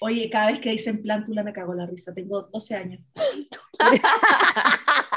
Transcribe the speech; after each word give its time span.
Oye, 0.00 0.28
cada 0.30 0.50
vez 0.50 0.60
que 0.60 0.70
dicen 0.70 1.02
plántula 1.02 1.42
me 1.42 1.52
cago 1.52 1.74
la 1.74 1.86
risa. 1.86 2.12
Tengo 2.14 2.42
12 2.42 2.76
años. 2.76 3.00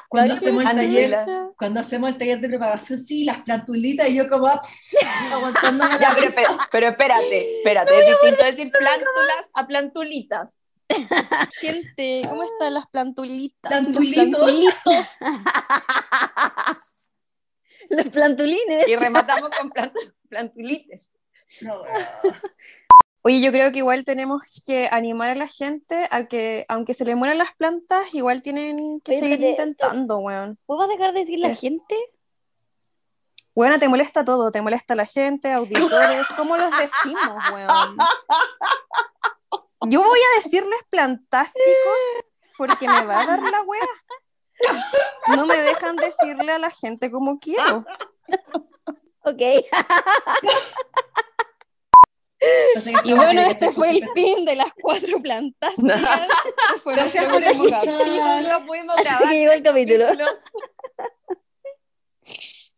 cuando, 0.10 0.34
hacemos 0.34 0.64
el 0.64 0.76
taller, 0.76 1.16
cuando 1.58 1.80
hacemos 1.80 2.10
el 2.10 2.18
taller 2.18 2.40
de 2.42 2.50
preparación, 2.50 3.00
sí, 3.00 3.24
las 3.24 3.40
plantulitas, 3.44 4.10
y 4.10 4.16
yo 4.16 4.28
como 4.28 4.48
aguantando 5.32 5.86
la 5.86 6.00
ya, 6.00 6.16
pero, 6.16 6.32
pero, 6.36 6.58
pero, 6.72 6.88
espérate, 6.88 7.58
espérate, 7.58 8.00
es 8.00 8.08
distinto 8.08 8.46
decir 8.46 8.72
plántulas 8.72 9.50
a 9.54 9.68
plantulitas. 9.68 10.60
Gente, 11.60 12.24
¿cómo 12.28 12.44
están 12.44 12.74
las 12.74 12.88
plantulitas? 12.88 13.70
Plantulitos. 13.70 14.26
Los 14.26 14.40
plantulitos. 14.40 15.18
Los 17.90 18.10
plantulines. 18.10 18.88
Y 18.88 18.96
rematamos 18.96 19.50
con 19.50 19.70
plant 19.72 19.94
plantulites. 20.30 21.10
No, 21.62 21.82
Oye, 23.22 23.42
yo 23.42 23.52
creo 23.52 23.72
que 23.72 23.80
igual 23.80 24.06
tenemos 24.06 24.44
que 24.66 24.88
animar 24.92 25.30
a 25.30 25.36
la 25.36 25.48
gente 25.48 26.08
a 26.10 26.28
que, 26.28 26.66
aunque 26.70 26.94
se 26.94 27.04
le 27.04 27.16
mueran 27.16 27.38
las 27.38 27.54
plantas, 27.54 28.14
igual 28.14 28.42
tienen 28.42 29.02
que 29.02 29.20
seguir 29.20 29.42
intentando, 29.42 30.20
weón. 30.20 30.58
¿Puedo 30.66 30.88
dejar 30.88 31.14
de 31.14 31.20
decir 31.20 31.40
la 31.40 31.50
¿Qué? 31.50 31.56
gente? 31.56 31.96
Bueno, 33.54 33.78
te 33.78 33.90
molesta 33.90 34.24
todo, 34.24 34.52
te 34.52 34.62
molesta 34.62 34.96
la 34.96 35.06
gente, 35.06 35.52
auditores, 35.52 36.28
¿cómo 36.38 36.56
los 36.56 36.72
decimos, 36.78 37.44
weón? 37.52 37.98
Yo 39.90 40.02
voy 40.02 40.20
a 40.20 40.42
decirles 40.42 40.80
plantásticos 40.90 41.66
porque 42.58 42.88
me 42.88 43.06
va 43.06 43.22
a 43.22 43.26
dar 43.26 43.42
la 43.42 43.62
wea. 43.64 45.36
No 45.36 45.46
me 45.46 45.58
dejan 45.58 45.96
decirle 45.98 46.54
a 46.54 46.60
la 46.60 46.70
gente 46.70 47.12
como 47.12 47.40
quiero. 47.40 47.86
Ok. 49.24 49.42
Y 53.04 53.14
bueno, 53.14 53.42
este 53.42 53.72
fue 53.72 53.92
el 53.92 54.02
fin 54.14 54.46
de 54.46 54.56
las 54.56 54.72
cuatro. 54.82 55.18
Este 55.18 56.80
fue 56.84 56.96
nuestro 56.96 57.22
Gracias 57.22 57.26
por 57.26 57.36
último 57.36 57.66
capítulo. 57.70 58.66
Pudimos 58.66 58.96
grabar. 58.96 59.34
Llegó 59.34 59.52
el 59.52 59.64
capítulo. 59.64 60.06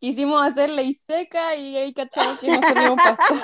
Quisimos 0.00 0.42
hacer 0.42 0.70
ley 0.70 0.92
seca 0.94 1.54
y 1.54 1.76
ahí 1.76 1.94
cachamos 1.94 2.40
que 2.40 2.48
no 2.48 2.60
servíamos 2.60 2.98
pasto. 3.02 3.34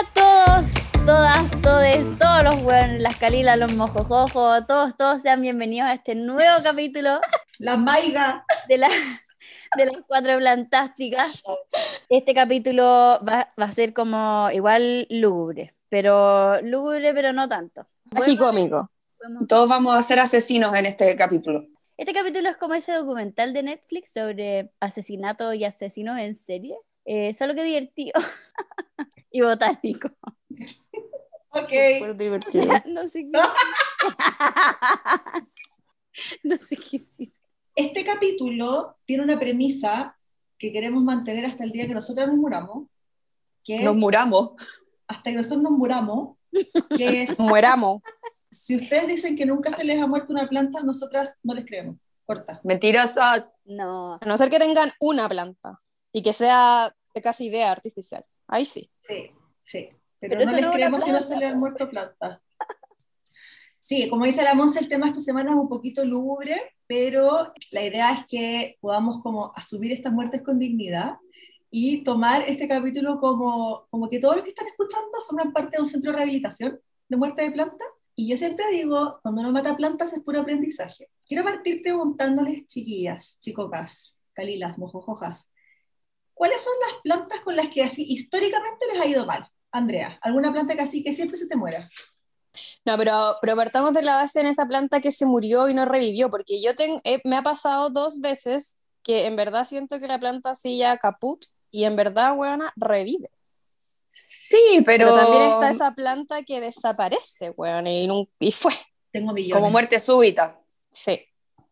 A 0.00 0.12
todos, 0.14 0.66
todas, 1.06 1.62
todes, 1.62 2.18
todos 2.18 2.44
los 2.44 2.62
buenos, 2.62 3.00
las 3.00 3.16
calilas, 3.16 3.58
los 3.58 3.74
mojojojos, 3.74 4.66
todos, 4.66 4.96
todos 4.96 5.22
sean 5.22 5.42
bienvenidos 5.42 5.88
a 5.88 5.94
este 5.94 6.14
nuevo 6.14 6.62
capítulo 6.62 7.20
La 7.58 7.76
maiga. 7.76 8.44
de, 8.68 8.78
la, 8.78 8.88
de 9.76 9.86
las 9.86 9.96
cuatro 10.06 10.36
plantásticas. 10.38 11.42
Este 12.08 12.34
capítulo 12.34 12.84
va, 13.28 13.52
va 13.60 13.64
a 13.64 13.72
ser 13.72 13.92
como 13.92 14.48
igual 14.52 15.06
lúgubre, 15.10 15.74
pero 15.88 16.60
lúgubre, 16.62 17.12
pero 17.12 17.32
no 17.32 17.48
tanto. 17.48 17.86
Tragicómico. 18.10 18.90
Podemos- 19.18 19.46
Todos 19.48 19.68
vamos 19.68 19.94
a 19.94 20.02
ser 20.02 20.18
asesinos 20.20 20.74
en 20.74 20.86
este 20.86 21.14
capítulo. 21.16 21.66
Este 21.98 22.14
capítulo 22.14 22.48
es 22.48 22.56
como 22.56 22.72
ese 22.74 22.92
documental 22.92 23.52
de 23.52 23.62
Netflix 23.64 24.12
sobre 24.14 24.72
asesinatos 24.80 25.54
y 25.56 25.64
asesinos 25.64 26.18
en 26.18 26.34
serie, 26.34 26.74
eh, 27.04 27.34
solo 27.34 27.54
que 27.54 27.62
divertido 27.64 28.12
y 29.32 29.40
botánico. 29.40 30.10
Ok. 31.52 31.68
Fue 31.98 32.10
O 32.10 32.14
divertido. 32.14 32.62
sea, 32.62 32.84
no 32.86 33.08
sé 33.08 33.24
qué. 33.24 33.32
no 36.44 36.56
sé 36.58 36.76
qué 36.76 36.98
decir. 36.98 37.32
Este 37.74 38.04
capítulo 38.04 38.96
tiene 39.04 39.24
una 39.24 39.38
premisa 39.38 40.16
que 40.58 40.72
queremos 40.72 41.02
mantener 41.02 41.46
hasta 41.46 41.64
el 41.64 41.72
día 41.72 41.88
que 41.88 41.94
nosotros 41.94 42.28
nos 42.28 42.36
muramos, 42.36 42.86
que 43.64 43.76
es 43.78 43.84
Nos 43.84 43.96
muramos. 43.96 44.50
hasta 45.08 45.30
que 45.30 45.36
nosotros 45.36 45.62
nos 45.62 45.72
muramos, 45.72 46.36
que 46.96 47.22
es 47.24 47.40
Mueramos. 47.40 48.00
si 48.50 48.76
ustedes 48.76 49.08
dicen 49.08 49.34
que 49.36 49.46
nunca 49.46 49.70
se 49.70 49.82
les 49.82 50.00
ha 50.00 50.06
muerto 50.06 50.32
una 50.32 50.48
planta, 50.48 50.82
nosotras 50.82 51.38
no 51.42 51.54
les 51.54 51.64
creemos. 51.66 51.96
Corta. 52.26 52.60
Mentirosos. 52.62 53.42
No. 53.64 54.18
A 54.20 54.26
no 54.26 54.38
ser 54.38 54.50
que 54.50 54.60
tengan 54.60 54.92
una 55.00 55.28
planta 55.28 55.80
y 56.12 56.22
que 56.22 56.32
sea 56.32 56.94
de 57.12 57.22
casi 57.22 57.46
idea 57.46 57.72
artificial. 57.72 58.24
Ahí 58.50 58.64
sí. 58.64 58.90
Sí, 59.00 59.30
sí. 59.62 59.88
Pero, 60.18 60.38
Pero 60.38 60.60
no 60.60 60.72
creemos 60.72 61.02
si 61.02 61.12
no 61.12 61.18
planta, 61.18 61.46
han 61.46 61.52
po. 61.54 61.58
muerto 61.58 61.88
plantas. 61.88 62.40
Sí, 63.78 64.08
como 64.10 64.26
dice 64.26 64.42
la 64.42 64.54
Monse, 64.54 64.78
el 64.78 64.88
tema 64.88 65.06
esta 65.06 65.20
semana 65.20 65.52
es 65.52 65.56
un 65.56 65.68
poquito 65.68 66.04
lúgubre, 66.04 66.74
pero 66.86 67.50
la 67.70 67.84
idea 67.84 68.12
es 68.12 68.26
que 68.26 68.76
podamos 68.80 69.22
como 69.22 69.52
asumir 69.56 69.92
estas 69.92 70.12
muertes 70.12 70.42
con 70.42 70.58
dignidad 70.58 71.16
y 71.70 72.04
tomar 72.04 72.42
este 72.42 72.68
capítulo 72.68 73.16
como, 73.16 73.86
como 73.88 74.10
que 74.10 74.18
todos 74.18 74.36
los 74.36 74.44
que 74.44 74.50
están 74.50 74.66
escuchando 74.66 75.10
forman 75.26 75.52
parte 75.52 75.78
de 75.78 75.82
un 75.82 75.88
centro 75.88 76.10
de 76.10 76.18
rehabilitación 76.18 76.78
de 77.08 77.16
muerte 77.16 77.42
de 77.42 77.52
plantas. 77.52 77.88
Y 78.14 78.28
yo 78.28 78.36
siempre 78.36 78.70
digo, 78.70 79.18
cuando 79.22 79.40
uno 79.40 79.52
mata 79.52 79.76
plantas 79.76 80.12
es 80.12 80.20
puro 80.20 80.40
aprendizaje. 80.40 81.08
Quiero 81.24 81.42
partir 81.42 81.80
preguntándoles, 81.80 82.66
chiquillas, 82.66 83.38
chicocas, 83.40 84.20
calilas, 84.34 84.76
mojojojas, 84.76 85.49
¿cuáles 86.40 86.62
son 86.62 86.72
las 86.86 87.02
plantas 87.02 87.40
con 87.42 87.54
las 87.54 87.68
que 87.68 87.82
así 87.82 88.02
históricamente 88.08 88.86
les 88.90 88.98
ha 88.98 89.06
ido 89.06 89.26
mal? 89.26 89.46
Andrea, 89.70 90.18
¿alguna 90.22 90.50
planta 90.50 90.74
que 90.74 90.80
así 90.80 91.02
que 91.02 91.12
siempre 91.12 91.36
se 91.36 91.46
te 91.46 91.54
muera? 91.54 91.86
No, 92.86 92.96
pero, 92.96 93.36
pero 93.42 93.56
partamos 93.56 93.92
de 93.92 94.00
la 94.00 94.16
base 94.16 94.40
en 94.40 94.46
esa 94.46 94.64
planta 94.66 95.02
que 95.02 95.12
se 95.12 95.26
murió 95.26 95.68
y 95.68 95.74
no 95.74 95.84
revivió, 95.84 96.30
porque 96.30 96.62
yo 96.62 96.74
ten- 96.74 97.02
eh, 97.04 97.20
me 97.24 97.36
ha 97.36 97.42
pasado 97.42 97.90
dos 97.90 98.20
veces 98.20 98.78
que 99.02 99.26
en 99.26 99.36
verdad 99.36 99.66
siento 99.66 100.00
que 100.00 100.08
la 100.08 100.18
planta 100.18 100.52
así 100.52 100.78
ya 100.78 100.96
caput 100.96 101.44
y 101.70 101.84
en 101.84 101.94
verdad, 101.94 102.34
weona, 102.34 102.72
revive. 102.74 103.30
Sí, 104.08 104.82
pero, 104.86 105.08
Pero, 105.08 105.14
también 105.14 105.42
está 105.42 105.68
esa 105.68 105.94
planta 105.94 106.42
que 106.42 106.62
desaparece, 106.62 107.50
weón, 107.50 107.86
y, 107.86 108.08
y 108.40 108.52
fue. 108.52 108.72
Tengo 109.12 109.34
millones. 109.34 109.60
como 109.60 109.70
muerte 109.70 110.00
súbita. 110.00 110.58
Sí. 110.90 111.20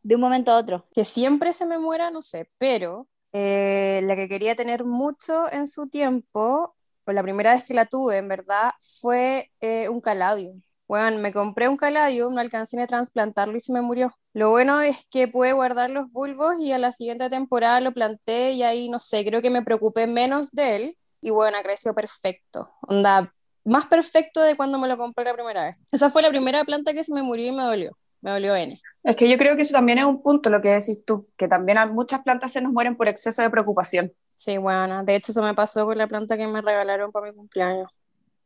De 0.02 0.14
un 0.14 0.20
momento 0.20 0.52
a 0.52 0.58
otro. 0.58 0.86
Que 0.92 1.04
siempre 1.04 1.54
se 1.54 1.64
me 1.64 1.78
muera, 1.78 2.10
no 2.10 2.20
sé, 2.20 2.50
pero 2.58 3.08
eh, 3.40 4.00
la 4.02 4.16
que 4.16 4.28
quería 4.28 4.56
tener 4.56 4.84
mucho 4.84 5.50
en 5.52 5.68
su 5.68 5.88
tiempo, 5.88 6.74
o 7.04 7.12
la 7.12 7.22
primera 7.22 7.54
vez 7.54 7.64
que 7.64 7.72
la 7.72 7.86
tuve, 7.86 8.16
en 8.16 8.26
verdad, 8.26 8.70
fue 9.00 9.52
eh, 9.60 9.88
un 9.88 10.00
caladium. 10.00 10.60
Bueno, 10.88 11.18
me 11.18 11.32
compré 11.32 11.68
un 11.68 11.76
caladium, 11.76 12.34
no 12.34 12.40
alcancé 12.40 12.80
a 12.80 12.86
trasplantarlo 12.88 13.56
y 13.56 13.60
se 13.60 13.72
me 13.72 13.80
murió. 13.80 14.12
Lo 14.32 14.50
bueno 14.50 14.80
es 14.80 15.06
que 15.08 15.28
pude 15.28 15.52
guardar 15.52 15.90
los 15.90 16.10
bulbos 16.10 16.56
y 16.58 16.72
a 16.72 16.78
la 16.78 16.90
siguiente 16.90 17.28
temporada 17.28 17.80
lo 17.80 17.92
planté 17.92 18.52
y 18.52 18.64
ahí, 18.64 18.88
no 18.88 18.98
sé, 18.98 19.24
creo 19.24 19.40
que 19.40 19.50
me 19.50 19.62
preocupé 19.62 20.08
menos 20.08 20.50
de 20.50 20.74
él 20.74 20.98
y 21.20 21.30
bueno, 21.30 21.58
creció 21.62 21.94
perfecto. 21.94 22.68
Onda, 22.88 23.32
más 23.64 23.86
perfecto 23.86 24.40
de 24.40 24.56
cuando 24.56 24.78
me 24.80 24.88
lo 24.88 24.96
compré 24.96 25.24
la 25.24 25.34
primera 25.34 25.64
vez. 25.66 25.76
Esa 25.92 26.10
fue 26.10 26.22
la 26.22 26.30
primera 26.30 26.64
planta 26.64 26.92
que 26.92 27.04
se 27.04 27.14
me 27.14 27.22
murió 27.22 27.46
y 27.46 27.52
me 27.52 27.62
dolió. 27.62 27.96
Me 28.20 28.32
dolió 28.32 28.56
N. 28.56 28.80
Es 29.02 29.16
que 29.16 29.28
yo 29.28 29.38
creo 29.38 29.56
que 29.56 29.62
eso 29.62 29.72
también 29.72 29.98
es 29.98 30.04
un 30.04 30.22
punto, 30.22 30.50
lo 30.50 30.60
que 30.60 30.70
decís 30.70 31.04
tú, 31.04 31.28
que 31.36 31.48
también 31.48 31.78
a 31.78 31.86
muchas 31.86 32.22
plantas 32.22 32.52
se 32.52 32.60
nos 32.60 32.72
mueren 32.72 32.96
por 32.96 33.08
exceso 33.08 33.42
de 33.42 33.50
preocupación. 33.50 34.12
Sí, 34.34 34.58
bueno, 34.58 35.04
de 35.04 35.16
hecho 35.16 35.32
eso 35.32 35.42
me 35.42 35.54
pasó 35.54 35.86
con 35.86 35.98
la 35.98 36.06
planta 36.06 36.36
que 36.36 36.46
me 36.46 36.60
regalaron 36.60 37.10
para 37.10 37.26
mi 37.26 37.34
cumpleaños. 37.34 37.90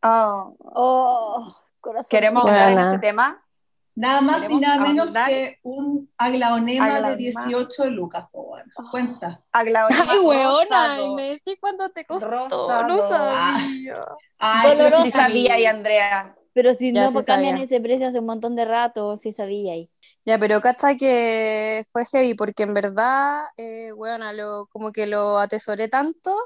Oh, 0.03 1.57
corazón. 1.81 2.09
¿Queremos 2.11 2.45
hablar 2.45 2.71
en 2.71 2.79
ese 2.79 2.99
tema? 2.99 3.43
Nada 3.95 4.23
más 4.23 4.37
ni 4.37 4.43
Queremos 4.43 4.63
nada 4.63 4.83
menos 4.83 5.13
que 5.13 5.59
un 5.63 6.11
aglaonema 6.17 6.87
de 6.87 6.93
Aglaonema. 6.95 7.45
18 7.45 7.91
lucas. 7.91 8.25
po, 8.33 8.45
bueno. 8.47 8.73
Cuenta. 8.91 9.43
Aglaonema 9.53 10.05
Ay, 10.09 10.19
weona, 10.19 11.03
y 11.05 11.15
me 11.15 11.23
decís 11.25 11.57
cuánto 11.61 11.91
te 11.91 12.07
costó. 12.07 12.27
Rosado. 12.27 12.89
No 12.89 13.07
sabía. 13.07 13.95
Ay, 14.39 14.71
pero 14.73 14.84
Doloroso. 14.84 15.05
Sí 15.05 15.11
sabía, 15.11 15.61
y 15.61 15.67
Andrea. 15.67 16.34
Pero 16.54 16.75
si 16.75 16.93
Ya 16.93 17.07
no 17.07 17.13
pues, 17.13 17.27
cambian 17.27 17.57
ese 17.59 17.81
precio 17.81 18.09
hace 18.09 18.19
un 18.19 18.27
montón 18.27 18.57
de 18.57 18.65
rato, 18.65 19.16
sí 19.16 19.33
sabía 19.33 19.72
ahí. 19.72 19.91
Ya, 20.25 20.39
pero 20.39 20.60
cacha 20.60 20.97
que 20.97 21.84
fue 21.91 22.04
heavy, 22.07 22.34
porque 22.34 22.65
en 22.65 22.75
verdad, 22.75 23.43
eh, 23.57 23.93
weona, 23.95 24.33
lo, 24.33 24.66
como 24.66 24.93
que 24.93 25.07
lo 25.07 25.39
atesoré 25.39 25.89
tanto, 25.89 26.37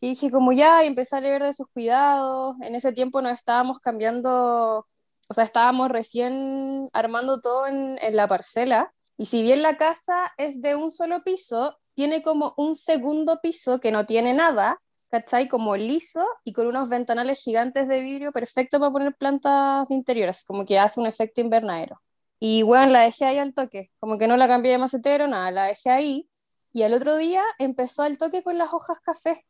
y 0.00 0.10
dije 0.10 0.30
como 0.30 0.52
ya, 0.52 0.84
y 0.84 0.86
empecé 0.86 1.16
a 1.16 1.20
leer 1.20 1.42
de 1.42 1.52
sus 1.52 1.66
cuidados. 1.68 2.54
En 2.60 2.74
ese 2.74 2.92
tiempo 2.92 3.22
nos 3.22 3.32
estábamos 3.32 3.80
cambiando, 3.80 4.86
o 5.28 5.34
sea, 5.34 5.44
estábamos 5.44 5.88
recién 5.88 6.88
armando 6.92 7.40
todo 7.40 7.66
en, 7.66 7.98
en 8.00 8.16
la 8.16 8.28
parcela, 8.28 8.92
y 9.16 9.26
si 9.26 9.42
bien 9.42 9.62
la 9.62 9.76
casa 9.76 10.32
es 10.36 10.60
de 10.60 10.76
un 10.76 10.90
solo 10.90 11.20
piso, 11.24 11.78
tiene 11.94 12.22
como 12.22 12.54
un 12.56 12.76
segundo 12.76 13.40
piso 13.42 13.80
que 13.80 13.90
no 13.90 14.06
tiene 14.06 14.34
nada, 14.34 14.80
¿cachai? 15.10 15.48
Como 15.48 15.76
liso 15.76 16.24
y 16.44 16.52
con 16.52 16.66
unos 16.66 16.88
ventanales 16.88 17.42
gigantes 17.42 17.88
de 17.88 18.00
vidrio 18.02 18.32
perfecto 18.32 18.78
para 18.78 18.90
poner 18.92 19.14
plantas 19.16 19.88
de 19.88 19.94
interior, 19.94 20.28
así 20.28 20.44
como 20.44 20.64
que 20.64 20.78
hace 20.78 21.00
un 21.00 21.06
efecto 21.06 21.40
invernadero. 21.40 22.00
Y 22.40 22.62
bueno, 22.62 22.92
la 22.92 23.00
dejé 23.02 23.24
ahí 23.24 23.38
al 23.38 23.52
toque, 23.54 23.90
como 23.98 24.16
que 24.18 24.28
no 24.28 24.36
la 24.36 24.46
cambié 24.46 24.72
de 24.72 24.78
macetero, 24.78 25.26
nada, 25.26 25.50
la 25.50 25.64
dejé 25.64 25.90
ahí. 25.90 26.28
Y 26.72 26.82
al 26.82 26.92
otro 26.92 27.16
día 27.16 27.42
empezó 27.58 28.02
al 28.02 28.18
toque 28.18 28.42
con 28.42 28.58
las 28.58 28.72
hojas 28.72 29.00
café, 29.00 29.44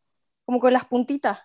como 0.46 0.58
con 0.60 0.72
las 0.72 0.86
puntitas. 0.86 1.38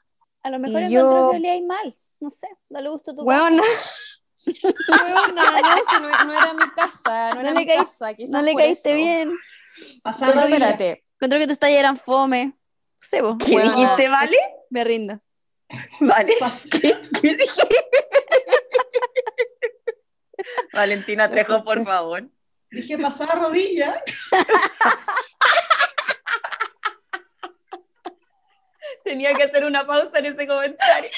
A 0.44 0.50
lo 0.50 0.60
mejor 0.60 0.82
Y 0.82 0.86
encontró 0.86 1.26
yo- 1.26 1.32
que 1.32 1.38
olía 1.38 1.52
ahí 1.54 1.62
mal. 1.64 1.98
no 2.20 2.30
sé, 2.30 2.48
dale 2.70 2.90
gusto 2.90 3.12
a 3.12 3.16
tu 3.16 3.24
Weona. 3.24 3.62
Weona, 3.62 5.44
no, 6.00 6.00
no, 6.02 6.26
no 6.26 6.34
era 6.34 6.54
mi 6.54 6.70
casa, 6.76 7.30
no, 7.30 7.36
No 7.36 7.42
era 7.42 7.52
le 7.52 7.60
mi 7.60 7.66
caí- 7.66 7.78
casa, 7.78 8.14
quizás 8.14 8.32
No 8.32 8.42
le 8.42 8.54
caíste 8.56 8.90
eso. 8.90 8.98
bien. 8.98 9.32
Pero 10.04 10.34
rodilla. 10.34 10.44
espérate, 10.70 11.04
Encontré 11.20 11.40
que 11.40 11.48
tus 11.48 11.58
tallas 11.60 11.80
eran 11.80 11.98
fome. 11.98 12.58
¿Qué 13.10 13.60
dijiste, 13.60 14.08
vale? 14.08 14.38
Me 14.70 14.84
rindo. 14.84 15.20
Vale. 16.00 16.36
¿Qué 16.72 17.36
dije? 17.36 17.62
Valentina 20.74 21.30
Trejo, 21.30 21.64
por 21.64 21.84
favor. 21.84 22.30
Dije 22.70 22.98
pasar 22.98 23.40
rodilla. 23.40 24.04
Tenía 29.04 29.34
que 29.34 29.44
hacer 29.44 29.64
una 29.64 29.86
pausa 29.86 30.20
en 30.20 30.26
ese 30.26 30.48
comentario. 30.48 31.10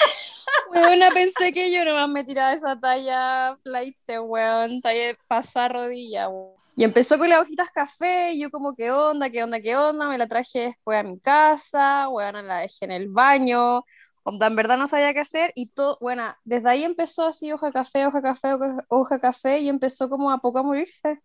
weona, 0.72 1.10
pensé 1.10 1.52
que 1.52 1.72
yo 1.72 1.84
nomás 1.84 2.08
me 2.08 2.24
tiraba 2.24 2.52
esa 2.52 2.78
talla 2.78 3.56
flight, 3.62 3.96
weón, 4.20 4.80
talla 4.80 5.06
de 5.06 5.18
pasar 5.26 5.72
rodilla, 5.72 6.28
weón. 6.28 6.65
Y 6.78 6.84
empezó 6.84 7.18
con 7.18 7.30
las 7.30 7.40
hojitas 7.40 7.70
café, 7.70 8.32
y 8.34 8.40
yo 8.42 8.50
como, 8.50 8.74
¿qué 8.76 8.90
onda, 8.90 9.30
qué 9.30 9.42
onda, 9.42 9.60
qué 9.60 9.74
onda? 9.74 10.08
Me 10.08 10.18
la 10.18 10.28
traje 10.28 10.60
después 10.60 10.98
a 10.98 11.02
mi 11.02 11.18
casa, 11.18 12.10
weona, 12.10 12.42
la 12.42 12.58
dejé 12.58 12.84
en 12.84 12.90
el 12.90 13.08
baño, 13.08 13.82
onda, 14.24 14.46
en 14.46 14.56
verdad 14.56 14.76
no 14.76 14.86
sabía 14.86 15.14
qué 15.14 15.20
hacer, 15.20 15.52
y 15.54 15.68
todo, 15.68 15.96
bueno, 16.02 16.24
desde 16.44 16.68
ahí 16.68 16.84
empezó 16.84 17.28
así, 17.28 17.50
hoja 17.50 17.72
café, 17.72 18.04
hoja 18.06 18.20
café, 18.20 18.52
hoja, 18.52 18.84
hoja 18.88 19.18
café, 19.18 19.58
y 19.60 19.70
empezó 19.70 20.10
como 20.10 20.30
a 20.30 20.36
poco 20.38 20.58
a 20.58 20.62
morirse. 20.62 21.22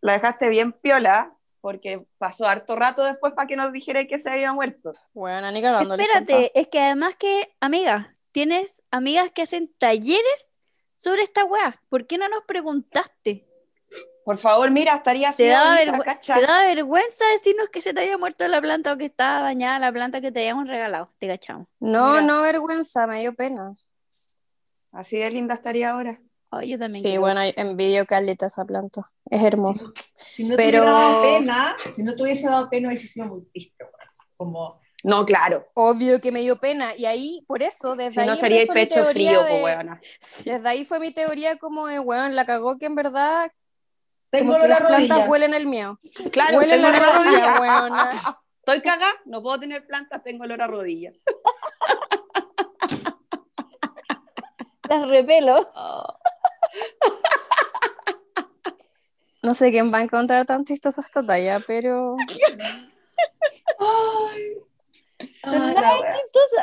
La 0.00 0.12
dejaste 0.12 0.48
bien 0.48 0.70
piola, 0.72 1.34
porque 1.60 2.06
pasó 2.18 2.46
harto 2.46 2.76
rato 2.76 3.02
después 3.02 3.32
para 3.34 3.48
que 3.48 3.56
nos 3.56 3.72
dijera 3.72 4.06
que 4.06 4.18
se 4.18 4.30
había 4.30 4.52
muerto. 4.52 4.92
Bueno, 5.14 5.50
ni 5.50 5.60
cagando. 5.62 5.96
Espérate, 5.96 6.52
es 6.54 6.68
que 6.68 6.78
además 6.78 7.16
que, 7.16 7.52
amiga, 7.58 8.16
tienes 8.30 8.82
amigas 8.92 9.32
que 9.32 9.42
hacen 9.42 9.72
talleres 9.78 10.52
sobre 10.94 11.22
esta 11.22 11.44
weá. 11.44 11.80
¿Por 11.88 12.06
qué 12.06 12.18
no 12.18 12.28
nos 12.28 12.44
preguntaste? 12.44 13.48
Por 14.24 14.38
favor, 14.38 14.70
mira, 14.70 14.94
estaría 14.94 15.30
así 15.30 15.42
¿Te 15.42 15.52
vergü- 15.52 16.04
cacha. 16.04 16.34
te 16.36 16.42
daba 16.42 16.64
vergüenza 16.64 17.24
decirnos 17.36 17.68
que 17.72 17.80
se 17.80 17.92
te 17.92 18.00
había 18.02 18.16
muerto 18.18 18.46
la 18.46 18.60
planta 18.60 18.92
o 18.92 18.96
que 18.96 19.06
estaba 19.06 19.40
dañada 19.42 19.80
la 19.80 19.90
planta 19.92 20.20
que 20.20 20.30
te 20.30 20.40
habíamos 20.40 20.68
regalado? 20.68 21.10
Te 21.18 21.26
cachamos. 21.26 21.66
No, 21.80 22.10
Mira. 22.12 22.22
no, 22.22 22.42
vergüenza, 22.42 23.06
me 23.08 23.20
dio 23.20 23.34
pena. 23.34 23.72
Así 24.92 25.18
de 25.18 25.30
linda 25.30 25.54
estaría 25.54 25.90
ahora. 25.90 26.20
Ay, 26.50 26.68
yo 26.70 26.78
también. 26.78 27.02
Sí, 27.02 27.08
quiero. 27.08 27.22
bueno, 27.22 27.40
envidio 27.56 28.06
caleta 28.06 28.46
esa 28.46 28.64
planta. 28.64 29.02
Es 29.30 29.42
hermoso. 29.42 29.92
Si 30.16 30.44
no 30.44 30.54
Pero- 30.56 30.82
te 30.82 30.82
hubiera 30.82 30.92
dado 30.92 31.22
pena, 31.22 31.76
si 31.94 32.02
no 32.02 32.14
te 32.14 32.22
hubiese 32.22 32.46
dado 32.46 32.68
pena, 32.68 32.88
hubiese 32.88 33.08
sido 33.08 33.26
muy 33.26 33.42
triste. 33.52 33.84
Como, 34.36 34.80
No, 35.04 35.24
claro. 35.24 35.66
Obvio 35.74 36.20
que 36.20 36.30
me 36.30 36.42
dio 36.42 36.56
pena. 36.58 36.94
Y 36.96 37.06
ahí, 37.06 37.42
por 37.48 37.62
eso, 37.64 37.96
desde 37.96 38.12
Si 38.12 38.20
ahí 38.20 38.26
no 38.28 38.36
sería 38.36 38.62
el 38.62 38.68
pecho 38.68 39.02
frío, 39.06 39.42
de- 39.42 39.48
pues, 39.48 39.64
weona. 39.64 40.00
Desde 40.44 40.68
ahí 40.68 40.84
fue 40.84 41.00
mi 41.00 41.10
teoría 41.10 41.56
como 41.56 41.88
de, 41.88 41.98
weón, 41.98 42.36
la 42.36 42.44
cagó 42.44 42.78
que 42.78 42.86
en 42.86 42.94
verdad 42.94 43.50
tengo 44.32 44.52
como 44.52 44.58
que 44.60 44.64
olor 44.66 44.76
a 44.76 44.80
las 44.80 44.88
plantas 45.04 45.28
huelen 45.28 45.54
el 45.54 45.66
mío. 45.66 46.00
Claro, 46.32 46.58
huelen 46.58 46.82
la 46.82 46.90
rodilla, 46.92 47.60
weona. 47.60 48.10
Estoy 48.58 48.80
cagada, 48.80 49.12
no 49.26 49.42
puedo 49.42 49.60
tener 49.60 49.86
plantas, 49.86 50.22
tengo 50.24 50.44
olor 50.44 50.62
a 50.62 50.66
rodilla. 50.66 51.12
Las 54.88 55.08
repelo. 55.08 55.70
No 59.44 59.54
sé 59.54 59.72
quién 59.72 59.92
va 59.92 59.98
a 59.98 60.02
encontrar 60.02 60.46
tan 60.46 60.64
chistosa 60.64 61.00
esta 61.00 61.20
talla, 61.26 61.58
pero 61.66 62.16
Ay, 63.80 64.54
Ay, 65.42 66.00
chistosa. 66.12 66.62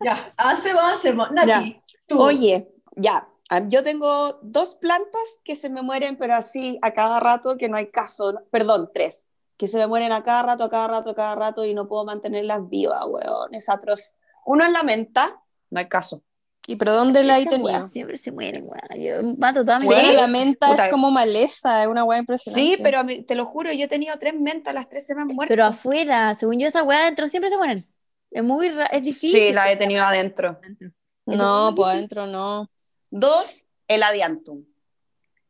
Ya, 0.00 0.32
hacemos, 0.36 0.82
hacemos. 0.92 1.30
Nati, 1.30 1.46
Ya. 1.48 1.62
tú. 2.08 2.20
Oye, 2.20 2.74
ya, 2.96 3.28
yo 3.68 3.82
tengo 3.82 4.38
dos 4.42 4.76
plantas 4.76 5.40
que 5.44 5.56
se 5.56 5.68
me 5.68 5.82
mueren, 5.82 6.16
pero 6.16 6.34
así 6.34 6.78
a 6.82 6.92
cada 6.92 7.18
rato, 7.20 7.56
que 7.56 7.68
no 7.68 7.76
hay 7.76 7.88
caso, 7.90 8.42
perdón, 8.50 8.90
tres, 8.94 9.26
que 9.56 9.66
se 9.66 9.76
me 9.78 9.86
mueren 9.86 10.12
a 10.12 10.22
cada 10.22 10.42
rato, 10.42 10.64
a 10.64 10.70
cada 10.70 10.88
rato, 10.88 11.10
a 11.10 11.14
cada 11.14 11.34
rato, 11.34 11.64
y 11.64 11.74
no 11.74 11.88
puedo 11.88 12.04
mantenerlas 12.04 12.68
vivas, 12.68 13.02
weón, 13.06 13.54
es 13.54 13.68
atroz. 13.68 14.14
Uno 14.46 14.64
es 14.64 14.72
la 14.72 14.82
menta, 14.82 15.42
no 15.70 15.80
hay 15.80 15.88
caso. 15.88 16.22
¿y 16.66 16.76
pero 16.76 16.92
dónde 16.92 17.24
la 17.24 17.34
hay 17.34 17.46
tenido? 17.46 17.82
Siempre 17.82 18.16
se 18.16 18.30
mueren, 18.30 18.64
weá. 18.68 18.96
Yo 18.96 19.34
mato 19.38 19.64
toda 19.64 19.80
mi 19.80 19.88
Sí. 19.88 20.12
La 20.14 20.28
menta 20.28 20.68
Puta. 20.70 20.84
es 20.84 20.90
como 20.92 21.10
maleza, 21.10 21.82
es 21.82 21.88
una 21.88 22.04
weá 22.04 22.18
impresionante. 22.20 22.76
Sí, 22.76 22.80
pero 22.82 23.00
a 23.00 23.02
mí- 23.02 23.22
te 23.22 23.34
lo 23.34 23.44
juro, 23.44 23.72
yo 23.72 23.86
he 23.86 23.88
tenido 23.88 24.16
tres 24.18 24.34
mentas, 24.34 24.72
las 24.72 24.88
tres 24.88 25.04
se 25.06 25.16
me 25.16 25.22
han 25.22 25.28
muerto. 25.28 25.50
Pero 25.50 25.64
afuera, 25.64 26.34
según 26.36 26.60
yo, 26.60 26.68
esa 26.68 26.84
weá 26.84 27.00
adentro 27.00 27.26
siempre 27.26 27.50
se 27.50 27.56
mueren. 27.56 27.88
Es 28.30 28.44
muy 28.44 28.70
es 28.92 29.02
difícil. 29.02 29.42
Sí, 29.42 29.52
las 29.52 29.70
he 29.70 29.76
tenido 29.76 30.04
adentro. 30.04 30.58
adentro. 30.62 30.92
No, 31.26 31.72
pues 31.74 31.88
adentro 31.88 32.26
no. 32.26 32.70
Dos, 33.10 33.66
el 33.88 34.02
adiantum. 34.02 34.64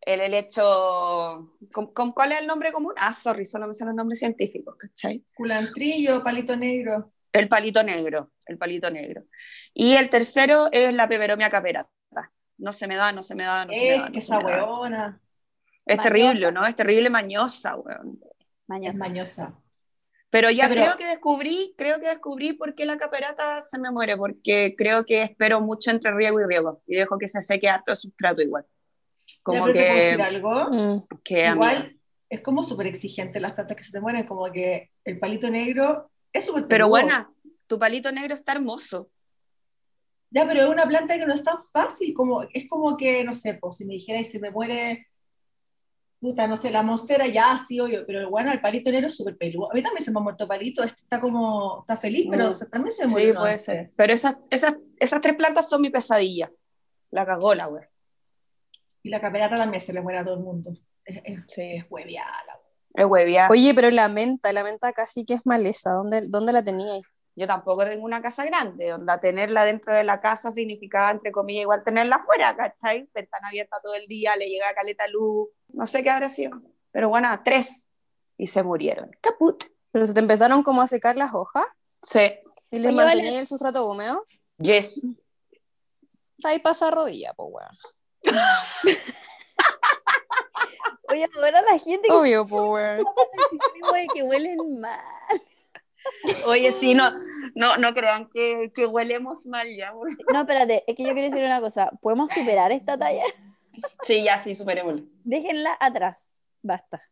El 0.00 0.20
helecho. 0.20 1.56
¿con, 1.72 1.92
con 1.92 2.12
cuál 2.12 2.32
es 2.32 2.40
el 2.40 2.46
nombre 2.46 2.72
común? 2.72 2.94
Ah, 2.96 3.12
sorry, 3.12 3.44
solo 3.44 3.66
me 3.68 3.74
salen 3.74 3.90
los 3.90 3.96
nombres 3.96 4.18
científicos, 4.18 4.76
¿cachai? 4.78 5.24
Culantrillo, 5.34 6.22
palito 6.24 6.56
negro. 6.56 7.12
El 7.32 7.48
palito 7.48 7.82
negro, 7.82 8.32
el 8.46 8.58
palito 8.58 8.90
negro. 8.90 9.24
Y 9.74 9.92
el 9.94 10.10
tercero 10.10 10.68
es 10.72 10.94
la 10.94 11.08
peperomia 11.08 11.50
caperata. 11.50 11.90
No 12.58 12.72
se 12.72 12.88
me 12.88 12.96
da, 12.96 13.12
no 13.12 13.22
se 13.22 13.34
me 13.34 13.44
da, 13.44 13.64
no 13.64 13.72
se 13.72 13.78
me 13.78 13.94
Es 13.94 13.98
da. 14.00 14.06
no 14.06 14.12
que 14.12 14.18
esa 14.18 14.38
weona 14.38 15.20
Es 15.86 15.96
Mañosa. 15.96 16.02
terrible, 16.02 16.52
¿no? 16.52 16.66
Es 16.66 16.74
terrible 16.74 17.10
mañosa, 17.10 17.76
weón. 17.76 18.20
Mañosa. 18.66 18.90
es 18.90 18.96
mañosa. 18.98 19.59
Pero 20.30 20.50
ya 20.50 20.68
pero- 20.68 20.82
creo 20.82 20.96
que 20.96 21.06
descubrí, 21.06 21.74
creo 21.76 21.98
que 22.00 22.06
descubrí 22.06 22.52
por 22.52 22.74
qué 22.74 22.86
la 22.86 22.96
caperata 22.96 23.62
se 23.62 23.78
me 23.78 23.90
muere, 23.90 24.16
porque 24.16 24.74
creo 24.78 25.04
que 25.04 25.22
espero 25.22 25.60
mucho 25.60 25.90
entre 25.90 26.14
riego 26.14 26.40
y 26.40 26.44
riego 26.44 26.82
y 26.86 26.96
dejo 26.96 27.18
que 27.18 27.28
se 27.28 27.42
seque 27.42 27.68
harto 27.68 27.90
el 27.90 27.96
sustrato 27.96 28.40
igual. 28.40 28.64
Como 29.42 29.66
que, 29.66 29.80
decir 29.80 30.22
algo. 30.22 30.70
Mm. 30.70 31.06
que 31.24 31.46
Igual 31.46 31.96
es 32.28 32.40
como 32.42 32.62
súper 32.62 32.86
exigente 32.86 33.40
las 33.40 33.54
plantas 33.54 33.76
que 33.76 33.82
se 33.82 33.90
te 33.90 34.00
mueren, 34.00 34.26
como 34.26 34.50
que 34.52 34.90
el 35.04 35.18
palito 35.18 35.50
negro 35.50 36.10
es 36.32 36.44
súper 36.44 36.68
Pero 36.68 36.88
buena, 36.88 37.32
tu 37.66 37.78
palito 37.78 38.12
negro 38.12 38.34
está 38.34 38.52
hermoso. 38.52 39.10
Ya, 40.30 40.46
pero 40.46 40.62
es 40.62 40.68
una 40.68 40.86
planta 40.86 41.18
que 41.18 41.26
no 41.26 41.34
es 41.34 41.42
tan 41.42 41.58
fácil, 41.72 42.14
como, 42.14 42.42
es 42.54 42.68
como 42.68 42.96
que, 42.96 43.24
no 43.24 43.34
sé, 43.34 43.54
pues 43.54 43.78
si 43.78 43.84
me 43.84 43.94
dijera 43.94 44.20
y 44.20 44.24
se 44.24 44.38
me 44.38 44.52
muere, 44.52 45.08
puta, 46.20 46.46
no 46.46 46.56
sé, 46.56 46.70
la 46.70 46.82
monstera, 46.82 47.26
ya, 47.26 47.58
sí, 47.66 47.80
obvio, 47.80 48.04
pero 48.06 48.28
bueno, 48.28 48.52
el 48.52 48.60
palito 48.60 48.90
negro 48.92 49.08
es 49.08 49.16
súper 49.16 49.36
peludo. 49.38 49.70
A 49.70 49.74
mí 49.74 49.82
también 49.82 50.04
se 50.04 50.10
me 50.12 50.18
ha 50.18 50.22
muerto 50.22 50.46
palito, 50.46 50.84
este 50.84 51.00
está 51.02 51.18
como, 51.20 51.80
está 51.80 51.96
feliz, 51.96 52.26
pero 52.30 52.48
Mm. 52.50 52.52
se- 52.54 52.66
también 52.66 52.92
se 52.94 53.06
me 53.06 53.10
muere 53.12 53.26
Sí, 53.28 53.32
puede 53.32 53.50
antes. 53.52 53.64
ser. 53.64 53.90
Pero 53.96 54.12
esas, 54.12 54.36
esas, 54.50 54.74
esas 54.98 55.20
tres 55.22 55.34
plantas 55.34 55.68
son 55.68 55.80
mi 55.80 55.90
pesadilla. 55.90 56.50
La 57.10 57.24
cagó 57.24 57.54
la 57.54 57.68
wea. 57.68 57.88
Y 59.02 59.08
la 59.08 59.20
caperata 59.20 59.56
también 59.56 59.80
se 59.80 59.92
le 59.94 60.02
muere 60.02 60.18
a 60.18 60.24
todo 60.24 60.34
el 60.34 60.40
mundo. 60.40 60.72
Es, 61.04 61.20
es, 61.24 61.44
Sí. 61.48 61.62
es 61.62 61.86
hueviada 61.88 62.30
la 62.46 62.54
wea. 62.54 63.04
Es 63.04 63.10
huevia. 63.10 63.48
Oye, 63.50 63.72
pero 63.74 63.90
la 63.90 64.08
menta, 64.08 64.52
la 64.52 64.62
menta 64.62 64.92
casi 64.92 65.24
que 65.24 65.34
es 65.34 65.46
maleza. 65.46 65.92
¿Dónde, 65.92 66.22
dónde 66.28 66.52
la 66.52 66.62
teníais? 66.62 67.06
Yo 67.40 67.46
tampoco 67.46 67.86
tengo 67.86 68.04
una 68.04 68.20
casa 68.20 68.44
grande, 68.44 68.90
donde 68.90 69.16
tenerla 69.16 69.64
dentro 69.64 69.94
de 69.94 70.04
la 70.04 70.20
casa 70.20 70.52
significaba, 70.52 71.10
entre 71.10 71.32
comillas, 71.32 71.62
igual 71.62 71.82
tenerla 71.82 72.16
afuera, 72.16 72.54
¿cachai? 72.54 73.08
Ventana 73.14 73.48
abierta 73.48 73.78
todo 73.82 73.94
el 73.94 74.06
día, 74.06 74.36
le 74.36 74.46
llega 74.50 74.74
caleta 74.74 75.06
luz, 75.08 75.48
no 75.68 75.86
sé 75.86 76.02
qué 76.02 76.10
habrá 76.10 76.28
sido. 76.28 76.60
Pero 76.92 77.08
bueno, 77.08 77.28
tres. 77.42 77.88
Y 78.36 78.46
se 78.46 78.62
murieron. 78.62 79.10
Caput. 79.22 79.64
Pero 79.90 80.04
se 80.04 80.12
te 80.12 80.20
empezaron 80.20 80.62
como 80.62 80.82
a 80.82 80.86
secar 80.86 81.16
las 81.16 81.32
hojas 81.32 81.64
Sí. 82.02 82.20
y 82.70 82.78
les 82.78 82.94
vale. 82.94 83.38
el 83.38 83.46
sustrato 83.46 83.88
húmedo. 83.88 84.22
Yes. 84.58 85.02
Ahí 86.44 86.58
pasa 86.58 86.90
rodilla, 86.90 87.32
pues 87.34 87.48
weón. 87.52 87.78
Oye, 91.08 91.26
ahora 91.36 91.62
la 91.62 91.78
gente 91.78 92.06
que 92.06 92.14
Obvio, 92.14 92.46
pues 92.46 92.62
weón. 92.62 93.04
güey, 93.88 94.06
que 94.08 94.22
huelen 94.22 94.78
mal. 94.78 95.00
Oye, 96.46 96.72
sí, 96.72 96.94
no, 96.94 97.12
no, 97.54 97.76
no 97.76 97.94
crean 97.94 98.28
que, 98.32 98.72
que 98.74 98.86
huelemos 98.86 99.46
mal 99.46 99.68
ya. 99.76 99.92
por- 99.92 100.08
No, 100.32 100.40
espérate, 100.40 100.84
es 100.86 100.96
que 100.96 101.02
yo 101.04 101.12
quiero 101.12 101.28
decir 101.28 101.44
una 101.44 101.60
cosa. 101.60 101.90
¿Podemos 102.00 102.30
superar 102.32 102.72
esta 102.72 102.96
talla? 102.98 103.24
Sí, 104.02 104.22
ya, 104.24 104.38
sí, 104.38 104.54
superémoslo. 104.54 105.04
Déjenla 105.24 105.76
atrás. 105.80 106.18
Basta. 106.62 107.02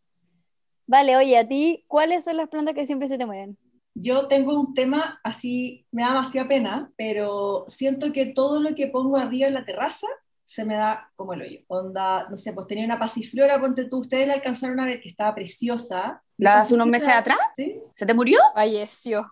Vale, 0.86 1.16
oye, 1.16 1.36
a 1.38 1.46
ti, 1.46 1.84
¿cuáles 1.86 2.24
son 2.24 2.36
las 2.36 2.48
plantas 2.48 2.74
que 2.74 2.86
siempre 2.86 3.08
se 3.08 3.18
te 3.18 3.26
mueren? 3.26 3.56
Yo 3.94 4.28
tengo 4.28 4.58
un 4.58 4.74
tema 4.74 5.20
así, 5.24 5.86
me 5.92 6.02
da 6.02 6.08
demasiada 6.10 6.48
pena, 6.48 6.92
pero 6.96 7.64
siento 7.68 8.12
que 8.12 8.26
todo 8.26 8.60
lo 8.60 8.74
que 8.74 8.86
pongo 8.86 9.16
arriba 9.16 9.48
en 9.48 9.54
la 9.54 9.64
terraza 9.64 10.06
se 10.48 10.64
me 10.64 10.76
da 10.76 11.12
como 11.14 11.34
el 11.34 11.42
hoyo. 11.42 11.60
Onda, 11.68 12.26
no 12.30 12.36
sé, 12.38 12.54
pues 12.54 12.66
tenía 12.66 12.86
una 12.86 12.98
pasiflora, 12.98 13.60
ponte 13.60 13.84
tú, 13.84 13.98
ustedes 13.98 14.26
la 14.26 14.32
alcanzaron 14.34 14.80
a 14.80 14.86
ver 14.86 14.98
que 15.00 15.10
estaba 15.10 15.34
preciosa. 15.34 16.22
¿La 16.38 16.60
hace 16.60 16.72
unos 16.74 16.86
meses 16.86 17.08
atrás? 17.08 17.38
Sí, 17.54 17.78
¿Se 17.94 18.06
te 18.06 18.14
murió? 18.14 18.38
Falleció. 18.54 19.30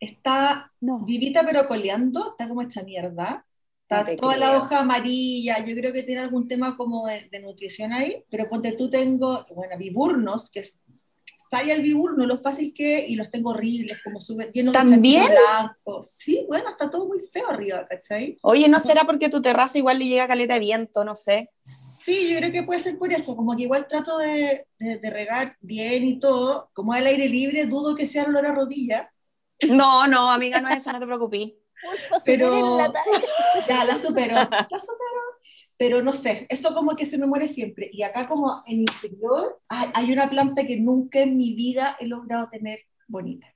está 0.00 0.72
No. 0.80 1.00
vivita 1.00 1.42
pero 1.46 1.66
coleando, 1.66 2.30
está 2.30 2.48
como 2.48 2.62
hecha 2.62 2.82
mierda. 2.82 3.44
Está 3.82 4.10
No 4.10 4.16
toda 4.16 4.36
la 4.38 4.48
creo. 4.48 4.60
hoja 4.62 4.80
amarilla, 4.80 5.58
yo 5.64 5.74
creo 5.76 5.92
que 5.92 6.02
tiene 6.02 6.22
algún 6.22 6.48
tema 6.48 6.76
como 6.76 7.06
de, 7.06 7.28
de 7.30 7.40
nutrición 7.40 7.92
ahí, 7.92 8.24
pero 8.30 8.48
ponte 8.48 8.72
tú 8.72 8.88
tengo, 8.88 9.44
bueno, 9.54 9.76
viburnos, 9.78 10.50
que 10.50 10.60
es- 10.60 10.80
talla 11.54 11.74
el 11.74 11.94
no 11.94 12.26
lo 12.26 12.36
fácil 12.36 12.74
que, 12.74 13.06
y 13.06 13.14
los 13.14 13.30
tengo 13.30 13.50
horribles, 13.50 13.98
como 14.02 14.20
súper 14.20 14.50
llenos 14.52 14.72
¿También? 14.72 15.24
de 15.26 15.30
blancos. 15.30 16.10
Sí, 16.18 16.44
bueno, 16.48 16.70
está 16.70 16.90
todo 16.90 17.06
muy 17.06 17.20
feo 17.20 17.48
arriba, 17.48 17.86
¿cachai? 17.88 18.36
Oye, 18.42 18.68
¿no 18.68 18.80
será 18.80 19.04
porque 19.04 19.28
tu 19.28 19.40
terraza 19.40 19.78
igual 19.78 20.00
le 20.00 20.06
llega 20.06 20.26
caleta 20.26 20.54
de 20.54 20.60
viento, 20.60 21.04
no 21.04 21.14
sé? 21.14 21.50
Sí, 21.58 22.32
yo 22.32 22.38
creo 22.38 22.50
que 22.50 22.64
puede 22.64 22.80
ser 22.80 22.98
por 22.98 23.12
eso, 23.12 23.36
como 23.36 23.56
que 23.56 23.62
igual 23.62 23.86
trato 23.86 24.18
de, 24.18 24.66
de, 24.78 25.10
regar 25.10 25.56
bien 25.60 26.04
y 26.04 26.18
todo, 26.18 26.70
como 26.72 26.92
al 26.92 27.06
aire 27.06 27.28
libre, 27.28 27.66
dudo 27.66 27.94
que 27.94 28.06
sea 28.06 28.24
olor 28.24 28.46
a 28.46 28.54
rodilla. 28.54 29.12
No, 29.68 30.08
no, 30.08 30.30
amiga, 30.30 30.60
no 30.60 30.68
es 30.68 30.78
eso, 30.78 30.92
no 30.92 30.98
te 30.98 31.06
preocupes. 31.06 31.52
Pero 32.24 32.78
ya 33.68 33.84
la 33.84 33.96
supero, 33.96 34.34
la 34.34 34.78
supero 34.78 35.24
pero 35.84 36.00
no 36.00 36.14
sé, 36.14 36.46
eso 36.48 36.72
como 36.72 36.96
que 36.96 37.04
se 37.04 37.18
me 37.18 37.26
muere 37.26 37.46
siempre. 37.46 37.90
Y 37.92 38.04
acá 38.04 38.26
como 38.26 38.62
en 38.66 38.76
el 38.76 38.80
interior 38.80 39.60
hay 39.68 40.10
una 40.10 40.30
planta 40.30 40.64
que 40.66 40.80
nunca 40.80 41.20
en 41.20 41.36
mi 41.36 41.52
vida 41.52 41.94
he 42.00 42.06
logrado 42.06 42.48
tener 42.48 42.80
bonita. 43.06 43.46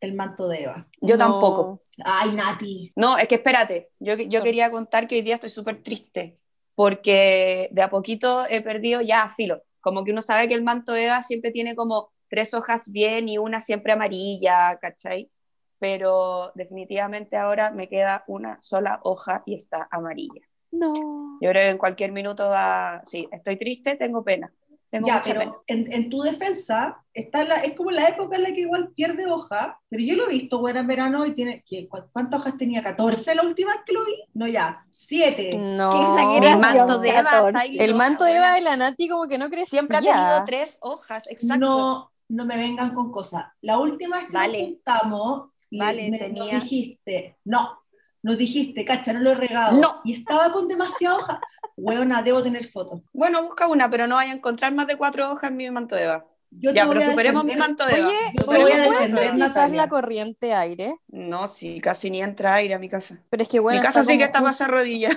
El 0.00 0.14
manto 0.14 0.48
de 0.48 0.62
Eva. 0.62 0.88
Yo 1.02 1.18
tampoco. 1.18 1.82
Ay, 2.02 2.30
Nati. 2.34 2.94
No, 2.96 3.18
es 3.18 3.28
que 3.28 3.34
espérate, 3.34 3.90
yo, 3.98 4.14
yo 4.14 4.42
quería 4.42 4.70
contar 4.70 5.06
que 5.06 5.16
hoy 5.16 5.20
día 5.20 5.34
estoy 5.34 5.50
súper 5.50 5.82
triste, 5.82 6.38
porque 6.74 7.68
de 7.72 7.82
a 7.82 7.90
poquito 7.90 8.46
he 8.48 8.62
perdido 8.62 9.02
ya 9.02 9.28
filo. 9.28 9.62
Como 9.82 10.02
que 10.02 10.12
uno 10.12 10.22
sabe 10.22 10.48
que 10.48 10.54
el 10.54 10.64
manto 10.64 10.92
de 10.92 11.04
Eva 11.08 11.22
siempre 11.22 11.50
tiene 11.50 11.76
como 11.76 12.10
tres 12.30 12.54
hojas 12.54 12.90
bien 12.90 13.28
y 13.28 13.36
una 13.36 13.60
siempre 13.60 13.92
amarilla, 13.92 14.78
¿cachai? 14.80 15.30
Pero 15.78 16.52
definitivamente 16.54 17.36
ahora 17.36 17.70
me 17.70 17.86
queda 17.86 18.24
una 18.28 18.58
sola 18.62 18.98
hoja 19.02 19.42
y 19.44 19.56
está 19.56 19.86
amarilla. 19.90 20.40
No. 20.70 20.92
Yo 21.40 21.50
creo 21.50 21.62
que 21.62 21.68
en 21.68 21.78
cualquier 21.78 22.12
minuto 22.12 22.48
va, 22.48 23.02
sí, 23.04 23.28
estoy 23.30 23.56
triste, 23.56 23.96
tengo 23.96 24.22
pena. 24.24 24.52
Tengo 24.88 25.08
ya, 25.08 25.20
pero 25.24 25.64
En, 25.66 25.92
en, 25.92 26.08
tu 26.08 26.20
defensa, 26.22 26.92
está 27.12 27.42
la, 27.42 27.56
es 27.56 27.74
como 27.74 27.90
la 27.90 28.08
época 28.08 28.36
en 28.36 28.44
la 28.44 28.52
que 28.52 28.60
igual 28.60 28.92
pierde 28.94 29.26
hoja, 29.26 29.80
pero 29.88 30.02
yo 30.02 30.14
lo 30.14 30.26
he 30.26 30.32
visto, 30.32 30.60
bueno, 30.60 30.78
en 30.78 30.86
verano 30.86 31.26
y 31.26 31.34
tiene, 31.34 31.64
¿qué, 31.66 31.88
¿cuántas 31.88 32.40
hojas 32.40 32.56
tenía? 32.56 32.84
¿14 32.84 33.34
la 33.34 33.42
última 33.42 33.72
vez 33.72 33.80
que 33.84 33.92
lo 33.92 34.04
vi? 34.04 34.14
No, 34.34 34.46
ya, 34.46 34.86
7. 34.92 35.50
No, 35.56 36.38
el 36.40 36.58
manto 36.58 36.98
de 37.00 37.08
Eva 37.10 37.64
El 37.64 37.94
manto 37.96 38.24
de 38.24 38.36
Eva 38.36 38.58
y 38.58 38.62
la 38.62 38.76
Nati 38.76 39.08
como 39.08 39.26
que 39.26 39.38
no 39.38 39.48
crecía. 39.48 39.80
Siempre 39.80 39.96
ha 39.96 40.00
tenido 40.00 40.44
tres 40.46 40.78
hojas, 40.80 41.26
exacto. 41.28 41.58
No, 41.58 42.12
no 42.28 42.44
me 42.44 42.56
vengan 42.56 42.94
con 42.94 43.10
cosas. 43.10 43.44
La 43.62 43.78
última 43.78 44.18
vez 44.18 44.26
que 44.26 44.34
vale. 44.34 44.58
nos 44.58 44.68
juntamos, 44.68 45.50
vale, 45.72 46.10
me, 46.12 46.18
tenía... 46.18 46.60
dijiste, 46.60 47.38
no, 47.44 47.80
nos 48.26 48.38
dijiste, 48.38 48.84
cacha, 48.84 49.12
no 49.12 49.20
lo 49.20 49.30
he 49.30 49.34
regado. 49.36 49.80
No. 49.80 50.00
Y 50.02 50.14
estaba 50.14 50.50
con 50.50 50.66
demasiada 50.66 51.16
hoja. 51.16 51.40
Hueona, 51.76 52.24
debo 52.24 52.42
tener 52.42 52.66
fotos. 52.66 53.00
Bueno, 53.12 53.40
busca 53.44 53.68
una, 53.68 53.88
pero 53.88 54.08
no 54.08 54.16
vaya 54.16 54.32
a 54.32 54.34
encontrar 54.34 54.74
más 54.74 54.88
de 54.88 54.96
cuatro 54.96 55.30
hojas 55.30 55.48
en 55.52 55.56
mi 55.56 55.70
manto 55.70 55.94
de 55.94 56.02
Eva. 56.02 56.26
Yo 56.50 56.72
ya, 56.72 56.88
pero 56.88 57.02
superemos 57.02 57.44
mi 57.44 57.54
manto 57.54 57.86
de 57.86 58.00
Eva. 58.00 58.08
Oye, 58.08 58.16
yo 58.36 58.44
te 58.46 58.58
voy 58.58 58.72
a 58.72 58.78
defender, 58.78 59.70
la 59.76 59.88
corriente 59.88 60.52
aire? 60.54 60.96
No, 61.06 61.46
sí, 61.46 61.80
casi 61.80 62.10
ni 62.10 62.20
entra 62.20 62.54
aire 62.54 62.74
a 62.74 62.80
mi 62.80 62.88
casa. 62.88 63.16
Pero 63.30 63.44
es 63.44 63.48
que 63.48 63.60
bueno, 63.60 63.78
Mi 63.78 63.86
casa 63.86 64.02
sí 64.02 64.18
que 64.18 64.24
está 64.24 64.40
más 64.40 64.60
a 64.60 64.66
rodilla. 64.66 65.10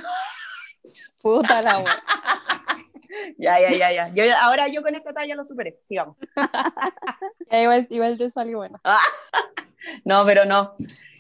Puta 1.24 1.64
la 1.64 1.80
wea. 1.80 2.04
ya, 3.40 3.60
ya, 3.60 3.72
ya, 3.72 3.92
ya. 3.92 4.10
Yo, 4.14 4.24
ahora 4.40 4.68
yo 4.68 4.84
con 4.84 4.94
esta 4.94 5.14
talla 5.14 5.34
lo 5.34 5.44
superé. 5.44 5.80
Sigamos. 5.82 6.16
ya, 7.52 7.64
igual, 7.64 7.88
igual 7.90 8.20
te 8.20 8.30
salió 8.30 8.58
buena. 8.58 8.80
no, 10.06 10.24
pero 10.28 10.46
no. 10.46 10.76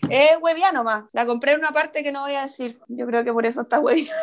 Es 0.10 0.38
huevía 0.42 0.72
nomás. 0.72 1.06
La 1.14 1.26
compré 1.26 1.54
en 1.54 1.60
una 1.60 1.72
parte 1.72 2.04
que 2.04 2.12
no 2.12 2.22
voy 2.22 2.34
a 2.34 2.44
decir. 2.44 2.80
Yo 2.88 3.06
creo 3.06 3.24
que 3.24 3.34
por 3.34 3.46
eso 3.46 3.62
está 3.62 3.80
huevía. 3.80 4.14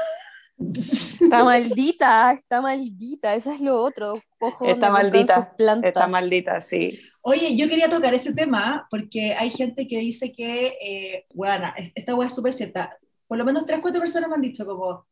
Está 0.58 1.44
maldita, 1.44 2.32
está 2.32 2.62
maldita, 2.62 3.34
eso 3.34 3.52
es 3.52 3.60
lo 3.60 3.76
otro. 3.82 4.22
está 4.66 4.90
maldita, 4.90 5.54
está 5.82 6.06
maldita, 6.06 6.60
sí. 6.62 6.98
Oye, 7.20 7.56
yo 7.56 7.68
quería 7.68 7.90
tocar 7.90 8.14
ese 8.14 8.32
tema 8.32 8.86
porque 8.90 9.34
hay 9.34 9.50
gente 9.50 9.86
que 9.86 9.98
dice 9.98 10.32
que, 10.32 10.78
eh, 10.80 11.26
bueno, 11.34 11.72
esta 11.94 12.14
hueá 12.14 12.28
es 12.28 12.34
súper 12.34 12.54
cierta. 12.54 12.96
Por 13.26 13.36
lo 13.36 13.44
menos 13.44 13.66
tres, 13.66 13.80
cuatro 13.82 14.00
personas 14.00 14.30
me 14.30 14.36
han 14.36 14.42
dicho 14.42 14.64
como, 14.64 15.06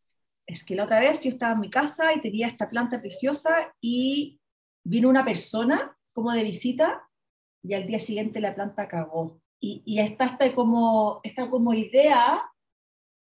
es 0.46 0.64
que 0.64 0.74
la 0.74 0.84
otra 0.84 1.00
vez 1.00 1.22
yo 1.22 1.30
estaba 1.30 1.52
en 1.52 1.60
mi 1.60 1.70
casa 1.70 2.14
y 2.14 2.20
tenía 2.20 2.46
esta 2.46 2.70
planta 2.70 3.00
preciosa 3.00 3.74
y 3.80 4.40
vino 4.84 5.08
una 5.08 5.24
persona 5.24 5.96
como 6.12 6.32
de 6.32 6.44
visita 6.44 7.08
y 7.62 7.74
al 7.74 7.86
día 7.86 7.98
siguiente 7.98 8.40
la 8.40 8.54
planta 8.54 8.88
cagó 8.88 9.40
y, 9.64 9.82
y 9.86 10.00
está 10.00 10.26
esta 10.26 10.54
como, 10.54 11.20
esta 11.22 11.48
como 11.48 11.72
idea 11.72 12.42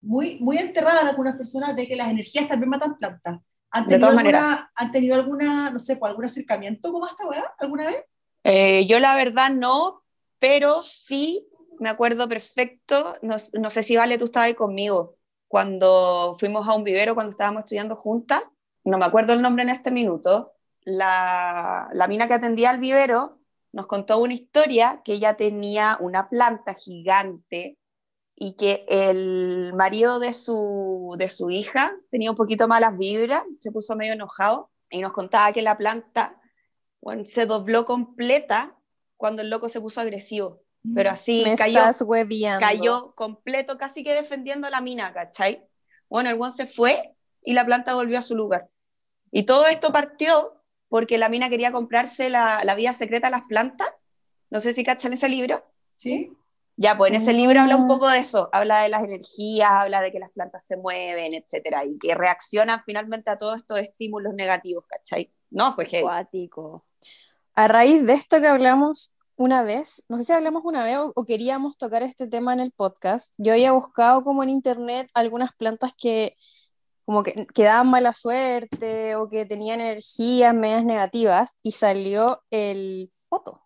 muy, 0.01 0.39
muy 0.39 0.59
enterrada 0.59 1.01
en 1.01 1.07
algunas 1.07 1.35
personas 1.35 1.75
de 1.75 1.87
que 1.87 1.95
las 1.95 2.09
energías 2.09 2.47
también 2.47 2.69
matan 2.69 2.97
plantas. 2.97 3.39
¿Han 3.71 3.87
tenido, 3.87 4.09
alguna, 4.09 4.71
¿Han 4.75 4.91
tenido 4.91 5.15
alguna, 5.15 5.71
no 5.71 5.79
sé, 5.79 5.97
pues, 5.97 6.09
algún 6.09 6.25
acercamiento 6.25 6.91
como 6.91 7.07
esta 7.07 7.25
weá 7.25 7.53
alguna 7.57 7.87
vez? 7.87 8.05
Eh, 8.43 8.85
yo 8.85 8.99
la 8.99 9.15
verdad 9.15 9.49
no, 9.49 10.03
pero 10.37 10.83
sí 10.83 11.47
me 11.79 11.89
acuerdo 11.89 12.29
perfecto, 12.29 13.15
no, 13.23 13.37
no, 13.53 13.69
sé 13.71 13.81
si 13.81 13.97
Vale, 13.97 14.17
tú 14.17 14.25
estabas 14.25 14.47
ahí 14.47 14.53
conmigo, 14.53 15.17
cuando 15.47 16.35
fuimos 16.39 16.67
a 16.67 16.75
un 16.75 16.83
vivero, 16.83 17.15
cuando 17.15 17.31
estábamos 17.31 17.61
estudiando 17.61 17.95
juntas, 17.95 18.43
no 18.83 18.97
me 18.97 19.05
acuerdo 19.05 19.33
el 19.33 19.41
nombre 19.41 19.63
en 19.63 19.69
este 19.69 19.91
minuto, 19.91 20.53
la, 20.81 21.89
la 21.93 22.07
mina 22.07 22.27
que 22.27 22.35
atendía 22.35 22.69
al 22.69 22.79
vivero 22.79 23.39
nos 23.71 23.87
contó 23.87 24.17
una 24.19 24.33
historia 24.33 25.01
que 25.03 25.13
ella 25.13 25.35
tenía 25.35 25.97
una 25.99 26.29
planta 26.29 26.73
gigante 26.73 27.77
y 28.35 28.53
que 28.53 28.85
el 28.87 29.73
marido 29.73 30.19
de 30.19 30.33
su, 30.33 31.15
de 31.17 31.29
su 31.29 31.49
hija 31.49 31.95
tenía 32.11 32.31
un 32.31 32.37
poquito 32.37 32.67
malas 32.67 32.97
vibras, 32.97 33.43
se 33.59 33.71
puso 33.71 33.95
medio 33.95 34.13
enojado 34.13 34.69
y 34.89 34.99
nos 34.99 35.11
contaba 35.11 35.51
que 35.53 35.61
la 35.61 35.77
planta 35.77 36.39
bueno, 37.01 37.25
se 37.25 37.45
dobló 37.45 37.85
completa 37.85 38.75
cuando 39.15 39.41
el 39.41 39.49
loco 39.49 39.69
se 39.69 39.81
puso 39.81 40.01
agresivo. 40.01 40.61
Pero 40.95 41.09
así 41.09 41.43
cayó, 41.57 41.81
cayó 42.59 43.13
completo, 43.15 43.77
casi 43.77 44.03
que 44.03 44.13
defendiendo 44.13 44.69
la 44.69 44.79
mina, 44.79 45.11
¿cachai? 45.13 45.67
Bueno, 46.07 46.29
el 46.29 46.35
buen 46.35 46.51
se 46.51 46.65
fue 46.65 47.13
y 47.41 47.53
la 47.53 47.65
planta 47.65 47.93
volvió 47.93 48.19
a 48.19 48.21
su 48.21 48.35
lugar. 48.35 48.69
Y 49.31 49.43
todo 49.43 49.65
esto 49.67 49.91
partió 49.91 50.56
porque 50.89 51.17
la 51.17 51.29
mina 51.29 51.49
quería 51.49 51.71
comprarse 51.71 52.29
la, 52.29 52.63
la 52.63 52.75
vida 52.75 52.93
secreta 52.93 53.27
de 53.27 53.31
las 53.31 53.43
plantas. 53.43 53.89
No 54.49 54.59
sé 54.59 54.73
si 54.73 54.83
cachan 54.83 55.13
ese 55.13 55.29
libro. 55.29 55.63
Sí. 55.93 56.31
Ya, 56.79 56.95
pues 56.95 57.09
en 57.09 57.15
ese 57.15 57.33
libro 57.33 57.59
habla 57.59 57.75
un 57.75 57.85
ah. 57.85 57.87
poco 57.87 58.07
de 58.07 58.19
eso, 58.19 58.49
habla 58.53 58.81
de 58.81 58.89
las 58.89 59.03
energías, 59.03 59.67
habla 59.67 59.99
de 59.99 60.11
que 60.11 60.19
las 60.19 60.29
plantas 60.29 60.63
se 60.63 60.77
mueven, 60.77 61.33
etcétera, 61.33 61.83
y 61.83 61.97
que 61.97 62.13
reaccionan 62.13 62.83
finalmente 62.85 63.31
a 63.31 63.37
todos 63.37 63.57
estos 63.57 63.79
estímulos 63.79 64.35
negativos, 64.35 64.85
¿cachai? 64.87 65.33
No, 65.49 65.73
fue 65.73 65.87
Cuático. 66.01 66.85
A 67.55 67.67
raíz 67.67 68.05
de 68.05 68.13
esto 68.13 68.39
que 68.39 68.47
hablamos 68.47 69.15
una 69.35 69.63
vez, 69.63 70.03
no 70.07 70.19
sé 70.19 70.25
si 70.25 70.33
hablamos 70.33 70.61
una 70.65 70.83
vez 70.83 70.97
o, 70.97 71.11
o, 71.15 71.25
queríamos 71.25 71.77
tocar 71.79 72.03
este 72.03 72.27
tema 72.27 72.53
en 72.53 72.59
el 72.59 72.71
podcast, 72.71 73.33
yo 73.37 73.53
había 73.53 73.71
buscado 73.71 74.23
como 74.23 74.43
en 74.43 74.49
internet 74.49 75.09
algunas 75.15 75.53
plantas 75.53 75.93
que 75.97 76.35
como 77.07 77.23
que, 77.23 77.47
que 77.53 77.63
daban 77.63 77.89
mala 77.89 78.11
suerte 78.11 79.15
o 79.15 79.29
que 79.29 79.45
tenían 79.45 79.79
energías 79.79 80.53
medias 80.53 80.83
negativas 80.83 81.55
y 81.63 81.71
salió 81.71 82.43
el 82.51 83.13
poto. 83.29 83.61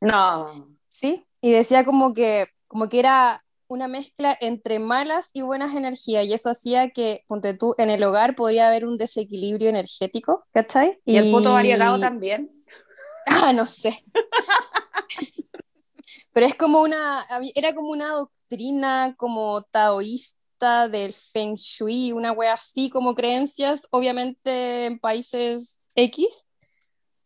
No. 0.00 0.46
Sí, 0.86 1.26
y 1.40 1.50
decía 1.50 1.84
como 1.84 2.14
que, 2.14 2.46
como 2.68 2.88
que 2.88 3.00
era 3.00 3.44
una 3.66 3.88
mezcla 3.88 4.38
entre 4.40 4.78
malas 4.78 5.30
y 5.32 5.42
buenas 5.42 5.74
energías 5.74 6.26
y 6.26 6.32
eso 6.32 6.48
hacía 6.48 6.90
que, 6.90 7.24
ponte 7.26 7.54
tú, 7.54 7.74
en 7.78 7.90
el 7.90 8.04
hogar 8.04 8.36
podría 8.36 8.68
haber 8.68 8.86
un 8.86 8.98
desequilibrio 8.98 9.68
energético, 9.68 10.44
¿cachai? 10.52 10.96
¿Y, 11.04 11.16
el 11.16 11.32
poto 11.32 11.54
variegado 11.54 11.98
también? 11.98 12.52
Ah, 13.42 13.52
no 13.52 13.66
sé. 13.66 14.04
Pero 16.32 16.46
es 16.46 16.54
como 16.54 16.82
una, 16.82 17.26
era 17.56 17.74
como 17.74 17.88
una 17.88 18.10
doctrina 18.10 19.16
como 19.18 19.62
taoísta 19.62 20.35
del 20.58 21.12
Feng 21.12 21.54
Shui, 21.54 22.12
una 22.12 22.32
wea 22.32 22.54
así 22.54 22.90
como 22.90 23.14
creencias, 23.14 23.86
obviamente 23.90 24.86
en 24.86 24.98
países 24.98 25.80
X, 25.94 26.46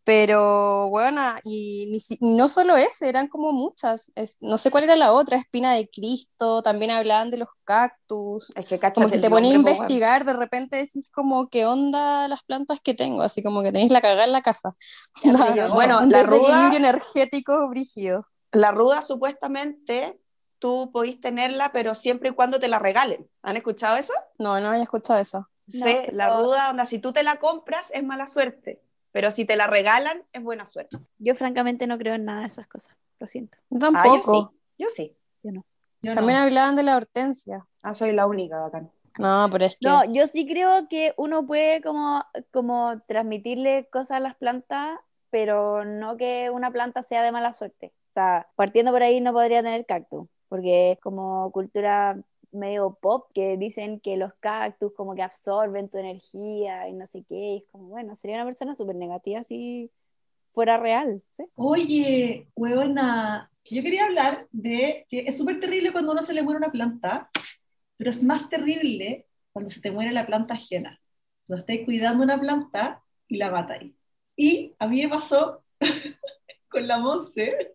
pero 0.03 0.89
bueno, 0.89 1.21
y, 1.43 2.01
no 2.21 2.47
solo 2.47 2.75
ese, 2.75 3.07
eran 3.07 3.27
como 3.27 3.51
muchas, 3.51 4.11
no 4.39 4.57
sé 4.57 4.71
cuál 4.71 4.85
era 4.85 4.95
la 4.95 5.13
otra, 5.13 5.37
Espina 5.37 5.73
de 5.73 5.89
Cristo, 5.89 6.63
también 6.63 6.91
hablaban 6.91 7.29
de 7.29 7.37
los 7.37 7.49
cactus, 7.63 8.51
es 8.55 8.67
que 8.67 8.79
como 8.79 9.09
que 9.09 9.19
te 9.19 9.29
ponía 9.29 9.51
a 9.51 9.55
investigar, 9.55 10.25
de 10.25 10.33
repente 10.33 10.77
decís 10.77 11.07
como 11.13 11.49
qué 11.49 11.65
onda 11.65 12.27
las 12.27 12.41
plantas 12.43 12.79
que 12.81 12.95
tengo, 12.95 13.21
así 13.21 13.43
como 13.43 13.61
que 13.61 13.71
tenéis 13.71 13.91
la 13.91 14.01
cagada 14.01 14.25
en 14.25 14.31
la 14.31 14.41
casa. 14.41 14.75
bueno, 15.73 15.99
un 15.99 16.09
la 16.09 16.71
energético 16.75 17.69
brígido. 17.69 18.25
La 18.51 18.71
ruda 18.71 19.01
supuestamente 19.01 20.19
tú 20.61 20.91
podís 20.93 21.19
tenerla, 21.19 21.71
pero 21.73 21.95
siempre 21.95 22.29
y 22.29 22.33
cuando 22.33 22.59
te 22.59 22.67
la 22.67 22.79
regalen. 22.79 23.27
¿Han 23.41 23.57
escuchado 23.57 23.97
eso? 23.97 24.13
No, 24.37 24.59
no 24.59 24.67
había 24.67 24.83
escuchado 24.83 25.19
eso. 25.19 25.49
Sí, 25.67 25.97
la 26.11 26.37
ruda, 26.37 26.69
onda, 26.69 26.85
si 26.85 26.99
tú 26.99 27.11
te 27.11 27.23
la 27.23 27.37
compras 27.37 27.91
es 27.93 28.03
mala 28.03 28.27
suerte, 28.27 28.81
pero 29.11 29.31
si 29.31 29.45
te 29.45 29.55
la 29.55 29.67
regalan 29.67 30.23
es 30.31 30.43
buena 30.43 30.65
suerte. 30.65 30.97
Yo 31.17 31.33
francamente 31.33 31.87
no 31.87 31.97
creo 31.97 32.13
en 32.13 32.25
nada 32.25 32.41
de 32.41 32.47
esas 32.47 32.67
cosas, 32.67 32.95
lo 33.19 33.27
siento. 33.27 33.57
tampoco. 33.79 34.53
Ah, 34.53 34.57
yo 34.77 34.87
sí. 34.87 35.17
Yo 35.43 35.51
no. 35.51 35.65
También 36.15 36.37
hablaban 36.39 36.75
de 36.75 36.83
la 36.83 36.97
hortensia. 36.97 37.65
Ah, 37.83 37.93
soy 37.93 38.11
la 38.11 38.25
única, 38.25 38.59
bacán. 38.59 38.91
No, 39.17 39.47
pero 39.51 39.65
es 39.65 39.77
que... 39.79 39.87
No, 39.87 40.03
yo 40.05 40.25
sí 40.27 40.47
creo 40.47 40.87
que 40.89 41.13
uno 41.17 41.45
puede 41.45 41.81
como, 41.81 42.25
como 42.51 43.01
transmitirle 43.07 43.87
cosas 43.91 44.11
a 44.11 44.19
las 44.19 44.35
plantas 44.35 44.99
pero 45.31 45.83
no 45.85 46.17
que 46.17 46.51
una 46.51 46.71
planta 46.71 47.01
sea 47.01 47.23
de 47.23 47.31
mala 47.31 47.53
suerte. 47.53 47.93
O 48.11 48.13
sea, 48.13 48.49
partiendo 48.55 48.91
por 48.91 49.01
ahí 49.01 49.21
no 49.21 49.33
podría 49.33 49.63
tener 49.63 49.85
cactus, 49.85 50.27
porque 50.51 50.91
es 50.91 50.99
como 50.99 51.49
cultura 51.53 52.21
medio 52.51 52.97
pop 53.01 53.29
que 53.33 53.55
dicen 53.55 54.01
que 54.01 54.17
los 54.17 54.33
cactus 54.41 54.91
como 54.91 55.15
que 55.15 55.21
absorben 55.21 55.87
tu 55.87 55.97
energía 55.97 56.89
y 56.89 56.91
no 56.91 57.07
sé 57.07 57.23
qué, 57.23 57.53
y 57.53 57.57
es 57.59 57.63
como, 57.71 57.87
bueno, 57.87 58.17
sería 58.17 58.35
una 58.35 58.47
persona 58.47 58.75
súper 58.75 58.97
negativa 58.97 59.45
si 59.45 59.89
fuera 60.51 60.75
real. 60.75 61.23
¿sí? 61.37 61.45
Oye, 61.55 62.49
huevona, 62.53 63.49
yo 63.63 63.81
quería 63.81 64.03
hablar 64.03 64.49
de 64.51 65.05
que 65.07 65.19
es 65.19 65.37
súper 65.37 65.61
terrible 65.61 65.93
cuando 65.93 66.11
uno 66.11 66.21
se 66.21 66.33
le 66.33 66.43
muere 66.43 66.57
una 66.57 66.73
planta, 66.73 67.29
pero 67.95 68.09
es 68.09 68.21
más 68.21 68.49
terrible 68.49 69.27
cuando 69.53 69.71
se 69.71 69.79
te 69.79 69.89
muere 69.89 70.11
la 70.11 70.27
planta 70.27 70.55
ajena. 70.55 70.99
Cuando 71.47 71.61
estáis 71.61 71.85
cuidando 71.85 72.25
una 72.25 72.37
planta 72.37 73.01
y 73.25 73.37
la 73.37 73.51
matáis. 73.51 73.93
Y 74.35 74.75
a 74.79 74.87
mí 74.89 75.01
me 75.01 75.07
pasó 75.07 75.63
con 76.69 76.85
la 76.85 76.97
Monse. 76.97 77.73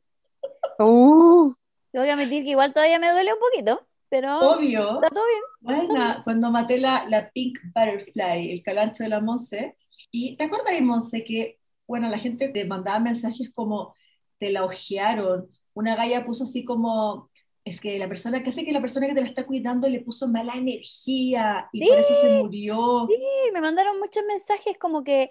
Uh, 0.79 1.55
Tengo 1.97 2.05
que 2.05 2.13
admitir 2.13 2.45
que 2.45 2.51
igual 2.51 2.75
todavía 2.75 2.99
me 2.99 3.11
duele 3.11 3.33
un 3.33 3.39
poquito, 3.39 3.87
pero 4.11 4.39
Obvio. 4.41 4.97
está 4.97 5.09
todo 5.09 5.25
bien. 5.25 5.41
Bueno, 5.89 6.21
cuando 6.25 6.51
maté 6.51 6.77
la, 6.77 7.07
la 7.09 7.31
Pink 7.31 7.59
Butterfly, 7.75 8.53
el 8.53 8.63
calancho 8.63 9.05
de 9.05 9.09
la 9.09 9.21
Monse. 9.21 9.79
Y 10.11 10.37
¿te 10.37 10.45
acuerdas, 10.45 10.79
Monse, 10.83 11.25
que, 11.25 11.59
bueno, 11.87 12.11
la 12.11 12.19
gente 12.19 12.51
te 12.51 12.67
mandaba 12.67 12.99
mensajes 12.99 13.51
como, 13.55 13.95
te 14.37 14.51
la 14.51 14.67
ojearon. 14.67 15.49
Una 15.73 15.97
galla 15.97 16.27
puso 16.27 16.45
así 16.45 16.67
como, 16.67 17.31
es 17.65 17.81
que 17.81 17.99
la 17.99 18.09
persona, 18.09 18.45
que 18.45 18.53
sé 18.53 18.67
que 18.67 18.73
la 18.73 18.83
persona 18.83 19.07
que 19.07 19.15
te 19.15 19.23
la 19.23 19.29
está 19.29 19.47
cuidando 19.47 19.89
le 19.89 20.01
puso 20.01 20.29
mala 20.29 20.53
energía 20.53 21.71
y 21.73 21.89
por 21.89 21.99
eso 21.99 22.15
se 22.15 22.29
murió. 22.29 23.07
Sí, 23.09 23.17
me 23.55 23.63
mandaron 23.63 23.99
muchos 23.99 24.23
mensajes 24.29 24.77
como 24.77 25.03
que, 25.03 25.31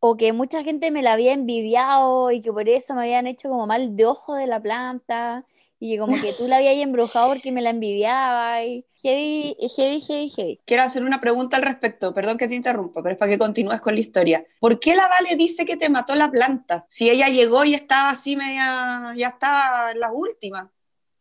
o 0.00 0.16
que 0.16 0.32
mucha 0.32 0.64
gente 0.64 0.90
me 0.90 1.02
la 1.02 1.12
había 1.12 1.32
envidiado 1.32 2.32
y 2.32 2.42
que 2.42 2.52
por 2.52 2.68
eso 2.68 2.92
me 2.92 3.02
habían 3.02 3.28
hecho 3.28 3.48
como 3.48 3.68
mal 3.68 3.94
de 3.94 4.06
ojo 4.06 4.34
de 4.34 4.48
la 4.48 4.60
planta 4.60 5.46
y 5.84 5.98
como 5.98 6.14
que 6.14 6.32
tú 6.32 6.46
la 6.46 6.58
habías 6.58 6.76
embrujado 6.76 7.26
porque 7.28 7.50
me 7.50 7.60
la 7.60 7.70
envidiaba 7.70 8.64
y 8.64 8.86
heavy, 9.02 9.56
heavy, 9.76 10.00
heavy, 10.00 10.28
heavy. 10.30 10.60
Quiero 10.64 10.84
hacer 10.84 11.02
una 11.02 11.20
pregunta 11.20 11.56
al 11.56 11.64
respecto, 11.64 12.14
perdón 12.14 12.38
que 12.38 12.46
te 12.46 12.54
interrumpa, 12.54 13.02
pero 13.02 13.14
es 13.14 13.18
para 13.18 13.32
que 13.32 13.38
continúes 13.38 13.80
con 13.80 13.94
la 13.94 14.00
historia. 14.00 14.46
¿Por 14.60 14.78
qué 14.78 14.94
la 14.94 15.08
Vale 15.08 15.34
dice 15.34 15.66
que 15.66 15.76
te 15.76 15.88
mató 15.88 16.14
la 16.14 16.30
planta? 16.30 16.86
Si 16.88 17.10
ella 17.10 17.28
llegó 17.28 17.64
y 17.64 17.74
estaba 17.74 18.10
así 18.10 18.36
media, 18.36 19.12
ya 19.16 19.28
estaba 19.28 19.90
en 19.90 19.98
las 19.98 20.10
últimas. 20.14 20.68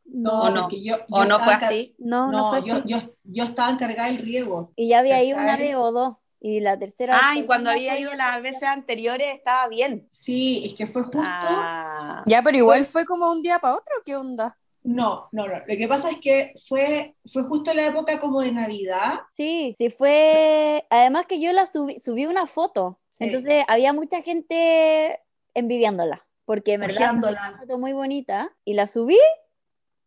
No, 0.05 0.41
¿O 0.41 0.49
no? 0.51 0.69
yo, 0.69 0.97
¿O 1.09 1.23
yo 1.23 1.29
no 1.29 1.39
fue 1.39 1.53
así? 1.53 1.95
No, 1.97 2.31
no, 2.31 2.37
No, 2.37 2.49
fue 2.49 2.59
así. 2.59 2.67
yo, 2.67 2.83
yo, 2.85 2.97
yo 3.23 3.43
estaba 3.45 3.71
encargada 3.71 4.09
del 4.09 4.19
riego. 4.19 4.73
Y 4.75 4.89
ya 4.89 4.99
había 4.99 5.23
ido 5.23 5.37
una 5.37 5.45
¿Cachai? 5.53 5.67
vez 5.69 5.75
o 5.77 5.91
dos. 5.91 6.15
Y 6.43 6.59
la 6.59 6.77
tercera 6.77 7.15
Ah, 7.21 7.37
y 7.37 7.45
cuando 7.45 7.69
había 7.69 7.91
fue 7.93 8.01
ido 8.01 8.13
las 8.15 8.41
veces 8.41 8.63
anteriores 8.63 9.31
estaba 9.35 9.67
bien. 9.67 10.07
Sí, 10.09 10.63
es 10.65 10.73
que 10.73 10.87
fue 10.87 11.03
justo. 11.03 11.19
Ah. 11.23 12.23
ya, 12.25 12.41
pero 12.41 12.57
igual 12.57 12.83
fue 12.85 13.05
como 13.05 13.31
un 13.31 13.43
día 13.43 13.59
para 13.59 13.75
otro, 13.75 13.93
¿qué 14.03 14.15
onda? 14.15 14.57
No, 14.83 15.29
no, 15.31 15.45
no. 15.45 15.59
Lo 15.59 15.77
que 15.77 15.87
pasa 15.87 16.09
es 16.09 16.17
que 16.19 16.53
fue, 16.67 17.15
fue 17.31 17.43
justo 17.43 17.71
la 17.75 17.85
época 17.85 18.19
como 18.19 18.41
de 18.41 18.51
Navidad. 18.51 19.19
Sí, 19.31 19.75
sí 19.77 19.91
fue. 19.91 20.83
Además 20.89 21.27
que 21.27 21.39
yo 21.39 21.53
la 21.53 21.67
subí, 21.67 21.99
subí 21.99 22.25
una 22.25 22.47
foto. 22.47 22.99
Sí. 23.09 23.25
Entonces 23.25 23.63
había 23.67 23.93
mucha 23.93 24.23
gente 24.23 25.19
envidiándola. 25.53 26.25
Porque 26.45 26.73
en 26.73 26.81
verdad 26.81 26.95
subí 26.95 27.03
Ojeándola. 27.03 27.49
una 27.49 27.59
foto 27.59 27.77
muy 27.77 27.93
bonita 27.93 28.51
y 28.65 28.73
la 28.73 28.87
subí 28.87 29.19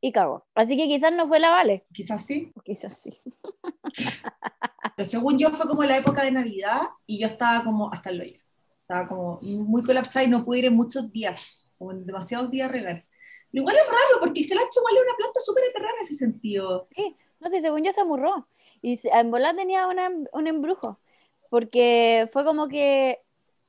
y 0.01 0.11
cagó. 0.13 0.45
Así 0.55 0.77
que 0.77 0.89
quizás 0.89 1.13
no 1.13 1.29
fue 1.29 1.39
la 1.39 1.51
Vale. 1.51 1.87
Quizás 1.95 2.27
sí. 2.27 2.53
O 2.57 2.61
Quizás 2.65 2.99
sí. 2.99 3.13
Pero 4.97 5.09
según 5.09 5.39
yo 5.39 5.51
fue 5.51 5.67
como 5.67 5.83
la 5.85 5.97
época 5.97 6.23
de 6.23 6.31
Navidad 6.31 6.83
y 7.07 7.21
yo 7.21 7.27
estaba 7.27 7.65
como 7.65 7.93
hasta 7.93 8.11
el 8.11 8.21
hoyo. 8.21 8.39
Estaba 8.83 9.09
como 9.09 9.41
muy 9.43 9.83
colapsada 9.83 10.25
y 10.25 10.29
no 10.29 10.45
pude 10.45 10.59
ir 10.61 10.65
en 10.67 10.77
muchos 10.77 11.11
días, 11.11 11.71
como 11.79 11.93
en 11.93 12.07
demasiados 12.07 12.51
días 12.51 12.71
regar. 12.71 13.05
Pero 13.51 13.63
igual 13.63 13.77
es 13.77 13.87
raro 13.87 14.21
porque 14.21 14.43
el 14.43 14.49
calacho 14.49 14.81
igual 14.81 14.97
es 14.97 15.03
una 15.03 15.17
planta 15.17 15.41
súper 15.41 15.65
eterna 15.65 15.89
en 15.97 16.05
ese 16.05 16.15
sentido. 16.15 16.89
Sí, 16.95 17.17
no 17.41 17.51
sé, 17.51 17.61
según 17.61 17.83
yo 17.85 17.93
se 17.93 18.01
amurró. 18.01 18.49
Y 18.83 18.99
en 19.13 19.31
volar 19.31 19.57
tenía 19.57 19.87
una- 19.89 20.11
un 20.33 20.47
embrujo. 20.47 21.01
Porque 21.51 22.27
fue 22.33 22.45
como 22.45 22.69
que 22.69 23.21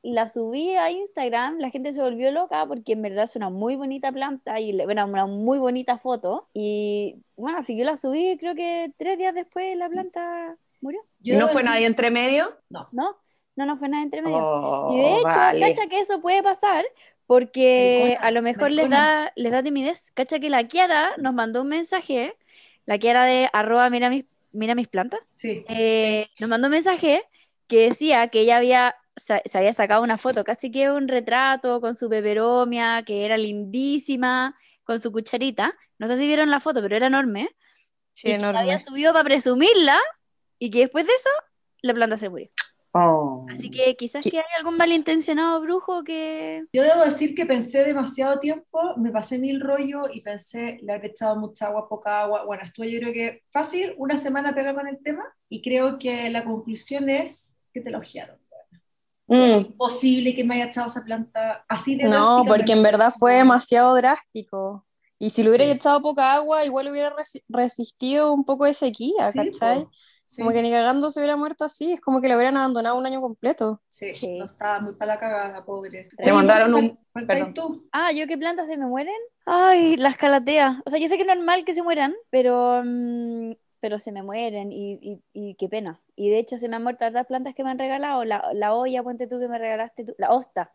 la 0.01 0.27
subí 0.27 0.71
a 0.71 0.91
Instagram, 0.91 1.57
la 1.59 1.69
gente 1.71 1.93
se 1.93 2.01
volvió 2.01 2.31
loca 2.31 2.65
porque 2.67 2.93
en 2.93 3.01
verdad 3.01 3.23
es 3.25 3.35
una 3.35 3.49
muy 3.49 3.75
bonita 3.75 4.11
planta 4.11 4.59
y 4.59 4.79
era 4.79 5.05
una 5.05 5.25
muy 5.27 5.57
bonita 5.59 5.97
foto. 5.97 6.47
Y 6.53 7.23
bueno, 7.35 7.61
si 7.63 7.77
yo 7.77 7.85
la 7.85 7.95
subí, 7.95 8.38
creo 8.38 8.55
que 8.55 8.91
tres 8.97 9.17
días 9.17 9.33
después 9.33 9.75
la 9.77 9.89
planta 9.89 10.57
murió. 10.86 11.02
¿Y 11.24 11.32
Yo 11.32 11.39
no 11.39 11.48
fue 11.48 11.62
decir- 11.62 11.71
nadie 11.74 11.86
entre 11.88 12.12
medio? 12.12 12.60
No. 12.69 12.88
No, 12.91 13.17
no, 13.56 13.65
no 13.65 13.78
fue 13.78 13.89
nada 13.89 14.04
entre 14.04 14.21
medio. 14.21 14.38
Oh, 14.38 14.93
Y 14.93 14.98
de 15.02 15.13
hecho, 15.15 15.24
vale. 15.24 15.60
cacha 15.76 15.88
que 15.89 16.00
eso 16.00 16.21
puede 16.21 16.41
pasar 16.43 16.86
porque 17.26 18.02
Maricona, 18.04 18.28
a 18.28 18.32
lo 18.32 18.41
mejor 18.41 18.71
les 18.71 18.89
da, 18.89 19.32
les 19.36 19.52
da 19.52 19.63
timidez. 19.63 20.12
Cacha 20.12 20.39
que 20.39 20.50
la 20.50 20.63
Kiara 20.65 21.12
nos 21.17 21.34
mandó 21.34 21.62
un 21.62 21.69
mensaje, 21.69 22.36
la 22.86 22.98
Kiara 23.00 23.24
de 23.26 23.50
arroba 23.52 23.89
mira 23.89 24.10
mis, 24.10 24.26
mira 24.52 24.76
mis 24.76 24.88
plantas, 24.88 25.32
Sí. 25.36 25.65
eh, 25.67 26.28
nos 26.39 26.50
mandó 26.50 26.67
un 26.67 26.71
mensaje 26.74 27.24
que 27.67 27.89
decía 27.89 28.28
que 28.28 28.41
ella 28.41 28.58
había, 28.58 28.95
se 29.15 29.41
había 29.58 29.74
sacado 29.74 30.04
una 30.04 30.17
foto, 30.19 30.43
casi 30.43 30.69
que 30.71 30.91
un 30.91 31.08
retrato 31.08 31.82
con 31.82 31.95
su 31.95 32.08
peperomia, 32.10 33.02
que 33.04 33.26
era 33.26 33.38
lindísima, 33.38 34.56
con 34.84 35.02
su 35.02 35.12
cucharita. 35.12 35.74
No 35.98 36.08
sé 36.08 36.17
si 36.17 36.28
vieron 36.28 36.52
la 36.52 36.60
foto, 36.60 36.82
pero 36.82 36.95
era 36.95 37.08
enorme. 37.08 37.50
Sí, 38.13 38.28
y 38.28 38.32
que 38.34 38.38
la 38.38 38.43
enorme. 38.43 38.60
había 38.60 38.78
subido 38.80 39.13
para 39.13 39.24
presumirla 39.24 39.98
y 40.59 40.71
que 40.71 40.79
después 40.79 41.05
de 41.05 41.13
eso 41.13 41.29
la 41.81 41.93
planta 41.93 42.17
se 42.17 42.29
murió. 42.29 42.49
Oh. 42.97 43.45
Así 43.49 43.69
que 43.69 43.93
quizás 43.95 44.23
¿Qué? 44.23 44.31
que 44.31 44.37
hay 44.39 44.45
algún 44.57 44.77
malintencionado 44.77 45.59
brujo 45.59 46.05
que... 46.05 46.63
Yo 46.71 46.81
debo 46.81 47.03
decir 47.03 47.35
que 47.35 47.45
pensé 47.45 47.83
demasiado 47.83 48.39
tiempo, 48.39 48.95
me 48.95 49.11
pasé 49.11 49.37
mil 49.37 49.59
rollos 49.59 50.07
y 50.13 50.21
pensé, 50.21 50.79
le 50.81 50.93
habré 50.93 51.09
echado 51.09 51.35
mucha 51.35 51.67
agua, 51.67 51.89
poca 51.89 52.21
agua. 52.21 52.45
Bueno, 52.45 52.63
estuve 52.63 52.89
yo 52.89 52.99
creo 53.01 53.11
que 53.11 53.43
fácil, 53.49 53.93
una 53.97 54.17
semana 54.17 54.55
pegada 54.55 54.75
con 54.75 54.87
el 54.87 54.97
tema 55.03 55.25
y 55.49 55.61
creo 55.61 55.97
que 55.99 56.29
la 56.29 56.45
conclusión 56.45 57.09
es 57.09 57.57
que 57.73 57.81
te 57.81 57.89
elogiaron. 57.89 58.37
Mm. 59.27 59.57
Imposible 59.59 60.35
que 60.35 60.43
me 60.43 60.55
haya 60.55 60.65
echado 60.65 60.87
esa 60.87 61.03
planta 61.03 61.65
así 61.67 61.95
de 61.97 62.05
No, 62.07 62.43
porque 62.47 62.73
en 62.73 62.83
verdad 62.83 63.11
fue 63.17 63.33
demasiado 63.33 63.93
drástico. 63.95 64.85
Y 65.17 65.31
si 65.31 65.43
le 65.43 65.49
hubiera 65.49 65.65
Sí. 65.65 65.71
echado 65.71 66.01
poca 66.01 66.35
agua, 66.35 66.63
igual 66.65 66.89
hubiera 66.89 67.09
resi- 67.15 67.41
resistido 67.49 68.31
un 68.33 68.45
poco 68.45 68.65
de 68.65 68.73
sequía, 68.73 69.31
Sí, 69.31 69.39
¿cachai? 69.39 69.83
po. 69.85 69.91
Sí, 70.27 70.41
Como 70.41 70.51
que 70.53 70.61
ni 70.61 70.71
cagando 70.71 71.09
se 71.11 71.19
hubiera 71.19 71.38
muerto 71.38 71.65
así, 71.65 71.93
es 71.93 72.01
como 72.01 72.19
que 72.21 72.27
lo 72.29 72.35
hubieran 72.35 72.57
abandonado 72.57 72.97
un 72.97 73.05
año 73.05 73.21
completo. 73.21 73.81
sí, 73.88 74.13
Sí. 74.13 74.38
no 74.39 74.45
estaba 74.45 74.79
muy 74.79 74.93
para 74.93 75.13
la 75.13 75.19
cagada, 75.19 75.63
pobre. 75.63 76.09
Le 76.17 76.33
mandaron 76.33 76.73
un- 76.73 76.99
perdón. 77.27 77.53
tú. 77.53 77.88
Ah, 77.91 78.11
¿yo 78.11 78.27
qué 78.27 78.38
plantas 78.38 78.67
se 78.67 78.75
me 78.77 78.85
mueren? 78.88 79.15
Ay, 79.45 79.95
las 79.97 80.17
calateas. 80.17 80.77
O 80.85 80.89
sea, 80.89 80.99
yo 80.99 81.07
sé 81.07 81.15
que 81.17 81.21
es 81.21 81.27
normal 81.27 81.63
que 81.63 81.73
se 81.75 81.83
mueran, 81.83 82.13
pero, 82.31 82.81
mm, 82.83 83.51
pero 83.79 83.99
se 83.99 84.11
me 84.11 84.23
mueren 84.23 84.71
y, 84.71 84.93
y, 85.01 85.21
y 85.33 85.55
qué 85.55 85.69
pena. 85.69 86.01
Y 86.15 86.29
de 86.29 86.39
hecho 86.39 86.57
se 86.57 86.67
me 86.69 86.75
han 86.75 86.83
muerto 86.83 87.05
hartas 87.05 87.27
plantas 87.27 87.53
que 87.55 87.63
me 87.63 87.69
han 87.69 87.79
regalado. 87.79 88.23
La, 88.25 88.49
la 88.53 88.73
olla, 88.73 89.03
ponte 89.03 89.27
tú 89.27 89.39
que 89.39 89.47
me 89.47 89.59
regalaste 89.59 90.03
tú. 90.05 90.15
La 90.17 90.31
hosta. 90.31 90.73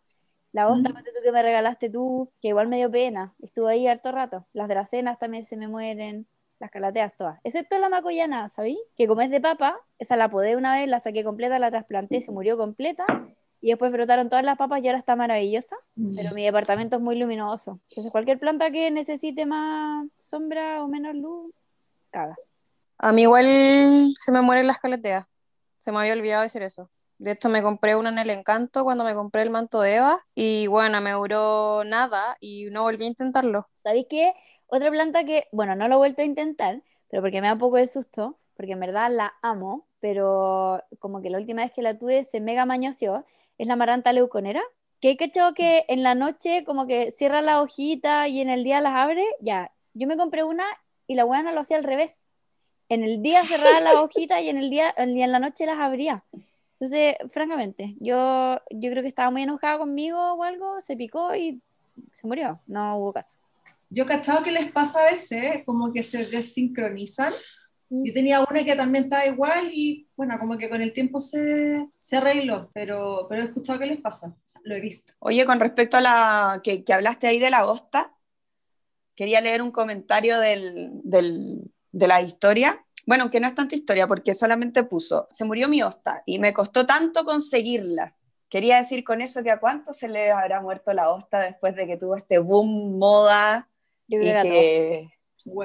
La 0.52 0.68
hosta, 0.68 0.88
Mm. 0.90 0.94
ponte 0.94 1.10
tú 1.12 1.18
que 1.22 1.32
me 1.32 1.42
regalaste 1.42 1.90
tú, 1.90 2.32
que 2.40 2.48
igual 2.48 2.68
me 2.68 2.76
dio 2.76 2.90
pena. 2.90 3.34
Estuvo 3.42 3.66
ahí 3.66 3.86
harto 3.88 4.12
rato. 4.12 4.46
Las 4.52 4.68
dracenas 4.68 5.18
también 5.18 5.44
se 5.44 5.56
me 5.56 5.68
mueren. 5.68 6.26
Las 6.60 6.70
calateas 6.70 7.12
todas. 7.16 7.40
Excepto 7.42 7.78
la 7.78 7.88
macoyana, 7.88 8.48
¿sabí? 8.50 8.78
Que 8.94 9.08
como 9.08 9.22
es 9.22 9.30
de 9.30 9.40
papa, 9.40 9.80
esa 9.98 10.16
la 10.16 10.30
podé 10.30 10.56
una 10.56 10.76
vez, 10.76 10.88
la 10.88 11.00
saqué 11.00 11.24
completa, 11.24 11.58
la 11.58 11.70
trasplanté, 11.70 12.20
se 12.20 12.30
murió 12.30 12.58
completa. 12.58 13.06
Y 13.62 13.70
después 13.70 13.90
brotaron 13.90 14.28
todas 14.28 14.44
las 14.44 14.56
papas 14.56 14.82
y 14.82 14.88
ahora 14.88 14.98
está 14.98 15.16
maravillosa. 15.16 15.76
Pero 16.14 16.34
mi 16.34 16.44
departamento 16.44 16.96
es 16.96 17.02
muy 17.02 17.18
luminoso. 17.18 17.80
Entonces, 17.88 18.12
cualquier 18.12 18.38
planta 18.38 18.70
que 18.70 18.90
necesite 18.90 19.46
más 19.46 20.06
sombra 20.16 20.84
o 20.84 20.88
menos 20.88 21.14
luz, 21.14 21.52
caga. 22.10 22.36
A 22.98 23.12
mí 23.12 23.22
igual 23.22 24.12
se 24.18 24.30
me 24.30 24.42
mueren 24.42 24.66
las 24.66 24.78
caleteas. 24.80 25.26
Se 25.84 25.92
me 25.92 25.98
había 25.98 26.12
olvidado 26.12 26.42
decir 26.42 26.62
eso. 26.62 26.90
De 27.16 27.32
hecho, 27.32 27.48
me 27.48 27.62
compré 27.62 27.96
una 27.96 28.10
en 28.10 28.18
el 28.18 28.30
Encanto 28.30 28.84
cuando 28.84 29.04
me 29.04 29.14
compré 29.14 29.42
el 29.42 29.50
manto 29.50 29.80
de 29.80 29.96
Eva 29.96 30.18
y 30.34 30.66
bueno, 30.66 31.00
me 31.00 31.12
duró 31.12 31.84
nada 31.84 32.36
y 32.40 32.66
no 32.70 32.82
volví 32.82 33.04
a 33.04 33.08
intentarlo. 33.08 33.68
¿Sabéis 33.82 34.06
qué? 34.08 34.34
Otra 34.70 34.90
planta 34.90 35.24
que, 35.24 35.48
bueno, 35.52 35.74
no 35.74 35.88
lo 35.88 35.96
he 35.96 35.98
vuelto 35.98 36.22
a 36.22 36.24
intentar, 36.24 36.82
pero 37.08 37.22
porque 37.22 37.40
me 37.40 37.48
da 37.48 37.54
un 37.54 37.58
poco 37.58 37.76
de 37.76 37.86
susto, 37.86 38.38
porque 38.56 38.72
en 38.72 38.80
verdad 38.80 39.10
la 39.10 39.34
amo, 39.42 39.86
pero 40.00 40.82
como 40.98 41.20
que 41.20 41.30
la 41.30 41.38
última 41.38 41.62
vez 41.62 41.72
que 41.72 41.82
la 41.82 41.98
tuve 41.98 42.24
se 42.24 42.40
mega 42.40 42.66
mañoseó, 42.66 43.24
es 43.58 43.66
la 43.66 43.76
maranta 43.76 44.12
leuconera. 44.12 44.62
Que 45.00 45.10
he 45.10 45.16
cachado 45.16 45.54
que 45.54 45.84
en 45.88 46.02
la 46.02 46.14
noche 46.14 46.64
como 46.64 46.86
que 46.86 47.10
cierra 47.10 47.42
la 47.42 47.62
hojita 47.62 48.28
y 48.28 48.40
en 48.40 48.50
el 48.50 48.64
día 48.64 48.80
las 48.80 48.94
abre, 48.94 49.24
ya. 49.40 49.72
Yo 49.94 50.06
me 50.06 50.16
compré 50.16 50.44
una 50.44 50.64
y 51.06 51.14
la 51.14 51.24
buena 51.24 51.52
lo 51.52 51.60
hacía 51.60 51.76
al 51.76 51.84
revés. 51.84 52.26
En 52.88 53.02
el 53.02 53.22
día 53.22 53.44
cerraba 53.44 53.80
la 53.80 54.00
hojita 54.02 54.40
y 54.40 54.48
en 54.50 54.58
el 54.58 54.70
día, 54.70 54.94
y 54.98 55.22
en 55.22 55.32
la 55.32 55.38
noche 55.38 55.66
las 55.66 55.78
abría. 55.78 56.24
Entonces, 56.78 57.16
francamente, 57.28 57.96
yo, 57.98 58.60
yo 58.70 58.90
creo 58.90 59.02
que 59.02 59.08
estaba 59.08 59.30
muy 59.30 59.42
enojada 59.42 59.78
conmigo 59.78 60.34
o 60.34 60.42
algo, 60.42 60.80
se 60.80 60.96
picó 60.96 61.34
y 61.34 61.60
se 62.12 62.26
murió. 62.26 62.60
No 62.66 62.96
hubo 62.96 63.12
caso. 63.12 63.39
Yo 63.90 64.04
he 64.04 64.06
cachado 64.06 64.42
que 64.42 64.52
les 64.52 64.70
pasa 64.70 65.00
a 65.00 65.12
veces, 65.12 65.62
como 65.66 65.92
que 65.92 66.04
se 66.04 66.24
desincronizan 66.26 67.34
Yo 67.88 68.12
tenía 68.14 68.40
una 68.40 68.64
que 68.64 68.76
también 68.76 69.04
estaba 69.04 69.26
igual 69.26 69.70
y 69.72 70.08
bueno, 70.16 70.38
como 70.38 70.56
que 70.56 70.70
con 70.70 70.80
el 70.80 70.92
tiempo 70.92 71.18
se, 71.18 71.88
se 71.98 72.16
arregló, 72.16 72.70
pero, 72.72 73.26
pero 73.28 73.42
he 73.42 73.44
escuchado 73.46 73.80
que 73.80 73.86
les 73.86 74.00
pasa, 74.00 74.28
o 74.28 74.42
sea, 74.44 74.60
lo 74.64 74.76
he 74.76 74.80
visto. 74.80 75.12
Oye, 75.18 75.44
con 75.44 75.58
respecto 75.58 75.96
a 75.96 76.00
la 76.00 76.60
que, 76.62 76.84
que 76.84 76.92
hablaste 76.92 77.26
ahí 77.26 77.40
de 77.40 77.50
la 77.50 77.64
bosta, 77.64 78.14
quería 79.16 79.40
leer 79.40 79.60
un 79.60 79.72
comentario 79.72 80.38
del, 80.38 80.90
del, 81.02 81.72
de 81.90 82.06
la 82.06 82.22
historia. 82.22 82.84
Bueno, 83.06 83.28
que 83.28 83.40
no 83.40 83.48
es 83.48 83.56
tanta 83.56 83.74
historia 83.74 84.06
porque 84.06 84.34
solamente 84.34 84.84
puso, 84.84 85.28
se 85.32 85.44
murió 85.44 85.68
mi 85.68 85.82
hosta 85.82 86.22
y 86.26 86.38
me 86.38 86.52
costó 86.52 86.86
tanto 86.86 87.24
conseguirla. 87.24 88.14
Quería 88.48 88.76
decir 88.76 89.02
con 89.02 89.20
eso 89.20 89.42
que 89.42 89.50
a 89.50 89.58
cuánto 89.58 89.94
se 89.94 90.06
le 90.06 90.30
habrá 90.30 90.60
muerto 90.60 90.92
la 90.92 91.10
hosta 91.10 91.40
después 91.40 91.74
de 91.74 91.88
que 91.88 91.96
tuvo 91.96 92.14
este 92.14 92.38
boom 92.38 92.98
moda 92.98 93.69
Yo 94.10 94.18
y 94.20 94.24
que, 94.24 95.08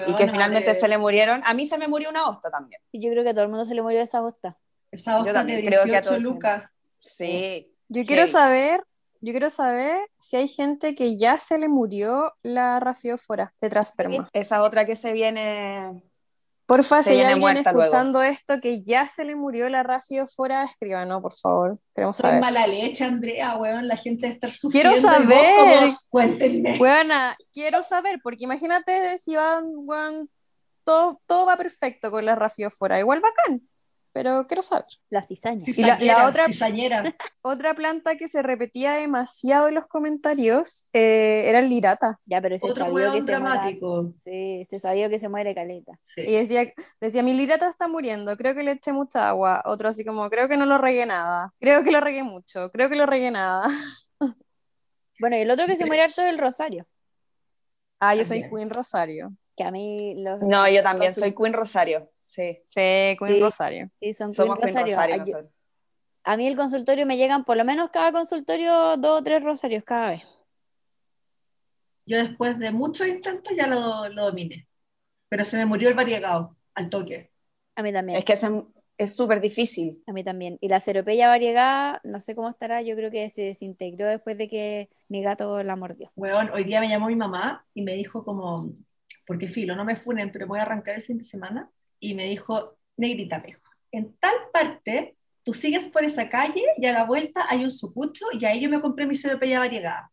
y 0.08 0.16
que 0.16 0.28
finalmente 0.28 0.70
de- 0.74 0.80
se 0.80 0.88
le 0.88 0.98
murieron. 0.98 1.42
A 1.46 1.54
mí 1.54 1.66
se 1.66 1.78
me 1.78 1.88
murió 1.88 2.10
una 2.10 2.30
hosta 2.30 2.52
también. 2.52 2.80
Y 2.92 3.02
yo 3.04 3.12
creo 3.12 3.24
que 3.24 3.30
a 3.32 3.34
todo 3.34 3.44
el 3.44 3.50
mundo 3.50 3.66
se 3.66 3.74
le 3.74 3.82
murió 3.82 4.02
esa 4.02 4.22
bosta. 4.22 4.58
Esa 4.92 5.16
hoja 5.18 5.26
de 5.30 5.34
también 5.34 5.66
creo 5.66 5.84
que 5.84 5.96
a 5.96 6.02
18 6.02 6.10
todos 6.10 6.24
lucas. 6.24 6.70
Sí. 7.00 7.74
Yo 7.90 8.06
quiero 8.06 8.28
saber, 8.28 8.82
yo 9.20 9.34
quiero 9.34 9.50
saber 9.50 9.98
si 10.20 10.38
hay 10.38 10.48
gente 10.48 10.94
que 10.96 11.18
ya 11.18 11.38
se 11.40 11.58
le 11.58 11.68
murió 11.68 12.34
la 12.44 12.80
rafiófora 12.80 13.54
de 13.60 13.70
Trasperma. 13.70 14.30
Esa 14.32 14.62
otra 14.64 14.86
que 14.86 14.96
se 14.96 15.12
viene. 15.12 16.04
Porfa, 16.66 17.04
Se 17.04 17.12
si 17.12 17.16
hay 17.22 17.26
alguien 17.34 17.64
luego. 17.64 17.84
escuchando 17.84 18.24
esto 18.24 18.56
que 18.62 18.82
ya 18.82 19.08
se 19.08 19.24
le 19.24 19.36
murió 19.36 19.70
la 19.70 19.84
rafiófora, 19.84 20.64
escríbanos, 20.64 21.22
por 21.22 21.34
favor. 21.34 21.80
Queremos 21.94 22.18
saber. 22.18 22.42
mala 22.42 22.66
leche, 22.66 23.04
Andrea, 23.04 23.56
weón, 23.58 23.88
la 23.88 23.96
gente 23.98 24.28
está 24.28 24.50
sufriendo. 24.50 24.92
Quiero 24.94 25.08
saber. 25.08 25.56
como, 25.84 26.00
Cuéntenme. 26.10 26.78
Buena, 26.80 27.36
quiero 27.54 27.84
saber, 27.84 28.20
porque 28.24 28.46
imagínate 28.46 29.18
si 29.20 29.36
van, 29.36 29.86
van- 29.86 30.28
todo, 30.84 31.22
todo 31.28 31.46
va 31.46 31.56
perfecto 31.58 32.10
con 32.10 32.26
la 32.26 32.34
rafiófora. 32.36 33.00
Igual 33.00 33.22
bacán, 33.22 33.62
pero 34.16 34.48
quiero 34.48 34.62
saber. 34.62 34.86
La 35.10 35.22
cizaña. 35.22 35.66
Y 35.68 36.06
la- 36.06 36.28
otra- 36.30 36.46
cizañera. 36.48 37.04
Otra 37.42 37.74
planta 37.74 38.16
que 38.16 38.30
se 38.30 38.42
repetía 38.42 38.94
demasiado 38.94 39.68
en 39.68 39.76
los 39.76 39.88
comentarios 39.88 40.88
eh, 40.94 41.44
era 41.46 41.60
el 41.60 41.68
lirata. 41.70 42.18
Ya, 42.26 42.42
pero 42.42 42.56
ese 42.56 42.66
Otro 42.66 42.86
sabía 42.86 43.12
que 43.12 43.18
se 43.18 43.24
muera. 43.24 43.40
dramático. 43.40 44.12
Sí, 44.16 44.64
se 44.70 44.80
sabía 44.80 45.10
que 45.10 45.20
se 45.20 45.28
muere 45.28 45.54
caleta. 45.54 46.00
Sí. 46.02 46.22
Y 46.22 46.32
decía, 46.34 46.74
decía, 47.02 47.22
mi 47.24 47.34
lirata 47.34 47.68
está 47.68 47.90
muriendo, 47.90 48.38
creo 48.38 48.56
que 48.56 48.64
le 48.64 48.72
eché 48.72 48.94
mucha 48.94 49.28
agua. 49.28 49.62
Otro 49.66 49.90
así 49.90 50.06
como, 50.06 50.30
creo 50.30 50.48
que 50.48 50.56
no 50.56 50.66
lo 50.66 50.78
regué 50.78 51.06
nada. 51.06 51.54
Creo 51.60 51.84
que 51.84 51.92
lo 51.92 52.00
regué 52.00 52.24
mucho, 52.24 52.72
creo 52.72 52.90
que 52.90 52.96
lo 52.96 53.06
regué 53.06 53.30
nada. 53.32 53.68
Bueno, 55.20 55.38
y 55.38 55.42
el 55.42 55.52
otro 55.52 55.66
que 55.66 55.76
se 55.78 55.86
muere 55.86 56.04
harto 56.04 56.22
es 56.22 56.30
el 56.30 56.38
Rosario. 56.38 56.86
Ah, 58.02 58.16
yo 58.16 58.26
soy. 58.26 58.50
Queen 58.50 58.70
Rosario. 58.70 59.32
Que 59.56 59.64
a 59.64 59.72
mí 59.72 60.16
los. 60.22 60.42
No, 60.42 60.68
yo 60.68 60.84
también 60.84 61.14
soy 61.14 61.34
Queen 61.34 61.54
Rosario. 61.54 62.12
Sí. 62.26 62.60
Sí, 62.68 63.16
Queen 63.18 63.36
Sí. 63.36 63.40
Rosario. 63.40 63.90
Sí, 64.02 64.14
son 64.14 64.32
Somos 64.34 64.58
Queen 64.60 64.68
Rosario. 64.76 64.96
Rosario. 65.20 65.38
Ay. 65.38 65.46
A 66.24 66.38
mí 66.38 66.48
el 66.48 66.56
consultorio 66.56 67.06
me 67.06 67.18
llegan 67.18 67.46
por 67.46 67.56
lo 67.56 67.64
menos 67.64 67.92
cada 67.92 68.12
consultorio 68.12 68.98
dos 68.98 69.20
o 69.22 69.24
tres 69.24 69.44
rosarios 69.44 69.84
cada 69.84 70.10
vez. 70.10 70.24
Yo 72.06 72.18
después 72.18 72.58
de 72.60 72.72
muchos 72.72 73.08
intentos 73.08 73.54
ya 73.56 73.68
lo, 73.68 74.10
lo 74.10 74.26
dominé. 74.26 74.68
Pero 75.30 75.44
se 75.46 75.58
me 75.58 75.66
murió 75.66 75.90
el 75.90 75.96
variegado 75.96 76.56
al 76.76 76.90
toque. 76.90 77.32
A 77.76 77.84
mí 77.84 77.92
también. 77.92 78.20
Es 78.20 78.26
que 78.26 78.34
es- 78.34 78.46
es 78.98 79.16
súper 79.16 79.42
difícil. 79.42 80.02
A 80.08 80.14
mí 80.14 80.24
también. 80.24 80.58
Y 80.62 80.68
la 80.70 80.80
ceropeya 80.80 81.28
variegada, 81.28 82.00
no 82.04 82.20
sé 82.20 82.34
cómo 82.36 82.50
estará, 82.50 82.82
yo 82.82 82.96
creo 82.96 83.12
que 83.12 83.30
se 83.30 83.42
desintegró 83.42 84.08
después 84.08 84.38
de 84.38 84.48
que 84.48 84.90
mi 85.10 85.22
gato 85.22 85.62
la 85.64 85.76
mordió. 85.76 86.12
Weón, 86.16 86.50
hoy 86.52 86.64
día 86.64 86.80
me 86.80 86.88
llamó 86.88 87.08
mi 87.08 87.16
mamá 87.16 87.66
y 87.74 87.82
me 87.82 87.94
dijo 87.94 88.24
como, 88.24 88.56
porque 89.28 89.50
filo, 89.50 89.76
no 89.76 89.84
me 89.84 89.96
funen, 89.96 90.32
pero 90.32 90.48
voy 90.48 90.60
a 90.60 90.62
arrancar 90.62 90.96
el 90.96 91.04
fin 91.04 91.18
de 91.18 91.24
semana. 91.26 91.70
Y 92.00 92.14
me 92.14 92.28
dijo, 92.28 92.78
negrita, 92.98 93.40
me 93.40 93.48
dijo, 93.48 93.62
en 93.92 94.16
tal 94.18 94.36
parte, 94.52 95.16
tú 95.44 95.54
sigues 95.54 95.88
por 95.88 96.04
esa 96.04 96.30
calle 96.30 96.64
y 96.78 96.86
a 96.86 96.94
la 96.94 97.06
vuelta 97.06 97.46
hay 97.50 97.64
un 97.64 97.72
sucucho 97.72 98.26
y 98.34 98.44
ahí 98.46 98.60
yo 98.60 98.70
me 98.70 98.82
compré 98.82 99.06
mi 99.06 99.16
ceropeya 99.16 99.60
variegada. 99.60 100.12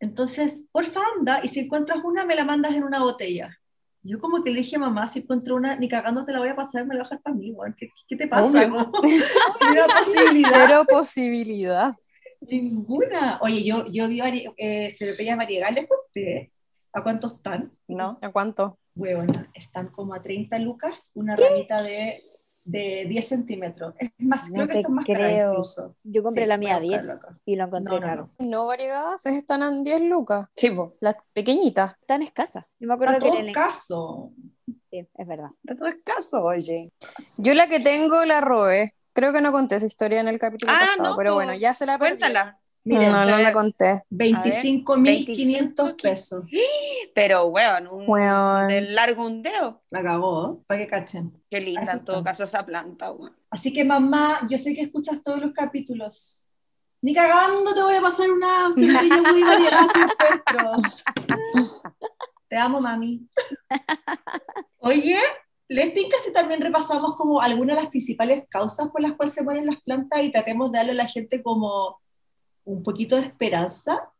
Entonces, 0.00 0.64
porfa, 0.72 1.00
anda 1.16 1.40
y 1.44 1.48
si 1.48 1.60
encuentras 1.60 2.00
una, 2.02 2.24
me 2.24 2.34
la 2.34 2.44
mandas 2.44 2.74
en 2.74 2.82
una 2.82 3.00
botella. 3.00 3.56
Yo 4.02 4.18
como 4.18 4.42
que 4.42 4.50
le 4.50 4.60
dije, 4.62 4.78
mamá, 4.78 5.06
si 5.06 5.20
encuentro 5.20 5.54
una, 5.54 5.76
ni 5.76 5.88
cagando 5.88 6.24
te 6.24 6.32
la 6.32 6.40
voy 6.40 6.48
a 6.48 6.56
pasar, 6.56 6.84
me 6.86 6.94
la 6.94 7.02
voy 7.02 7.06
a 7.06 7.08
dejar 7.10 7.22
para 7.22 7.36
mí. 7.36 7.54
¿Qué, 7.76 7.88
qué 8.08 8.16
te 8.16 8.26
pasa? 8.26 8.66
Una 8.66 8.90
posibilidad. 9.98 10.50
Cero 10.66 10.84
posibilidad. 10.88 11.94
Ninguna. 12.40 13.38
Oye, 13.42 13.62
yo, 13.62 13.86
yo 13.86 14.08
vi 14.08 14.20
eh, 14.56 14.90
cerepellas 14.90 15.36
variegales. 15.36 15.86
¿A 16.92 17.02
cuánto 17.02 17.28
están? 17.28 17.72
¿No? 17.86 18.18
¿A 18.20 18.32
cuánto? 18.32 18.78
Huevona, 18.94 19.50
están 19.54 19.88
como 19.88 20.14
a 20.14 20.22
30 20.22 20.58
lucas, 20.58 21.10
una 21.14 21.34
ramita 21.36 21.82
de, 21.82 22.14
de 22.66 23.06
10 23.08 23.26
centímetros. 23.28 23.94
Es 23.98 24.10
más, 24.18 24.48
No 24.50 24.54
creo 24.56 24.68
que 24.68 24.76
están 24.78 24.94
más 24.94 25.06
caras 25.06 25.22
creo. 25.30 25.50
incluso. 25.52 25.96
Yo 26.04 26.22
compré 26.22 26.44
Sí, 26.44 26.48
la 26.48 26.56
mía 26.58 26.74
a 26.74 26.76
a 26.76 26.80
10 26.80 26.98
buscarlo 27.00 27.20
acá. 27.28 27.38
y 27.44 27.56
lo 27.56 27.64
encontré 27.64 27.94
No, 27.94 28.00
no, 28.00 28.06
caro. 28.06 28.30
No 28.38 28.72
están 28.72 29.62
en 29.62 29.84
10 29.84 30.00
lucas. 30.02 30.48
Sí. 30.54 30.70
Las 31.00 31.16
pequeñitas. 31.32 31.94
Tan 32.06 32.22
escasa. 32.22 32.68
Yo 32.78 32.88
me 32.88 32.94
acuerdo 32.94 33.16
A 33.16 33.18
que 33.18 33.28
todo 33.28 33.38
en 33.38 33.46
el... 33.48 33.54
caso. 33.54 34.32
Sí, 34.90 35.08
es 35.14 35.26
verdad. 35.26 35.48
De 35.62 35.74
todo 35.74 35.88
es 35.88 35.96
caso, 36.04 36.42
oye. 36.42 36.92
Yo 37.38 37.54
la 37.54 37.66
que 37.68 37.80
tengo 37.80 38.24
la 38.24 38.40
robé. 38.40 38.94
Creo 39.14 39.32
que 39.32 39.40
no 39.42 39.52
conté 39.52 39.76
esa 39.76 39.86
historia 39.86 40.20
en 40.20 40.28
el 40.28 40.38
capítulo 40.38 40.72
Ah, 40.74 40.80
pasado, 40.80 41.10
no, 41.10 41.16
pero 41.16 41.34
bueno, 41.34 41.54
ya 41.54 41.74
se 41.74 41.84
la 41.84 41.98
perdí. 41.98 42.18
Cuéntala. 42.18 42.58
Miren, 42.84 43.12
no, 43.12 43.24
no 43.24 43.52
conté. 43.52 44.02
25.500 44.10 46.02
pesos. 46.02 46.44
Pero, 47.14 47.46
weón, 47.46 47.86
un, 47.86 48.08
Weón. 48.08 48.94
largo 48.94 49.24
un 49.26 49.42
dedo. 49.42 49.82
La 49.90 50.02
cagó, 50.02 50.64
para 50.66 50.80
que 50.80 50.86
cachen. 50.88 51.32
Qué 51.48 51.60
linda 51.60 51.92
en 51.92 52.04
todo 52.04 52.18
está. 52.18 52.30
caso 52.30 52.44
esa 52.44 52.66
planta, 52.66 53.12
weón. 53.12 53.36
Así 53.50 53.72
que, 53.72 53.84
mamá, 53.84 54.46
yo 54.50 54.58
sé 54.58 54.74
que 54.74 54.82
escuchas 54.82 55.22
todos 55.22 55.40
los 55.40 55.52
capítulos. 55.52 56.46
Ni 57.02 57.14
cagando 57.14 57.74
te 57.74 57.82
voy 57.82 57.94
a 57.96 58.00
pasar 58.00 58.30
una 58.30 58.70
cepilla 58.72 59.22
muy 59.22 59.42
encuentro. 59.42 59.78
Te 62.48 62.56
amo, 62.56 62.80
mami. 62.80 63.28
Oye, 64.78 65.18
¿les 65.68 65.94
tinca 65.94 66.16
si 66.24 66.32
también 66.32 66.60
repasamos 66.60 67.14
como 67.16 67.40
algunas 67.40 67.76
de 67.76 67.82
las 67.82 67.90
principales 67.90 68.44
causas 68.48 68.88
por 68.90 69.00
las 69.00 69.12
cuales 69.12 69.32
se 69.32 69.42
mueren 69.42 69.66
las 69.66 69.80
plantas 69.82 70.22
y 70.22 70.30
tratemos 70.30 70.70
de 70.70 70.78
darle 70.78 70.92
a 70.92 70.96
la 70.96 71.08
gente 71.08 71.42
como 71.42 72.01
un 72.64 72.82
poquito 72.82 73.16
de 73.16 73.22
esperanza 73.22 74.10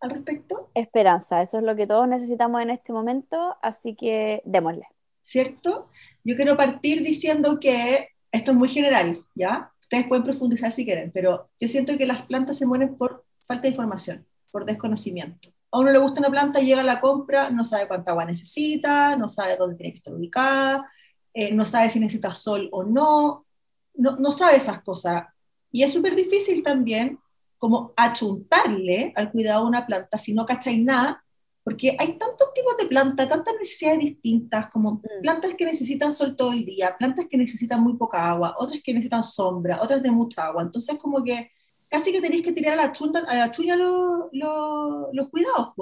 al 0.00 0.10
respecto? 0.10 0.70
Esperanza, 0.74 1.42
eso 1.42 1.58
es 1.58 1.64
lo 1.64 1.76
que 1.76 1.86
todos 1.86 2.08
necesitamos 2.08 2.62
en 2.62 2.70
este 2.70 2.92
momento, 2.92 3.56
así 3.62 3.94
que 3.94 4.42
démosle. 4.44 4.86
¿Cierto? 5.20 5.90
Yo 6.24 6.36
quiero 6.36 6.56
partir 6.56 7.02
diciendo 7.02 7.60
que 7.60 8.08
esto 8.32 8.52
es 8.52 8.56
muy 8.56 8.68
general, 8.68 9.22
¿ya? 9.34 9.70
Ustedes 9.80 10.06
pueden 10.06 10.24
profundizar 10.24 10.72
si 10.72 10.84
quieren, 10.84 11.10
pero 11.12 11.50
yo 11.58 11.68
siento 11.68 11.96
que 11.98 12.06
las 12.06 12.22
plantas 12.22 12.58
se 12.58 12.66
mueren 12.66 12.96
por 12.96 13.24
falta 13.42 13.62
de 13.62 13.68
información, 13.68 14.26
por 14.50 14.64
desconocimiento. 14.64 15.50
A 15.72 15.78
uno 15.78 15.90
le 15.90 15.98
gusta 15.98 16.20
una 16.20 16.30
planta, 16.30 16.60
llega 16.60 16.80
a 16.80 16.84
la 16.84 17.00
compra, 17.00 17.50
no 17.50 17.64
sabe 17.64 17.86
cuánta 17.86 18.12
agua 18.12 18.24
necesita, 18.24 19.16
no 19.16 19.28
sabe 19.28 19.56
dónde 19.56 19.76
tiene 19.76 19.92
que 19.92 19.98
estar 19.98 20.14
ubicada, 20.14 20.90
eh, 21.34 21.52
no 21.52 21.64
sabe 21.64 21.88
si 21.88 22.00
necesita 22.00 22.32
sol 22.32 22.68
o 22.72 22.82
no, 22.82 23.46
no, 23.94 24.16
no 24.16 24.30
sabe 24.30 24.56
esas 24.56 24.82
cosas. 24.82 25.24
Y 25.70 25.82
es 25.82 25.92
súper 25.92 26.14
difícil 26.14 26.62
también 26.62 27.18
como 27.60 27.92
achuntarle 27.96 29.12
al 29.14 29.30
cuidado 29.30 29.62
de 29.64 29.68
una 29.68 29.86
planta 29.86 30.16
si 30.18 30.32
no 30.32 30.46
cacháis 30.46 30.82
nada, 30.82 31.22
porque 31.62 31.94
hay 31.98 32.16
tantos 32.16 32.52
tipos 32.54 32.74
de 32.78 32.86
plantas, 32.86 33.28
tantas 33.28 33.54
necesidades 33.58 33.98
distintas, 34.00 34.68
como 34.68 34.94
Mm. 34.94 35.02
plantas 35.22 35.54
que 35.54 35.66
necesitan 35.66 36.10
sol 36.10 36.34
todo 36.34 36.52
el 36.52 36.64
día, 36.64 36.90
plantas 36.98 37.26
que 37.30 37.36
necesitan 37.36 37.82
muy 37.82 37.94
poca 37.98 38.30
agua, 38.30 38.56
otras 38.58 38.80
que 38.82 38.94
necesitan 38.94 39.22
sombra, 39.22 39.80
otras 39.82 40.02
de 40.02 40.10
mucha 40.10 40.46
agua. 40.46 40.62
Entonces, 40.62 40.96
como 40.98 41.22
que 41.22 41.50
casi 41.88 42.12
que 42.12 42.20
tenéis 42.22 42.42
que 42.42 42.52
tirar 42.52 42.78
a 42.78 42.86
la 42.86 42.92
chuña, 42.92 43.20
a 43.28 43.36
la 43.36 43.50
chuña 43.50 43.76
los, 43.76 44.28
los, 44.32 45.08
los 45.12 45.28
cuidados, 45.28 45.74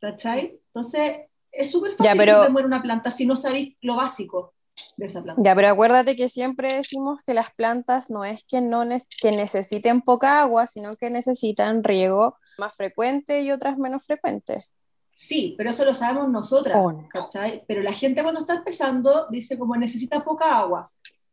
¿cachai? 0.00 0.56
Entonces, 0.68 1.22
es 1.50 1.68
súper 1.70 1.90
fácil 1.92 2.12
Ya, 2.12 2.16
pero- 2.16 2.38
que 2.40 2.46
se 2.46 2.52
muera 2.52 2.68
una 2.68 2.82
planta 2.82 3.10
si 3.10 3.26
no 3.26 3.34
sabéis 3.34 3.76
lo 3.82 3.96
básico 3.96 4.54
de 4.96 5.06
esa 5.06 5.22
planta. 5.22 5.40
Ya, 5.44 5.54
pero 5.54 5.68
acuérdate 5.68 6.16
que 6.16 6.28
siempre 6.28 6.72
decimos 6.74 7.20
que 7.24 7.34
las 7.34 7.52
plantas 7.54 8.10
no 8.10 8.24
es 8.24 8.42
que, 8.44 8.60
no 8.60 8.84
ne- 8.84 9.02
que 9.20 9.30
necesiten 9.32 10.02
poca 10.02 10.40
agua, 10.40 10.66
sino 10.66 10.96
que 10.96 11.10
necesitan 11.10 11.82
riego 11.84 12.36
más 12.58 12.74
frecuente 12.76 13.42
y 13.42 13.50
otras 13.50 13.78
menos 13.78 14.04
frecuentes. 14.06 14.70
Sí, 15.10 15.54
pero 15.56 15.70
eso 15.70 15.84
lo 15.84 15.94
sabemos 15.94 16.28
nosotras, 16.28 16.76
Oh, 16.80 16.90
no. 16.92 17.08
¿cachai? 17.08 17.64
Pero 17.68 17.82
la 17.82 17.92
gente 17.92 18.22
cuando 18.22 18.40
está 18.40 18.54
empezando 18.54 19.26
dice 19.30 19.56
como 19.58 19.76
necesita 19.76 20.24
poca 20.24 20.58
agua 20.58 20.84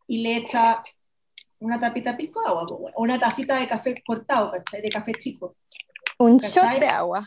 y 0.08 0.22
le 0.22 0.36
echa 0.38 0.82
una 1.60 1.80
tapita 1.80 2.16
pisco 2.18 2.42
de 2.42 2.48
agua, 2.48 2.66
o 2.70 2.92
una 3.02 3.20
tacita 3.20 3.56
de 3.58 3.68
café 3.68 3.96
cortado, 4.06 4.52
¿cachai? 4.52 4.82
De 4.82 4.90
café 4.90 5.14
chico. 5.14 5.56
Un 6.20 6.38
¿Cachai? 6.40 6.74
shot 6.76 6.80
de 6.80 6.88
agua. 6.88 7.24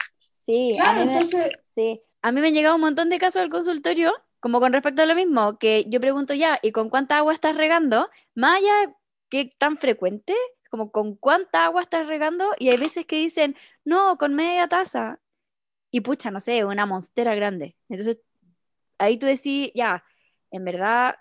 Sí, 0.46 0.76
a 0.78 0.82
Claro, 0.82 1.06
me- 1.06 1.12
entonces, 1.12 1.50
Sí, 1.74 2.00
a 2.22 2.30
mí 2.30 2.40
me 2.40 2.48
han 2.48 2.54
llegado 2.54 2.76
un 2.76 2.80
montón 2.82 3.10
de 3.10 3.18
casos 3.18 3.42
al 3.42 3.48
consultorio, 3.48 4.12
como 4.44 4.60
con 4.60 4.74
respecto 4.74 5.00
a 5.00 5.06
lo 5.06 5.14
mismo, 5.14 5.58
que 5.58 5.86
yo 5.88 6.00
pregunto 6.02 6.34
ya, 6.34 6.58
¿y 6.60 6.70
con 6.70 6.90
cuánta 6.90 7.16
agua 7.16 7.32
estás 7.32 7.56
regando? 7.56 8.10
Más 8.34 8.58
allá, 8.58 8.94
¿qué 9.30 9.50
tan 9.56 9.74
frecuente? 9.74 10.34
Como 10.68 10.92
con 10.92 11.16
cuánta 11.16 11.64
agua 11.64 11.80
estás 11.80 12.06
regando, 12.06 12.52
y 12.58 12.68
hay 12.68 12.76
veces 12.76 13.06
que 13.06 13.16
dicen, 13.16 13.56
no, 13.86 14.18
con 14.18 14.34
media 14.34 14.68
taza. 14.68 15.18
Y 15.90 16.02
pucha, 16.02 16.30
no 16.30 16.40
sé, 16.40 16.62
una 16.66 16.84
monstera 16.84 17.34
grande. 17.34 17.74
Entonces, 17.88 18.18
ahí 18.98 19.16
tú 19.16 19.24
decís, 19.24 19.70
ya, 19.74 20.04
en 20.50 20.66
verdad, 20.66 21.16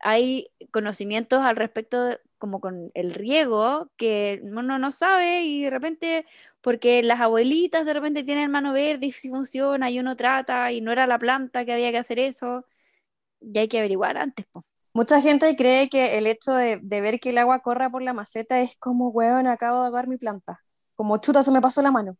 hay 0.00 0.48
conocimientos 0.70 1.42
al 1.42 1.56
respecto, 1.56 2.18
como 2.38 2.58
con 2.62 2.90
el 2.94 3.12
riego, 3.12 3.90
que 3.98 4.40
uno 4.44 4.78
no 4.78 4.92
sabe 4.92 5.42
y 5.42 5.64
de 5.64 5.70
repente, 5.70 6.26
porque 6.62 7.02
las 7.02 7.20
abuelitas 7.20 7.84
de 7.84 7.92
repente 7.94 8.24
tienen 8.24 8.50
mano 8.50 8.72
verde 8.72 9.06
y 9.06 9.12
si 9.12 9.28
funciona 9.28 9.90
y 9.90 9.98
uno 9.98 10.16
trata 10.16 10.72
y 10.72 10.80
no 10.80 10.92
era 10.92 11.06
la 11.06 11.18
planta 11.18 11.64
que 11.64 11.72
había 11.74 11.90
que 11.90 11.98
hacer 11.98 12.18
eso, 12.18 12.66
y 13.40 13.58
hay 13.58 13.68
que 13.68 13.78
averiguar 13.78 14.16
antes, 14.16 14.46
po. 14.46 14.64
Mucha 14.94 15.20
gente 15.20 15.56
cree 15.56 15.88
que 15.88 16.18
el 16.18 16.26
hecho 16.26 16.52
de, 16.52 16.78
de 16.82 17.00
ver 17.00 17.18
que 17.18 17.30
el 17.30 17.38
agua 17.38 17.60
corra 17.60 17.90
por 17.90 18.02
la 18.02 18.12
maceta 18.12 18.60
es 18.60 18.76
como, 18.76 19.08
weón, 19.08 19.46
acabo 19.46 19.80
de 19.80 19.86
ahogar 19.86 20.06
mi 20.06 20.18
planta. 20.18 20.62
Como 20.94 21.16
chuta, 21.16 21.42
se 21.42 21.50
me 21.50 21.62
pasó 21.62 21.80
la 21.80 21.90
mano. 21.90 22.16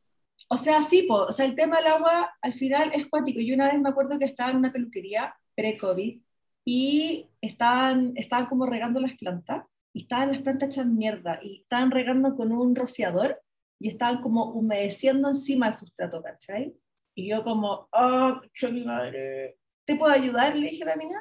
O 0.48 0.57
sea, 0.57 0.83
sí, 0.83 1.02
po, 1.02 1.24
o 1.24 1.33
sea, 1.33 1.44
el 1.44 1.55
tema 1.55 1.76
del 1.76 1.88
agua 1.88 2.35
al 2.40 2.52
final 2.55 2.90
es 2.94 3.09
cuático. 3.09 3.40
Yo 3.40 3.55
una 3.55 3.70
vez 3.70 3.81
me 3.81 3.90
acuerdo 3.90 4.18
que 4.18 4.24
estaba 4.24 4.50
en 4.50 4.57
una 4.57 4.72
peluquería 4.72 5.35
pre-COVID 5.55 6.20
y 6.64 7.28
estaban, 7.40 8.12
estaban 8.16 8.46
como 8.46 8.66
regando 8.66 9.00
las 9.00 9.14
plantas 9.14 9.64
y 9.92 10.02
estaban 10.02 10.33
las 10.33 10.40
plantas 10.40 10.70
hechas 10.70 10.87
mierda 10.87 11.40
y 11.42 11.62
estaban 11.62 11.90
regando 11.90 12.35
con 12.37 12.52
un 12.52 12.74
rociador 12.74 13.42
y 13.83 13.88
estaban 13.88 14.23
como 14.23 14.53
humedeciendo 14.53 15.27
encima 15.27 15.66
el 15.66 15.75
sustrato, 15.75 16.23
¿cachai? 16.23 16.73
Y 17.16 17.29
yo 17.29 17.42
como, 17.42 17.88
oh, 17.90 18.40
yo 18.55 18.71
mi 18.71 18.85
madre, 18.85 19.59
¿te 19.85 19.97
puedo 19.97 20.12
ayudar? 20.12 20.55
Le 20.55 20.71
dije 20.71 20.85
a 20.85 20.87
la 20.87 20.97
niña. 20.97 21.18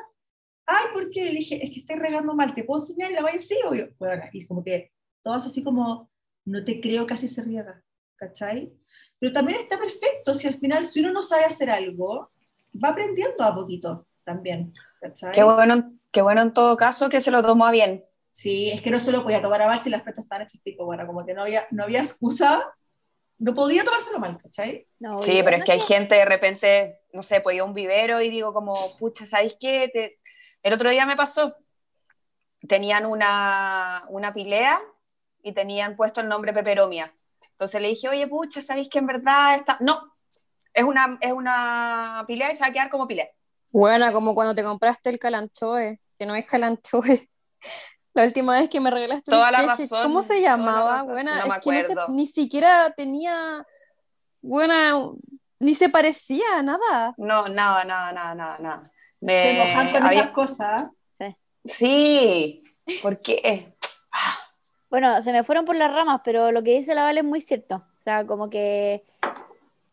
Ay, 0.68 0.86
¿por 0.94 1.10
qué? 1.10 1.26
Le 1.26 1.40
dije, 1.40 1.64
es 1.64 1.72
que 1.72 1.80
estoy 1.80 1.96
regando 1.96 2.36
mal, 2.36 2.54
¿te 2.54 2.64
puedo 2.64 2.80
enseñar? 2.80 3.10
Y 3.10 3.16
la 3.16 3.24
vaya, 3.24 3.42
sí, 3.42 3.58
obvio. 3.68 3.90
Bueno, 3.98 4.24
y 4.32 4.46
como 4.46 4.64
que 4.64 4.92
todas 5.24 5.44
así 5.48 5.64
como, 5.64 6.12
no 6.46 6.64
te 6.64 6.80
creo, 6.80 7.08
casi 7.08 7.28
se 7.28 7.42
riega, 7.42 7.82
¿cachai? 8.16 8.72
Pero 9.18 9.34
también 9.34 9.60
está 9.60 9.80
perfecto, 9.80 10.36
si 10.36 10.48
al 10.48 10.54
final, 10.54 10.86
si 10.86 11.00
uno 11.00 11.12
no 11.12 11.24
sabe 11.24 11.46
hacer 11.46 11.72
algo, 11.72 12.30
va 12.72 12.90
aprendiendo 12.90 13.44
a 13.44 13.56
poquito 13.56 14.06
también, 14.24 14.72
¿cachai? 15.00 15.32
Qué 15.32 15.42
bueno, 15.42 15.94
qué 16.12 16.22
bueno 16.22 16.44
en 16.44 16.54
todo 16.54 16.78
caso 16.78 17.10
que 17.10 17.22
se 17.22 17.32
lo 17.32 17.42
tomó 17.42 17.72
bien. 17.72 18.06
Sí, 18.32 18.72
es 18.72 18.82
que 18.82 18.92
no 18.92 19.00
se 19.00 19.12
lo 19.12 19.24
podía 19.24 19.42
tomar 19.42 19.62
a 19.62 19.68
mal 19.68 19.78
si 19.80 19.90
las 19.90 20.02
plantas 20.04 20.24
estaban 20.26 20.44
hechas 20.44 20.62
pico, 20.64 20.86
bueno, 20.86 21.06
como 21.06 21.26
que 21.26 21.34
no 21.34 21.42
había, 21.44 21.68
no 21.72 21.84
había 21.84 22.00
excusa, 22.02 22.64
no 23.40 23.54
podía 23.54 23.84
tomárselo 23.84 24.20
mal, 24.20 24.38
¿cachai? 24.42 24.84
No, 25.00 25.22
Sí, 25.22 25.42
pero 25.44 25.58
es 25.58 25.64
que 25.66 25.74
hay 25.74 25.82
gente 25.82 26.16
de 26.16 26.26
repente, 26.26 27.02
no 27.14 27.24
sé, 27.24 27.42
pues 27.42 27.56
ir 27.56 27.62
a 27.62 27.66
un 27.66 27.74
vivero 27.74 28.22
y 28.22 28.30
digo 28.30 28.54
como, 28.54 28.98
pucha, 28.98 29.28
¿sabéis 29.28 29.58
qué? 29.60 29.90
Te- 29.94 30.20
El 30.64 30.74
otro 30.74 30.90
día 30.90 31.06
me 31.06 31.16
pasó, 31.18 31.54
tenían 32.68 33.06
una, 33.06 34.06
una 34.10 34.34
pilea 34.34 34.80
y 35.44 35.54
tenían 35.54 35.96
puesto 35.96 36.22
el 36.22 36.28
nombre 36.30 36.54
Peperomia. 36.54 37.14
Entonces 37.52 37.82
le 37.82 37.90
dije, 37.90 38.10
oye, 38.10 38.28
pucha, 38.28 38.62
¿sabéis 38.62 38.90
que 38.90 39.00
en 39.00 39.08
verdad 39.08 39.56
está...? 39.56 39.78
No, 39.82 40.00
es 40.74 40.84
una, 40.84 41.18
es 41.22 41.32
una 41.32 42.24
pilea 42.28 42.52
y 42.52 42.56
se 42.56 42.62
va 42.64 42.68
a 42.70 42.74
quedar 42.74 42.90
como 42.90 43.08
pilea. 43.08 43.28
Buena, 43.72 44.12
como 44.12 44.36
cuando 44.36 44.54
te 44.56 44.64
compraste 44.64 45.10
el 45.10 45.20
calanchoe, 45.20 46.00
que 46.18 46.26
no 46.26 46.36
es 46.36 46.46
calanchoe. 46.46 47.30
La 48.14 48.26
última 48.26 48.60
vez 48.60 48.70
que 48.70 48.80
me 48.82 48.92
regalaste 48.92 49.32
un 49.32 49.38
Toda 49.38 49.52
la 49.52 49.60
sketch, 49.76 49.92
razón, 49.92 50.04
¿cómo 50.04 50.22
se 50.22 50.42
llamaba? 50.42 51.04
Buena, 51.04 51.36
No 51.46 51.54
es 51.54 51.60
que 51.60 51.72
no 51.72 52.06
se- 52.08 52.12
ni 52.14 52.28
siquiera 52.28 52.90
tenía, 52.96 53.66
buena, 54.42 54.94
ni 55.60 55.76
se 55.76 55.88
parecía 55.90 56.44
a 56.58 56.62
nada. 56.64 57.14
No, 57.18 57.48
nada, 57.48 57.86
nada, 57.86 58.12
nada, 58.12 58.36
nada, 58.36 58.58
nada. 58.60 58.92
Se 59.20 59.26
Me- 59.26 59.52
enojan 59.62 59.92
con 59.92 60.04
había- 60.06 60.22
esas 60.22 60.32
cosas. 60.32 60.84
Sí, 61.64 62.60
porque 63.04 63.72
Bueno, 64.90 65.22
se 65.22 65.32
me 65.32 65.44
fueron 65.46 65.64
por 65.64 65.76
las 65.76 65.94
ramas, 65.94 66.22
pero 66.26 66.52
lo 66.52 66.64
que 66.64 66.72
dice 66.76 66.96
la 66.96 67.04
Vale 67.04 67.20
es 67.22 67.26
muy 67.26 67.40
cierto. 67.40 67.76
O 67.76 68.02
sea, 68.02 68.26
como 68.28 68.50
que 68.50 69.06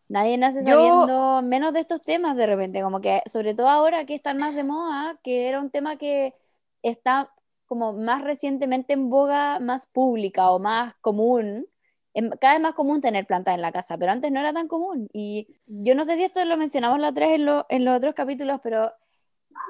nadie 0.08 0.38
nace 0.38 0.64
Yo- 0.64 0.74
sabiendo 0.74 1.42
menos 1.42 1.72
de 1.74 1.80
estos 1.80 2.00
temas 2.00 2.34
de 2.36 2.46
repente, 2.46 2.80
como 2.82 3.00
que 3.00 3.22
sobre 3.26 3.54
todo 3.54 3.68
ahora 3.68 4.06
que 4.06 4.14
están 4.14 4.38
más 4.38 4.54
de 4.56 4.64
moda, 4.64 5.16
que 5.22 5.46
era 5.48 5.60
un 5.60 5.70
tema 5.70 5.96
que 5.98 6.34
está 6.82 7.30
como 7.68 7.94
más 7.94 8.22
recientemente 8.24 8.94
en 8.94 9.10
boga, 9.10 9.60
más 9.60 9.86
pública 9.88 10.50
o 10.52 10.60
más 10.60 10.96
común. 11.02 11.68
Es 12.14 12.24
cada 12.40 12.54
vez 12.54 12.62
más 12.62 12.74
común 12.74 13.00
tener 13.02 13.26
plantas 13.26 13.54
en 13.56 13.62
la 13.62 13.72
casa, 13.72 13.98
pero 13.98 14.12
antes 14.12 14.32
no 14.32 14.40
era 14.40 14.52
tan 14.54 14.68
común. 14.68 15.08
Y 15.12 15.48
yo 15.66 15.94
no 15.96 16.04
sé 16.06 16.16
si 16.16 16.24
esto 16.24 16.44
lo 16.44 16.56
mencionamos 16.58 17.00
la 17.00 17.10
otra 17.10 17.26
vez 17.28 17.36
en, 17.36 17.46
lo- 17.46 17.66
en 17.70 17.84
los 17.84 17.96
otros 17.98 18.14
capítulos, 18.14 18.60
pero 18.62 18.92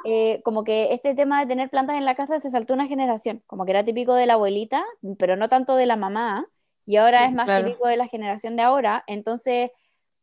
eh, 0.05 0.41
como 0.45 0.65
que 0.65 0.93
este 0.95 1.15
tema 1.15 1.41
de 1.41 1.47
tener 1.47 1.71
plantas 1.71 1.97
en 1.97 2.05
la 2.05 2.15
casa 2.15 2.41
se 2.41 2.51
saltó 2.51 2.75
una 2.75 2.87
generación, 2.87 3.43
como 3.47 3.65
que 3.65 3.73
era 3.73 3.85
típico 3.85 4.15
de 4.15 4.27
la 4.27 4.35
abuelita, 4.35 4.85
pero 5.19 5.37
no 5.37 5.49
tanto 5.49 5.77
de 5.77 5.87
la 5.87 5.97
mamá, 5.97 6.47
y 6.87 6.97
ahora 6.97 7.27
Sí, 7.27 7.27
es 7.27 7.33
más 7.35 7.53
claro. 7.53 7.53
típico 7.53 7.87
de 7.89 7.97
la 7.97 8.09
generación 8.09 8.57
de 8.57 8.63
ahora, 8.63 9.05
entonces 9.07 9.71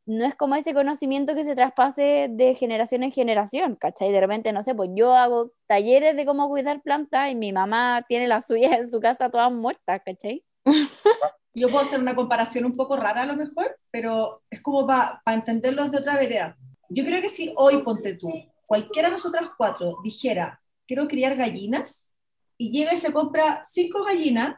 no 0.05 0.25
es 0.25 0.35
como 0.35 0.55
ese 0.55 0.73
conocimiento 0.73 1.33
que 1.35 1.43
se 1.43 1.55
traspase 1.55 2.27
de 2.29 2.55
generación 2.55 3.03
en 3.03 3.11
generación, 3.11 3.75
¿cachai? 3.75 4.11
De 4.11 4.21
repente, 4.21 4.53
no 4.53 4.61
sé, 4.63 4.75
pues 4.75 4.89
yo 4.93 5.13
hago 5.13 5.51
talleres 5.67 6.15
de 6.15 6.25
cómo 6.25 6.47
cuidar 6.47 6.81
plantas 6.81 7.31
y 7.31 7.35
mi 7.35 7.51
mamá 7.51 8.05
tiene 8.07 8.27
las 8.27 8.47
suyas 8.47 8.73
en 8.73 8.89
su 8.89 8.99
casa 8.99 9.29
todas 9.29 9.51
muertas, 9.51 10.01
¿cachai? 10.05 10.43
Yo 11.57 11.69
puedo 11.69 11.83
hacer 11.83 12.01
una 12.01 12.15
comparación 12.15 12.65
un 12.65 12.75
poco 12.75 12.97
rara 12.97 13.21
a 13.21 13.25
lo 13.25 13.37
mejor, 13.37 13.77
pero 13.89 14.33
es 14.49 14.61
como 14.61 14.85
para 14.85 15.21
entenderlos 15.27 15.89
de 15.89 15.99
otra 15.99 16.17
vereda. 16.17 16.57
Yo 16.89 17.05
creo 17.05 17.21
que 17.21 17.29
si 17.29 17.53
hoy, 17.55 17.81
ponte 17.81 18.15
tú, 18.15 18.29
cualquiera 18.65 19.07
de 19.07 19.13
nosotras 19.13 19.51
cuatro 19.57 19.99
dijera, 20.03 20.61
quiero 20.85 21.07
criar 21.07 21.37
gallinas, 21.37 22.11
y 22.57 22.71
llega 22.71 22.93
y 22.93 22.97
se 22.97 23.13
compra 23.13 23.61
cinco 23.63 24.03
gallinas 24.03 24.55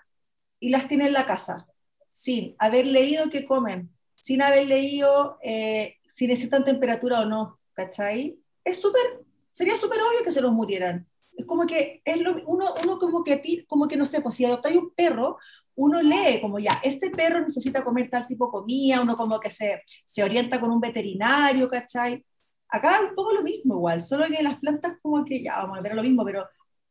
y 0.59 0.69
las 0.69 0.87
tiene 0.87 1.07
en 1.07 1.13
la 1.13 1.25
casa, 1.25 1.67
sin 2.11 2.55
haber 2.59 2.87
leído 2.87 3.29
qué 3.29 3.45
comen, 3.45 3.95
sin 4.17 4.41
haber 4.41 4.67
leído 4.67 5.37
eh, 5.41 5.95
si 6.05 6.27
necesitan 6.27 6.65
temperatura 6.65 7.21
o 7.21 7.25
no, 7.25 7.59
¿cachai? 7.73 8.37
Es 8.63 8.81
súper, 8.81 9.25
sería 9.51 9.75
súper 9.75 9.99
obvio 10.01 10.23
que 10.23 10.31
se 10.31 10.41
nos 10.41 10.51
murieran. 10.51 11.07
Es 11.37 11.45
como 11.45 11.65
que 11.65 12.01
es 12.03 12.19
lo, 12.19 12.43
uno, 12.47 12.65
uno 12.83 12.99
como 12.99 13.23
que, 13.23 13.65
como 13.67 13.87
que 13.87 13.95
no 13.95 14.05
sé, 14.05 14.21
pues 14.21 14.35
si 14.35 14.43
adoptáis 14.43 14.75
un 14.77 14.89
perro, 14.89 15.37
uno 15.75 16.01
lee 16.01 16.41
como 16.41 16.57
ya, 16.57 16.81
este 16.83 17.11
perro 17.11 17.39
necesita 17.39 17.83
comer 17.83 18.09
tal 18.09 18.27
tipo 18.27 18.47
de 18.47 18.51
comida, 18.51 19.01
uno 19.01 19.15
como 19.15 19.39
que 19.39 19.51
se, 19.51 19.83
se 20.03 20.23
orienta 20.23 20.59
con 20.59 20.71
un 20.71 20.81
veterinario, 20.81 21.67
¿cachai? 21.69 22.25
Acá 22.69 22.95
es 22.97 23.09
un 23.09 23.15
poco 23.15 23.31
lo 23.31 23.43
mismo 23.43 23.75
igual, 23.75 24.01
solo 24.01 24.25
que 24.25 24.41
las 24.41 24.59
plantas 24.59 24.97
como 25.01 25.23
que, 25.23 25.43
ya 25.43 25.57
vamos 25.57 25.77
a 25.77 25.81
ver 25.81 25.93
lo 25.93 26.03
mismo, 26.03 26.25
pero, 26.25 26.47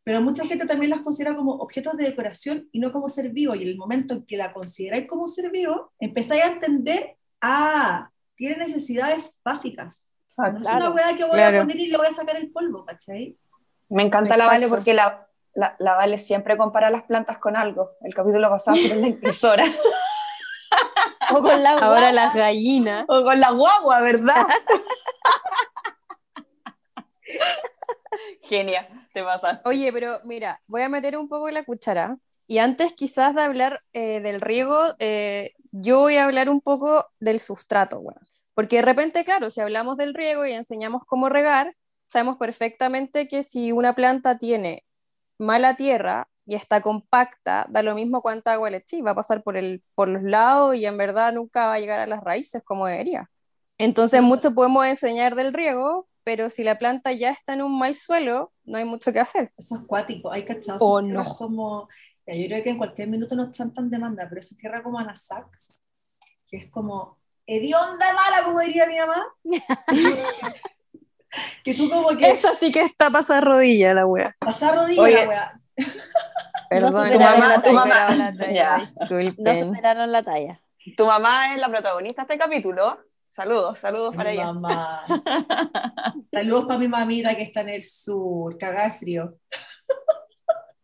pero 0.06 0.20
mucha 0.22 0.46
gente 0.46 0.66
también 0.66 0.90
las 0.90 1.00
considera 1.00 1.34
como 1.34 1.54
objetos 1.56 1.96
de 1.96 2.04
decoración 2.04 2.68
y 2.70 2.78
no 2.78 2.92
como 2.92 3.08
ser 3.08 3.30
vivo, 3.30 3.56
y 3.56 3.62
en 3.64 3.68
el 3.70 3.76
momento 3.76 4.14
en 4.14 4.24
que 4.24 4.36
la 4.36 4.52
consideráis 4.52 5.08
como 5.08 5.26
ser 5.26 5.50
vivo, 5.50 5.90
empezáis 5.98 6.44
a 6.44 6.46
entender, 6.46 7.16
ah, 7.42 8.08
tiene 8.36 8.56
necesidades 8.56 9.34
básicas. 9.44 10.12
No 10.38 10.60
es 10.60 10.68
una 10.68 10.90
hueá 10.90 11.16
que 11.16 11.24
voy 11.24 11.32
Claro. 11.34 11.58
a 11.58 11.60
poner 11.62 11.80
y 11.80 11.86
le 11.88 11.96
voy 11.96 12.06
a 12.06 12.12
sacar 12.12 12.36
el 12.36 12.52
polvo, 12.52 12.84
¿cachai? 12.84 13.36
Me 13.88 14.04
encanta 14.04 14.36
la 14.36 14.44
Exacto. 14.44 14.52
Vale 14.52 14.68
porque 14.68 14.94
la, 14.94 15.26
la, 15.54 15.74
la 15.80 15.94
Vale 15.94 16.18
siempre 16.18 16.56
compara 16.56 16.88
las 16.90 17.02
plantas 17.02 17.38
con 17.38 17.56
algo. 17.56 17.88
El 18.02 18.14
capítulo 18.14 18.48
pasado 18.48 18.76
con 18.88 19.00
la 19.00 19.08
impresora 19.08 19.64
O 21.34 21.42
con 21.42 21.62
la 21.64 21.70
Ahora 21.70 21.88
guagua. 21.88 22.12
las 22.12 22.32
gallinas. 22.34 23.04
o 23.08 23.24
con 23.24 23.40
la 23.40 23.50
guagua, 23.50 24.00
¿verdad? 24.02 24.46
Genia, 28.42 29.08
te 29.12 29.22
pasa. 29.22 29.60
Oye, 29.64 29.92
pero 29.92 30.18
mira, 30.24 30.62
voy 30.66 30.82
a 30.82 30.88
meter 30.88 31.16
un 31.16 31.28
poco 31.28 31.50
la 31.50 31.64
cuchara. 31.64 32.18
Y 32.46 32.58
antes 32.58 32.92
quizás 32.92 33.34
de 33.34 33.42
hablar 33.42 33.78
eh, 33.92 34.20
del 34.20 34.40
riego, 34.40 34.94
eh, 34.98 35.52
yo 35.72 36.00
voy 36.00 36.16
a 36.16 36.24
hablar 36.24 36.48
un 36.48 36.60
poco 36.60 37.06
del 37.18 37.40
sustrato, 37.40 38.00
bueno. 38.00 38.20
Porque 38.54 38.76
de 38.76 38.82
repente, 38.82 39.24
claro, 39.24 39.50
si 39.50 39.60
hablamos 39.60 39.96
del 39.96 40.14
riego 40.14 40.46
y 40.46 40.52
enseñamos 40.52 41.04
cómo 41.04 41.28
regar, 41.28 41.72
sabemos 42.08 42.36
perfectamente 42.38 43.28
que 43.28 43.42
si 43.42 43.72
una 43.72 43.94
planta 43.94 44.38
tiene 44.38 44.84
mala 45.38 45.76
tierra 45.76 46.28
y 46.46 46.54
está 46.54 46.80
compacta, 46.80 47.66
da 47.68 47.82
lo 47.82 47.94
mismo 47.94 48.22
cuánta 48.22 48.52
agua 48.52 48.70
le 48.70 48.78
eches, 48.78 49.04
va 49.04 49.10
a 49.10 49.14
pasar 49.16 49.42
por, 49.42 49.56
el, 49.56 49.82
por 49.94 50.08
los 50.08 50.22
lados 50.22 50.76
y 50.76 50.86
en 50.86 50.96
verdad 50.96 51.32
nunca 51.32 51.66
va 51.66 51.74
a 51.74 51.80
llegar 51.80 52.00
a 52.00 52.06
las 52.06 52.22
raíces 52.22 52.62
como 52.64 52.86
debería. 52.86 53.30
Entonces, 53.78 54.22
mucho 54.22 54.54
podemos 54.54 54.86
enseñar 54.86 55.34
del 55.34 55.52
riego, 55.52 56.08
pero 56.26 56.50
si 56.50 56.64
la 56.64 56.76
planta 56.76 57.12
ya 57.12 57.30
está 57.30 57.52
en 57.52 57.62
un 57.62 57.78
mal 57.78 57.94
suelo, 57.94 58.52
no 58.64 58.78
hay 58.78 58.84
mucho 58.84 59.12
que 59.12 59.20
hacer. 59.20 59.52
Eso 59.56 59.76
es 59.76 59.82
cuático, 59.82 60.32
hay 60.32 60.44
cachados. 60.44 60.82
Tierras 61.04 61.28
no. 61.28 61.34
como, 61.38 61.88
ya, 62.26 62.34
yo 62.34 62.46
creo 62.48 62.64
que 62.64 62.70
en 62.70 62.78
cualquier 62.78 63.06
minuto 63.06 63.36
nos 63.36 63.52
chantan 63.52 63.88
demanda, 63.88 64.26
pero 64.28 64.40
esa 64.40 64.56
tierra 64.56 64.82
como 64.82 64.98
Anasac, 64.98 65.46
que 66.50 66.56
es 66.56 66.66
como 66.68 67.16
hedionda 67.46 68.12
mala, 68.12 68.42
como 68.44 68.58
diría 68.58 68.88
mi 68.88 68.98
mamá. 68.98 69.24
que 71.62 71.74
tú 71.74 71.88
como 71.88 72.08
que 72.08 72.28
Esa 72.28 72.54
sí 72.54 72.72
que 72.72 72.80
está 72.80 73.08
pasada 73.08 73.42
rodilla 73.42 73.94
la 73.94 74.04
wea. 74.04 74.34
pasar 74.40 74.74
rodilla 74.74 75.02
Oye. 75.02 75.14
la 75.14 75.28
wea. 75.28 75.60
Perdón, 76.68 77.08
ya 77.12 77.36
la 77.36 77.56
me 77.56 77.62
talla. 77.62 77.62
superaron 77.62 78.18
la 78.18 78.36
talla, 78.36 78.52
Ya. 78.52 78.78
No 79.38 79.54
superaron 79.54 80.10
la 80.10 80.22
talla. 80.24 80.60
Tu 80.96 81.06
mamá 81.06 81.54
es 81.54 81.60
la 81.60 81.68
protagonista 81.68 82.24
de 82.24 82.34
este 82.34 82.44
capítulo. 82.44 82.98
Saludos, 83.36 83.78
saludos 83.78 84.16
para 84.16 84.30
Mi 84.30 84.36
ella. 84.36 84.50
mamá. 84.50 85.00
Saludos 86.32 86.64
para 86.64 86.78
mi 86.78 86.88
mamita 86.88 87.36
que 87.36 87.42
está 87.42 87.60
en 87.60 87.68
el 87.68 87.84
sur, 87.84 88.56
cagada 88.56 88.88
de 88.88 88.98
frío. 88.98 89.38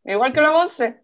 Igual 0.05 0.35
que 0.35 0.43
la 0.43 0.51
Monse. 0.51 1.03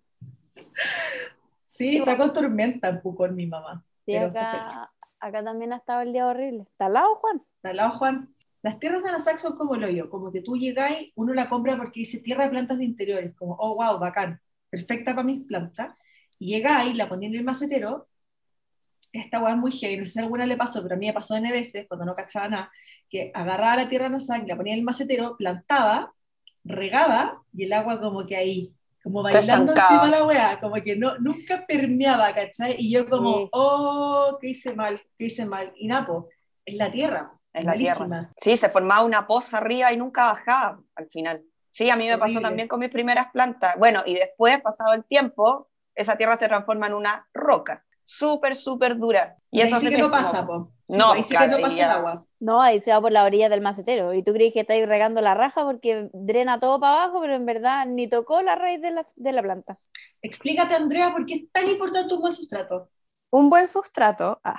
Sí, 1.65 1.97
está 1.97 2.19
con 2.19 2.35
tormenta 2.35 2.89
en 2.89 3.01
Pucón 3.01 3.35
mi 3.35 3.47
mamá. 3.47 3.83
Sí, 4.05 4.15
acá, 4.15 4.93
acá 5.19 5.43
también 5.43 5.73
ha 5.73 5.77
estado 5.77 6.03
el 6.03 6.13
día 6.13 6.27
horrible. 6.27 6.67
¿Está 6.71 6.85
al 6.85 6.93
lado, 6.93 7.15
Juan? 7.15 7.43
¿Está 7.57 7.71
al 7.71 7.77
lado, 7.77 7.91
Juan? 7.93 8.35
Las 8.61 8.79
tierras 8.79 9.03
de 9.03 9.11
Nasac 9.11 9.39
son 9.39 9.57
como 9.57 9.75
lo 9.77 9.89
yo, 9.89 10.11
como 10.11 10.31
que 10.31 10.43
tú 10.43 10.55
llegáis, 10.55 11.13
uno 11.15 11.33
la 11.33 11.49
compra 11.49 11.79
porque 11.79 12.01
dice 12.01 12.21
tierra 12.21 12.45
de 12.45 12.51
plantas 12.51 12.77
de 12.77 12.85
interiores, 12.85 13.35
como, 13.35 13.55
oh, 13.55 13.75
wow, 13.75 13.99
bacán, 13.99 14.39
perfecta 14.69 15.15
para 15.15 15.25
mis 15.25 15.47
plantas. 15.47 16.13
Y 16.39 16.49
llegáis, 16.49 16.95
la 16.99 17.09
ponéis 17.09 17.33
en 17.33 17.39
el 17.39 17.45
macetero, 17.47 18.07
esta 19.13 19.41
weá 19.41 19.53
es 19.53 19.59
muy 19.59 19.73
heavy, 19.73 19.97
no 19.97 20.07
sé 20.07 20.13
si 20.13 20.19
a 20.19 20.23
alguna 20.23 20.47
le 20.47 20.57
pasó, 20.57 20.83
pero 20.83 20.95
a 20.95 20.99
mí 20.99 21.07
me 21.07 21.13
pasó 21.13 21.37
N 21.37 21.51
veces, 21.53 21.89
cuando 21.89 22.05
no 22.07 22.15
cachaba 22.15 22.49
nada, 22.49 22.73
que 23.09 23.31
agarraba 23.35 23.77
la 23.77 23.89
tierra 23.89 24.07
de 24.07 24.13
Nasac, 24.13 24.47
la 24.47 24.57
ponía 24.57 24.75
en 24.75 24.81
el 24.81 24.85
macetero, 24.85 25.35
plantaba, 25.37 26.13
regaba, 26.65 27.43
y 27.53 27.65
el 27.65 27.73
agua 27.73 28.01
como 28.01 28.27
que 28.27 28.37
ahí, 28.37 28.75
como 29.03 29.23
bailando 29.23 29.73
encima 29.73 30.05
de 30.05 30.11
la 30.11 30.25
weá, 30.25 30.61
como 30.61 30.75
que 30.77 30.97
no, 30.97 31.17
nunca 31.19 31.65
permeaba, 31.67 32.33
¿cachai? 32.33 32.77
Y 32.79 32.91
yo 32.93 33.07
como, 33.07 33.39
Sí. 33.39 33.49
oh, 33.53 34.39
¿qué 34.41 34.49
hice 34.51 34.75
mal? 34.75 35.01
¿Qué 35.17 35.27
hice 35.27 35.47
mal? 35.47 35.73
Y 35.77 35.87
Napo, 35.87 36.29
es 36.65 36.75
la 36.75 36.91
tierra. 36.91 37.33
Es 37.53 37.65
la 37.65 37.71
malísima. 37.73 38.09
tierra. 38.09 38.33
Sí, 38.37 38.57
se 38.57 38.69
formaba 38.69 39.03
una 39.03 39.27
poza 39.27 39.57
arriba 39.57 39.93
y 39.93 39.97
nunca 39.97 40.27
bajaba 40.33 40.81
al 40.95 41.09
final. 41.09 41.43
Sí, 41.71 41.89
a 41.91 41.97
mí 41.97 42.09
me 42.09 42.19
pasó 42.19 42.41
también 42.41 42.69
con 42.69 42.81
mis 42.81 42.91
primeras 42.91 43.31
plantas. 43.33 43.77
Bueno, 43.79 44.03
y 44.05 44.15
después, 44.15 44.61
pasado 44.61 44.93
el 44.93 45.05
tiempo, 45.05 45.69
esa 45.95 46.17
tierra 46.17 46.37
se 46.39 46.49
transforma 46.49 46.89
en 46.89 46.95
una 46.95 47.27
roca. 47.33 47.85
Súper, 48.11 48.57
súper 48.57 48.97
dura. 48.97 49.37
Y 49.51 49.59
Y 49.59 49.61
eso 49.61 49.75
ahí 49.75 49.81
sí 49.83 49.87
hace 49.89 49.97
que 49.97 50.03
no 50.03 50.11
pasa, 50.11 50.47
po. 50.47 50.73
Sí, 50.89 50.97
No, 50.97 51.13
ahí 51.13 51.23
sí 51.23 51.37
que 51.37 51.47
no 51.47 51.57
ahí 51.57 51.63
pasa 51.63 51.77
el 51.77 51.91
agua. 51.91 52.27
No, 52.41 52.63
ahí 52.63 52.81
se 52.81 52.91
va 52.91 53.03
por 53.03 53.13
la 53.13 53.25
orilla 53.25 53.51
del 53.51 53.61
macetero. 53.61 54.15
Y 54.15 54.23
tú 54.23 54.33
crees 54.33 54.55
que 54.55 54.61
estáis 54.61 54.87
regando 54.89 55.21
la 55.21 55.35
raja 55.35 55.63
porque 55.63 56.09
drena 56.15 56.59
todo 56.59 56.81
para 56.81 57.03
abajo, 57.03 57.21
pero 57.21 57.35
en 57.35 57.45
verdad 57.45 57.85
ni 57.87 58.09
tocó 58.09 58.41
la 58.41 58.55
raíz 58.55 58.81
de 58.81 58.93
la, 58.93 59.05
de 59.15 59.33
la 59.33 59.43
planta. 59.43 59.75
Explícate, 60.23 60.75
Andrea, 60.75 61.13
por 61.13 61.27
qué 61.27 61.35
es 61.35 61.53
tan 61.53 61.69
importante 61.69 62.15
un 62.15 62.21
buen 62.23 62.33
sustrato. 62.33 62.89
Un 63.31 63.51
buen 63.51 63.69
sustrato, 63.69 64.41
ah, 64.43 64.59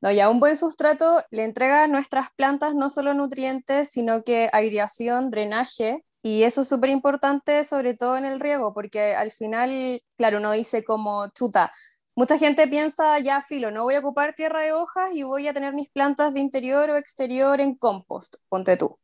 no, 0.00 0.12
ya 0.12 0.30
un 0.30 0.38
buen 0.38 0.56
sustrato 0.56 1.20
le 1.32 1.42
entrega 1.42 1.82
a 1.82 1.88
nuestras 1.88 2.28
plantas 2.36 2.76
no 2.76 2.90
solo 2.90 3.12
nutrientes, 3.12 3.90
sino 3.90 4.22
que 4.22 4.48
aireación, 4.52 5.32
drenaje, 5.32 6.04
y 6.22 6.44
eso 6.44 6.62
es 6.62 6.68
súper 6.68 6.88
importante, 6.90 7.64
sobre 7.64 7.94
todo 7.94 8.16
en 8.16 8.24
el 8.24 8.40
riego, 8.40 8.72
porque 8.72 9.14
al 9.14 9.30
final, 9.30 10.00
claro, 10.16 10.38
uno 10.38 10.52
dice 10.52 10.82
como 10.84 11.28
chuta. 11.34 11.70
Mucha 12.16 12.38
gente 12.38 12.68
piensa, 12.68 13.18
ya 13.18 13.40
filo, 13.40 13.70
no 13.70 13.82
voy 13.84 13.94
a 13.94 13.98
ocupar 13.98 14.34
tierra 14.34 14.60
de 14.60 14.72
hojas 14.72 15.10
y 15.12 15.24
voy 15.24 15.48
a 15.48 15.52
tener 15.52 15.74
mis 15.74 15.90
plantas 15.90 16.32
de 16.32 16.40
interior 16.40 16.90
o 16.90 16.96
exterior 16.96 17.60
en 17.60 17.74
compost, 17.74 18.36
ponte 18.48 18.76
tú. 18.76 18.98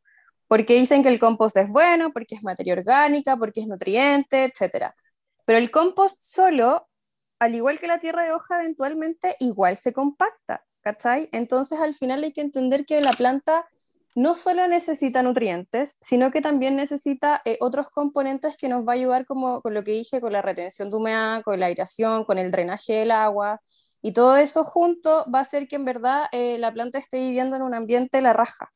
Porque 0.46 0.75
dicen 0.75 1.03
que 1.03 1.09
el 1.09 1.18
compost 1.18 1.57
es 1.57 1.68
bueno, 1.68 2.12
porque 2.12 2.37
es 2.37 2.42
materia 2.42 2.75
orgánica, 2.75 3.37
porque 3.37 3.61
es 3.61 3.66
nutriente, 3.66 4.44
etc. 4.44 4.92
Pero 5.44 5.59
el 5.59 5.70
compost 5.70 6.18
solo 6.20 6.88
al 7.40 7.55
igual 7.55 7.81
que 7.81 7.87
la 7.88 7.99
tierra 7.99 8.23
de 8.23 8.33
hoja, 8.33 8.61
eventualmente 8.61 9.35
igual 9.40 9.77
se 9.79 9.92
compacta, 9.92 10.64
¿cachai? 10.83 11.29
Entonces 11.33 11.81
al 11.81 11.94
final 11.94 12.23
hay 12.23 12.33
que 12.33 12.42
entender 12.42 12.85
que 12.85 13.01
la 13.01 13.12
planta 13.12 13.66
no 14.14 14.35
solo 14.35 14.66
necesita 14.68 15.23
nutrientes, 15.23 15.96
sino 16.01 16.31
que 16.31 16.40
también 16.40 16.77
necesita 16.77 17.42
eh, 17.44 17.57
otros 17.61 17.90
componentes 17.90 18.57
que 18.57 18.68
nos 18.68 18.87
va 18.87 18.92
a 18.92 18.94
ayudar 18.96 19.25
como 19.27 19.61
con 19.62 19.75
lo 19.75 19.85
que 19.85 19.92
dije, 19.92 20.20
con 20.20 20.33
la 20.33 20.42
retención 20.42 20.90
de 20.90 20.96
humedad, 20.96 21.42
con 21.42 21.61
la 21.61 21.66
aireación, 21.66 22.25
con 22.25 22.38
el 22.38 22.51
drenaje 22.51 22.94
del 22.94 23.11
agua, 23.12 23.61
y 24.03 24.12
todo 24.12 24.37
eso 24.37 24.64
junto 24.64 25.27
va 25.33 25.40
a 25.40 25.42
hacer 25.42 25.68
que 25.68 25.77
en 25.77 25.85
verdad 25.85 26.27
eh, 26.33 26.59
la 26.59 26.73
planta 26.73 26.99
esté 26.99 27.18
viviendo 27.18 27.57
en 27.57 27.62
un 27.62 27.75
ambiente 27.75 28.20
la 28.23 28.33
raja. 28.33 28.73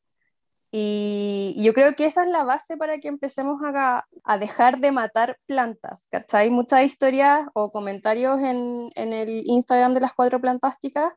Y 0.71 1.55
yo 1.57 1.73
creo 1.73 1.95
que 1.95 2.05
esa 2.05 2.23
es 2.23 2.29
la 2.29 2.43
base 2.43 2.75
para 2.75 2.99
que 2.99 3.07
empecemos 3.07 3.61
a, 3.63 4.05
a 4.25 4.37
dejar 4.37 4.79
de 4.79 4.91
matar 4.91 5.37
plantas, 5.45 6.07
¿cachai? 6.11 6.49
Muchas 6.49 6.83
historias 6.83 7.47
o 7.53 7.71
comentarios 7.71 8.39
en, 8.41 8.89
en 8.95 9.13
el 9.13 9.43
Instagram 9.45 9.93
de 9.93 10.01
las 10.01 10.13
cuatro 10.13 10.41
plantásticas 10.41 11.13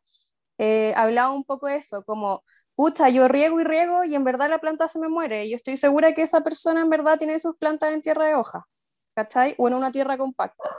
eh, 0.58 0.92
hablaba 0.96 1.32
un 1.32 1.44
poco 1.44 1.66
de 1.68 1.76
eso, 1.76 2.04
como, 2.04 2.42
pucha, 2.78 3.08
yo 3.08 3.26
riego 3.26 3.60
y 3.60 3.64
riego 3.64 4.04
y 4.04 4.14
en 4.14 4.22
verdad 4.22 4.48
la 4.48 4.60
planta 4.60 4.86
se 4.86 5.00
me 5.00 5.08
muere. 5.08 5.46
Y 5.46 5.50
yo 5.50 5.56
estoy 5.56 5.76
segura 5.76 6.12
que 6.14 6.22
esa 6.22 6.42
persona 6.42 6.80
en 6.80 6.90
verdad 6.90 7.18
tiene 7.18 7.40
sus 7.40 7.56
plantas 7.56 7.92
en 7.92 8.02
tierra 8.02 8.26
de 8.26 8.36
hoja, 8.36 8.68
¿cachai? 9.16 9.56
O 9.58 9.66
en 9.66 9.74
una 9.74 9.90
tierra 9.90 10.16
compacta. 10.16 10.70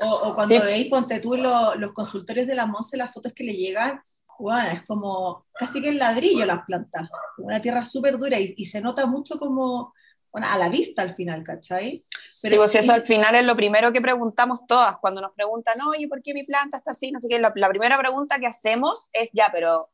O, 0.00 0.28
o 0.28 0.34
cuando 0.36 0.54
Sí. 0.60 0.66
veis, 0.66 0.88
ponte 0.88 1.18
tú 1.20 1.36
lo- 1.36 1.74
los 1.74 1.92
consultorios 1.92 2.46
de 2.46 2.54
la 2.54 2.66
Monse, 2.66 2.96
las 2.96 3.12
fotos 3.12 3.32
que 3.34 3.42
le 3.42 3.52
llegan, 3.52 3.98
bueno, 4.38 4.70
es 4.70 4.86
como 4.86 5.44
casi 5.58 5.82
que 5.82 5.88
el 5.88 5.98
ladrillo 5.98 6.46
las 6.46 6.64
plantas, 6.64 7.08
una 7.38 7.60
tierra 7.60 7.84
súper 7.84 8.16
dura 8.16 8.38
y, 8.38 8.54
y 8.56 8.64
se 8.64 8.80
nota 8.80 9.06
mucho 9.06 9.38
como, 9.40 9.92
bueno, 10.32 10.46
a 10.48 10.56
la 10.56 10.68
vista 10.68 11.02
al 11.02 11.16
final, 11.16 11.42
¿cachai? 11.42 11.92
sí, 12.18 12.56
pues 12.56 12.74
y- 12.76 12.78
eso 12.78 12.92
al 12.92 13.02
final 13.02 13.34
es 13.34 13.44
lo 13.44 13.56
primero 13.56 13.92
que 13.92 14.00
preguntamos 14.00 14.60
todas 14.68 14.96
cuando 14.98 15.20
nos 15.20 15.32
preguntan, 15.34 15.74
oye, 15.92 16.06
¿por 16.08 16.22
qué 16.22 16.32
mi 16.32 16.44
planta 16.44 16.78
está 16.78 16.92
así? 16.92 17.10
No 17.10 17.20
sé 17.20 17.28
qué. 17.28 17.38
La, 17.40 17.52
la 17.56 17.68
primera 17.68 17.98
pregunta 17.98 18.38
que 18.38 18.46
hacemos 18.46 19.10
es, 19.12 19.28
ya, 19.32 19.50
pero 19.52 19.90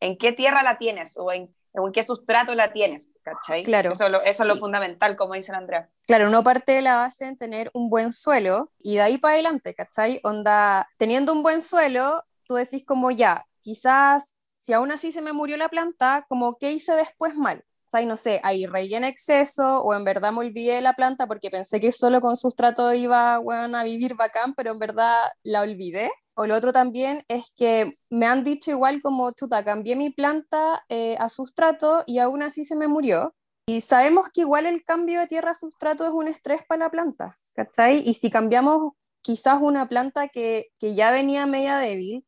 ¿en 0.00 0.18
qué 0.18 0.32
tierra 0.32 0.62
la 0.62 0.78
tienes? 0.78 1.16
¿O 1.16 1.30
en, 1.32 1.54
qué 1.92 2.02
sustrato 2.02 2.54
la 2.54 2.72
tienes? 2.72 3.08
¿Cachai? 3.22 3.64
Claro. 3.64 3.92
Eso, 3.92 4.04
es 4.06 4.10
lo- 4.10 4.22
eso 4.22 4.42
es 4.42 4.48
lo 4.48 4.56
Y- 4.56 4.58
fundamental, 4.58 5.16
como 5.16 5.34
dice 5.34 5.52
Andrea. 5.52 5.88
Claro, 6.06 6.28
uno 6.28 6.42
parte 6.42 6.72
de 6.72 6.82
la 6.82 6.96
base 6.96 7.26
en 7.26 7.36
tener 7.36 7.70
un 7.74 7.90
buen 7.90 8.12
suelo 8.12 8.72
y 8.80 8.96
de 8.96 9.02
ahí 9.02 9.18
para 9.18 9.34
adelante, 9.34 9.74
¿cachai? 9.74 10.20
Onda, 10.24 10.88
teniendo 10.96 11.32
un 11.32 11.42
buen 11.42 11.60
suelo, 11.62 12.24
tú 12.46 12.54
decís 12.54 12.84
como 12.84 13.10
ya, 13.10 13.46
quizás 13.60 14.36
si 14.56 14.72
aún 14.72 14.90
así 14.90 15.12
se 15.12 15.20
me 15.22 15.32
murió 15.32 15.56
la 15.56 15.68
planta, 15.68 16.26
como 16.28 16.56
qué 16.58 16.72
hice 16.72 16.92
después 16.94 17.34
mal. 17.36 17.64
O 17.86 17.90
sea, 17.90 18.06
no 18.06 18.16
sé, 18.16 18.40
ahí 18.44 18.66
regué 18.66 18.96
en 18.96 19.04
exceso 19.04 19.82
o 19.82 19.94
en 19.94 20.04
verdad 20.04 20.32
me 20.32 20.38
olvidé 20.40 20.74
de 20.76 20.80
la 20.80 20.92
planta 20.94 21.26
porque 21.26 21.50
pensé 21.50 21.80
que 21.80 21.90
solo 21.92 22.20
con 22.20 22.36
sustrato 22.36 22.92
iba 22.94 23.38
bueno, 23.38 23.76
a 23.78 23.84
vivir 23.84 24.14
bacán, 24.14 24.54
pero 24.54 24.70
en 24.72 24.78
verdad 24.78 25.22
la 25.42 25.62
olvidé. 25.62 26.08
O 26.40 26.46
lo 26.46 26.56
otro 26.56 26.72
también 26.72 27.22
es 27.28 27.52
que 27.54 27.98
me 28.08 28.24
han 28.24 28.44
dicho 28.44 28.70
igual 28.70 29.02
como, 29.02 29.30
chuta, 29.32 29.62
cambié 29.62 29.94
mi 29.94 30.08
planta 30.08 30.82
eh, 30.88 31.14
a 31.18 31.28
sustrato 31.28 32.02
y 32.06 32.18
aún 32.18 32.42
así 32.42 32.64
se 32.64 32.76
me 32.76 32.88
murió. 32.88 33.34
Y 33.66 33.82
sabemos 33.82 34.30
que 34.32 34.40
igual 34.40 34.64
el 34.64 34.82
cambio 34.82 35.20
de 35.20 35.26
tierra 35.26 35.50
a 35.50 35.54
sustrato 35.54 36.04
es 36.04 36.10
un 36.10 36.28
estrés 36.28 36.62
para 36.66 36.86
la 36.86 36.90
planta, 36.90 37.36
¿cachai? 37.54 38.02
Y 38.08 38.14
si 38.14 38.30
cambiamos 38.30 38.94
quizás 39.20 39.60
una 39.60 39.86
planta 39.86 40.28
que, 40.28 40.68
que 40.78 40.94
ya 40.94 41.12
venía 41.12 41.44
media 41.44 41.76
débil, 41.76 42.24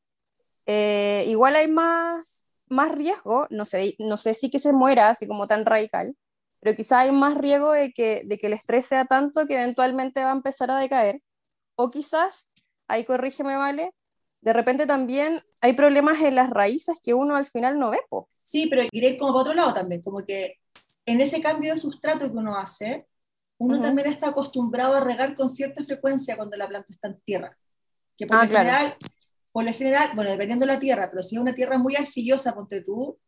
eh, 0.66 1.24
igual 1.28 1.56
hay 1.56 1.68
más, 1.68 2.46
más 2.68 2.92
riesgo, 2.92 3.46
no 3.48 3.64
sé, 3.64 3.96
no 3.98 4.18
sé 4.18 4.34
si 4.34 4.50
que 4.50 4.58
se 4.58 4.74
muera 4.74 5.08
así 5.08 5.26
como 5.26 5.46
tan 5.46 5.64
radical, 5.64 6.14
pero 6.60 6.76
quizás 6.76 6.98
hay 7.04 7.12
más 7.12 7.38
riesgo 7.38 7.72
de 7.72 7.94
que, 7.94 8.20
de 8.26 8.36
que 8.36 8.48
el 8.48 8.52
estrés 8.52 8.84
sea 8.84 9.06
tanto 9.06 9.46
que 9.46 9.54
eventualmente 9.54 10.22
va 10.22 10.32
a 10.32 10.36
empezar 10.36 10.70
a 10.70 10.76
decaer. 10.76 11.18
O 11.76 11.90
quizás, 11.90 12.50
ahí 12.88 13.06
corrígeme, 13.06 13.56
vale, 13.56 13.94
de 14.42 14.52
repente 14.52 14.86
también 14.86 15.40
hay 15.62 15.72
problemas 15.74 16.20
en 16.22 16.34
las 16.34 16.50
raíces 16.50 17.00
que 17.02 17.14
uno 17.14 17.36
al 17.36 17.46
final 17.46 17.78
no 17.78 17.90
ve, 17.90 18.00
po. 18.10 18.28
Sí, 18.40 18.66
pero 18.68 18.86
quiere 18.90 19.10
ir 19.10 19.18
como 19.18 19.32
para 19.32 19.40
otro 19.42 19.54
lado 19.54 19.74
también, 19.74 20.02
como 20.02 20.24
que 20.24 20.58
en 21.06 21.20
ese 21.20 21.40
cambio 21.40 21.72
de 21.72 21.78
sustrato 21.78 22.30
que 22.30 22.36
uno 22.36 22.56
hace, 22.58 23.06
uno 23.58 23.80
también 23.80 24.08
está 24.08 24.28
acostumbrado 24.28 24.94
a 24.96 25.00
regar 25.00 25.36
con 25.36 25.48
cierta 25.48 25.84
frecuencia 25.84 26.36
cuando 26.36 26.56
la 26.56 26.68
planta 26.68 26.88
está 26.92 27.08
en 27.08 27.20
tierra. 27.22 27.56
Que 28.18 28.26
por, 28.26 28.38
Ah, 28.38 28.44
lo, 28.44 28.48
claro. 28.50 28.68
general, 28.68 28.96
por 29.52 29.64
lo 29.64 29.72
general, 29.72 30.10
bueno, 30.14 30.30
dependiendo 30.30 30.66
de 30.66 30.72
la 30.72 30.80
tierra, 30.80 31.08
pero 31.10 31.22
si 31.22 31.36
es 31.36 31.40
una 31.40 31.54
tierra 31.54 31.78
muy 31.78 31.96
arcillosa, 31.96 32.54
ponte 32.54 32.82
tú, 32.82 33.18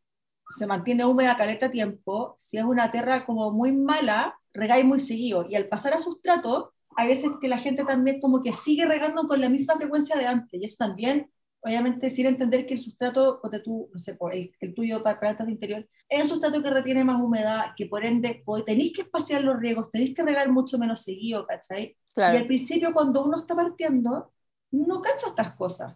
se 0.51 0.67
mantiene 0.67 1.05
húmeda 1.05 1.37
caleta 1.37 1.71
tiempo. 1.71 2.35
Si 2.39 2.59
es 2.59 2.65
una 2.65 2.91
tierra 2.91 3.25
como 3.25 3.53
muy 3.53 3.73
mala, 3.73 4.37
regáis 4.53 4.85
muy 4.85 4.99
seguido. 4.99 5.47
Y 5.49 5.55
al 5.57 5.69
pasar 5.69 5.95
a 5.95 6.01
sustrato, 6.01 6.75
hay 6.97 7.09
veces 7.09 7.33
que 7.41 7.49
la 7.49 7.59
gente 7.59 7.85
también 7.85 8.21
como 8.21 8.43
que 8.43 8.53
sigue 8.53 8.87
regando 8.87 9.27
con 9.27 9.41
la 9.41 9.49
misma 9.49 9.75
frecuencia 9.77 10.17
de 10.17 10.27
antes. 10.27 10.61
Y 10.61 10.65
eso 10.65 10.77
también, 10.79 11.31
obviamente, 11.61 12.11
sin 12.11 12.27
entender 12.27 12.67
que 12.67 12.75
el 12.75 12.81
sustrato, 12.81 13.41
ponte 13.43 13.61
tú, 13.61 13.89
no 13.93 13.99
sé, 13.99 14.17
el, 14.33 14.53
el 14.61 14.75
tuyo 14.75 15.03
para 15.03 15.21
plantas 15.21 15.47
de 15.47 15.53
interior, 15.53 15.89
es 16.09 16.23
un 16.25 16.29
sustrato 16.31 16.63
que 16.63 16.71
retiene 16.71 17.05
más 17.05 17.21
humedad, 17.21 17.73
que 17.77 17.87
por 17.87 18.05
ende 18.05 18.43
tenéis 18.67 18.93
que 18.95 19.03
espaciar 19.03 19.43
los 19.43 19.59
riegos, 19.59 19.91
tenéis 19.91 20.15
que 20.15 20.23
regar 20.23 20.51
mucho 20.51 20.79
menos 20.79 21.01
seguido, 21.03 21.47
¿cachai? 21.47 21.97
Y 22.27 22.37
al 22.37 22.47
principio, 22.47 22.93
cuando 22.93 23.25
uno 23.25 23.39
está 23.39 23.55
partiendo, 23.55 24.33
no 24.73 25.01
cacha 25.03 25.29
estas 25.29 25.55
cosas. 25.55 25.95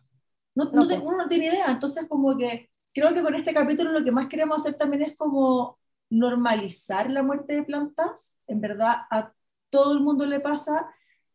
No, 0.55 0.71
No, 0.71 0.83
no 0.83 0.89
te- 0.89 0.99
uno 0.99 1.17
no 1.19 1.29
tiene 1.29 1.47
idea. 1.47 1.67
Entonces, 1.71 2.07
como 2.09 2.37
que 2.37 2.71
creo 2.93 3.13
que 3.15 3.23
con 3.23 3.35
este 3.35 3.55
capítulo 3.55 3.93
lo 3.93 4.05
que 4.05 4.13
más 4.13 4.29
queremos 4.29 4.59
hacer 4.61 4.75
también 4.77 5.03
es 5.03 5.17
como 5.17 5.79
normalizar 6.11 7.11
la 7.11 7.23
muerte 7.23 7.55
de 7.55 7.63
plantas. 7.65 8.37
En 8.47 8.61
verdad, 8.61 8.97
a 9.11 9.33
todo 9.71 9.93
el 9.93 10.01
mundo 10.01 10.27
le 10.27 10.41
pasa. 10.41 10.87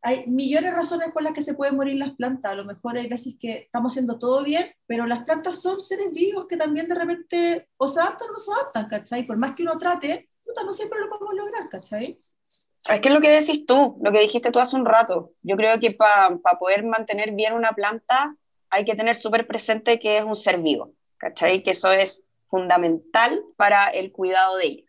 Hay 0.01 0.27
millones 0.27 0.71
de 0.71 0.77
razones 0.77 1.11
por 1.13 1.23
las 1.23 1.33
que 1.33 1.41
se 1.41 1.53
pueden 1.53 1.77
morir 1.77 1.97
las 1.97 2.11
plantas. 2.11 2.51
A 2.51 2.55
lo 2.55 2.65
mejor 2.65 2.97
hay 2.97 3.07
veces 3.07 3.35
que 3.39 3.53
estamos 3.53 3.93
haciendo 3.93 4.19
todo 4.19 4.43
bien, 4.43 4.73
pero 4.85 5.05
las 5.05 5.23
plantas 5.23 5.61
son 5.61 5.79
seres 5.79 6.11
vivos 6.11 6.45
que 6.47 6.57
también 6.57 6.89
de 6.89 6.95
repente 6.95 7.69
o 7.77 7.87
se 7.87 8.01
adaptan 8.01 8.29
o 8.29 8.33
no 8.33 8.39
se 8.39 8.51
adaptan, 8.51 8.87
¿cachai? 8.89 9.25
Por 9.25 9.37
más 9.37 9.55
que 9.55 9.63
uno 9.63 9.77
trate, 9.77 10.29
puta, 10.45 10.63
no 10.63 10.73
siempre 10.73 10.99
lo 10.99 11.09
podemos 11.09 11.35
lograr, 11.35 11.63
¿cachai? 11.69 12.03
Es 12.03 12.99
que 13.01 13.07
es 13.07 13.13
lo 13.13 13.21
que 13.21 13.29
decís 13.29 13.65
tú, 13.65 13.97
lo 14.01 14.11
que 14.11 14.19
dijiste 14.19 14.51
tú 14.51 14.59
hace 14.59 14.75
un 14.75 14.85
rato. 14.85 15.29
Yo 15.41 15.55
creo 15.55 15.79
que 15.79 15.91
para 15.91 16.37
poder 16.59 16.83
mantener 16.83 17.31
bien 17.31 17.53
una 17.53 17.71
planta 17.71 18.35
hay 18.69 18.83
que 18.83 18.95
tener 18.95 19.15
súper 19.15 19.47
presente 19.47 19.99
que 19.99 20.17
es 20.17 20.23
un 20.25 20.35
ser 20.35 20.59
vivo, 20.59 20.93
¿cachai? 21.17 21.63
Que 21.63 21.71
eso 21.71 21.91
es 21.91 22.23
fundamental 22.49 23.41
para 23.55 23.87
el 23.87 24.11
cuidado 24.11 24.57
de 24.57 24.65
ella. 24.65 24.83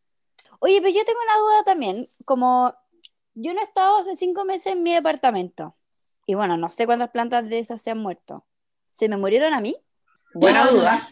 Oye, 0.59 0.81
pero 0.81 0.93
yo 0.93 1.05
tengo 1.05 1.21
una 1.23 1.39
duda 1.39 1.65
también, 1.65 2.09
como 2.25 2.75
yo 3.35 3.53
no 3.55 3.61
he 3.61 3.65
estado 3.65 3.99
hace 3.99 4.17
cinco 4.17 4.45
meses 4.45 4.73
en 4.75 4.83
mi 4.83 4.93
departamento 4.95 5.77
y 6.27 6.35
bueno, 6.35 6.57
no 6.57 6.69
sé 6.71 6.87
cuántas 6.87 7.11
plantas 7.11 7.49
de 7.49 7.59
esas 7.59 7.83
se 7.83 7.91
han 7.91 7.99
muerto. 7.99 8.43
¿Se 8.91 9.09
me 9.09 9.17
murieron 9.17 9.53
a 9.55 9.61
mí? 9.61 9.77
Buena 10.35 10.65
las 10.65 10.73
duda. 10.73 11.09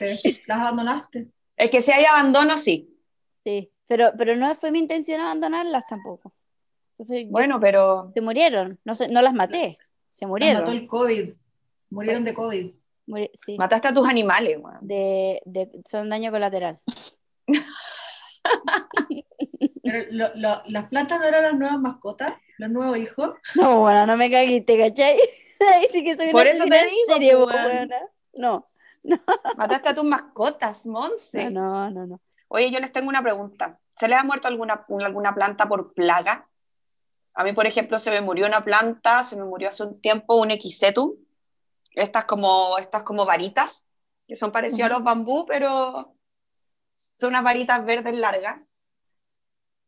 las 0.46 0.58
abandonaste. 0.58 1.28
Es 1.56 1.70
que 1.70 1.82
si 1.82 1.92
hay 1.92 2.04
abandono, 2.04 2.56
sí. 2.56 2.96
Sí, 3.44 3.70
pero, 3.86 4.12
pero 4.16 4.36
no 4.36 4.54
fue 4.54 4.70
mi 4.70 4.78
intención 4.78 5.20
abandonarlas 5.20 5.84
tampoco. 5.88 6.32
Entonces, 6.92 7.24
yo- 7.24 7.30
Bueno, 7.30 7.58
pero 7.60 8.10
se 8.14 8.20
murieron, 8.20 8.78
no, 8.84 8.94
se- 8.94 9.08
no 9.08 9.20
las 9.22 9.34
maté, 9.34 9.78
se 10.10 10.24
Las 10.24 10.28
murieron. 10.30 10.60
mató 10.62 10.72
el 10.72 10.86
COVID. 10.86 11.32
Murieron 11.90 12.24
de 12.24 12.34
COVID. 12.34 12.72
Muri- 13.06 13.30
sí, 13.34 13.56
mataste 13.58 13.88
a 13.88 13.92
tus 13.94 14.08
animales, 14.08 14.56
weón. 14.60 14.78
de, 14.80 15.42
de- 15.44 15.82
son 15.88 16.08
daño 16.08 16.30
colateral. 16.30 16.80
Pero 19.82 20.06
lo- 20.10 20.34
lo- 20.36 20.62
las 20.66 20.88
plantas 20.88 21.18
no 21.20 21.26
eran 21.26 21.42
las 21.42 21.54
nuevas 21.54 21.78
mascotas, 21.78 22.34
los 22.58 22.70
nuevos 22.70 22.96
hijos. 22.98 23.34
No, 23.54 23.80
bueno, 23.80 24.06
no 24.06 24.16
me 24.16 24.30
caguiste, 24.30 24.78
¿cachai? 24.78 25.16
Sí 25.92 26.02
que 26.02 26.16
soy 26.16 26.32
Por 26.32 26.46
eso 26.48 26.64
te 26.64 26.86
digo, 27.20 27.46
weona. 27.46 27.96
No, 28.34 28.66
Mataste 29.56 29.90
a 29.90 29.94
tus 29.94 30.04
mascotas, 30.04 30.86
Monse. 30.86 31.50
no, 31.50 31.88
no, 31.90 32.06
no. 32.06 32.20
Oye, 32.48 32.70
yo 32.70 32.80
les 32.80 32.90
tengo 32.92 33.08
una 33.08 33.22
pregunta. 33.22 33.78
¿Se 33.96 34.08
les 34.08 34.18
ha 34.18 34.24
muerto 34.24 34.48
alguna, 34.48 34.84
alguna 35.04 35.34
planta 35.34 35.68
por 35.68 35.92
plaga? 35.94 36.48
A 37.34 37.44
mí, 37.44 37.52
por 37.52 37.66
ejemplo, 37.66 37.98
se 37.98 38.10
me 38.10 38.20
murió 38.20 38.46
una 38.46 38.64
planta, 38.64 39.22
se 39.24 39.36
me 39.36 39.44
murió 39.44 39.68
hace 39.68 39.84
un 39.84 40.00
tiempo 40.00 40.34
un 40.36 40.50
equisetum. 40.50 41.12
Estas 41.94 42.24
como, 42.24 42.76
estas 42.78 43.02
como 43.04 43.24
varitas, 43.24 43.86
que 44.26 44.34
son 44.34 44.50
parecidas 44.50 44.90
a 44.90 44.94
los 44.94 45.04
bambú, 45.04 45.46
pero 45.46 46.14
son 46.94 47.30
unas 47.30 47.44
varitas 47.44 47.84
verdes 47.84 48.14
largas. 48.14 48.60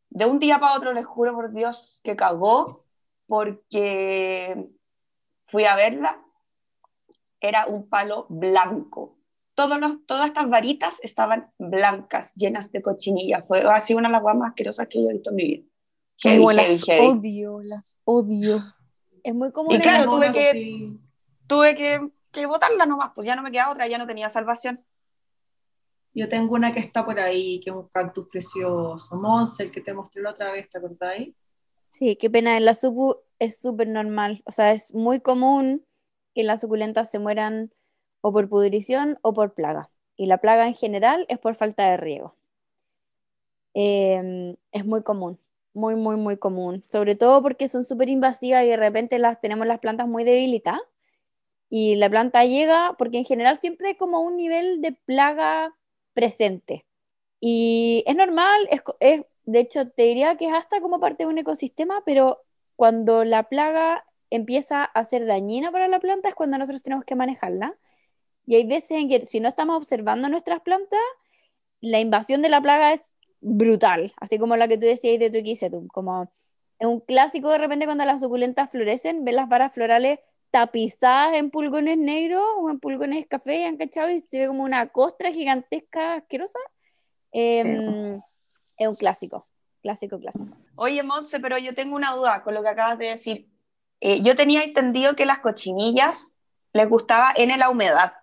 De 0.09 0.25
un 0.25 0.39
día 0.39 0.59
para 0.59 0.75
otro, 0.75 0.93
les 0.93 1.05
juro 1.05 1.33
por 1.33 1.51
Dios 1.51 1.99
que 2.03 2.15
cagó, 2.15 2.85
porque 3.27 4.67
fui 5.45 5.65
a 5.65 5.75
verla, 5.75 6.21
era 7.39 7.65
un 7.67 7.87
palo 7.89 8.25
blanco. 8.29 9.17
Todos 9.55 9.77
los, 9.79 10.05
todas 10.05 10.27
estas 10.27 10.49
varitas 10.49 10.99
estaban 11.03 11.51
blancas, 11.57 12.33
llenas 12.35 12.71
de 12.71 12.81
cochinillas. 12.81 13.43
Fue 13.47 13.61
así 13.61 13.93
una 13.93 14.09
de 14.09 14.13
las 14.13 14.21
guas 14.21 14.35
más 14.35 14.49
asquerosas 14.49 14.87
que 14.87 15.01
yo 15.01 15.09
he 15.09 15.13
visto 15.13 15.29
en 15.31 15.35
mi 15.35 15.43
vida. 15.43 15.63
Heavy, 16.17 16.35
Igual 16.37 16.55
heavy, 16.57 16.69
las 16.69 16.85
heavy. 16.85 17.07
odio, 17.07 17.59
las 17.61 17.99
odio. 18.05 18.63
Es 19.23 19.33
muy 19.33 19.51
común. 19.51 19.75
Y 19.75 19.79
claro, 19.79 20.05
la- 20.05 20.11
tuve 20.11 20.31
que-. 20.31 20.91
Tuve 21.47 21.75
que, 21.75 22.09
que 22.31 22.45
botarla 22.47 22.85
nomás, 22.85 23.11
pues 23.13 23.27
ya 23.27 23.35
no 23.35 23.43
me 23.43 23.51
queda 23.51 23.69
otra, 23.71 23.87
ya 23.87 23.97
no 23.97 24.07
tenía 24.07 24.29
salvación. 24.29 24.83
Yo 26.15 26.29
tengo 26.29 26.55
una 26.55 26.73
que 26.73 26.79
está 26.79 27.03
por 27.03 27.19
ahí, 27.19 27.59
que 27.59 27.69
es 27.69 27.75
un 27.75 27.89
cactus 27.89 28.29
precioso. 28.29 29.15
Monse, 29.17 29.63
el 29.63 29.71
que 29.71 29.81
te 29.81 29.93
mostré 29.93 30.21
la 30.21 30.31
otra 30.31 30.49
vez, 30.53 30.69
¿te 30.69 30.77
acordáis? 30.77 31.35
Sí, 31.87 32.15
qué 32.15 32.29
pena, 32.29 32.55
en 32.55 32.63
la 32.63 32.73
supu 32.73 33.17
es 33.37 33.59
súper 33.59 33.89
normal. 33.89 34.41
O 34.45 34.53
sea, 34.53 34.71
es 34.71 34.93
muy 34.93 35.19
común 35.19 35.85
que 36.33 36.43
las 36.43 36.61
suculentas 36.61 37.11
se 37.11 37.19
mueran 37.19 37.73
o 38.21 38.31
por 38.31 38.47
pudrición 38.47 39.19
o 39.23 39.33
por 39.33 39.53
plaga. 39.53 39.89
Y 40.15 40.27
la 40.27 40.37
plaga 40.37 40.67
en 40.67 40.73
general 40.73 41.25
es 41.27 41.37
por 41.37 41.55
falta 41.55 41.89
de 41.89 41.97
riego. 41.97 42.35
Eh, 43.73 44.55
es 44.71 44.85
muy 44.85 45.03
común, 45.03 45.37
muy, 45.73 45.95
muy, 45.95 46.15
muy 46.15 46.37
común. 46.37 46.85
Sobre 46.89 47.15
todo 47.15 47.41
porque 47.41 47.67
son 47.67 47.83
súper 47.83 48.07
invasivas 48.07 48.63
y 48.63 48.69
de 48.69 48.77
repente 48.77 49.19
las 49.19 49.41
tenemos 49.41 49.67
las 49.67 49.79
plantas 49.79 50.07
muy 50.07 50.23
debilitadas. 50.23 50.81
Y 51.69 51.95
la 51.95 52.09
planta 52.09 52.45
llega 52.45 52.95
porque 52.97 53.17
en 53.17 53.25
general 53.25 53.57
siempre 53.57 53.89
hay 53.89 53.95
como 53.95 54.21
un 54.21 54.37
nivel 54.37 54.81
de 54.81 54.93
plaga 54.93 55.75
presente. 56.15 56.87
Y 57.41 58.03
es 58.07 58.15
normal, 58.17 58.67
es, 58.71 58.81
es- 59.01 59.25
de 59.45 59.59
hecho 59.61 59.89
te 59.89 60.03
diría 60.03 60.37
que 60.37 60.47
es 60.47 60.53
hasta 60.55 60.81
como 60.81 60.99
parte 61.01 61.23
de 61.25 61.29
un 61.29 61.37
ecosistema, 61.39 62.03
pero 62.05 62.41
cuando 62.77 63.23
la 63.25 63.43
plaga 63.49 64.05
empieza 64.31 64.83
a 64.85 65.05
ser 65.05 65.25
dañina 65.27 65.71
para 65.71 65.87
la 65.89 65.99
planta 65.99 66.29
es 66.29 66.35
cuando 66.35 66.57
nosotros 66.59 66.83
tenemos 66.83 67.05
que 67.05 67.15
manejarla. 67.15 67.77
Y 68.45 68.55
hay 68.55 68.65
veces 68.67 68.91
en 68.93 69.09
que 69.09 69.25
si 69.25 69.39
no 69.39 69.49
estamos 69.49 69.77
observando 69.77 70.29
nuestras 70.29 70.61
plantas, 70.61 70.99
la 71.81 71.99
invasión 71.99 72.41
de 72.41 72.49
la 72.49 72.61
plaga 72.61 72.93
es 72.93 73.05
brutal, 73.41 74.13
así 74.17 74.39
como 74.39 74.57
la 74.57 74.67
que 74.67 74.77
tú 74.77 74.85
decías 74.85 75.19
de 75.19 75.29
tu 75.29 75.87
como 75.87 76.31
es 76.79 76.87
un 76.87 76.99
clásico 76.99 77.49
de 77.49 77.57
repente 77.57 77.85
cuando 77.85 78.05
las 78.05 78.21
suculentas 78.21 78.69
florecen, 78.71 79.23
ves 79.25 79.35
las 79.35 79.47
varas 79.49 79.73
florales 79.73 80.19
tapizadas 80.55 81.35
en 81.35 81.49
pulgones 81.51 81.97
negros 81.97 82.41
o 82.59 82.69
en 82.69 82.79
pulgones 82.79 83.27
café, 83.27 83.65
¿han 83.65 83.75
cachado? 83.75 84.09
Y 84.09 84.21
se 84.21 84.39
ve 84.39 84.47
como 84.47 84.63
una 84.63 84.87
costra 84.87 85.33
gigantesca, 85.33 86.13
asquerosa. 86.13 86.59
Em, 87.33 88.13
Es 88.77 88.87
un 88.87 88.95
clásico, 88.95 89.43
clásico, 89.81 90.17
clásico. 90.17 90.55
Oye, 90.77 91.03
Monse, 91.03 91.41
pero 91.41 91.57
yo 91.57 91.75
tengo 91.75 91.93
una 91.97 92.13
duda 92.13 92.41
con 92.41 92.53
lo 92.53 92.61
que 92.61 92.69
acabas 92.69 92.97
de 92.97 93.07
decir. 93.07 93.49
Eh, 93.99 94.21
yo 94.21 94.37
tenía 94.37 94.63
entendido 94.63 95.13
que 95.17 95.25
las 95.25 95.39
cochinillas 95.39 96.39
les 96.71 96.87
gustaba 96.87 97.33
en 97.35 97.49
la 97.59 97.69
humedad. 97.69 98.13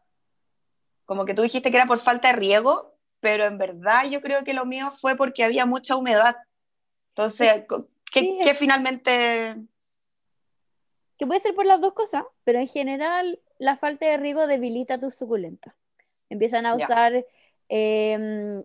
Como 1.04 1.26
que 1.26 1.34
tú 1.34 1.42
dijiste 1.42 1.70
que 1.70 1.76
era 1.76 1.86
por 1.86 1.98
falta 1.98 2.28
de 2.28 2.36
riego, 2.36 2.96
pero 3.20 3.44
en 3.44 3.58
verdad 3.58 4.06
yo 4.08 4.22
creo 4.22 4.42
que 4.42 4.54
lo 4.54 4.64
mío 4.64 4.90
fue 4.96 5.16
porque 5.16 5.44
había 5.44 5.66
mucha 5.66 5.96
humedad. 5.96 6.36
Entonces, 7.10 7.64
co- 7.68 7.88
¿qué, 8.10 8.20
Sí, 8.20 8.40
qué 8.42 8.54
finalmente...? 8.54 9.56
Que 11.22 11.26
puede 11.28 11.38
ser 11.38 11.54
por 11.54 11.66
las 11.66 11.80
dos 11.80 11.92
cosas, 11.92 12.24
pero 12.42 12.58
en 12.58 12.66
general 12.66 13.38
la 13.58 13.76
falta 13.76 14.06
de 14.06 14.16
riego 14.16 14.48
debilita 14.48 14.98
tus 14.98 15.14
suculentas. 15.14 15.72
Empiezan 16.28 16.66
a 16.66 16.74
usar, 16.74 17.24
em, 17.68 18.64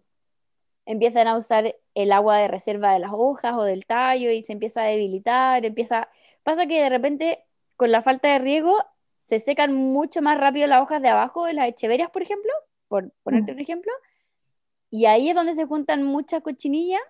empiezan 0.88 1.28
a 1.28 1.38
usar 1.38 1.76
el 1.94 2.12
agua 2.12 2.40
de 2.40 2.48
reserva 2.48 2.94
de 2.94 2.98
las 2.98 3.12
hojas 3.14 3.54
o 3.54 3.64
del 3.64 3.86
tallo 3.86 4.32
y 4.32 4.42
se 4.42 4.54
empieza 4.54 4.82
a 4.82 4.86
debilitar, 4.86 5.66
empieza, 5.66 6.10
pasa 6.42 6.66
que 6.66 6.82
de 6.82 6.90
repente 6.90 7.46
con 7.76 7.92
la 7.92 8.02
falta 8.02 8.30
de 8.30 8.40
riego 8.40 8.84
se 9.20 9.40
secan 9.40 9.76
mucho 9.76 10.24
más 10.24 10.40
rápido 10.40 10.66
las 10.66 10.82
hojas 10.82 11.04
de 11.04 11.10
abajo 11.10 11.46
de 11.46 11.54
las 11.54 11.68
echeverias, 11.68 12.10
por 12.10 12.24
ejemplo, 12.24 12.52
por 12.88 13.12
ponerte 13.22 13.52
un 13.52 13.60
ejemplo, 13.60 13.94
y 14.90 15.06
ahí 15.06 15.30
es 15.30 15.36
donde 15.36 15.54
se 15.54 15.66
juntan 15.66 16.02
muchas 16.02 16.42
cochinillas 16.42 17.04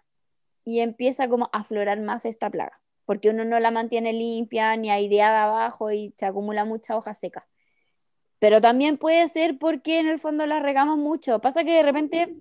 y 0.66 0.82
empieza 0.82 1.30
como 1.30 1.46
a 1.54 1.60
aflorar 1.60 2.02
más 2.02 2.26
esta 2.26 2.50
plaga, 2.50 2.82
porque 3.08 3.30
uno 3.30 3.46
no 3.46 3.58
la 3.62 3.72
mantiene 3.72 4.12
limpia 4.12 4.76
ni 4.76 4.92
aireada 4.92 5.46
abajo 5.46 5.92
y 5.94 6.14
se 6.18 6.26
acumula 6.26 6.66
mucha 6.66 6.98
hoja 6.98 7.14
seca. 7.14 7.48
Pero 8.38 8.60
también 8.60 8.98
puede 8.98 9.26
ser 9.30 9.58
porque 9.58 10.00
en 10.00 10.10
el 10.10 10.20
fondo 10.20 10.46
las 10.46 10.62
regamos 10.62 10.98
mucho. 10.98 11.40
Pasa 11.40 11.64
que 11.64 11.72
de 11.72 11.84
repente 11.84 12.36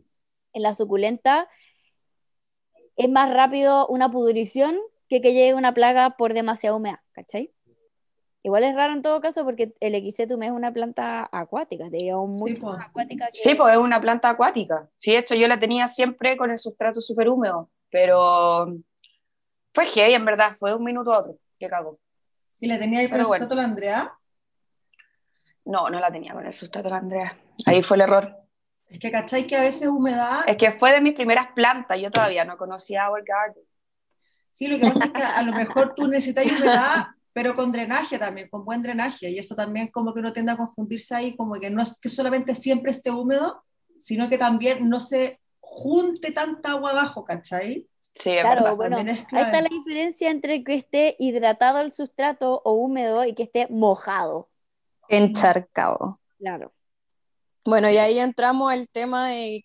en 0.52 0.62
la 0.62 0.74
suculenta 0.74 1.48
es 2.96 3.08
más 3.08 3.32
rápido 3.32 3.86
una 3.86 4.10
pudrición 4.10 4.76
que 5.08 5.20
que 5.20 5.34
llegue 5.34 5.54
una 5.54 5.72
plaga 5.72 6.16
por 6.16 6.34
demasiada 6.34 6.74
humedad, 6.74 6.98
¿cachai? 7.12 7.52
Igual 8.42 8.64
es 8.64 8.74
raro 8.74 8.92
en 8.92 9.02
todo 9.02 9.20
caso 9.20 9.44
porque 9.44 9.72
el 9.78 9.94
equisetum 9.94 10.42
es 10.42 10.50
una 10.50 10.72
planta 10.72 11.28
acuática, 11.30 11.88
te 11.90 11.98
digo, 11.98 12.26
mucho 12.26 12.60
más 12.66 12.88
acuática 12.88 13.26
que... 13.26 13.32
Sí, 13.32 13.54
pues 13.54 13.72
es 13.72 13.78
una 13.78 14.00
planta 14.00 14.30
acuática. 14.30 14.88
Sí, 14.96 15.12
de 15.12 15.18
hecho 15.18 15.36
yo 15.36 15.46
la 15.46 15.60
tenía 15.60 15.86
siempre 15.86 16.36
con 16.36 16.50
el 16.50 16.58
sustrato 16.58 17.00
súper 17.00 17.28
húmedo, 17.28 17.70
pero 17.88 18.76
fue 19.76 19.84
heavy 19.88 20.14
en 20.14 20.24
verdad, 20.24 20.56
fue 20.58 20.70
de 20.70 20.76
un 20.76 20.84
minuto 20.84 21.12
a 21.12 21.18
otro 21.18 21.36
que 21.58 21.68
cagó. 21.68 22.00
¿Y 22.62 22.66
la 22.66 22.78
tenía 22.78 23.00
ahí 23.00 23.08
con 23.08 23.18
Pero 23.18 23.34
el 23.34 23.46
bueno. 23.46 23.54
la 23.54 23.64
Andrea? 23.64 24.12
No, 25.66 25.90
no 25.90 26.00
la 26.00 26.10
tenía 26.10 26.32
con 26.32 26.46
el 26.46 26.52
sustrato 26.54 26.88
la 26.88 26.96
Andrea. 26.96 27.38
Ahí 27.66 27.82
fue 27.82 27.98
el 27.98 28.00
error. 28.00 28.34
Es 28.88 28.98
que, 28.98 29.10
¿cachai? 29.10 29.46
Que 29.46 29.54
a 29.54 29.60
veces 29.60 29.88
humedad... 29.88 30.44
Es 30.46 30.56
que 30.56 30.70
fue 30.70 30.92
de 30.92 31.02
mis 31.02 31.12
primeras 31.12 31.48
plantas, 31.48 32.00
yo 32.00 32.10
todavía 32.10 32.46
no 32.46 32.56
conocía 32.56 33.10
Our 33.10 33.22
Garden. 33.22 33.64
Sí, 34.50 34.66
lo 34.66 34.78
que 34.78 34.86
pasa 34.86 35.04
es 35.04 35.10
que 35.10 35.22
a 35.22 35.42
lo 35.42 35.52
mejor 35.52 35.94
tú 35.94 36.08
necesitas 36.08 36.46
humedad, 36.46 37.08
pero 37.34 37.52
con 37.52 37.70
drenaje 37.70 38.18
también, 38.18 38.48
con 38.48 38.64
buen 38.64 38.80
drenaje. 38.80 39.28
Y 39.28 39.38
eso 39.38 39.54
también 39.54 39.88
como 39.88 40.14
que 40.14 40.20
uno 40.20 40.32
tiende 40.32 40.52
a 40.52 40.56
confundirse 40.56 41.14
ahí, 41.14 41.36
como 41.36 41.60
que 41.60 41.68
no 41.68 41.82
es 41.82 41.98
que 42.00 42.08
solamente 42.08 42.54
siempre 42.54 42.92
esté 42.92 43.10
húmedo, 43.10 43.62
sino 43.98 44.30
que 44.30 44.38
también 44.38 44.88
no 44.88 45.00
se 45.00 45.38
junte 45.68 46.30
tanta 46.30 46.70
agua 46.70 46.92
abajo, 46.92 47.24
¿cachai? 47.24 47.88
Sí, 47.98 48.30
Claro, 48.40 48.62
verdad. 48.62 48.76
bueno, 48.76 48.98
es 49.10 49.18
ahí 49.32 49.42
está 49.42 49.60
la 49.60 49.68
diferencia 49.68 50.30
entre 50.30 50.62
que 50.62 50.74
esté 50.74 51.16
hidratado 51.18 51.80
el 51.80 51.92
sustrato 51.92 52.62
o 52.64 52.72
húmedo 52.74 53.24
y 53.24 53.34
que 53.34 53.42
esté 53.42 53.66
mojado. 53.68 54.48
Encharcado. 55.08 56.20
Claro. 56.38 56.72
Bueno, 57.64 57.90
y 57.90 57.98
ahí 57.98 58.18
entramos 58.20 58.72
al 58.72 58.88
tema 58.88 59.28
de, 59.28 59.64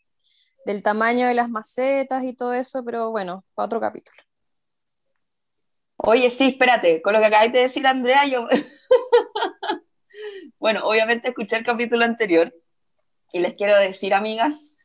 del 0.65 0.81
tamaño 0.81 1.27
de 1.27 1.35
las 1.35 1.49
macetas 1.49 2.23
y 2.23 2.33
todo 2.33 2.53
eso, 2.53 2.83
pero 2.83 3.11
bueno, 3.11 3.45
para 3.53 3.67
otro 3.67 3.79
capítulo. 3.79 4.17
Oye, 5.97 6.31
sí, 6.31 6.49
espérate, 6.49 7.01
con 7.03 7.13
lo 7.13 7.19
que 7.19 7.27
acabáis 7.27 7.53
de 7.53 7.59
decir, 7.59 7.85
Andrea, 7.85 8.25
yo... 8.25 8.47
bueno, 10.59 10.81
obviamente 10.83 11.29
escuché 11.29 11.57
el 11.57 11.63
capítulo 11.63 12.03
anterior 12.03 12.51
y 13.31 13.39
les 13.39 13.53
quiero 13.53 13.77
decir, 13.77 14.15
amigas, 14.15 14.80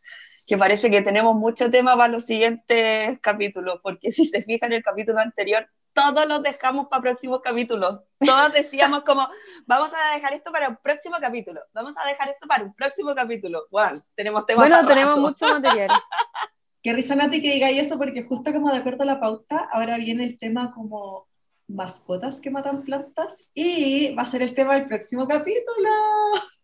que 0.47 0.57
parece 0.57 0.91
que 0.91 1.03
tenemos 1.03 1.35
mucho 1.35 1.71
tema 1.71 1.97
para 1.97 2.09
los 2.09 2.25
siguientes 2.25 3.19
capítulos, 3.21 3.81
porque 3.83 4.11
si 4.13 4.25
se 4.25 4.43
fijan 4.43 4.73
en 4.73 4.79
el 4.79 4.85
capítulo 4.85 5.19
anterior, 5.19 5.69
todos 5.93 6.27
los 6.27 6.43
dejamos 6.43 6.89
para 6.89 7.03
próximos 7.03 7.41
capítulos. 7.43 8.01
Todos 8.19 8.53
decíamos 8.53 9.01
como, 9.01 9.29
vamos 9.67 9.93
a 9.95 10.15
dejar 10.15 10.35
esto 10.35 10.53
para 10.53 10.69
un 10.69 10.77
próximo 10.77 11.17
capítulo, 11.21 11.61
vamos 11.73 11.97
a 11.97 12.07
dejar 12.07 12.29
esto 12.29 12.47
para 12.47 12.65
un 12.65 12.75
próximo 12.75 13.15
capítulo. 13.15 13.67
Bueno, 13.71 13.99
tenemos 14.15 14.47
temas 14.47 14.69
Bueno, 14.69 14.77
para 14.83 14.89
tenemos 14.89 15.17
rato. 15.17 15.21
mucho 15.23 15.61
material. 15.61 15.91
Qué 16.83 16.93
risa, 16.93 17.17
Nati, 17.17 17.43
que 17.43 17.55
digáis 17.55 17.85
eso, 17.87 17.99
porque 17.99 18.23
justo 18.23 18.53
como 18.53 18.71
de 18.71 18.79
acuerdo 18.79 19.03
a 19.03 19.07
la 19.07 19.19
pauta, 19.19 19.67
ahora 19.73 19.97
viene 19.99 20.25
el 20.25 20.39
tema 20.39 20.73
como 20.73 21.27
mascotas 21.69 22.41
que 22.41 22.51
matan 22.51 22.85
plantas 22.85 23.51
y 23.55 24.15
va 24.15 24.23
a 24.23 24.27
ser 24.27 24.43
el 24.43 24.55
tema 24.55 24.75
del 24.75 24.87
próximo 24.87 25.27
capítulo. 25.27 25.91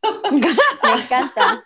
Me 0.32 1.02
encanta. 1.02 1.62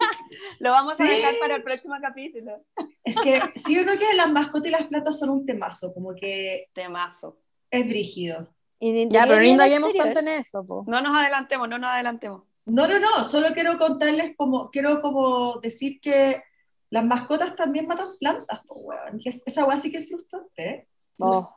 Lo 0.61 0.70
vamos 0.70 0.99
a 1.01 1.05
dejar 1.05 1.34
para 1.39 1.57
el 1.57 1.62
próximo 1.62 1.95
capítulo. 2.01 2.64
Es 3.05 3.16
que 3.16 3.41
sí 3.57 3.78
o 3.78 3.84
no 3.84 3.93
que 3.99 4.14
las 4.14 4.30
mascotas 4.30 4.68
y 4.68 4.70
las 4.70 4.87
plantas 4.87 5.18
son 5.18 5.30
un 5.30 5.47
temazo, 5.47 5.93
como 5.95 6.14
que 6.14 6.66
Temazo. 6.72 7.39
es 7.70 7.87
brígido. 7.87 8.49
Y 8.78 9.09
Ya, 9.09 9.24
pero 9.26 9.37
no 9.37 9.45
indaguemos 9.45 9.95
tanto 9.95 10.18
en 10.18 10.28
eso, 10.28 10.64
po. 10.66 10.84
No 10.87 11.01
nos 11.01 11.16
adelantemos, 11.16 11.68
no 11.68 11.78
nos 11.78 11.91
adelantemos. 11.91 12.43
No, 12.66 12.89
no, 12.89 12.99
no, 12.99 13.24
solo 13.24 13.49
quiero 13.55 13.78
contarles 13.78 14.34
como, 14.37 14.70
quiero 14.70 15.01
como 15.01 15.61
decir 15.61 16.01
que 16.01 16.43
las 16.91 17.05
mascotas 17.05 17.55
también 17.55 17.87
matan 17.87 18.09
plantas, 18.18 18.61
po, 18.66 18.80
weón. 18.80 19.20
Esa 19.24 19.64
weá 19.64 19.78
sí 19.78 19.91
que 19.91 19.99
es 19.99 20.09
frustrante, 20.09 20.68
¿eh? 20.68 20.89
Oh, 21.18 21.57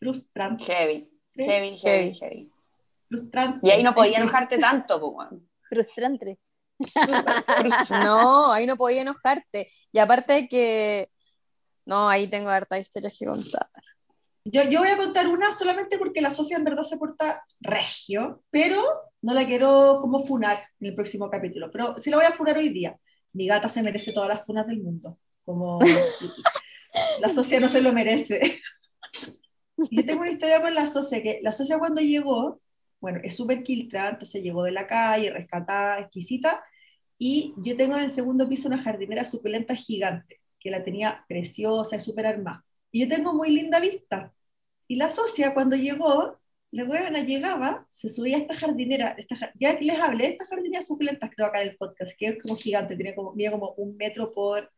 Frustrante. 0.00 0.64
Heavy, 0.64 1.10
heavy, 1.34 1.76
Heavy. 1.76 2.14
heavy. 2.14 2.52
Frustrante. 3.08 3.66
Y 3.66 3.70
ahí 3.70 3.82
no 3.82 3.94
podía 3.94 4.18
enojarte 4.18 4.58
tanto, 4.58 5.00
pues, 5.00 5.28
frustrante. 5.68 6.38
No, 8.04 8.50
ahí 8.50 8.66
no 8.66 8.76
podía 8.76 9.02
enojarte. 9.02 9.70
Y 9.92 9.98
aparte 9.98 10.32
de 10.32 10.48
que. 10.48 11.08
No, 11.84 12.08
ahí 12.08 12.26
tengo 12.28 12.48
hartas 12.48 12.80
historias 12.80 13.16
que 13.18 13.26
contar. 13.26 13.68
Yo, 14.44 14.62
yo 14.64 14.80
voy 14.80 14.88
a 14.88 14.96
contar 14.96 15.28
una 15.28 15.50
solamente 15.50 15.98
porque 15.98 16.20
la 16.22 16.30
socia 16.30 16.56
en 16.56 16.64
verdad 16.64 16.82
se 16.82 16.96
porta 16.96 17.44
regio, 17.60 18.42
pero 18.50 18.82
no 19.20 19.34
la 19.34 19.46
quiero 19.46 19.98
como 20.00 20.24
funar 20.24 20.64
en 20.80 20.88
el 20.88 20.94
próximo 20.94 21.28
capítulo. 21.28 21.70
Pero 21.70 21.98
sí 21.98 22.10
la 22.10 22.16
voy 22.16 22.26
a 22.26 22.32
funar 22.32 22.56
hoy 22.56 22.70
día. 22.70 22.96
Mi 23.32 23.46
gata 23.46 23.68
se 23.68 23.82
merece 23.82 24.12
todas 24.12 24.28
las 24.28 24.46
funas 24.46 24.66
del 24.66 24.80
mundo. 24.80 25.18
Como 25.44 25.78
la 27.20 27.28
socia 27.28 27.60
no 27.60 27.68
se 27.68 27.82
lo 27.82 27.92
merece. 27.92 28.60
Yo 29.90 30.04
tengo 30.04 30.22
una 30.22 30.30
historia 30.30 30.60
con 30.60 30.74
la 30.74 30.86
socia, 30.86 31.22
que 31.22 31.40
la 31.42 31.52
socia 31.52 31.78
cuando 31.78 32.00
llegó, 32.00 32.60
bueno, 33.00 33.20
es 33.22 33.34
súper 33.34 33.62
quiltra, 33.62 34.10
entonces 34.10 34.42
llegó 34.42 34.64
de 34.64 34.72
la 34.72 34.86
calle, 34.86 35.30
rescatada, 35.30 36.00
exquisita, 36.00 36.62
y 37.18 37.54
yo 37.58 37.76
tengo 37.76 37.96
en 37.96 38.02
el 38.02 38.08
segundo 38.08 38.48
piso 38.48 38.68
una 38.68 38.78
jardinera 38.78 39.24
suculenta 39.24 39.74
gigante, 39.74 40.40
que 40.58 40.70
la 40.70 40.82
tenía 40.82 41.24
preciosa 41.28 41.96
y 41.96 42.00
súper 42.00 42.26
armada. 42.26 42.64
Y 42.90 43.00
yo 43.00 43.08
tengo 43.08 43.32
muy 43.34 43.50
linda 43.50 43.80
vista. 43.80 44.32
Y 44.88 44.96
la 44.96 45.10
socia 45.10 45.54
cuando 45.54 45.76
llegó, 45.76 46.38
la 46.72 46.84
huevona 46.84 47.22
llegaba, 47.22 47.86
se 47.90 48.08
subía 48.08 48.36
a 48.36 48.40
esta 48.40 48.54
jardinera, 48.54 49.14
esta, 49.18 49.52
ya 49.58 49.78
les 49.80 49.98
hablé 49.98 50.24
de 50.24 50.30
estas 50.30 50.48
jardineras 50.48 50.86
suculentas, 50.86 51.30
creo 51.34 51.46
acá 51.46 51.62
en 51.62 51.68
el 51.68 51.76
podcast, 51.76 52.16
que 52.18 52.26
es 52.26 52.42
como 52.42 52.56
gigante, 52.56 52.96
tiene 52.96 53.14
como, 53.14 53.32
mide 53.34 53.50
como 53.50 53.72
un 53.76 53.96
metro 53.96 54.32
por 54.32 54.70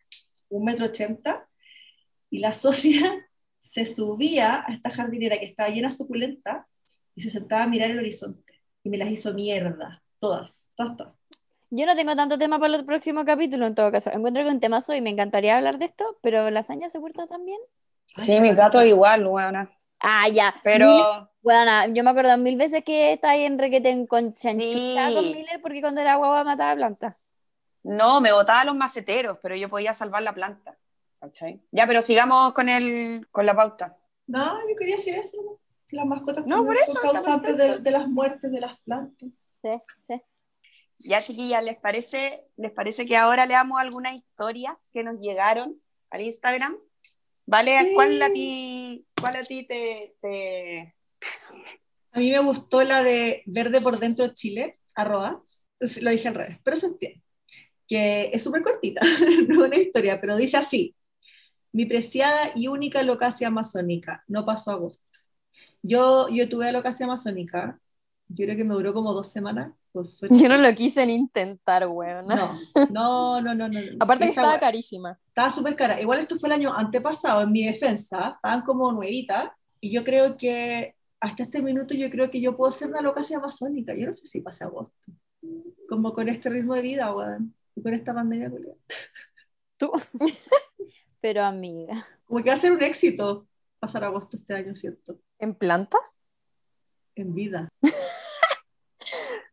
un 0.49 0.65
metro 0.65 0.87
ochenta, 0.87 1.49
y 2.31 2.39
la 2.39 2.53
socia 2.53 3.27
se 3.63 3.87
subía 3.87 4.65
a 4.67 4.73
esta 4.73 4.91
jardinera 4.91 5.39
que 5.39 5.47
estaba 5.47 5.69
llena 5.71 5.89
de 5.89 5.95
suculenta 5.95 6.67
y 7.15 7.23
se 7.23 7.31
sentaba 7.31 7.63
a 7.63 7.67
mirar 7.69 7.91
el 7.93 7.99
horizonte. 7.99 8.61
Y 8.83 8.91
me 8.91 8.99
las 8.99 9.09
hizo 9.09 9.33
mierda, 9.35 10.03
todas, 10.19 10.67
todas, 10.75 10.97
todas. 10.97 11.13
Yo 11.71 11.87
no 11.87 11.95
tengo 11.95 12.15
tanto 12.17 12.37
tema 12.37 12.59
para 12.59 12.77
el 12.77 12.85
próximo 12.85 13.25
capítulo 13.25 13.67
en 13.67 13.75
todo 13.75 13.91
caso. 13.93 14.11
Encuentro 14.11 14.43
que 14.43 14.51
un 14.51 14.61
temazo 14.61 14.93
y 14.95 15.01
me 15.01 15.11
encantaría 15.11 15.57
hablar 15.57 15.79
de 15.79 15.87
esto, 15.87 16.19
pero 16.21 16.51
lasaña 16.51 16.91
se 16.91 17.01
porta 17.01 17.27
también. 17.27 17.61
Sí, 18.19 18.41
mi 18.41 18.53
gato 18.53 18.85
igual, 18.85 19.27
weona. 19.27 19.71
Ah, 20.01 20.29
ya. 20.29 20.53
Pero 20.65 21.31
Bueno, 21.41 21.71
yo 21.95 22.03
me 22.05 22.11
acuerdo 22.11 22.37
mil 22.37 22.57
veces 22.57 22.83
que 22.85 23.13
está 23.15 23.31
ahí 23.31 23.45
en 23.45 23.59
requeten 23.59 24.07
con 24.07 24.33
chanchita 24.33 25.09
Sí. 25.09 25.15
con 25.15 25.25
Miller 25.33 25.61
porque 25.63 25.81
cuando 25.81 26.01
era 26.01 26.17
guagua 26.17 26.45
mataba 26.45 26.75
plantas. 26.75 27.39
no, 27.85 28.21
me 28.21 28.33
botaba 28.33 28.65
los 28.65 28.75
maceteros, 28.75 29.39
pero 29.43 29.55
yo 29.57 29.69
podía 29.71 29.95
salvar 29.95 30.23
la 30.25 30.33
planta. 30.35 30.77
¿Cachai? 31.23 31.63
Ya, 31.71 31.87
pero 31.87 32.03
sigamos 32.03 32.53
con 32.53 32.69
el, 32.69 33.27
con 33.31 33.47
la 33.47 33.55
pauta. 33.55 33.97
No, 34.27 34.59
yo 34.69 34.77
quería 34.77 34.97
decir 34.97 35.15
eso, 35.15 35.61
las 35.91 36.07
mascotas 36.07 36.45
No, 36.47 36.65
por 36.65 36.77
son 36.77 36.77
eso, 36.77 36.93
está 36.93 37.01
causantes 37.13 37.57
de, 37.57 37.79
de 37.79 37.91
las 37.93 38.09
muertes 38.09 38.51
de 38.51 38.61
las 38.61 38.79
plantas. 38.81 39.31
Sí, 39.63 39.69
sí. 40.01 40.21
Ya, 41.09 41.19
chiquillas, 41.21 41.63
¿les 41.65 41.81
parece, 41.81 42.47
¿les 42.57 42.73
parece 42.73 43.07
que 43.07 43.17
ahora 43.17 43.47
leamos 43.47 43.81
algunas 43.81 44.17
historias 44.17 44.89
que 44.93 45.03
nos 45.05 45.21
llegaron 45.21 45.81
al 46.11 46.23
Instagram? 46.23 46.77
¿Vale? 47.47 47.79
Sí. 47.81 47.95
¿Cuál 47.95 48.23
a 48.23 48.33
ti, 48.33 49.07
cuál 49.21 49.37
a 49.37 49.41
ti 49.43 49.67
te, 49.67 50.15
te- 50.21 50.95
A 52.13 52.19
mí 52.19 52.31
me 52.31 52.39
gustó 52.41 52.83
la 52.85 53.03
de 53.03 53.43
Verde 53.47 53.81
por 53.81 53.99
dentro 53.99 54.27
de 54.27 54.35
Chile, 54.35 54.73
arroba, 54.95 55.43
lo 56.01 56.11
dije 56.11 56.29
al 56.29 56.35
revés, 56.35 56.59
pero 56.63 56.77
se 56.77 56.87
entiende, 56.87 57.23
que 57.89 58.31
es 58.33 58.43
súper 58.43 58.63
cortita, 58.63 59.01
no 59.49 59.55
es 59.65 59.69
una 59.69 59.77
historia, 59.77 60.21
pero 60.21 60.37
dice 60.37 60.57
así, 60.57 60.95
mi 61.73 61.87
preciada 61.87 62.51
y 62.55 62.69
única 62.69 63.03
locacia 63.03 63.49
amazónica, 63.49 64.25
no 64.29 64.45
pasó 64.45 64.73
agosto. 64.73 65.03
Yo, 65.83 66.29
yo 66.29 66.49
tuve 66.49 66.71
locacia 66.73 67.07
amazónica, 67.07 67.81
yo 68.29 68.47
creo 68.47 68.57
que 68.57 68.65
me 68.65 68.75
duró 68.75 68.95
como 68.95 69.13
dos 69.13 69.29
semanas. 69.29 69.73
Yo 69.95 70.49
no 70.49 70.57
lo 70.57 70.75
quise 70.75 71.05
ni 71.05 71.15
intentar, 71.15 71.87
weón. 71.87 72.27
No, 72.27 72.49
no, 72.91 73.41
no, 73.43 73.55
no, 73.55 73.69
no. 73.69 73.79
Aparte 74.01 74.25
que 74.25 74.31
Esta 74.31 74.41
estaba 74.41 74.59
carísima. 74.59 75.19
estaba 75.29 75.51
súper 75.51 75.77
cara. 75.77 76.01
Igual 76.01 76.21
esto 76.21 76.39
fue 76.39 76.49
el 76.49 76.55
año 76.55 76.73
antepasado, 76.73 77.43
en 77.43 77.53
mi 77.53 77.65
defensa, 77.67 78.35
estaban 78.37 78.63
como 78.63 78.91
nuevitas, 78.93 79.51
y 79.81 79.93
yo 79.93 80.03
creo 80.03 80.37
que 80.39 80.95
hasta 81.21 81.43
este 81.43 81.61
minuto 81.61 81.95
yo 81.95 82.09
creo 82.09 82.31
que 82.31 82.41
yo 82.41 82.57
puedo 82.57 82.71
ser 82.71 82.89
una 82.89 83.03
locacia 83.03 83.37
amazónica. 83.37 83.95
Yo 83.95 84.07
no 84.07 84.13
sé 84.15 84.27
si 84.27 84.41
pasa 84.41 84.65
agosto. 84.65 85.13
Como 85.89 86.15
con 86.15 86.29
este 86.29 86.49
ritmo 86.49 86.75
de 86.75 86.83
vida, 86.83 87.15
weón. 87.15 87.55
Y 87.75 87.83
con 87.83 87.93
esta 87.93 88.15
pandemia, 88.15 88.51
culiao. 88.51 88.77
Tú. 89.77 89.93
Pero 91.23 91.43
amiga. 91.43 91.95
Como 92.27 92.43
que 92.45 92.51
va 92.51 92.55
a 92.55 92.59
ser 92.59 92.73
un 92.73 92.83
éxito 92.83 93.47
pasar 93.79 94.05
agosto 94.05 94.37
este 94.37 94.53
año, 94.53 94.77
¿cierto? 94.77 95.19
¿En 95.39 95.55
plantas? 95.55 96.23
En 97.15 97.35
vida. 97.35 97.69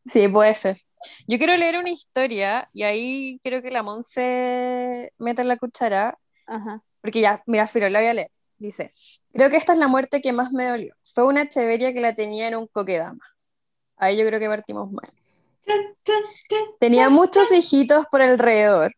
Sí, 0.06 0.28
puede 0.28 0.54
ser. 0.56 0.82
Yo 1.28 1.38
quiero 1.38 1.56
leer 1.56 1.78
una 1.78 1.90
historia 1.92 2.70
y 2.74 2.84
ahí 2.84 3.40
quiero 3.42 3.62
que 3.62 3.72
la 3.72 3.84
Monse 3.84 5.14
meta 5.18 5.44
la 5.44 5.58
cuchara, 5.58 6.18
Ajá. 6.46 6.84
porque 7.02 7.22
ya, 7.22 7.42
mira, 7.48 7.68
Firo, 7.68 7.90
la 7.90 8.00
voy 8.00 8.08
a 8.10 8.14
leer. 8.14 8.32
Dice, 8.58 8.90
creo 9.32 9.50
que 9.50 9.56
esta 9.58 9.72
es 9.74 9.78
la 9.80 9.88
muerte 9.88 10.20
que 10.20 10.34
más 10.34 10.52
me 10.52 10.68
dolió. 10.68 10.94
Fue 11.14 11.26
una 11.26 11.48
cheveria 11.48 11.94
que 11.94 12.02
la 12.02 12.14
tenía 12.14 12.48
en 12.48 12.56
un 12.56 12.68
coquedama. 12.68 13.24
Ahí 13.96 14.18
yo 14.18 14.26
creo 14.26 14.40
que 14.40 14.48
partimos 14.48 14.92
mal. 14.92 15.08
Tenía 16.80 17.10
muchos 17.10 17.52
hijitos 17.52 18.06
por 18.12 18.22
alrededor 18.22 18.92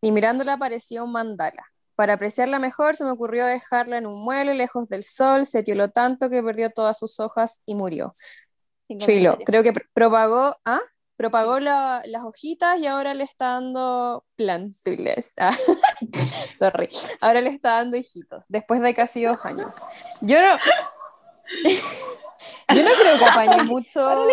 y 0.00 0.12
mirándola 0.12 0.56
parecía 0.56 1.04
un 1.04 1.12
mandala. 1.12 1.64
Para 1.96 2.14
apreciarla 2.14 2.58
mejor 2.58 2.96
se 2.96 3.04
me 3.04 3.10
ocurrió 3.10 3.46
dejarla 3.46 3.98
en 3.98 4.06
un 4.06 4.22
mueble 4.24 4.54
lejos 4.54 4.88
del 4.88 5.04
sol, 5.04 5.46
se 5.46 5.62
tioló 5.62 5.88
tanto 5.90 6.28
que 6.30 6.42
perdió 6.42 6.70
todas 6.70 6.98
sus 6.98 7.20
hojas 7.20 7.60
y 7.66 7.74
murió. 7.74 8.10
Filo, 9.00 9.38
creo 9.46 9.62
que 9.62 9.72
pr- 9.72 9.88
propagó, 9.94 10.56
¿ah? 10.64 10.80
propagó 11.16 11.60
la- 11.60 12.02
las 12.06 12.24
hojitas 12.24 12.78
y 12.78 12.86
ahora 12.88 13.14
le 13.14 13.24
está 13.24 13.52
dando 13.54 14.24
plántulas. 14.36 15.32
Ah, 15.38 15.56
Sorry. 16.56 16.88
Ahora 17.20 17.40
le 17.40 17.50
está 17.50 17.76
dando 17.76 17.96
hijitos, 17.96 18.44
después 18.48 18.80
de 18.80 18.94
casi 18.94 19.24
dos 19.24 19.38
años. 19.44 19.74
Yo 20.20 20.40
no, 20.40 20.56
yo 22.72 22.82
no 22.82 22.90
creo 23.00 23.18
que 23.18 23.24
apañe 23.24 23.62
mucho, 23.64 24.26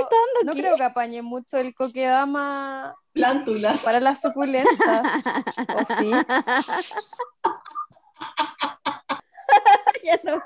no 0.43 0.53
creo 0.53 0.75
que 0.77 0.83
apañe 0.83 1.21
mucho 1.21 1.57
el 1.57 1.73
coquedama 1.73 2.95
Plántulas. 3.13 3.81
para 3.81 3.99
las 3.99 4.21
suculentas. 4.21 5.03
¿O 5.75 5.83
sí? 5.99 6.11
ya 10.03 10.17
no. 10.23 10.41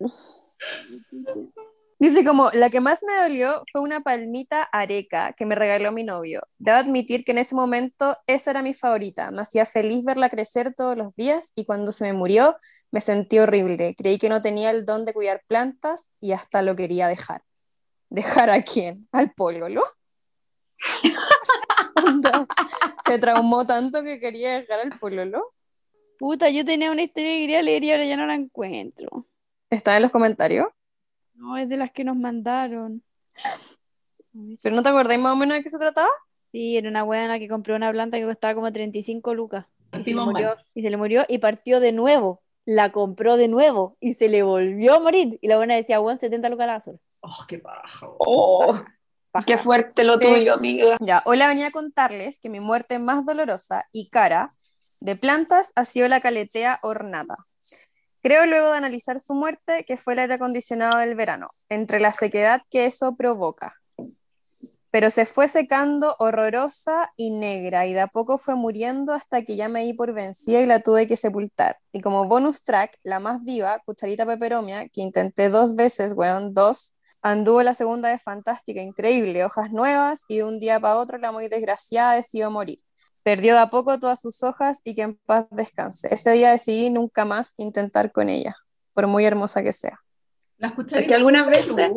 Dice 2.04 2.22
como, 2.22 2.50
la 2.50 2.68
que 2.68 2.80
más 2.80 3.02
me 3.02 3.14
dolió 3.14 3.64
fue 3.72 3.80
una 3.80 4.00
palmita 4.00 4.64
areca 4.64 5.32
que 5.32 5.46
me 5.46 5.54
regaló 5.54 5.90
mi 5.90 6.04
novio. 6.04 6.42
Debo 6.58 6.76
admitir 6.76 7.24
que 7.24 7.32
en 7.32 7.38
ese 7.38 7.54
momento 7.54 8.18
esa 8.26 8.50
era 8.50 8.62
mi 8.62 8.74
favorita. 8.74 9.30
Me 9.30 9.40
hacía 9.40 9.64
feliz 9.64 10.04
verla 10.04 10.28
crecer 10.28 10.74
todos 10.74 10.98
los 10.98 11.16
días 11.16 11.52
y 11.56 11.64
cuando 11.64 11.92
se 11.92 12.04
me 12.04 12.12
murió 12.12 12.56
me 12.90 13.00
sentí 13.00 13.38
horrible. 13.38 13.94
Creí 13.96 14.18
que 14.18 14.28
no 14.28 14.42
tenía 14.42 14.70
el 14.70 14.84
don 14.84 15.06
de 15.06 15.14
cuidar 15.14 15.44
plantas 15.46 16.12
y 16.20 16.32
hasta 16.32 16.60
lo 16.60 16.76
quería 16.76 17.08
dejar. 17.08 17.40
¿Dejar 18.10 18.50
a 18.50 18.60
quién? 18.60 18.98
¿Al 19.10 19.32
pololo? 19.32 19.82
Se 23.06 23.18
traumó 23.18 23.66
tanto 23.66 24.02
que 24.02 24.20
quería 24.20 24.60
dejar 24.60 24.80
al 24.80 24.98
pololo. 24.98 25.54
Puta, 26.18 26.50
yo 26.50 26.66
tenía 26.66 26.90
una 26.90 27.00
historia 27.00 27.30
que 27.30 27.40
quería 27.40 27.62
leer 27.62 27.82
y 27.82 27.92
ahora 27.92 28.04
ya 28.04 28.18
no 28.18 28.26
la 28.26 28.34
encuentro. 28.34 29.26
Está 29.70 29.96
en 29.96 30.02
los 30.02 30.12
comentarios. 30.12 30.66
No, 31.34 31.56
es 31.56 31.68
de 31.68 31.76
las 31.76 31.90
que 31.92 32.04
nos 32.04 32.16
mandaron. 32.16 33.02
¿Pero 34.62 34.74
no 34.74 34.82
te 34.82 34.88
acordáis 34.88 35.20
más 35.20 35.32
o 35.32 35.36
menos 35.36 35.56
de 35.56 35.62
qué 35.62 35.70
se 35.70 35.78
trataba? 35.78 36.08
Sí, 36.52 36.76
era 36.76 36.88
una 36.88 37.02
buena 37.02 37.38
que 37.38 37.48
compró 37.48 37.76
una 37.76 37.90
planta 37.90 38.18
que 38.18 38.24
costaba 38.24 38.54
como 38.54 38.72
35 38.72 39.34
lucas. 39.34 39.66
Y 39.98 40.02
se, 40.02 40.14
murió, 40.14 40.56
y 40.74 40.82
se 40.82 40.90
le 40.90 40.96
murió 40.96 41.24
y 41.28 41.38
partió 41.38 41.80
de 41.80 41.92
nuevo. 41.92 42.42
La 42.64 42.92
compró 42.92 43.36
de 43.36 43.48
nuevo 43.48 43.96
y 44.00 44.14
se 44.14 44.28
le 44.28 44.42
volvió 44.42 44.94
a 44.94 45.00
morir. 45.00 45.38
Y 45.42 45.48
la 45.48 45.56
buena 45.56 45.74
decía, 45.74 45.98
bueno, 45.98 46.18
70 46.18 46.48
lucas 46.48 46.66
la 46.66 46.72
basura. 46.74 46.98
Oh, 47.20 47.44
qué 47.46 47.58
paja. 47.58 48.06
Oh, 48.18 48.74
Paja. 49.30 49.46
qué 49.46 49.58
fuerte 49.58 50.02
lo 50.04 50.14
Sí. 50.14 50.20
tuyo, 50.20 50.54
amiga. 50.54 50.96
Ya, 51.00 51.22
hoy 51.26 51.36
la 51.36 51.46
venía 51.48 51.66
a 51.68 51.70
contarles 51.70 52.38
que 52.40 52.48
mi 52.48 52.60
muerte 52.60 52.98
más 52.98 53.24
dolorosa 53.26 53.84
y 53.92 54.08
cara 54.08 54.48
de 55.00 55.16
plantas 55.16 55.72
ha 55.76 55.84
sido 55.84 56.08
la 56.08 56.20
caletea 56.20 56.78
ornata. 56.82 57.36
Creo 58.24 58.46
luego 58.46 58.70
de 58.70 58.78
analizar 58.78 59.20
su 59.20 59.34
muerte 59.34 59.84
que 59.84 59.98
fue 59.98 60.14
el 60.14 60.20
aire 60.20 60.36
acondicionado 60.36 60.96
del 60.96 61.14
verano, 61.14 61.46
entre 61.68 62.00
la 62.00 62.10
sequedad 62.10 62.62
que 62.70 62.86
eso 62.86 63.16
provoca. 63.16 63.74
Pero 64.90 65.10
se 65.10 65.26
fue 65.26 65.46
secando 65.46 66.16
horrorosa 66.18 67.12
y 67.18 67.32
negra 67.32 67.84
y 67.84 67.92
de 67.92 68.00
a 68.00 68.06
poco 68.06 68.38
fue 68.38 68.54
muriendo 68.54 69.12
hasta 69.12 69.42
que 69.42 69.56
ya 69.56 69.68
me 69.68 69.82
di 69.82 69.92
por 69.92 70.14
vencida 70.14 70.62
y 70.62 70.66
la 70.66 70.80
tuve 70.80 71.06
que 71.06 71.18
sepultar. 71.18 71.76
Y 71.92 72.00
como 72.00 72.26
bonus 72.26 72.62
track, 72.62 72.96
la 73.02 73.20
más 73.20 73.44
diva, 73.44 73.82
Cucharita 73.84 74.24
Peperomia, 74.24 74.88
que 74.88 75.02
intenté 75.02 75.50
dos 75.50 75.74
veces, 75.74 76.14
weón, 76.14 76.54
dos, 76.54 76.94
anduvo 77.20 77.62
la 77.62 77.74
segunda 77.74 78.10
vez 78.10 78.22
fantástica, 78.22 78.80
increíble, 78.80 79.44
hojas 79.44 79.70
nuevas 79.70 80.24
y 80.28 80.38
de 80.38 80.44
un 80.44 80.60
día 80.60 80.80
para 80.80 80.96
otro 80.96 81.18
la 81.18 81.30
muy 81.30 81.48
desgraciada 81.48 82.14
decidió 82.14 82.50
morir. 82.50 82.80
Perdió 83.22 83.54
de 83.54 83.60
a 83.60 83.68
poco 83.68 83.98
todas 83.98 84.20
sus 84.20 84.42
hojas 84.42 84.80
y 84.84 84.94
que 84.94 85.02
en 85.02 85.16
paz 85.16 85.46
descanse. 85.50 86.08
Ese 86.12 86.32
día 86.32 86.50
decidí 86.50 86.90
nunca 86.90 87.24
más 87.24 87.54
intentar 87.56 88.12
con 88.12 88.28
ella, 88.28 88.54
por 88.92 89.06
muy 89.06 89.24
hermosa 89.24 89.62
que 89.62 89.72
sea. 89.72 90.00
Las 90.58 90.72
Porque 90.72 90.84
cucharitas 90.86 91.16
algunas 91.16 91.42
son 91.42 91.76
veces-. 91.76 91.90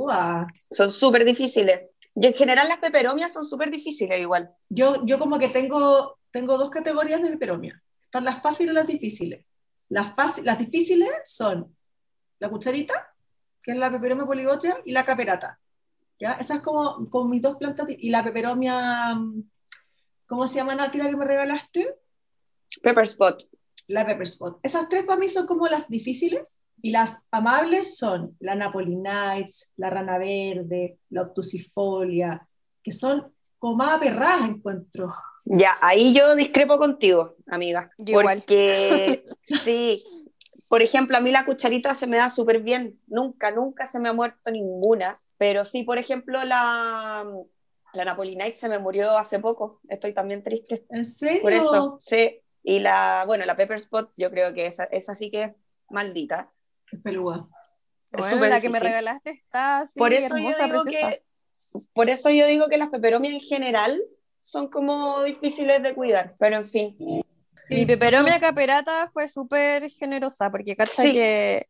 Son 0.72 0.92
súper 0.92 1.26
difíciles. 1.26 1.82
Y 2.16 2.26
en 2.28 2.34
general 2.34 2.68
las 2.68 2.80
peperomias 2.80 3.32
son 3.34 3.44
súper 3.46 3.70
difíciles 3.70 4.20
igual. 4.20 4.50
Yo, 4.70 5.06
yo 5.06 5.20
como 5.20 5.38
que 5.38 5.50
tengo, 5.50 6.18
tengo 6.32 6.58
dos 6.58 6.70
categorías 6.72 7.22
de 7.22 7.30
peperomia. 7.30 7.82
Están 8.02 8.26
las 8.26 8.42
fáciles 8.42 8.72
y 8.72 8.76
las 8.76 8.88
difíciles. 8.88 9.46
Las, 9.90 10.16
fácil- 10.16 10.44
las 10.44 10.58
difíciles 10.58 11.10
son 11.24 11.76
la 12.40 12.50
cucharita, 12.50 13.14
que 13.62 13.72
es 13.74 13.78
la 13.78 13.92
peperomia 13.92 14.26
poligotria, 14.26 14.78
y 14.86 14.92
la 14.92 15.06
caperata. 15.06 15.60
¿Ya? 16.20 16.32
Esas 16.34 16.62
como, 16.62 17.08
como 17.10 17.30
mis 17.30 17.42
dos 17.42 17.58
plantas. 17.58 17.86
Y 17.90 18.10
la 18.10 18.24
peperomia, 18.24 19.14
mm, 19.14 19.44
¿cómo 20.28 20.48
se 20.48 20.56
llama 20.56 20.76
Nati 20.76 20.98
la 20.98 21.10
que 21.10 21.18
me 21.18 21.26
regalaste? 21.26 21.96
Pepper 22.82 23.06
spot. 23.06 23.44
La 23.88 24.06
pepper 24.06 24.24
spot. 24.24 24.60
Esas 24.62 24.90
tres 24.90 25.06
para 25.06 25.20
mí 25.20 25.30
son 25.30 25.48
como 25.48 25.68
las 25.68 25.88
difíciles. 25.90 26.60
Y 26.80 26.92
las 26.92 27.18
amables 27.32 27.98
son 27.98 28.38
la 28.40 28.54
Napoli 28.54 28.96
Nights, 28.96 29.72
la 29.78 29.90
rana 29.90 30.20
verde, 30.20 31.00
la 31.10 31.24
obtusifolia, 31.24 32.40
que 32.84 32.92
son 32.92 33.34
como 33.58 33.78
más 33.78 33.94
aperradas 33.94 34.48
encuentro. 34.48 35.08
Ya, 35.46 35.72
ahí 35.82 36.14
yo 36.14 36.36
discrepo 36.36 36.78
contigo, 36.78 37.36
amiga. 37.48 37.90
Yo 37.98 38.20
igual. 38.20 38.40
Porque 38.40 39.26
sí, 39.42 40.04
por 40.68 40.84
ejemplo, 40.84 41.18
a 41.18 41.22
mí 41.22 41.32
la 41.32 41.46
cucharita 41.46 41.96
se 41.96 42.06
me 42.06 42.18
da 42.18 42.30
súper 42.30 42.62
bien. 42.62 43.00
Nunca, 43.08 43.50
nunca 43.52 43.86
se 43.88 44.00
me 44.00 44.10
ha 44.10 44.14
muerto 44.14 44.52
ninguna. 44.52 45.18
Pero 45.38 45.66
sí, 45.66 45.84
por 45.84 45.98
ejemplo, 45.98 46.44
la, 46.46 47.26
la 47.98 48.06
Napolinite 48.06 48.56
se 48.56 48.70
me 48.70 48.80
murió 48.80 49.18
hace 49.18 49.40
poco. 49.40 49.82
Estoy 49.90 50.14
también 50.14 50.44
triste. 50.44 50.86
¿En 50.90 51.06
serio? 51.06 51.42
Por 51.42 51.54
eso, 51.54 51.98
sí. 52.00 52.40
Y 52.64 52.80
la, 52.80 53.24
bueno, 53.28 53.46
la 53.46 53.56
Pepper 53.56 53.78
Spot, 53.78 54.10
yo 54.18 54.30
creo 54.30 54.54
que 54.54 54.66
esa, 54.66 54.86
esa 54.86 55.16
sí 55.16 55.30
que 55.32 55.44
es 55.44 55.52
maldita. 55.90 56.52
Es 56.92 57.02
peluda. 57.02 57.48
Es 58.12 58.20
Bueno, 58.22 58.48
la 58.48 58.62
que 58.62 58.70
me 58.70 58.80
regalaste 58.80 59.32
está 59.32 59.80
así, 59.80 60.00
por 60.00 60.14
eso 60.14 60.34
hermosa, 60.36 60.60
yo 60.68 60.72
digo 60.74 60.84
preciosa. 60.84 61.10
que 61.12 61.24
por 61.94 62.10
eso 62.10 62.30
yo 62.30 62.46
digo 62.48 62.68
que 62.70 62.78
las 62.78 62.90
peperomias 62.90 63.34
en 63.34 63.42
general 63.42 64.02
son 64.40 64.70
como 64.70 65.24
difíciles 65.24 65.82
de 65.84 65.94
cuidar, 65.94 66.36
pero 66.40 66.58
en 66.58 66.66
fin. 66.66 66.96
Mi 67.70 67.86
peperomia 67.86 68.40
caperata 68.40 69.10
fue 69.12 69.28
súper 69.28 69.90
generosa, 69.90 70.50
porque 70.50 70.76
cacha 70.78 71.02
Sí. 71.04 71.12
que 71.12 71.68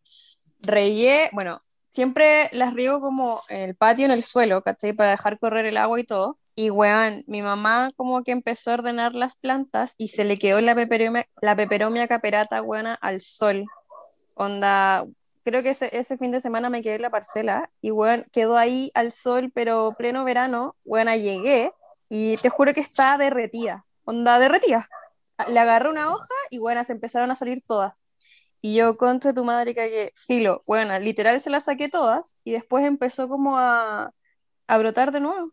regué, 0.60 1.30
bueno, 1.34 1.58
siempre 1.98 2.48
las 2.52 2.76
riego 2.76 3.02
como 3.02 3.42
en 3.50 3.62
el 3.62 3.76
patio, 3.76 4.06
en 4.06 4.12
el 4.12 4.22
suelo, 4.22 4.62
¿cachai? 4.62 4.94
Para 4.94 5.10
dejar 5.10 5.40
correr 5.40 5.66
el 5.66 5.78
agua 5.78 6.00
y 6.00 6.04
todo. 6.04 6.38
Y 6.54 6.70
weón, 6.70 7.24
mi 7.26 7.42
mamá 7.42 7.90
como 7.96 8.24
que 8.24 8.32
empezó 8.32 8.70
a 8.70 8.76
ordenar 8.76 9.16
las 9.16 9.38
plantas 9.38 9.96
y 9.98 10.10
se 10.10 10.24
le 10.24 10.38
quedó 10.38 10.62
la 10.62 10.76
peperomia, 10.76 11.26
la 11.42 11.56
peperomia 11.56 12.08
caperata, 12.08 12.62
weona, 12.62 12.94
al 12.94 13.20
sol. 13.20 13.66
Onda, 14.36 15.08
creo 15.44 15.64
que 15.64 15.72
ese, 15.72 15.90
ese 15.98 16.18
fin 16.20 16.32
de 16.32 16.40
semana 16.40 16.70
me 16.70 16.84
quedé 16.84 16.98
en 16.98 17.02
la 17.02 17.10
parcela 17.10 17.72
y 17.82 17.90
weón, 17.90 18.24
quedó 18.32 18.58
ahí 18.58 18.92
al 18.94 19.12
sol, 19.12 19.52
pero 19.52 19.96
pleno 19.98 20.24
verano, 20.24 20.76
weona, 20.86 21.16
llegué 21.16 21.72
y 22.10 22.38
te 22.38 22.50
juro 22.50 22.74
que 22.74 22.82
está 22.82 23.18
derretida, 23.18 23.86
onda 24.06 24.38
derretida 24.38 24.88
le 25.50 25.60
agarré 25.60 25.90
una 25.90 26.12
hoja 26.12 26.34
y 26.50 26.58
bueno, 26.58 26.84
se 26.84 26.94
empezaron 26.94 27.30
a 27.32 27.36
salir 27.36 27.62
todas. 27.66 28.06
Y 28.62 28.76
yo 28.76 28.98
contra 28.98 29.34
tu 29.34 29.44
madre 29.44 29.76
cagué, 29.76 30.12
filo, 30.16 30.60
bueno, 30.68 30.98
literal 31.00 31.40
se 31.42 31.50
las 31.50 31.66
saqué 31.66 31.90
todas 31.90 32.38
y 32.44 32.52
después 32.52 32.86
empezó 32.86 33.30
como 33.30 33.58
a, 33.58 34.12
a 34.68 34.78
brotar 34.78 35.12
de 35.12 35.20
nuevo. 35.20 35.48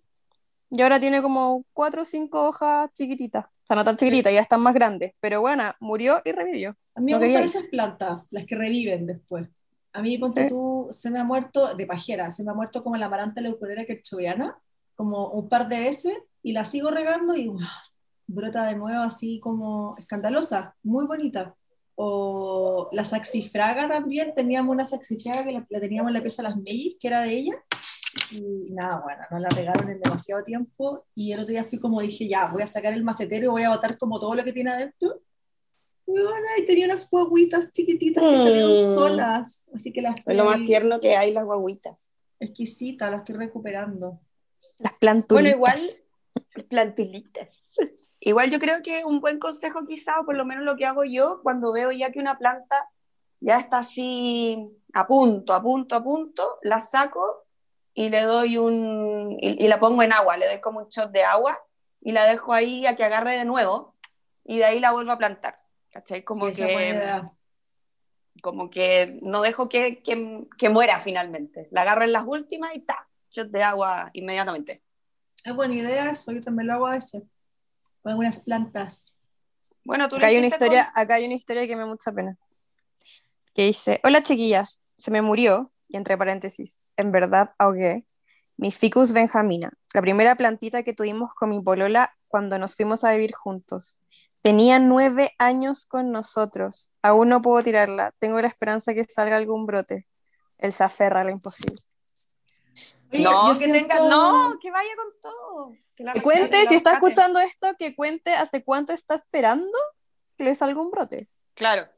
Y 0.71 0.83
ahora 0.83 0.99
tiene 0.99 1.23
como 1.23 1.65
cuatro 1.73 2.03
o 2.03 2.05
cinco 2.05 2.49
hojas 2.49 2.91
chiquititas. 2.93 3.45
O 3.47 3.67
sea, 3.67 3.77
no 3.77 3.85
tan 3.85 3.97
chiquititas, 3.97 4.33
ya 4.33 4.41
están 4.41 4.63
más 4.63 4.75
grandes. 4.75 5.13
Pero 5.21 5.41
bueno, 5.41 5.65
murió 5.81 6.21
y 6.25 6.33
revivió. 6.33 6.77
A 6.97 7.01
mí 7.01 7.13
No 7.13 7.19
me 7.19 7.27
gustan 7.27 7.45
esas 7.45 7.69
plantas, 7.69 8.23
las 8.31 8.47
que 8.47 8.57
reviven 8.57 9.07
después. 9.07 9.49
A 9.93 10.03
mí, 10.03 10.19
ponte 10.19 10.43
Sí. 10.43 10.49
tú, 10.49 10.89
se 10.91 11.11
me 11.11 11.21
ha 11.21 11.25
muerto, 11.25 11.75
de 11.75 11.87
pajera, 11.87 12.31
se 12.31 12.43
me 12.43 12.51
ha 12.51 12.55
muerto 12.55 12.83
como 12.83 12.97
la 12.97 13.07
amaranta 13.07 13.41
leuconera 13.41 13.85
querchoviana, 13.85 14.59
como 14.97 15.29
un 15.31 15.49
par 15.49 15.69
de 15.69 15.79
veces, 15.81 16.15
y 16.43 16.53
la 16.53 16.65
sigo 16.65 16.91
regando 16.91 17.37
y 17.37 17.51
brota 18.27 18.65
de 18.67 18.75
nuevo 18.75 19.03
así 19.03 19.39
como 19.41 19.95
escandalosa, 19.99 20.75
muy 20.83 21.07
bonita. 21.07 21.55
O 21.97 22.89
la 22.93 23.05
saxifraga 23.05 23.89
también, 23.89 24.35
teníamos 24.35 24.73
una 24.73 24.85
saxifraga 24.85 25.45
que 25.45 25.53
la, 25.53 25.67
la 25.69 25.81
teníamos 25.81 26.11
en 26.11 26.15
la 26.15 26.23
pieza 26.23 26.43
de 26.43 26.49
las 26.49 26.57
Meyer, 26.59 26.95
que 26.99 27.07
era 27.09 27.23
de 27.23 27.33
ella, 27.33 27.55
y 28.33 28.73
nada, 28.73 29.01
bueno, 29.05 29.23
nos 29.31 29.41
la 29.41 29.49
regaron 29.51 29.91
en 29.91 30.01
demasiado 30.01 30.43
tiempo, 30.45 31.05
y 31.15 31.33
el 31.33 31.41
otro 31.41 31.53
día 31.53 31.65
fui 31.65 31.79
como 31.79 32.01
dije, 32.01 32.27
ya, 32.29 32.47
voy 32.47 32.63
a 32.63 32.67
sacar 32.67 32.93
el 32.93 33.03
macetero 33.05 33.45
y 33.45 33.49
voy 33.49 33.63
a 33.63 33.71
botar 33.71 33.97
como 33.99 34.19
todo 34.19 34.35
lo 34.35 34.43
que 34.45 34.53
tiene 34.53 34.71
adentro, 34.71 35.21
Weona, 36.07 36.59
y 36.59 36.65
tenía 36.67 36.85
unas 36.87 37.09
guaguitas 37.09 37.73
chiquititas 37.73 38.23
que 38.23 38.39
salieron 38.39 38.73
Mm. 38.73 38.95
solas, 38.95 39.67
así 39.75 39.93
que 39.93 40.03
las 40.03 40.17
Es 40.27 40.37
lo 40.37 40.45
más 40.45 40.63
tierno 40.65 40.99
que 40.99 41.17
hay, 41.17 41.33
las 41.33 41.45
guaguitas. 41.45 42.15
exquisitas, 42.41 43.11
las 43.11 43.21
estoy 43.21 43.37
recuperando. 43.37 44.21
Las 44.79 44.93
plantulitas. 44.95 45.43
Bueno, 45.43 45.57
igual, 45.57 45.79
plantilitas. 46.69 47.49
Igual 48.21 48.51
yo 48.51 48.59
creo 48.59 48.83
que 48.83 49.05
un 49.05 49.21
buen 49.21 49.39
consejo 49.39 49.87
quizá, 49.87 50.21
o 50.21 50.25
por 50.25 50.37
lo 50.37 50.45
menos 50.45 50.65
lo 50.65 50.77
que 50.77 50.87
hago 50.87 51.05
yo, 51.05 51.41
cuando 51.43 51.73
veo 51.73 51.93
ya 51.93 52.11
que 52.11 52.21
una 52.21 52.39
planta 52.39 52.89
ya 53.41 53.59
está 53.59 53.79
así 53.79 54.69
a 54.93 55.07
punto, 55.07 55.55
a 55.55 55.63
punto, 55.63 55.95
a 55.97 56.03
punto, 56.03 56.59
la 56.63 56.81
saco 56.81 57.45
y 57.93 58.09
le 58.09 58.23
doy 58.23 58.59
un, 58.59 59.37
y, 59.41 59.65
y 59.65 59.69
la 59.69 59.79
pongo 59.79 60.03
en 60.03 60.13
agua, 60.13 60.37
le 60.37 60.47
doy 60.47 60.61
como 60.61 60.81
un 60.81 60.89
shot 60.89 61.11
de 61.11 61.25
agua 61.25 61.59
y 62.01 62.13
la 62.13 62.25
dejo 62.25 62.53
ahí 62.53 62.87
a 62.87 62.97
que 62.97 63.05
agarre 63.05 63.37
de 63.37 63.45
nuevo 63.45 63.95
y 64.45 64.59
de 64.59 64.65
ahí 64.65 64.81
la 64.81 64.93
vuelvo 64.93 65.13
a 65.13 65.19
plantar. 65.19 65.55
¿Cachai? 65.91 66.23
Como 66.23 66.47
Sí, 66.47 66.63
que 66.63 67.23
como 68.43 68.69
que 68.69 69.19
no 69.23 69.43
dejo 69.43 69.69
que, 69.69 70.03
que, 70.03 70.45
que 70.59 70.69
muera 70.69 71.01
finalmente. 71.01 71.69
La 71.71 71.83
agarro 71.83 72.05
en 72.05 72.13
las 72.13 72.25
últimas 72.27 72.75
y 72.75 72.81
ta, 72.81 73.09
shot 73.31 73.49
de 73.49 73.63
agua 73.63 74.11
inmediatamente. 74.13 74.83
Es 75.45 75.55
buena 75.55 75.75
idea 75.75 76.11
eso, 76.11 76.33
yo 76.33 76.41
también 76.41 76.69
lo 76.69 76.75
hago 76.75 76.87
a 76.87 76.93
veces. 76.93 77.23
Con 78.03 78.13
algunas 78.13 78.41
plantas. 78.41 79.13
Bueno, 79.85 80.09
tú 80.09 80.17
lo 80.17 80.21
Acá 80.21 80.29
hay 80.29 80.39
una 80.39 80.47
historia, 80.47 80.91
acá 80.95 81.15
hay 81.15 81.27
una 81.27 81.35
historia 81.35 81.67
que 81.67 81.77
me 81.77 81.83
da 81.83 81.87
mucha 81.87 82.11
pena. 82.13 82.39
Que 83.55 83.67
dice, 83.67 84.01
hola 84.03 84.23
chiquillas, 84.23 84.81
se 84.97 85.11
me 85.11 85.21
murió, 85.21 85.71
y 85.89 85.99
entre 85.99 86.17
paréntesis, 86.17 86.87
en 86.97 87.13
verdad 87.13 87.55
ahogué, 87.59 88.07
mi 88.57 88.73
ficus 88.73 89.13
benjamina, 89.13 89.73
la 89.93 90.01
primera 90.01 90.35
plantita 90.37 90.83
que 90.83 90.95
tuvimos 90.95 91.35
con 91.35 91.51
mi 91.51 91.61
polola 91.61 92.11
cuando 92.29 92.59
nos 92.59 92.75
fuimos 92.75 93.05
a 93.05 93.13
vivir 93.13 93.35
juntos. 93.35 93.99
Tenía 94.43 94.79
nueve 94.79 95.33
años 95.39 95.85
con 95.85 96.11
nosotros, 96.11 96.91
aún 97.03 97.29
no 97.29 97.43
puedo 97.43 97.63
tirarla, 97.63 98.13
tengo 98.19 98.41
la 98.41 98.49
esperanza 98.49 98.95
que 98.95 99.05
salga 99.05 99.37
algún 99.37 99.67
brote. 99.67 100.07
Él 100.59 100.73
se 100.73 100.85
aferra 100.85 101.21
a 101.21 101.25
lo 101.25 101.31
imposible. 101.31 101.77
No, 103.13 103.51
que 103.51 103.57
siento- 103.57 103.75
tenga, 103.79 104.09
no, 104.09 104.59
que 104.61 104.71
vaya 104.71 104.91
con 104.97 105.21
todo. 105.21 105.73
Que 105.95 106.23
cuente, 106.23 106.67
si 106.67 106.75
está 106.75 106.95
escuchando 106.95 107.39
esto, 107.41 107.69
que 107.79 107.95
cuente 107.95 108.33
hace 108.35 108.65
cuánto 108.65 108.93
está 108.93 109.15
esperando 109.15 109.77
que 110.37 110.45
le 110.45 110.55
salga 110.55 110.81
un 110.81 110.91
brote. 110.91 111.29
Claro. 111.55 111.89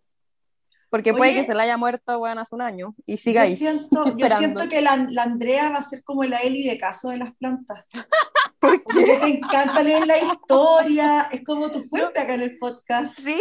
Porque 0.89 1.13
puede 1.13 1.33
Oye, 1.33 1.41
que 1.41 1.47
se 1.47 1.55
le 1.55 1.63
haya 1.63 1.77
muerto, 1.77 2.19
bueno, 2.19 2.41
hace 2.41 2.55
un 2.55 2.63
año 2.63 2.95
y 3.05 3.17
Yo 3.17 3.23
siga 3.23 3.43
ahí. 3.43 3.57
siento, 3.57 4.05
yo 4.17 4.27
siento 4.37 4.69
que 4.69 4.81
la, 4.81 4.97
la 5.11 5.25
Andrea 5.25 5.71
va 5.71 5.79
a 5.79 5.83
ser 5.83 6.03
como 6.05 6.23
la 6.25 6.39
Eli 6.39 6.63
de 6.65 6.79
caso 6.79 7.09
de 7.11 7.19
las 7.19 7.35
plantas. 7.37 7.85
¿Por 8.59 8.83
Porque 8.83 9.19
te 9.19 9.27
encanta 9.29 9.83
leer 9.83 10.07
la 10.07 10.17
historia, 10.19 11.29
es 11.31 11.45
como 11.45 11.69
tu 11.71 11.83
fuerte 11.89 12.19
acá 12.21 12.35
en 12.35 12.43
el 12.43 12.57
podcast. 12.59 13.19
Sí, 13.19 13.35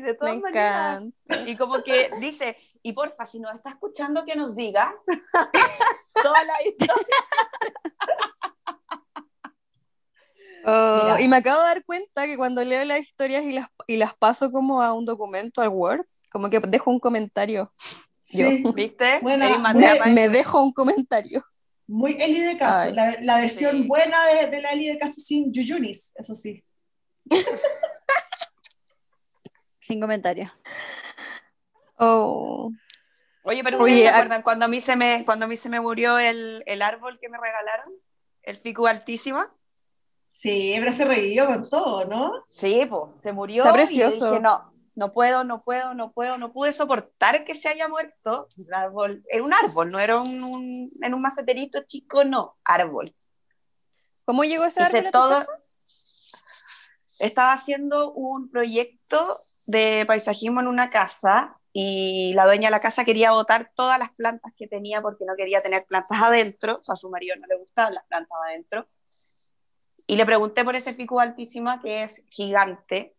de 0.00 0.06
Me 0.08 0.14
todas 0.14 0.38
maneras. 0.38 1.02
encanta. 1.02 1.50
Y 1.50 1.56
como 1.56 1.82
que 1.82 2.10
dice, 2.20 2.56
y 2.82 2.92
porfa, 2.92 3.24
si 3.24 3.38
nos 3.38 3.54
está 3.54 3.70
escuchando, 3.70 4.24
que 4.24 4.34
nos 4.34 4.56
diga 4.56 4.92
toda 6.22 6.42
la 6.44 6.68
historia. 6.68 7.16
Oh, 10.64 11.16
y 11.20 11.28
me 11.28 11.36
acabo 11.36 11.60
de 11.60 11.66
dar 11.66 11.84
cuenta 11.84 12.26
que 12.26 12.36
cuando 12.36 12.62
leo 12.62 12.84
las 12.84 13.00
historias 13.00 13.44
y 13.44 13.52
las, 13.52 13.68
y 13.86 13.96
las 13.96 14.14
paso 14.16 14.50
como 14.50 14.82
a 14.82 14.92
un 14.92 15.04
documento, 15.04 15.60
al 15.62 15.68
Word, 15.68 16.04
como 16.30 16.50
que 16.50 16.60
dejo 16.60 16.90
un 16.90 17.00
comentario. 17.00 17.70
Yo. 18.30 18.48
¿Viste? 18.74 19.20
Matea 19.22 20.04
Me, 20.06 20.12
me 20.12 20.28
dejo 20.28 20.62
un 20.62 20.72
comentario. 20.72 21.42
muy 21.86 22.20
Eli 22.20 22.40
de 22.40 22.58
caso. 22.58 22.90
La, 22.94 23.16
la 23.20 23.36
versión 23.40 23.82
Sí. 23.82 23.86
buena 23.88 24.24
de, 24.26 24.46
de 24.48 24.60
la 24.60 24.70
Eli 24.72 24.88
de 24.88 24.98
caso 24.98 25.20
sin 25.20 25.52
Yuyunis, 25.52 26.12
eso 26.16 26.34
sí. 26.34 26.62
Sin 29.78 30.00
comentarios. 30.00 30.50
Oh. 31.96 32.70
Oye, 33.44 33.64
pero 33.64 33.78
Oye, 33.80 33.92
¿ustedes 33.94 34.02
se 34.10 34.16
acuerdan 34.16 34.42
cuando 34.42 34.64
a 34.66 34.68
mí 34.68 34.80
se 34.80 34.96
me, 34.96 35.24
cuando 35.24 35.46
a 35.46 35.48
mí 35.48 35.56
se 35.56 35.68
me 35.70 35.80
murió 35.80 36.18
el, 36.18 36.62
el 36.66 36.82
árbol 36.82 37.18
que 37.20 37.28
me 37.28 37.38
regalaron? 37.38 37.90
El 38.42 38.56
ficu 38.58 38.86
altísima. 38.86 39.54
Sí, 40.30 40.74
pero 40.78 40.92
se 40.92 41.04
revivió 41.04 41.46
con 41.46 41.68
todo, 41.70 42.04
¿no? 42.04 42.32
Sí, 42.48 42.84
pues, 42.88 43.20
se 43.20 43.32
murió. 43.32 43.62
Está 43.64 43.72
precioso. 43.72 44.18
yo 44.26 44.30
dije, 44.32 44.42
no, 44.42 44.72
no 44.98 45.12
puedo, 45.12 45.44
no 45.44 45.62
puedo, 45.62 45.94
no 45.94 46.10
puedo, 46.10 46.38
no 46.38 46.52
pude 46.52 46.72
soportar 46.72 47.44
que 47.44 47.54
se 47.54 47.68
haya 47.68 47.86
muerto. 47.86 48.46
Un 48.56 48.74
árbol, 48.74 49.22
es 49.28 49.40
un 49.40 49.54
árbol, 49.54 49.90
no 49.90 50.00
era 50.00 50.20
un, 50.20 50.42
un- 50.42 50.90
en 51.00 51.14
un 51.14 51.22
maceterito 51.22 51.84
chico, 51.86 52.24
no, 52.24 52.56
árbol. 52.64 53.08
¿Cómo 54.24 54.42
llegó 54.42 54.64
ese 54.64 54.82
Hice 54.82 54.98
árbol 54.98 55.06
a 55.06 55.10
tu 55.12 55.18
todo. 55.18 55.38
casa? 55.38 55.52
Estaba 57.20 57.52
haciendo 57.52 58.12
un 58.12 58.50
proyecto 58.50 59.36
de 59.68 60.04
paisajismo 60.06 60.60
en 60.60 60.66
una 60.66 60.90
casa 60.90 61.56
y 61.72 62.32
la 62.34 62.44
dueña 62.44 62.66
de 62.68 62.72
la 62.72 62.80
casa 62.80 63.04
quería 63.04 63.30
botar 63.30 63.70
todas 63.76 64.00
las 64.00 64.10
plantas 64.10 64.52
que 64.56 64.66
tenía 64.66 65.00
porque 65.00 65.24
no 65.26 65.34
quería 65.36 65.62
tener 65.62 65.84
plantas 65.86 66.20
adentro, 66.22 66.78
o 66.80 66.82
sea, 66.82 66.94
a 66.94 66.96
su 66.96 67.08
marido 67.08 67.36
no 67.36 67.46
le 67.46 67.56
gustaban 67.56 67.94
las 67.94 68.04
plantas 68.06 68.36
adentro. 68.46 68.84
Y 70.08 70.16
le 70.16 70.26
pregunté 70.26 70.64
por 70.64 70.74
ese 70.74 70.94
pico 70.94 71.20
altísima 71.20 71.80
que 71.82 72.02
es 72.04 72.24
gigante. 72.30 73.14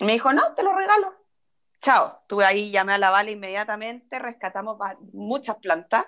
Y 0.00 0.04
me 0.04 0.12
dijo, 0.12 0.32
no, 0.32 0.54
te 0.54 0.62
lo 0.62 0.74
regalo. 0.74 1.14
Chao. 1.82 2.16
Estuve 2.22 2.44
ahí, 2.44 2.70
llamé 2.70 2.94
a 2.94 2.98
la 2.98 3.10
Vale 3.10 3.30
inmediatamente, 3.32 4.18
rescatamos 4.18 4.78
muchas 5.12 5.56
plantas. 5.56 6.06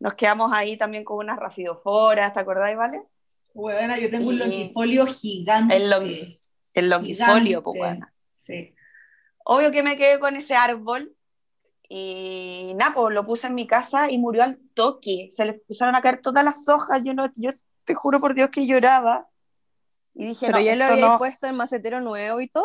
Nos 0.00 0.14
quedamos 0.14 0.52
ahí 0.52 0.76
también 0.76 1.04
con 1.04 1.18
unas 1.18 1.38
rafidoforas, 1.38 2.34
¿te 2.34 2.40
acordáis, 2.40 2.76
Vale? 2.76 3.02
Bueno, 3.54 3.96
yo 3.96 4.10
tengo 4.10 4.28
un 4.30 4.34
Sí. 4.34 4.38
longifolio 4.40 5.06
gigante. 5.06 5.76
El, 5.76 5.90
long- 5.90 6.28
el 6.74 6.88
longifolio, 6.90 7.62
pues 7.62 7.78
bueno. 7.78 8.06
Sí. 8.36 8.74
Obvio 9.44 9.70
que 9.70 9.82
me 9.82 9.96
quedé 9.96 10.18
con 10.18 10.36
ese 10.36 10.54
árbol 10.56 11.14
y 11.88 12.72
nada, 12.76 12.94
pues 12.94 13.14
lo 13.14 13.24
puse 13.26 13.48
en 13.48 13.54
mi 13.54 13.66
casa 13.66 14.10
y 14.10 14.18
murió 14.18 14.42
al 14.44 14.58
toque. 14.74 15.28
Se 15.30 15.44
le 15.44 15.52
empezaron 15.52 15.94
a 15.94 16.00
caer 16.00 16.20
todas 16.22 16.44
las 16.44 16.68
hojas. 16.68 17.02
Yo, 17.04 17.12
no, 17.12 17.26
yo 17.36 17.50
te 17.84 17.94
juro 17.94 18.18
por 18.20 18.34
Dios 18.34 18.48
que 18.50 18.66
lloraba. 18.66 19.28
Y 20.14 20.26
dije, 20.28 20.46
Pero 20.46 20.58
no, 20.58 20.64
ya 20.64 20.76
lo 20.76 20.84
había 20.84 21.08
no. 21.08 21.18
puesto 21.18 21.46
en 21.46 21.56
macetero 21.56 22.00
nuevo 22.00 22.40
y 22.40 22.48
todo. 22.48 22.64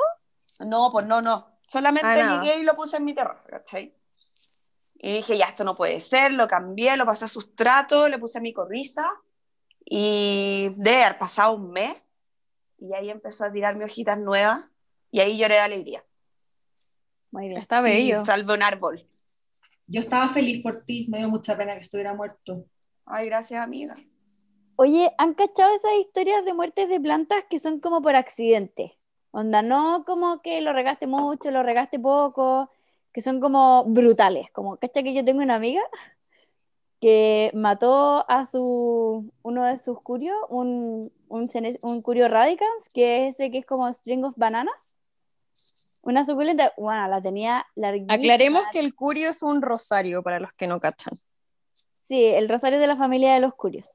No, 0.60 0.90
pues 0.92 1.06
no, 1.06 1.22
no. 1.22 1.46
Solamente 1.64 2.08
Ah, 2.22 2.42
llegué 2.42 2.60
y 2.60 2.64
lo 2.64 2.76
puse 2.76 2.98
en 2.98 3.06
mi 3.06 3.14
terraza, 3.14 3.44
¿cachai? 3.48 3.96
Y 4.96 5.14
dije, 5.18 5.38
ya, 5.38 5.46
esto 5.46 5.64
no 5.64 5.76
puede 5.76 6.00
ser, 6.00 6.32
lo 6.34 6.48
cambié, 6.48 6.98
lo 6.98 7.06
pasé 7.06 7.26
a 7.26 7.28
sustrato, 7.28 8.10
le 8.10 8.18
puse 8.18 8.42
mi 8.42 8.54
corrisa 8.54 9.08
y 9.86 10.70
debe 10.78 11.04
haber 11.04 11.20
pasado 11.20 11.56
un 11.56 11.72
mes 11.72 12.10
y 12.80 12.94
ahí 12.94 13.10
empezó 13.10 13.46
a 13.46 13.52
tirarme 13.52 13.86
hojitas 13.86 14.20
nuevas 14.20 14.74
y 15.12 15.20
ahí 15.20 15.38
lloré 15.38 15.56
de 15.56 15.60
alegría. 15.62 16.04
Muy 17.32 17.48
bien. 17.48 17.60
Está 17.60 17.82
bello. 17.82 18.26
Salve 18.26 18.54
un 18.54 18.64
árbol. 18.64 19.02
Yo 19.86 20.02
estaba 20.02 20.28
feliz 20.30 20.62
por 20.64 20.84
ti, 20.84 21.08
me 21.10 21.20
dio 21.20 21.30
mucha 21.30 21.56
pena 21.56 21.74
que 21.74 21.82
estuviera 21.82 22.14
muerto. 22.14 22.58
Ay, 23.06 23.28
gracias, 23.28 23.64
amiga. 23.64 23.96
Oye, 24.76 25.12
¿han 25.18 25.34
cachado 25.34 25.74
esas 25.74 25.94
historias 26.00 26.44
de 26.44 26.54
muertes 26.54 26.90
de 26.90 27.00
plantas 27.00 27.46
que 27.50 27.60
son 27.60 27.80
como 27.80 28.02
por 28.02 28.16
accidente? 28.16 28.92
Onda, 29.32 29.62
no 29.62 30.04
como 30.06 30.42
que 30.42 30.62
lo 30.62 30.74
regaste 30.74 31.08
mucho, 31.08 31.52
lo 31.52 31.64
regaste 31.64 32.00
poco, 32.00 32.70
que 33.12 33.22
son 33.22 33.40
como 33.40 33.84
brutales. 33.86 34.50
Como, 34.52 34.78
¿cacha 34.78 35.04
que 35.04 35.14
yo 35.14 35.24
tengo 35.26 35.42
una 35.42 35.56
amiga 35.56 35.82
que 37.00 37.52
mató 37.54 38.24
a 38.30 38.46
su 38.46 39.32
uno 39.44 39.66
de 39.66 39.78
sus 39.78 40.02
curios, 40.04 40.36
un, 40.50 41.12
un, 41.28 41.50
un 41.84 42.02
curio 42.02 42.28
radicans, 42.28 42.90
que 42.94 43.28
es 43.28 43.36
ese 43.36 43.52
que 43.52 43.60
es 43.60 43.66
como 43.66 43.92
string 43.92 44.24
of 44.24 44.34
bananas? 44.38 44.74
Una 46.04 46.24
suculenta, 46.24 46.74
bueno, 46.78 47.08
la 47.08 47.22
tenía 47.22 47.66
larguísima. 47.76 48.14
Aclaremos 48.14 48.64
que 48.72 48.80
el 48.80 48.96
curio 48.96 49.30
es 49.30 49.44
un 49.44 49.62
rosario 49.62 50.24
para 50.24 50.40
los 50.40 50.54
que 50.54 50.68
no 50.68 50.80
cachan. 50.80 51.20
Sí, 52.08 52.26
el 52.28 52.48
rosario 52.48 52.80
de 52.80 52.88
la 52.88 52.96
familia 52.96 53.34
de 53.34 53.42
los 53.42 53.54
curios. 53.54 53.90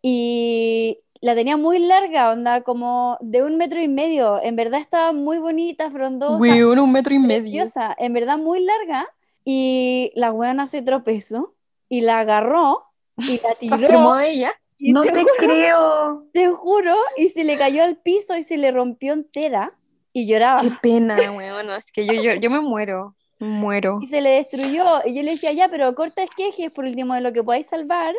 Y 0.00 1.00
la 1.22 1.34
tenía 1.34 1.56
muy 1.56 1.78
larga, 1.78 2.28
onda, 2.30 2.60
como 2.62 3.16
de 3.20 3.42
un 3.42 3.56
metro 3.56 3.80
y 3.80 3.88
medio. 3.88 4.42
En 4.42 4.56
verdad 4.56 4.80
estaba 4.80 5.12
muy 5.12 5.38
bonita, 5.38 5.88
frondosa, 5.88 6.36
Weón, 6.36 6.78
un 6.80 6.92
metro 6.92 7.14
y 7.14 7.18
medio. 7.18 7.42
preciosa, 7.42 7.94
en 7.98 8.12
verdad 8.12 8.36
muy 8.36 8.60
larga. 8.62 9.06
Y 9.44 10.12
la 10.14 10.30
buena 10.30 10.68
se 10.68 10.82
tropezó 10.82 11.54
y 11.88 12.02
la 12.02 12.18
agarró 12.20 12.84
y 13.16 13.40
la 13.40 13.48
Se 13.54 13.56
tiró. 13.60 13.74
afirmó 13.76 14.16
de 14.16 14.30
ella. 14.32 14.50
y 14.78 14.92
No 14.92 15.02
te, 15.02 15.12
te 15.12 15.20
juro, 15.20 15.32
creo. 15.38 16.24
te 16.32 16.48
juro, 16.50 16.94
y 17.16 17.28
se 17.30 17.44
le 17.44 17.56
cayó 17.56 17.84
al 17.84 17.96
piso 17.96 18.36
y 18.36 18.42
se 18.42 18.56
le 18.58 18.70
rompió 18.72 19.12
entera 19.14 19.70
y 20.12 20.26
lloraba. 20.26 20.60
Qué 20.60 20.72
pena, 20.82 21.16
weón. 21.32 21.70
Es 21.70 21.90
que 21.92 22.04
yo, 22.04 22.12
yo, 22.14 22.34
yo 22.34 22.50
me 22.50 22.60
muero. 22.60 23.14
Muero. 23.38 23.98
y 24.00 24.06
se 24.06 24.20
le 24.20 24.30
destruyó. 24.30 24.84
Y 25.04 25.16
yo 25.16 25.22
le 25.22 25.32
decía, 25.32 25.52
ya, 25.52 25.66
pero 25.68 25.92
corta 25.96 26.22
esquejes 26.22 26.72
por 26.74 26.84
último 26.84 27.14
de 27.14 27.20
lo 27.22 27.32
que 27.32 27.42
podáis 27.42 27.66
salvar. 27.66 28.14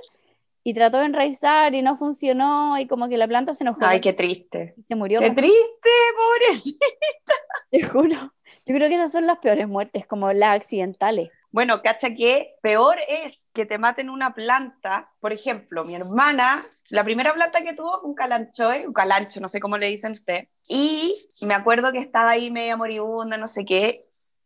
Y 0.63 0.73
trató 0.73 0.99
de 0.99 1.05
enraizar 1.05 1.73
y 1.73 1.81
no 1.81 1.97
funcionó. 1.97 2.77
Y 2.79 2.87
como 2.87 3.09
que 3.09 3.17
la 3.17 3.27
planta 3.27 3.53
se 3.53 3.63
enojó 3.63 3.85
Ay, 3.85 4.01
qué 4.01 4.13
triste. 4.13 4.75
se 4.87 4.95
murió. 4.95 5.19
Qué 5.19 5.31
triste, 5.31 5.89
pobrecito. 6.15 6.85
Te 7.71 7.83
juro. 7.83 8.33
Yo 8.65 8.75
creo 8.75 8.87
que 8.87 8.95
esas 8.95 9.11
son 9.11 9.27
las 9.27 9.39
peores 9.39 9.67
muertes, 9.67 10.05
como 10.05 10.31
las 10.31 10.55
accidentales. 10.55 11.29
Bueno, 11.53 11.83
cacha 11.83 12.15
que 12.15 12.55
peor 12.63 12.97
es 13.07 13.45
que 13.53 13.67
te 13.67 13.77
maten 13.77 14.09
una 14.09 14.33
planta. 14.33 15.11
Por 15.19 15.33
ejemplo, 15.33 15.85
mi 15.85 15.93
hermana, 15.93 16.59
la 16.89 17.03
primera 17.03 17.31
planta 17.33 17.61
que 17.61 17.75
tuvo 17.75 17.99
fue 17.99 18.09
un 18.09 18.15
calanchoe, 18.15 18.87
un 18.87 18.93
calancho, 18.93 19.39
no 19.39 19.47
sé 19.47 19.59
cómo 19.59 19.77
le 19.77 19.87
dicen 19.87 20.13
usted. 20.13 20.47
Y 20.67 21.15
me 21.41 21.53
acuerdo 21.53 21.91
que 21.91 21.99
estaba 21.99 22.31
ahí 22.31 22.49
media 22.49 22.75
moribunda, 22.75 23.37
no 23.37 23.47
sé 23.47 23.65
qué. 23.65 23.99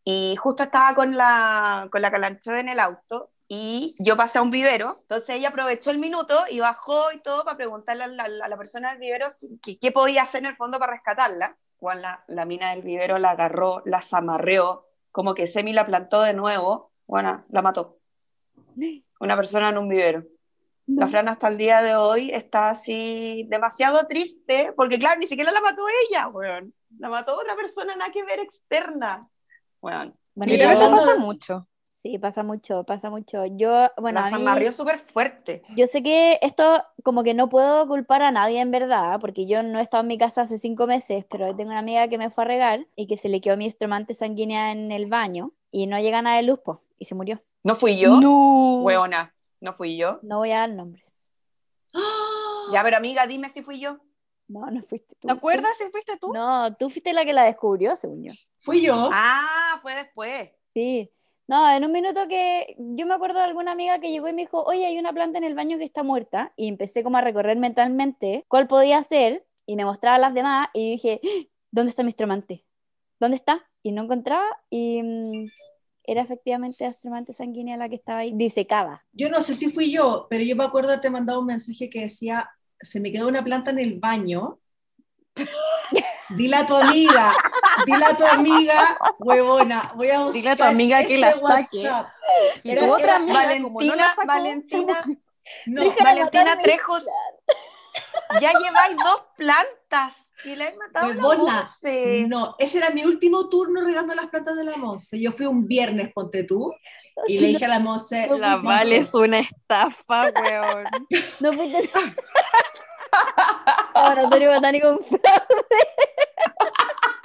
Y 0.03 0.35
justo 0.35 0.63
estaba 0.63 0.95
con 0.95 1.15
la, 1.15 1.87
con 1.91 2.01
la 2.01 2.11
calanchoe 2.11 2.59
en 2.59 2.69
el 2.69 2.79
auto. 2.79 3.31
Y 3.49 3.95
yo 3.99 4.17
pasé 4.17 4.39
a 4.39 4.41
un 4.41 4.51
vivero, 4.51 4.93
entonces 5.01 5.29
ella 5.29 5.49
aprovechó 5.49 5.89
el 5.91 5.99
minuto 5.99 6.35
y 6.49 6.59
bajó 6.59 7.11
y 7.13 7.19
todo 7.19 7.45
para 7.45 7.55
preguntarle 7.55 8.03
a 8.03 8.07
la, 8.07 8.23
a 8.23 8.47
la 8.49 8.57
persona 8.57 8.89
del 8.91 8.99
vivero 8.99 9.27
qué, 9.63 9.79
qué 9.79 9.91
podía 9.91 10.23
hacer 10.23 10.43
en 10.43 10.47
el 10.47 10.57
fondo 10.57 10.79
para 10.79 10.93
rescatarla. 10.93 11.57
Juan, 11.77 12.01
la, 12.01 12.23
la 12.27 12.45
mina 12.45 12.71
del 12.71 12.81
vivero 12.81 13.17
la 13.19 13.31
agarró, 13.31 13.83
la 13.85 14.01
zamarreó, 14.01 14.87
como 15.11 15.33
que 15.33 15.47
Semi 15.47 15.71
la 15.71 15.85
plantó 15.85 16.21
de 16.21 16.33
nuevo, 16.33 16.91
bueno, 17.05 17.45
la 17.49 17.61
mató. 17.61 17.99
Una 19.19 19.35
persona 19.35 19.69
en 19.69 19.77
un 19.77 19.89
vivero. 19.89 20.23
La 20.87 21.07
Fran 21.07 21.27
hasta 21.27 21.49
el 21.49 21.57
día 21.57 21.81
de 21.81 21.95
hoy 21.95 22.31
está 22.31 22.69
así 22.69 23.45
demasiado 23.49 24.07
triste, 24.07 24.73
porque 24.75 24.97
claro, 24.97 25.19
ni 25.19 25.25
siquiera 25.25 25.51
la 25.51 25.59
mató 25.59 25.83
ella, 26.09 26.29
weón. 26.29 26.73
La 26.97 27.09
mató 27.09 27.35
otra 27.35 27.57
persona, 27.57 27.95
nada 27.95 28.11
que 28.11 28.23
ver, 28.23 28.39
externa. 28.39 29.19
Weón. 29.81 30.15
Bueno, 30.33 30.53
Mira, 30.53 30.65
creo 30.65 30.69
que 30.69 30.85
eso 30.85 30.91
pasa 30.91 31.17
mucho. 31.17 31.67
Sí, 31.97 32.19
pasa 32.19 32.43
mucho, 32.43 32.83
pasa 32.83 33.09
mucho. 33.09 33.43
Yo, 33.45 33.89
bueno, 33.97 34.21
la 34.21 34.71
súper 34.71 34.99
fuerte. 34.99 35.63
yo 35.75 35.87
sé 35.87 36.03
que 36.03 36.37
esto 36.43 36.83
como 37.03 37.23
que 37.23 37.33
no 37.33 37.49
puedo 37.49 37.87
culpar 37.87 38.21
a 38.21 38.31
nadie 38.31 38.59
en 38.61 38.69
verdad, 38.69 39.19
porque 39.19 39.47
yo 39.47 39.63
no 39.63 39.79
he 39.79 39.81
estado 39.81 40.01
en 40.01 40.07
mi 40.07 40.17
casa 40.17 40.41
hace 40.41 40.59
cinco 40.59 40.85
meses, 40.85 41.25
pero 41.29 41.55
tengo 41.55 41.71
una 41.71 41.79
amiga 41.79 42.07
que 42.07 42.19
me 42.19 42.29
fue 42.29 42.43
a 42.43 42.47
regar 42.47 42.87
y 42.95 43.07
que 43.07 43.17
se 43.17 43.29
le 43.29 43.41
quedó 43.41 43.57
mi 43.57 43.65
instrumante 43.65 44.13
sanguínea 44.13 44.71
en 44.71 44.91
el 44.91 45.07
baño 45.07 45.53
y 45.71 45.87
no 45.87 45.99
llega 45.99 46.21
nada 46.21 46.37
de 46.37 46.43
luz, 46.43 46.59
po, 46.59 46.81
y 46.99 47.05
se 47.05 47.15
murió. 47.15 47.41
No 47.63 47.75
fui 47.75 47.97
yo, 47.97 48.21
No. 48.21 48.81
weona, 48.83 49.33
no 49.59 49.73
fui 49.73 49.97
yo. 49.97 50.19
No 50.21 50.37
voy 50.37 50.51
a 50.51 50.59
dar 50.59 50.69
nombres. 50.69 51.03
Ya, 52.73 52.83
pero 52.83 52.97
amiga, 52.97 53.25
dime 53.25 53.49
si 53.49 53.61
fui 53.61 53.79
yo. 53.79 53.97
No, 54.49 54.65
no 54.69 54.81
fuiste 54.83 55.15
tú. 55.15 55.27
¿Te 55.27 55.33
acuerdas 55.33 55.77
si 55.77 55.89
fuiste 55.89 56.17
tú? 56.17 56.33
No, 56.33 56.75
tú 56.75 56.89
fuiste 56.89 57.13
la 57.13 57.23
que 57.23 57.31
la 57.31 57.43
descubrió, 57.45 57.95
según 57.95 58.23
yo. 58.25 58.33
Fui 58.59 58.81
yo. 58.81 59.09
Ah, 59.11 59.79
fue 59.81 59.95
después. 59.95 60.51
Sí. 60.73 61.09
No, 61.47 61.69
en 61.71 61.85
un 61.85 61.93
minuto 61.93 62.27
que 62.27 62.75
yo 62.77 63.05
me 63.05 63.13
acuerdo 63.13 63.39
de 63.39 63.45
alguna 63.45 63.71
amiga 63.71 63.99
que 63.99 64.11
llegó 64.11 64.27
y 64.27 64.33
me 64.33 64.41
dijo, 64.41 64.63
oye, 64.63 64.85
hay 64.85 64.99
una 64.99 65.13
planta 65.13 65.37
en 65.37 65.45
el 65.45 65.55
baño 65.55 65.77
que 65.77 65.85
está 65.85 66.03
muerta. 66.03 66.51
Y 66.57 66.67
empecé 66.67 67.03
como 67.03 67.17
a 67.17 67.21
recorrer 67.21 67.57
mentalmente 67.57 68.45
cuál 68.49 68.67
podía 68.67 69.01
ser. 69.03 69.45
Y 69.65 69.75
me 69.77 69.85
mostraba 69.85 70.17
las 70.17 70.33
demás 70.33 70.69
y 70.73 70.91
dije, 70.91 71.21
"¡Ah! 71.23 71.27
¿dónde 71.71 71.89
está 71.89 72.03
mi 72.03 72.09
estromante? 72.09 72.65
¿Dónde 73.19 73.37
está? 73.37 73.65
Y 73.81 73.91
no 73.91 74.03
encontraba. 74.03 74.45
Y 74.69 75.01
mm, 75.03 75.47
era 76.03 76.21
efectivamente 76.21 76.83
la 76.83 76.89
estromante 76.89 77.33
sanguínea 77.33 77.77
la 77.77 77.87
que 77.87 77.95
estaba 77.95 78.19
ahí 78.19 78.33
disecada. 78.33 79.05
Yo 79.13 79.29
no 79.29 79.41
sé 79.41 79.53
si 79.53 79.71
fui 79.71 79.91
yo, 79.91 80.27
pero 80.29 80.43
yo 80.43 80.55
me 80.55 80.65
acuerdo 80.65 80.91
de 80.91 80.97
te 80.99 81.09
mandado 81.09 81.39
un 81.39 81.47
mensaje 81.47 81.89
que 81.89 82.01
decía, 82.01 82.49
se 82.81 82.99
me 82.99 83.11
quedó 83.11 83.27
una 83.27 83.43
planta 83.43 83.71
en 83.71 83.79
el 83.79 83.99
baño. 83.99 84.59
Dile 86.37 86.57
a 86.57 86.65
tu 86.65 86.75
amiga, 86.75 87.33
dile 87.85 88.05
a 88.05 88.17
tu 88.17 88.25
amiga, 88.25 88.97
huevona, 89.19 89.91
voy 89.95 90.09
a 90.09 90.19
buscar 90.19 90.33
Dile 90.33 90.49
a 90.49 90.55
tu 90.57 90.63
amiga 90.63 91.05
que 91.05 91.17
la 91.17 91.33
saque. 91.33 91.77
WhatsApp. 91.83 92.07
Y 92.63 92.71
Era- 92.71 92.81
tu 92.81 92.91
otra 92.93 93.15
amiga, 93.17 93.57
como 93.61 93.81
no 93.81 93.95
la 93.95 93.95
Valentina, 93.95 94.15
sacó, 94.15 94.27
Valentina. 94.27 94.99
No, 95.67 95.93
Valentina. 96.03 96.61
Trejos, 96.61 97.05
ya 98.41 98.51
lleváis 98.53 98.97
dos 98.97 99.23
plantas 99.37 100.25
y 100.43 100.55
le 100.55 100.69
he 100.69 100.75
matado 100.75 101.13
la 101.13 101.67
no, 102.27 102.55
ese 102.59 102.77
era 102.77 102.89
mi 102.91 103.03
último 103.05 103.49
turno 103.49 103.81
regando 103.81 104.13
las 104.13 104.27
plantas 104.27 104.55
de 104.55 104.63
la 104.65 104.75
Monse. 104.77 105.19
Yo 105.19 105.31
fui 105.31 105.45
un 105.45 105.67
viernes, 105.67 106.11
ponte 106.13 106.43
tú, 106.43 106.73
y 107.27 107.39
le 107.39 107.47
dije 107.47 107.65
a 107.65 107.69
la 107.69 107.79
Monse, 107.79 108.27
La 108.37 108.57
Monse, 108.57 108.77
Vale 108.77 108.97
es 108.97 109.13
una 109.13 109.39
estafa, 109.39 110.29
weón. 110.31 110.83
No 111.39 111.53
fuiste 111.53 111.89
Ahora 113.93 114.23
Antonio 114.23 114.53
Botánico 114.53 114.89
un 114.89 114.99
fraude. 115.01 115.23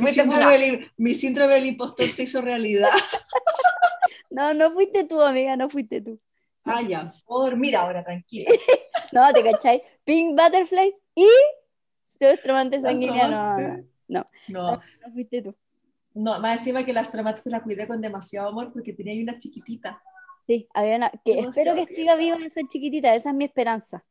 Mi 0.00 0.12
síndrome, 0.12 0.58
del, 0.58 0.90
mi 0.96 1.14
síndrome 1.14 1.54
del 1.54 1.66
impostor 1.66 2.08
se 2.08 2.24
hizo 2.24 2.40
realidad. 2.40 2.90
No, 4.30 4.54
no 4.54 4.70
fuiste 4.70 5.02
tú, 5.04 5.20
amiga, 5.20 5.56
no 5.56 5.68
fuiste 5.68 6.00
tú. 6.00 6.20
Ah, 6.64 6.82
ya. 6.82 7.12
Puedo 7.26 7.46
dormir 7.46 7.74
ahora, 7.74 8.04
tranquila. 8.04 8.48
No, 9.12 9.32
¿te 9.32 9.42
cachai? 9.42 9.82
Pink 10.04 10.40
Butterflies 10.40 10.94
y 11.16 11.26
Astromantes 12.24 12.82
sanguínea. 12.82 13.26
No, 13.26 13.58
no, 13.58 13.76
no, 14.06 14.26
No, 14.48 14.72
no 14.76 15.12
fuiste 15.12 15.42
tú. 15.42 15.54
no, 16.14 16.38
más 16.38 16.58
encima 16.58 16.84
que 16.84 16.92
la 16.92 17.00
astromantes 17.00 17.42
la 17.46 17.60
cuidé 17.60 17.88
con 17.88 18.00
demasiado 18.00 18.48
amor 18.48 18.72
porque 18.72 18.92
tenía 18.92 19.12
ahí 19.14 19.22
una 19.22 19.36
chiquitita. 19.36 20.00
Sí, 20.46 20.68
había 20.72 20.94
una, 20.96 21.10
que 21.24 21.40
espero 21.40 21.74
que 21.74 21.86
siga 21.86 22.14
viva 22.14 22.36
esa 22.36 22.60
chiquitita, 22.68 23.14
esa 23.16 23.30
es 23.30 23.36
mi 23.36 23.46
esperanza. 23.46 24.04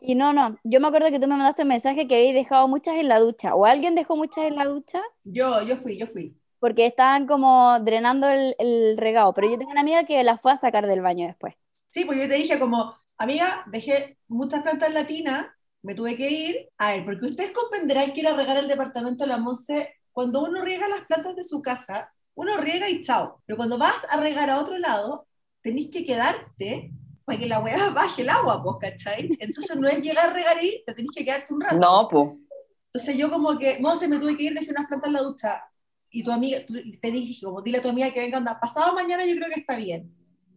Y 0.00 0.14
no, 0.14 0.32
no, 0.32 0.58
yo 0.64 0.80
me 0.80 0.86
acuerdo 0.88 1.10
que 1.10 1.18
tú 1.18 1.26
me 1.26 1.36
mandaste 1.36 1.62
un 1.62 1.68
mensaje 1.68 2.06
que 2.06 2.14
habéis 2.14 2.34
dejado 2.34 2.68
muchas 2.68 2.96
en 2.96 3.08
la 3.08 3.18
ducha, 3.18 3.54
o 3.54 3.64
alguien 3.66 3.94
dejó 3.94 4.16
muchas 4.16 4.44
en 4.44 4.56
la 4.56 4.64
ducha, 4.64 5.02
Yo, 5.24 5.62
yo 5.62 5.76
fui, 5.76 5.98
yo 5.98 6.06
fui. 6.06 6.36
porque 6.60 6.86
estaban 6.86 7.26
como 7.26 7.78
drenando 7.80 8.28
el, 8.28 8.54
el 8.58 8.96
regado, 8.96 9.32
pero 9.34 9.48
yo 9.50 9.58
tengo 9.58 9.70
una 9.72 9.80
amiga 9.82 10.04
que 10.04 10.22
las 10.24 10.40
fue 10.40 10.52
a 10.52 10.56
sacar 10.56 10.86
del 10.86 11.02
baño 11.02 11.26
después. 11.26 11.54
Sí, 11.70 12.04
porque 12.04 12.22
yo 12.22 12.28
te 12.28 12.34
dije 12.34 12.58
como, 12.58 12.94
amiga, 13.18 13.64
dejé 13.66 14.18
muchas 14.28 14.62
plantas 14.62 14.92
latinas, 14.92 15.46
me 15.82 15.94
tuve 15.94 16.16
que 16.16 16.30
ir. 16.30 16.68
A 16.78 16.92
ver, 16.92 17.04
porque 17.04 17.26
ustedes 17.26 17.52
comprenderán 17.52 18.12
que 18.12 18.20
ir 18.20 18.28
a 18.28 18.34
regar 18.36 18.56
el 18.58 18.68
departamento 18.68 19.24
de 19.24 19.28
la 19.30 19.38
Monse, 19.38 19.88
cuando 20.12 20.40
uno 20.42 20.62
riega 20.62 20.88
las 20.88 21.06
plantas 21.06 21.36
de 21.36 21.44
su 21.44 21.62
casa, 21.62 22.12
uno 22.34 22.56
riega 22.58 22.88
y 22.88 23.00
chao. 23.02 23.42
Pero 23.46 23.56
cuando 23.56 23.78
vas 23.78 24.04
a 24.08 24.16
regar 24.20 24.50
a 24.50 24.58
otro 24.60 24.78
lado, 24.78 25.26
tenés 25.62 25.88
que 25.90 26.04
quedarte 26.04 26.92
para 27.28 27.38
que 27.38 27.46
la 27.46 27.60
weá 27.60 27.90
baje 27.94 28.22
el 28.22 28.30
agua, 28.30 28.60
pues, 28.62 28.76
¿cachai? 28.80 29.28
Entonces 29.38 29.76
no 29.76 29.86
es 29.86 30.00
llegar 30.00 30.30
a 30.30 30.32
regar 30.32 30.56
ahí, 30.56 30.82
te 30.84 30.94
tenés 30.94 31.10
que 31.14 31.24
quedarte 31.24 31.52
un 31.54 31.60
rato. 31.60 31.76
No, 31.76 32.08
pues. 32.10 32.30
Entonces 32.86 33.16
yo 33.16 33.30
como 33.30 33.56
que, 33.58 33.78
Monse, 33.78 34.08
me 34.08 34.18
tuve 34.18 34.36
que 34.36 34.44
ir, 34.44 34.54
dejé 34.54 34.70
unas 34.70 34.88
plantas 34.88 35.08
en 35.08 35.12
la 35.12 35.20
ducha. 35.20 35.62
Y 36.10 36.24
tu 36.24 36.32
amiga, 36.32 36.60
te 36.66 37.10
dije, 37.10 37.44
como, 37.44 37.60
dile 37.60 37.78
a 37.78 37.82
tu 37.82 37.90
amiga 37.90 38.10
que 38.10 38.20
venga, 38.20 38.38
anda, 38.38 38.58
pasado 38.58 38.94
mañana 38.94 39.26
yo 39.26 39.36
creo 39.36 39.48
que 39.52 39.60
está 39.60 39.76
bien. 39.76 40.10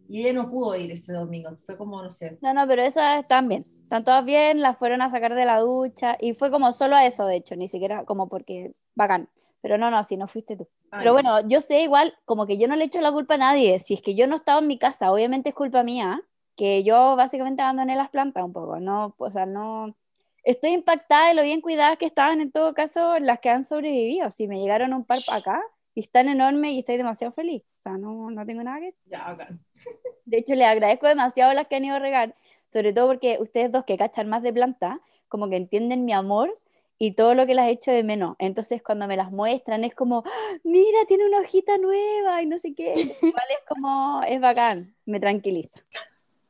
Y 0.07 0.22
ella 0.22 0.34
no 0.34 0.49
pudo 0.49 0.76
ir 0.78 0.91
ese 0.91 1.11
domingo, 1.11 1.57
fue 1.65 1.78
como, 1.78 2.01
no 2.01 2.09
sé, 2.09 2.38
No, 2.41 2.53
no, 2.53 2.65
pero 2.67 2.84
esas 2.84 3.22
están 3.22 3.47
bien, 3.47 3.65
están 3.84 4.03
todas 4.03 4.24
bien, 4.24 4.61
las 4.61 4.78
fueron 4.78 5.01
a 5.01 5.09
sacar 5.09 5.36
de 5.36 5.45
la 5.45 5.59
ducha, 5.59 6.17
y 6.19 6.34
fue 6.34 6.51
como 6.51 6.72
solo 6.72 6.95
a 6.95 7.05
eso, 7.05 7.26
de 7.26 7.36
hecho, 7.36 7.55
ni 7.55 7.67
siquiera 7.67 8.05
como 8.05 8.28
porque 8.28 8.74
bacán. 8.95 9.30
Pero 9.61 9.78
no, 9.78 9.91
no, 9.91 10.03
si 10.03 10.17
no 10.17 10.28
fuiste 10.28 10.57
tú. 10.57 10.67
Ay, 10.89 10.99
Pero 11.01 11.13
bueno, 11.13 11.47
yo 11.47 11.61
sé 11.61 11.82
igual, 11.82 12.17
como 12.26 12.47
que 12.47 12.57
yo 12.57 12.67
no 12.67 12.76
le 12.76 12.86
echo 12.86 12.99
la 12.99 13.11
culpa 13.11 13.36
a 13.36 13.38
nadie. 13.38 13.78
Si 13.80 13.93
es 13.93 14.01
que 14.01 14.15
yo 14.15 14.26
no 14.26 14.38
estaba 14.38 14.59
en 14.59 14.67
mi 14.67 14.80
casa, 14.80 15.11
obviamente 15.11 15.49
es 15.49 15.55
culpa 15.55 15.84
mía, 15.84 16.22
que 16.56 16.84
yo 16.84 17.16
básicamente 17.16 17.62
abandoné 17.62 17.95
las 17.95 18.10
plantas 18.10 18.43
un 18.43 18.54
poco, 18.54 18.80
¿no? 18.80 19.16
O 19.18 19.32
sea, 19.32 19.45
no... 19.45 19.95
Estoy 20.43 20.72
impactada 20.72 21.28
de 21.28 21.34
lo 21.36 21.43
bien 21.43 21.62
cuidadas 21.62 21.97
que 21.99 22.06
estaban 22.08 22.41
en 22.41 22.52
todo 22.52 22.74
caso 22.74 23.20
las 23.20 23.39
que 23.39 23.49
han 23.49 23.64
sobrevivido. 23.64 24.32
Si 24.32 24.47
me 24.47 24.60
llegaron 24.60 24.91
un 24.93 25.06
par 25.06 25.20
pa' 25.26 25.36
acá 25.36 25.62
y 25.93 25.99
están 26.02 26.30
enormes 26.30 26.72
y 26.72 26.80
estoy 26.80 26.97
demasiado 26.97 27.32
feliz. 27.32 27.64
O 27.78 27.82
sea, 27.82 27.97
no, 27.97 28.32
no 28.32 28.45
tengo 28.45 28.64
nada 28.64 28.80
que 28.80 28.86
decir. 28.88 29.02
ya, 29.06 29.24
bacán. 29.24 29.60
De 30.26 30.38
hecho, 30.39 30.56
les 30.56 30.68
agradezco 30.68 31.08
demasiado 31.08 31.52
a 31.52 31.54
las 31.54 31.68
que 31.68 31.76
han 31.76 31.86
ido 31.86 31.95
a 31.95 31.99
regar, 31.99 32.36
sobre 32.74 32.91
todo 32.93 33.08
porque 33.08 33.38
ustedes 33.39 33.72
dos 33.72 33.84
que 33.84 33.97
cachan 33.97 34.30
más 34.30 34.41
de 34.43 34.54
planta, 34.54 34.99
como 35.28 35.47
que 35.49 35.58
entienden 35.58 36.06
mi 36.06 36.14
amor 36.14 36.58
y 36.97 37.14
todo 37.14 37.34
lo 37.36 37.45
que 37.45 37.54
las 37.56 37.68
he 37.68 37.72
hecho 37.72 37.91
de 37.91 38.04
menos. 38.04 38.36
Entonces, 38.39 38.82
cuando 38.84 39.08
me 39.08 39.18
las 39.18 39.32
muestran, 39.32 39.84
es 39.84 39.93
como, 39.95 40.24
"Ah, 40.26 40.58
mira, 40.64 40.99
tiene 41.08 41.26
una 41.28 41.39
hojita 41.39 41.78
nueva 41.78 42.41
y 42.41 42.45
no 42.47 42.58
sé 42.60 42.74
qué. 42.74 42.93
Igual 43.22 43.45
es 43.52 43.60
como, 43.68 44.22
es 44.24 44.39
bacán, 44.41 44.86
me 45.06 45.20
tranquiliza. 45.20 45.80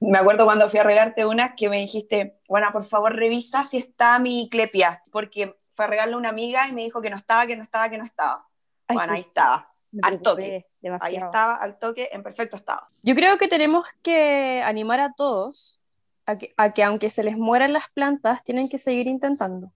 Me 0.01 0.17
acuerdo 0.17 0.45
cuando 0.45 0.69
fui 0.69 0.79
a 0.79 0.83
regarte 0.83 1.25
unas 1.25 1.51
que 1.55 1.69
me 1.69 1.77
dijiste, 1.77 2.39
bueno, 2.49 2.67
por 2.71 2.83
favor 2.83 3.15
revisa 3.15 3.63
si 3.63 3.77
está 3.77 4.17
mi 4.19 4.49
clepia, 4.49 5.03
porque 5.11 5.55
fue 5.69 5.85
a 5.85 5.87
regarle 5.87 6.15
a 6.15 6.17
una 6.17 6.29
amiga 6.29 6.67
y 6.67 6.73
me 6.73 6.83
dijo 6.83 7.01
que 7.01 7.09
no 7.11 7.15
estaba, 7.15 7.45
que 7.47 7.55
no 7.55 7.63
estaba, 7.63 7.89
que 7.89 7.97
no 7.97 8.03
estaba. 8.03 8.47
Ay, 8.87 8.95
bueno, 8.97 9.13
sí, 9.13 9.17
ahí 9.17 9.21
estaba, 9.27 9.67
me 9.93 9.99
al 10.07 10.21
toque. 10.21 10.41
preocupé 10.41 10.55
ahí 10.55 10.65
demasiado. 10.81 11.25
estaba, 11.27 11.55
al 11.55 11.79
toque, 11.79 12.09
en 12.11 12.23
perfecto 12.23 12.55
estado. 12.57 12.81
Yo 13.03 13.13
creo 13.15 13.37
que 13.37 13.47
tenemos 13.47 13.85
que 14.01 14.61
animar 14.65 14.99
a 14.99 15.13
todos 15.13 15.79
a 16.25 16.37
que, 16.37 16.53
a 16.57 16.73
que 16.73 16.83
aunque 16.83 17.09
se 17.09 17.23
les 17.23 17.37
mueran 17.37 17.71
las 17.73 17.89
plantas, 17.93 18.43
tienen 18.43 18.69
que 18.69 18.77
seguir 18.79 19.07
intentando. 19.07 19.71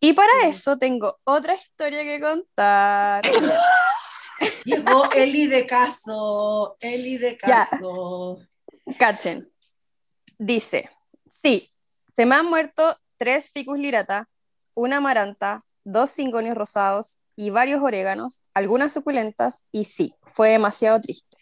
Y 0.00 0.12
para 0.12 0.30
Sí. 0.42 0.48
eso 0.48 0.78
tengo 0.78 1.18
otra 1.24 1.54
historia 1.54 2.02
que 2.04 2.20
contar. 2.20 3.22
Llegó 4.64 5.10
Eli 5.12 5.46
de 5.46 5.66
caso, 5.66 6.76
Eli 6.80 7.18
de 7.18 7.38
Ya. 7.46 7.68
Cachen. 8.98 9.48
Dice, 10.38 10.90
sí, 11.42 11.68
se 12.14 12.26
me 12.26 12.34
han 12.34 12.46
muerto 12.46 12.96
tres 13.16 13.50
ficus 13.50 13.78
lirata, 13.78 14.28
una 14.74 14.96
amaranta, 14.98 15.60
dos 15.84 16.10
cingonios 16.10 16.56
rosados 16.56 17.20
y 17.36 17.50
varios 17.50 17.82
oréganos, 17.82 18.40
algunas 18.54 18.92
suculentas, 18.92 19.64
y 19.70 19.84
sí, 19.84 20.14
fue 20.22 20.50
demasiado 20.50 21.00
triste. 21.00 21.36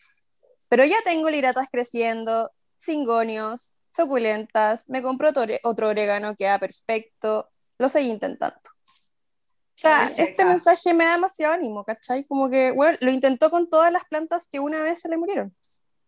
Pero 0.69 0.85
ya 0.85 0.97
tengo 1.05 1.31
liratas 1.31 1.67
creciendo, 1.71 2.51
cingonios, 2.79 3.75
suculentas, 3.91 4.89
me 4.89 5.03
compró 5.03 5.31
otro, 5.31 5.45
otro 5.65 5.89
orégano 5.89 6.35
que 6.35 6.45
era 6.45 6.59
perfecto, 6.59 7.51
lo 7.79 7.89
seguí 7.89 8.11
intentando. 8.11 8.57
O 8.57 9.83
sea, 9.83 10.07
Ay, 10.07 10.15
este 10.19 10.45
mensaje 10.45 10.95
me 10.95 11.05
da 11.05 11.13
demasiado 11.13 11.55
ánimo, 11.55 11.85
¿cachai? 11.85 12.25
Como 12.25 12.49
que, 12.49 12.71
bueno, 12.71 12.97
lo 13.01 13.11
intentó 13.11 13.51
con 13.51 13.69
todas 13.69 13.93
las 13.93 14.05
plantas 14.05 14.47
que 14.49 14.61
una 14.61 14.83
vez 14.83 15.01
se 15.01 15.09
le 15.09 15.17
murieron. 15.17 15.55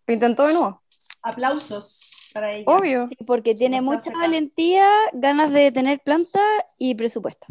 Lo 0.07 0.15
intentó 0.15 0.47
de 0.47 0.55
nuevo. 0.55 0.84
Aplausos 1.23 2.11
para 2.33 2.53
ella. 2.53 2.65
Obvio. 2.67 3.09
Sí, 3.09 3.25
porque 3.25 3.55
tiene 3.55 3.81
mucha 3.81 4.01
seca. 4.01 4.19
valentía, 4.19 4.89
ganas 5.13 5.53
de 5.53 5.71
tener 5.73 6.01
planta 6.01 6.41
y 6.79 6.95
presupuesto. 6.95 7.47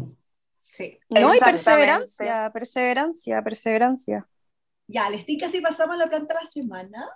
Sí. 0.68 0.92
No, 1.10 1.34
y 1.34 1.40
perseverancia, 1.40 2.52
perseverancia, 2.52 3.44
perseverancia. 3.44 4.28
Ya, 4.88 5.10
les 5.10 5.26
tinca 5.26 5.48
si 5.48 5.62
pasamos 5.62 5.96
a 5.96 6.00
la 6.00 6.08
planta 6.08 6.34
la 6.34 6.46
semana. 6.46 7.10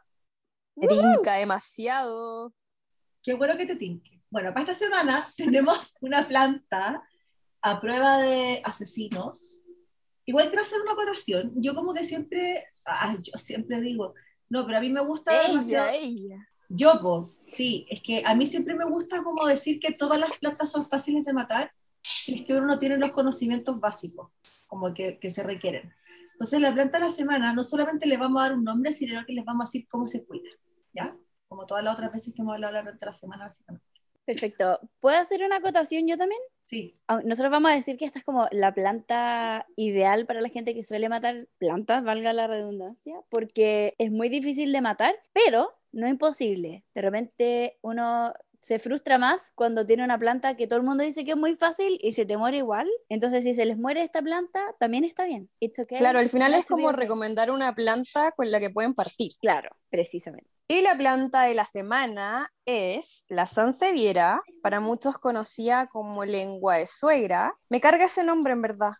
Me 0.75 0.87
tinca 0.87 1.33
demasiado. 1.33 2.53
Qué 3.23 3.33
bueno 3.33 3.57
que 3.57 3.65
te 3.65 3.75
tinque. 3.75 4.21
Bueno, 4.29 4.53
para 4.53 4.71
esta 4.71 4.85
semana 4.85 5.25
tenemos 5.37 5.93
una 6.01 6.27
planta 6.27 7.03
a 7.61 7.81
prueba 7.81 8.19
de 8.19 8.61
asesinos. 8.63 9.57
Igual 10.25 10.47
quiero 10.47 10.61
hacer 10.61 10.81
una 10.81 10.91
acotación. 10.91 11.53
Yo 11.55 11.73
como 11.73 11.93
que 11.93 12.03
siempre, 12.03 12.65
ah, 12.85 13.17
yo 13.21 13.37
siempre 13.37 13.81
digo, 13.81 14.13
no, 14.49 14.65
pero 14.65 14.77
a 14.77 14.81
mí 14.81 14.89
me 14.89 15.01
gusta 15.01 15.33
demasiado. 15.41 15.89
ella. 15.93 16.47
Yo, 16.69 16.91
pues, 17.01 17.41
sí, 17.49 17.85
es 17.89 18.01
que 18.01 18.23
a 18.25 18.35
mí 18.35 18.45
siempre 18.45 18.75
me 18.75 18.85
gusta 18.85 19.23
como 19.23 19.45
decir 19.45 19.79
que 19.79 19.93
todas 19.93 20.19
las 20.19 20.37
plantas 20.37 20.69
son 20.69 20.85
fáciles 20.85 21.25
de 21.25 21.33
matar 21.33 21.71
si 22.01 22.35
es 22.35 22.41
que 22.45 22.53
uno 22.53 22.65
no 22.65 22.79
tiene 22.79 22.97
los 22.97 23.11
conocimientos 23.11 23.79
básicos, 23.79 24.31
como 24.67 24.93
que, 24.93 25.17
que 25.19 25.29
se 25.29 25.43
requieren. 25.43 25.93
Entonces, 26.33 26.61
la 26.61 26.73
planta 26.73 26.99
de 26.99 27.05
la 27.05 27.09
semana 27.09 27.53
no 27.53 27.63
solamente 27.63 28.07
le 28.07 28.17
vamos 28.17 28.39
a 28.39 28.43
dar 28.43 28.57
un 28.57 28.63
nombre, 28.63 28.91
sino 28.91 29.25
que 29.25 29.33
les 29.33 29.43
vamos 29.43 29.63
a 29.63 29.67
decir 29.67 29.87
cómo 29.87 30.07
se 30.07 30.23
cuida, 30.23 30.49
¿ya? 30.93 31.17
Como 31.47 31.65
todas 31.65 31.83
las 31.83 31.95
otras 31.95 32.11
veces 32.11 32.33
que 32.33 32.41
hemos 32.41 32.53
hablado 32.53 32.73
de 32.73 32.79
la 32.79 32.83
planta 32.83 33.05
de 33.05 33.09
la 33.09 33.13
semana, 33.13 33.45
básicamente. 33.45 33.87
Perfecto. 34.25 34.79
¿Puedo 34.99 35.17
hacer 35.17 35.43
una 35.43 35.55
acotación 35.57 36.07
yo 36.07 36.17
también? 36.17 36.41
Sí, 36.67 36.99
Nosotros 37.23 37.49
vamos 37.49 37.71
a 37.71 37.75
decir 37.75 37.97
que 37.97 38.03
esta 38.03 38.19
es 38.19 38.25
como 38.25 38.45
la 38.51 38.73
planta 38.73 39.65
ideal 39.77 40.25
para 40.25 40.41
la 40.41 40.49
gente 40.49 40.75
que 40.75 40.83
suele 40.83 41.07
matar 41.07 41.47
plantas, 41.57 42.03
valga 42.03 42.33
la 42.33 42.45
redundancia, 42.45 43.21
porque 43.29 43.95
es 43.99 44.11
muy 44.11 44.27
difícil 44.27 44.73
de 44.73 44.81
matar, 44.81 45.15
pero 45.31 45.73
no 45.93 46.09
imposible. 46.09 46.83
De 46.93 47.01
repente 47.01 47.77
uno 47.81 48.33
se 48.59 48.79
frustra 48.79 49.17
más 49.17 49.51
cuando 49.55 49.85
tiene 49.85 50.03
una 50.03 50.19
planta 50.19 50.57
que 50.57 50.67
todo 50.67 50.79
el 50.79 50.85
mundo 50.85 51.05
dice 51.05 51.23
que 51.23 51.31
es 51.31 51.37
muy 51.37 51.55
fácil 51.55 51.99
y 52.01 52.11
se 52.11 52.25
te 52.25 52.35
muere 52.35 52.57
igual. 52.57 52.89
Entonces, 53.07 53.45
si 53.45 53.53
se 53.53 53.65
les 53.65 53.77
muere 53.77 54.03
esta 54.03 54.21
planta, 54.21 54.75
también 54.77 55.05
está 55.05 55.23
bien. 55.23 55.49
It's 55.61 55.79
okay. 55.79 55.99
Claro, 55.99 56.19
al 56.19 56.27
final 56.27 56.53
es 56.53 56.65
como 56.65 56.91
recomendar 56.91 57.49
una 57.49 57.73
planta 57.73 58.33
con 58.33 58.51
la 58.51 58.59
que 58.59 58.69
pueden 58.69 58.93
partir. 58.93 59.31
Claro, 59.39 59.69
precisamente. 59.89 60.56
Y 60.69 60.81
la 60.81 60.97
planta 60.97 61.43
de 61.43 61.53
la 61.53 61.63
semana 61.63 62.51
es 62.65 63.23
la 63.29 63.47
sansevieria, 63.47 64.41
para 64.61 64.81
muchos 64.81 65.17
conocida 65.17 65.87
como 65.87 66.25
lengua 66.25 66.75
de 66.75 66.87
suegra. 66.87 67.53
Me 67.69 67.79
carga 67.79 68.05
ese 68.05 68.23
nombre 68.23 68.51
en 68.51 68.61
verdad. 68.61 68.91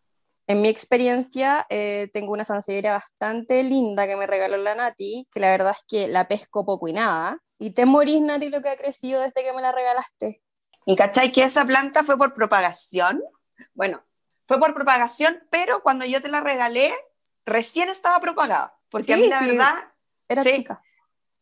En 0.48 0.62
mi 0.62 0.70
experiencia, 0.70 1.66
eh, 1.70 2.10
tengo 2.14 2.32
una 2.32 2.46
sansevieria 2.46 2.94
bastante 2.94 3.64
linda 3.64 4.08
que 4.08 4.16
me 4.16 4.28
regaló 4.28 4.56
la 4.56 4.76
Nati, 4.76 5.28
que 5.30 5.42
la 5.42 5.52
verdad 5.52 5.74
es 5.76 5.84
que 5.86 6.08
la 6.08 6.30
pesco 6.30 6.66
poco 6.66 6.88
y 6.88 6.94
nada. 6.94 7.38
Y 7.60 7.72
te 7.72 7.86
morís, 7.86 8.22
Nati, 8.22 8.48
lo 8.48 8.62
que 8.62 8.70
ha 8.70 8.78
crecido 8.78 9.20
desde 9.20 9.44
que 9.44 9.52
me 9.52 9.62
la 9.62 9.74
regalaste. 9.74 10.42
¿Y 10.86 10.96
cachai 10.96 11.34
que 11.34 11.44
esa 11.44 11.66
planta 11.66 12.06
fue 12.06 12.18
por 12.18 12.34
propagación? 12.34 13.22
Bueno, 13.74 14.02
fue 14.48 14.58
por 14.58 14.74
propagación, 14.74 15.46
pero 15.52 15.84
cuando 15.84 16.06
yo 16.06 16.22
te 16.22 16.30
la 16.30 16.40
regalé, 16.40 16.94
recién 17.46 17.90
estaba 17.90 18.22
propagada. 18.22 18.74
Porque 18.90 19.14
a 19.14 19.18
mí 19.18 19.28
la 19.28 19.40
sí. 19.40 19.50
verdad, 19.50 19.74
Era 20.30 20.44
Sí. 20.44 20.54
chica. 20.56 20.82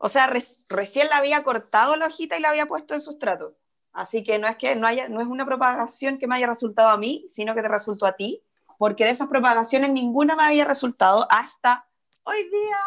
O 0.05 0.09
sea, 0.09 0.27
res- 0.27 0.65
recién 0.69 1.09
la 1.09 1.17
había 1.17 1.43
cortado 1.43 1.95
la 1.95 2.05
hojita 2.05 2.37
y 2.37 2.39
la 2.41 2.49
había 2.49 2.67
puesto 2.67 2.93
en 2.93 3.01
sustrato. 3.01 3.57
Así 3.91 4.23
que 4.23 4.37
no 4.37 4.47
es 4.47 4.55
que 4.57 4.75
no 4.75 4.85
haya, 4.85 5.09
no 5.09 5.19
es 5.19 5.27
una 5.27 5.45
propagación 5.47 6.19
que 6.19 6.27
me 6.27 6.35
haya 6.35 6.45
resultado 6.45 6.89
a 6.89 6.97
mí, 6.97 7.25
sino 7.27 7.55
que 7.55 7.61
te 7.63 7.67
resultó 7.67 8.05
a 8.05 8.15
ti, 8.15 8.43
porque 8.77 9.03
de 9.05 9.09
esas 9.09 9.27
propagaciones 9.27 9.89
ninguna 9.89 10.35
me 10.35 10.43
había 10.43 10.63
resultado 10.65 11.25
hasta 11.31 11.83
hoy 12.23 12.43
día. 12.49 12.77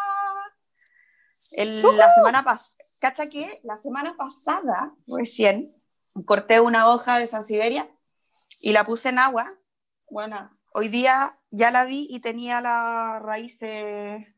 El- 1.57 1.81
La 1.97 2.09
semana 2.15 2.43
pasada, 2.43 2.77
¿cacha 3.01 3.27
qué? 3.27 3.59
La 3.63 3.75
semana 3.75 4.15
pasada, 4.15 4.93
recién, 5.07 5.65
corté 6.25 6.59
una 6.61 6.87
hoja 6.89 7.17
de 7.19 7.27
Sansiberia 7.27 7.89
y 8.61 8.71
la 8.71 8.85
puse 8.85 9.09
en 9.09 9.19
agua 9.19 9.45
Bueno, 10.11 10.49
hoy 10.73 10.87
día 10.87 11.29
ya 11.51 11.69
la 11.69 11.85
vi 11.85 12.07
y 12.09 12.19
tenía 12.19 12.61
la 12.61 13.19
raíz 13.21 13.59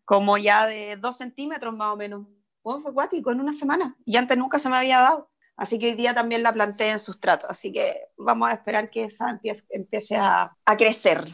como 0.04 0.38
ya 0.38 0.68
de 0.68 0.98
dos 0.98 1.18
centímetros 1.18 1.78
más 1.78 1.94
o 1.94 1.96
menos. 1.98 2.28
Bueno, 2.64 2.80
fue 2.80 2.92
acuático 2.92 3.32
en 3.32 3.40
una 3.40 3.54
semana 3.54 3.96
y 4.06 4.18
antes 4.18 4.38
nunca 4.38 4.60
se 4.60 4.70
me 4.70 4.78
había 4.78 5.00
dado. 5.00 5.30
Así 5.56 5.78
que 5.78 5.88
hoy 5.88 5.96
día 5.96 6.14
también 6.14 6.44
la 6.44 6.54
planté 6.54 6.90
en 6.90 7.00
sustrato. 7.00 7.48
Así 7.50 7.72
que 7.72 8.08
vamos 8.18 8.50
a 8.50 8.54
esperar 8.54 8.90
que 8.90 9.06
esa 9.06 9.30
empiece, 9.30 9.64
empiece 9.70 10.16
a, 10.18 10.52
a, 10.66 10.78
crecer. 10.78 11.28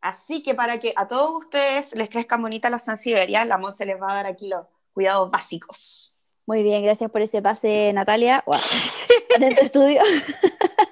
Así 0.00 0.42
que 0.42 0.54
para 0.54 0.78
que 0.78 0.92
a 0.96 1.08
todos 1.08 1.44
ustedes 1.44 1.94
les 1.94 2.08
crezcan 2.08 2.42
bonitas 2.42 2.70
las 2.70 2.84
sansevieria, 2.84 3.44
la 3.44 3.58
Mon 3.58 3.74
se 3.74 3.86
les 3.86 4.00
va 4.00 4.12
a 4.12 4.14
dar 4.14 4.26
aquí 4.26 4.48
los 4.48 4.66
cuidados 4.92 5.30
básicos. 5.30 6.08
Muy 6.46 6.62
bien, 6.62 6.82
gracias 6.82 7.10
por 7.10 7.20
ese 7.20 7.42
pase, 7.42 7.92
Natalia. 7.92 8.42
Wow. 8.46 8.56
Atento 9.36 9.60
estudio. 9.60 10.00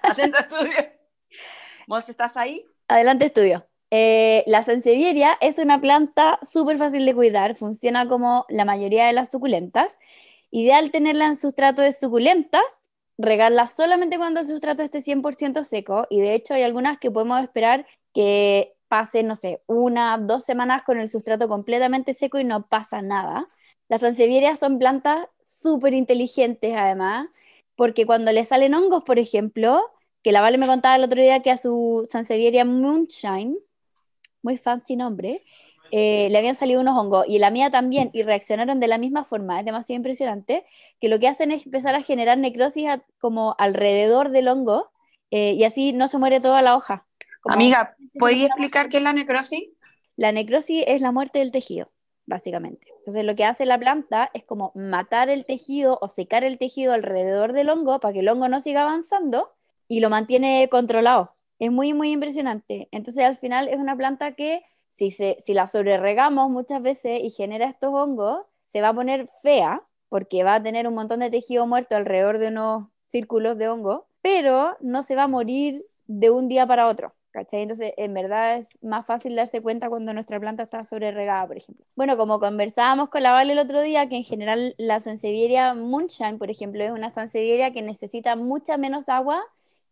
Atento 0.02 0.38
estudio. 0.38 0.92
¿Vos 1.86 2.08
estás 2.08 2.36
ahí? 2.36 2.66
Adelante, 2.88 3.26
estudio. 3.26 3.66
Eh, 3.90 4.42
la 4.46 4.62
sansevieria 4.62 5.38
es 5.40 5.58
una 5.58 5.80
planta 5.80 6.38
súper 6.42 6.78
fácil 6.78 7.06
de 7.06 7.14
cuidar, 7.14 7.54
funciona 7.56 8.08
como 8.08 8.44
la 8.48 8.64
mayoría 8.64 9.06
de 9.06 9.12
las 9.12 9.30
suculentas. 9.30 9.98
Ideal 10.50 10.90
tenerla 10.90 11.26
en 11.26 11.36
sustrato 11.36 11.82
de 11.82 11.92
suculentas, 11.92 12.88
regarla 13.18 13.68
solamente 13.68 14.18
cuando 14.18 14.40
el 14.40 14.46
sustrato 14.46 14.82
esté 14.82 15.02
100% 15.02 15.62
seco 15.62 16.06
y 16.10 16.20
de 16.20 16.34
hecho 16.34 16.54
hay 16.54 16.62
algunas 16.62 16.98
que 16.98 17.10
podemos 17.10 17.40
esperar 17.42 17.86
que 18.12 18.74
pasen, 18.88 19.26
no 19.26 19.36
sé, 19.36 19.58
una, 19.66 20.18
dos 20.18 20.44
semanas 20.44 20.82
con 20.84 20.98
el 20.98 21.08
sustrato 21.08 21.48
completamente 21.48 22.14
seco 22.14 22.38
y 22.38 22.44
no 22.44 22.66
pasa 22.68 23.02
nada. 23.02 23.48
Las 23.88 24.00
sansevierias 24.02 24.58
son 24.58 24.78
plantas 24.78 25.26
súper 25.44 25.94
inteligentes 25.94 26.74
además, 26.76 27.28
porque 27.76 28.06
cuando 28.06 28.32
le 28.32 28.44
salen 28.44 28.74
hongos, 28.74 29.04
por 29.04 29.18
ejemplo, 29.18 29.82
que 30.22 30.32
la 30.32 30.40
Vale 30.40 30.58
me 30.58 30.66
contaba 30.66 30.96
el 30.96 31.04
otro 31.04 31.20
día 31.22 31.42
que 31.42 31.50
a 31.50 31.56
su 31.56 32.06
Sansevieria 32.10 32.64
Moonshine, 32.64 33.56
muy 34.46 34.56
fancy 34.56 34.94
nombre, 34.94 35.42
eh, 35.90 36.28
le 36.30 36.38
habían 36.38 36.54
salido 36.54 36.80
unos 36.80 36.96
hongos 36.96 37.26
y 37.28 37.40
la 37.40 37.50
mía 37.50 37.70
también 37.70 38.10
y 38.12 38.22
reaccionaron 38.22 38.78
de 38.78 38.86
la 38.86 38.96
misma 38.96 39.24
forma, 39.24 39.58
es 39.58 39.64
demasiado 39.64 39.96
impresionante, 39.96 40.64
que 41.00 41.08
lo 41.08 41.18
que 41.18 41.26
hacen 41.26 41.50
es 41.50 41.66
empezar 41.66 41.96
a 41.96 42.02
generar 42.02 42.38
necrosis 42.38 42.88
como 43.18 43.56
alrededor 43.58 44.30
del 44.30 44.48
hongo 44.48 44.90
eh, 45.32 45.52
y 45.52 45.64
así 45.64 45.92
no 45.92 46.06
se 46.06 46.18
muere 46.18 46.40
toda 46.40 46.62
la 46.62 46.76
hoja. 46.76 47.06
Amiga, 47.44 47.96
¿podéis 48.18 48.46
explicar 48.46 48.88
qué 48.88 48.98
es 48.98 49.02
la 49.02 49.12
necrosis? 49.12 49.64
La 50.16 50.30
necrosis 50.30 50.84
es 50.86 51.00
la 51.00 51.10
muerte 51.10 51.40
del 51.40 51.50
tejido, 51.50 51.90
básicamente. 52.24 52.86
Entonces 52.98 53.24
lo 53.24 53.34
que 53.34 53.44
hace 53.44 53.66
la 53.66 53.78
planta 53.78 54.30
es 54.32 54.44
como 54.44 54.70
matar 54.76 55.28
el 55.28 55.44
tejido 55.44 55.98
o 56.00 56.08
secar 56.08 56.44
el 56.44 56.58
tejido 56.58 56.92
alrededor 56.92 57.52
del 57.52 57.68
hongo 57.68 57.98
para 57.98 58.14
que 58.14 58.20
el 58.20 58.28
hongo 58.28 58.48
no 58.48 58.60
siga 58.60 58.82
avanzando 58.82 59.52
y 59.88 60.00
lo 60.00 60.08
mantiene 60.08 60.68
controlado. 60.68 61.32
Es 61.58 61.70
muy, 61.72 61.94
muy 61.94 62.12
impresionante. 62.12 62.88
Entonces, 62.92 63.24
al 63.24 63.36
final 63.36 63.68
es 63.68 63.76
una 63.76 63.96
planta 63.96 64.32
que 64.34 64.62
si, 64.88 65.10
se, 65.10 65.36
si 65.40 65.54
la 65.54 65.66
sobreregamos 65.66 66.50
muchas 66.50 66.82
veces 66.82 67.20
y 67.22 67.30
genera 67.30 67.66
estos 67.66 67.90
hongos, 67.92 68.44
se 68.60 68.80
va 68.80 68.88
a 68.88 68.94
poner 68.94 69.28
fea 69.42 69.82
porque 70.08 70.44
va 70.44 70.56
a 70.56 70.62
tener 70.62 70.86
un 70.88 70.94
montón 70.94 71.20
de 71.20 71.30
tejido 71.30 71.66
muerto 71.66 71.96
alrededor 71.96 72.38
de 72.38 72.48
unos 72.48 72.88
círculos 73.02 73.58
de 73.58 73.68
hongo, 73.68 74.06
pero 74.22 74.76
no 74.80 75.02
se 75.02 75.16
va 75.16 75.24
a 75.24 75.28
morir 75.28 75.84
de 76.06 76.30
un 76.30 76.48
día 76.48 76.66
para 76.66 76.88
otro. 76.88 77.14
¿cachai? 77.36 77.62
Entonces, 77.62 77.92
en 77.98 78.14
verdad 78.14 78.56
es 78.56 78.78
más 78.82 79.04
fácil 79.04 79.36
darse 79.36 79.60
cuenta 79.60 79.90
cuando 79.90 80.14
nuestra 80.14 80.40
planta 80.40 80.62
está 80.62 80.84
sobreregada, 80.84 81.46
por 81.46 81.58
ejemplo. 81.58 81.84
Bueno, 81.94 82.16
como 82.16 82.40
conversábamos 82.40 83.10
con 83.10 83.22
la 83.22 83.32
Vale 83.32 83.52
el 83.52 83.58
otro 83.58 83.82
día, 83.82 84.08
que 84.08 84.16
en 84.16 84.24
general 84.24 84.74
la 84.78 85.00
sansevieria 85.00 85.74
Moonshine, 85.74 86.38
por 86.38 86.50
ejemplo, 86.50 86.82
es 86.82 86.90
una 86.92 87.12
sansevieria 87.12 87.72
que 87.72 87.82
necesita 87.82 88.36
mucha 88.36 88.78
menos 88.78 89.10
agua 89.10 89.44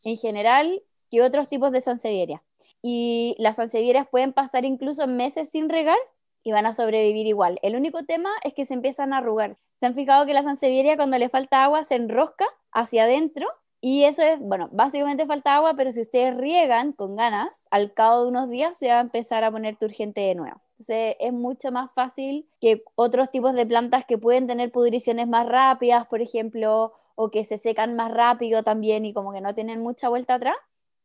en 0.05 0.17
general 0.17 0.73
que 1.11 1.23
otros 1.23 1.49
tipos 1.49 1.73
de 1.73 1.81
sansevieria. 1.81 2.43
Y 2.83 3.35
las 3.39 3.57
sansevierias 3.57 4.09
pueden 4.09 4.33
pasar 4.33 4.65
incluso 4.65 5.07
meses 5.07 5.51
sin 5.51 5.69
regar 5.69 5.97
y 6.43 6.53
van 6.53 6.67
a 6.67 6.75
sobrevivir 6.75 7.27
igual. 7.27 7.59
El 7.63 7.77
único 7.77 8.05
tema 8.05 8.31
es 8.43 8.53
que 8.53 8.67
se 8.67 8.75
empiezan 8.75 9.13
a 9.13 9.19
arrugar. 9.19 9.57
¿Se 9.81 9.87
han 9.87 9.95
fijado 9.95 10.27
que 10.27 10.35
la 10.35 10.43
sansevieria 10.43 10.97
cuando 10.97 11.19
le 11.19 11.31
falta 11.31 11.65
agua 11.65 11.85
se 11.85 11.95
enrosca 11.95 12.47
hacia 12.73 13.05
adentro? 13.05 13.49
Y 13.81 14.05
eso 14.05 14.23
es, 14.23 14.39
bueno, 14.41 14.69
básicamente 14.73 15.27
falta 15.27 15.57
agua, 15.57 15.75
pero 15.77 15.93
si 15.93 16.01
ustedes 16.01 16.37
riegan 16.37 16.93
con 16.93 17.17
ganas, 17.17 17.67
al 17.71 17.93
cabo 17.93 18.23
de 18.23 18.29
unos 18.29 18.49
días 18.49 18.79
se 18.79 18.89
va 18.89 18.99
a 18.99 19.01
empezar 19.01 19.45
a 19.45 19.51
poner 19.51 19.77
turgente 19.77 20.23
de 20.23 20.35
nuevo. 20.35 20.61
Entonces 20.79 21.17
es 21.21 21.33
mucho 21.33 21.71
más 21.71 21.93
fácil 21.93 22.49
que 22.61 22.83
otros 22.95 23.31
tipos 23.31 23.55
de 23.55 23.67
plantas 23.67 24.05
que 24.07 24.19
pueden 24.19 24.47
tener 24.47 24.73
pudriciones 24.73 25.29
más 25.29 25.47
rápidas, 25.47 26.07
por 26.07 26.21
ejemplo, 26.21 26.93
o 27.15 27.31
que 27.31 27.45
se 27.45 27.59
secan 27.59 27.97
más 27.97 28.13
rápido 28.13 28.63
también 28.63 29.05
y 29.05 29.13
como 29.13 29.33
que 29.33 29.41
no 29.41 29.55
tienen 29.55 29.81
mucha 29.81 30.09
vuelta 30.09 30.35
atrás. 30.35 30.57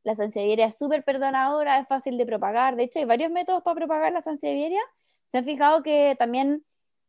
La 0.03 0.15
sansevieria 0.15 0.65
es 0.65 0.77
súper 0.77 1.03
perdonadora, 1.03 1.79
es 1.79 1.87
fácil 1.87 2.17
de 2.17 2.25
propagar. 2.25 2.75
De 2.75 2.83
hecho, 2.83 2.99
hay 2.99 3.05
varios 3.05 3.31
métodos 3.31 3.63
para 3.63 3.75
propagar 3.75 4.11
la 4.13 4.21
sansevieria. 4.21 4.81
Se 5.27 5.39
han 5.39 5.45
fijado 5.45 5.83
que 5.83 6.15
también 6.17 6.65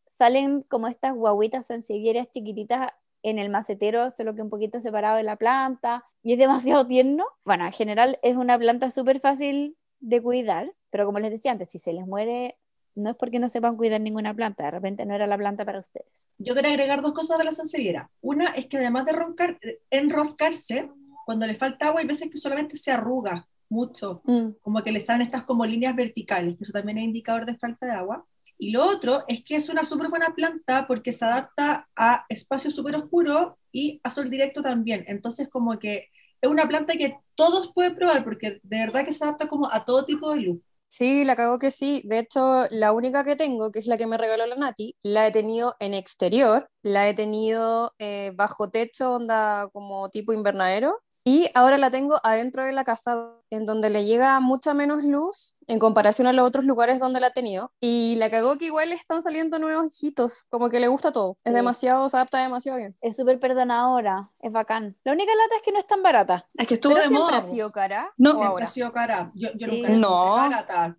salen 0.08 0.62
como 0.62 0.88
estas 0.88 1.14
guaguitas 1.14 1.66
sansevierias 1.66 2.30
chiquititas 2.30 2.90
en 3.22 3.38
el 3.38 3.50
macetero, 3.50 4.10
solo 4.10 4.34
que 4.34 4.42
un 4.42 4.50
poquito 4.50 4.80
separado 4.80 5.16
de 5.16 5.22
la 5.22 5.36
planta, 5.36 6.04
y 6.22 6.32
es 6.32 6.38
demasiado 6.38 6.86
tierno. 6.86 7.24
Bueno, 7.44 7.66
en 7.66 7.72
general 7.72 8.18
es 8.22 8.36
una 8.36 8.58
planta 8.58 8.90
súper 8.90 9.20
fácil 9.20 9.76
de 10.00 10.22
cuidar, 10.22 10.72
pero 10.90 11.06
como 11.06 11.18
les 11.18 11.30
decía 11.30 11.52
antes, 11.52 11.70
si 11.70 11.78
se 11.78 11.92
les 11.92 12.06
muere 12.06 12.58
no 13.00 13.10
es 13.10 13.16
porque 13.16 13.38
no 13.38 13.48
sepan 13.48 13.76
cuidar 13.76 14.00
ninguna 14.00 14.34
planta, 14.34 14.64
de 14.64 14.70
repente 14.70 15.04
no 15.06 15.14
era 15.14 15.26
la 15.26 15.36
planta 15.36 15.64
para 15.64 15.80
ustedes. 15.80 16.28
Yo 16.38 16.54
quiero 16.54 16.68
agregar 16.68 17.02
dos 17.02 17.12
cosas 17.12 17.38
de 17.38 17.44
la 17.44 17.54
sansevieria. 17.54 18.10
Una 18.20 18.50
es 18.50 18.66
que 18.66 18.76
además 18.76 19.06
de 19.06 19.12
roncar, 19.12 19.58
enroscarse, 19.90 20.90
cuando 21.26 21.46
le 21.46 21.54
falta 21.54 21.88
agua 21.88 22.00
hay 22.00 22.06
veces 22.06 22.30
que 22.30 22.38
solamente 22.38 22.76
se 22.76 22.90
arruga 22.90 23.46
mucho, 23.68 24.20
mm. 24.24 24.48
como 24.60 24.82
que 24.82 24.92
le 24.92 25.00
salen 25.00 25.22
estas 25.22 25.44
como 25.44 25.64
líneas 25.64 25.96
verticales, 25.96 26.56
que 26.56 26.64
eso 26.64 26.72
también 26.72 26.98
es 26.98 27.04
indicador 27.04 27.46
de 27.46 27.56
falta 27.56 27.86
de 27.86 27.92
agua. 27.92 28.26
Y 28.58 28.72
lo 28.72 28.84
otro 28.84 29.24
es 29.26 29.42
que 29.42 29.56
es 29.56 29.68
una 29.70 29.84
súper 29.84 30.08
buena 30.10 30.34
planta 30.34 30.86
porque 30.86 31.12
se 31.12 31.24
adapta 31.24 31.88
a 31.96 32.26
espacios 32.28 32.74
súper 32.74 32.96
oscuros 32.96 33.54
y 33.72 34.00
a 34.02 34.10
sol 34.10 34.28
directo 34.28 34.60
también. 34.60 35.04
Entonces 35.06 35.48
como 35.48 35.78
que 35.78 36.08
es 36.42 36.50
una 36.50 36.66
planta 36.68 36.94
que 36.94 37.16
todos 37.34 37.72
pueden 37.72 37.94
probar 37.94 38.24
porque 38.24 38.60
de 38.62 38.78
verdad 38.78 39.04
que 39.04 39.12
se 39.12 39.24
adapta 39.24 39.48
como 39.48 39.72
a 39.72 39.84
todo 39.84 40.04
tipo 40.04 40.30
de 40.32 40.40
luz. 40.40 40.60
Sí, 40.92 41.24
la 41.24 41.36
cago 41.36 41.58
que 41.60 41.70
sí. 41.70 42.02
De 42.04 42.18
hecho, 42.18 42.66
la 42.70 42.92
única 42.92 43.22
que 43.22 43.36
tengo, 43.36 43.70
que 43.70 43.78
es 43.78 43.86
la 43.86 43.96
que 43.96 44.06
me 44.08 44.18
regaló 44.18 44.44
la 44.46 44.56
Nati, 44.56 44.96
la 45.02 45.26
he 45.26 45.30
tenido 45.32 45.76
en 45.78 45.94
exterior, 45.94 46.68
la 46.82 47.08
he 47.08 47.14
tenido 47.14 47.94
eh, 47.98 48.32
bajo 48.34 48.70
techo, 48.70 49.14
onda 49.14 49.68
como 49.72 50.08
tipo 50.10 50.32
invernadero, 50.32 50.98
y 51.30 51.48
ahora 51.54 51.78
la 51.78 51.92
tengo 51.92 52.18
adentro 52.24 52.64
de 52.64 52.72
la 52.72 52.82
casa, 52.82 53.36
en 53.50 53.64
donde 53.64 53.88
le 53.88 54.04
llega 54.04 54.40
mucha 54.40 54.74
menos 54.74 55.04
luz 55.04 55.54
en 55.68 55.78
comparación 55.78 56.26
a 56.26 56.32
los 56.32 56.44
otros 56.44 56.64
lugares 56.64 56.98
donde 56.98 57.20
la 57.20 57.28
he 57.28 57.30
tenido. 57.30 57.70
Y 57.80 58.16
la 58.16 58.30
cagó 58.30 58.58
que 58.58 58.64
igual 58.64 58.90
están 58.90 59.22
saliendo 59.22 59.60
nuevos 59.60 59.86
hijitos, 59.94 60.46
como 60.50 60.70
que 60.70 60.80
le 60.80 60.88
gusta 60.88 61.12
todo. 61.12 61.38
Es 61.44 61.54
demasiado, 61.54 62.08
se 62.08 62.16
adapta 62.16 62.42
demasiado 62.42 62.78
bien. 62.78 62.96
Es 63.00 63.14
súper 63.14 63.38
perdonadora, 63.38 64.28
es 64.40 64.50
bacán. 64.50 64.96
La 65.04 65.12
única 65.12 65.30
lata 65.32 65.54
es 65.54 65.62
que 65.62 65.70
no 65.70 65.78
es 65.78 65.86
tan 65.86 66.02
barata. 66.02 66.48
Es 66.54 66.66
que 66.66 66.74
estuvo 66.74 66.94
¿Pero 66.94 67.08
de 67.08 67.14
moda. 67.14 67.38
ha 67.38 67.42
sido 67.42 67.70
cara? 67.70 68.12
No, 68.16 68.34
siempre 68.34 68.64
ha 68.64 68.66
sido 68.66 68.92
cara. 68.92 69.30
Yo, 69.36 69.50
yo 69.54 69.68
nunca 69.68 69.88
no. 69.90 70.34
barata. 70.34 70.96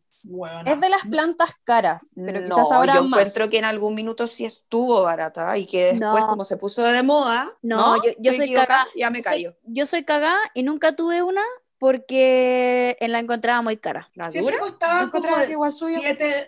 Es 0.66 0.80
de 0.80 0.90
las 0.90 1.02
plantas 1.10 1.56
caras, 1.64 2.12
pero 2.16 2.42
quizás 2.44 2.58
no, 2.70 2.72
ahora 2.74 2.96
yo 2.96 3.04
más. 3.04 3.20
encuentro 3.20 3.50
que 3.50 3.58
en 3.58 3.66
algún 3.66 3.96
minuto 3.96 4.28
sí 4.28 4.46
estuvo 4.46 5.02
barata 5.02 5.58
y 5.58 5.66
que 5.66 5.94
después 5.94 6.22
No. 6.22 6.28
como 6.28 6.44
se 6.44 6.58
puso 6.58 6.84
de 6.84 7.02
moda, 7.04 7.50
No, 7.62 7.96
yo- 8.04 8.12
yo 8.20 8.34
soy 8.34 8.54
cagá. 8.54 8.88
ya 8.96 9.10
me 9.10 9.22
callo. 9.22 9.56
Yo 9.64 9.86
soy 9.86 10.04
cagá 10.04 10.38
y 10.54 10.64
nunca 10.64 10.96
tuve 10.96 11.24
una 11.24 11.42
porque 11.80 12.96
la 13.02 13.20
encontraba 13.20 13.62
muy 13.64 13.78
cara. 13.78 14.10
¿La 14.14 14.30
Siempre 14.30 14.58
dura? 14.58 14.70
costaba 14.70 15.10
como 15.10 15.36
que 15.46 15.52
igual 15.52 15.72
suyo. 15.74 16.00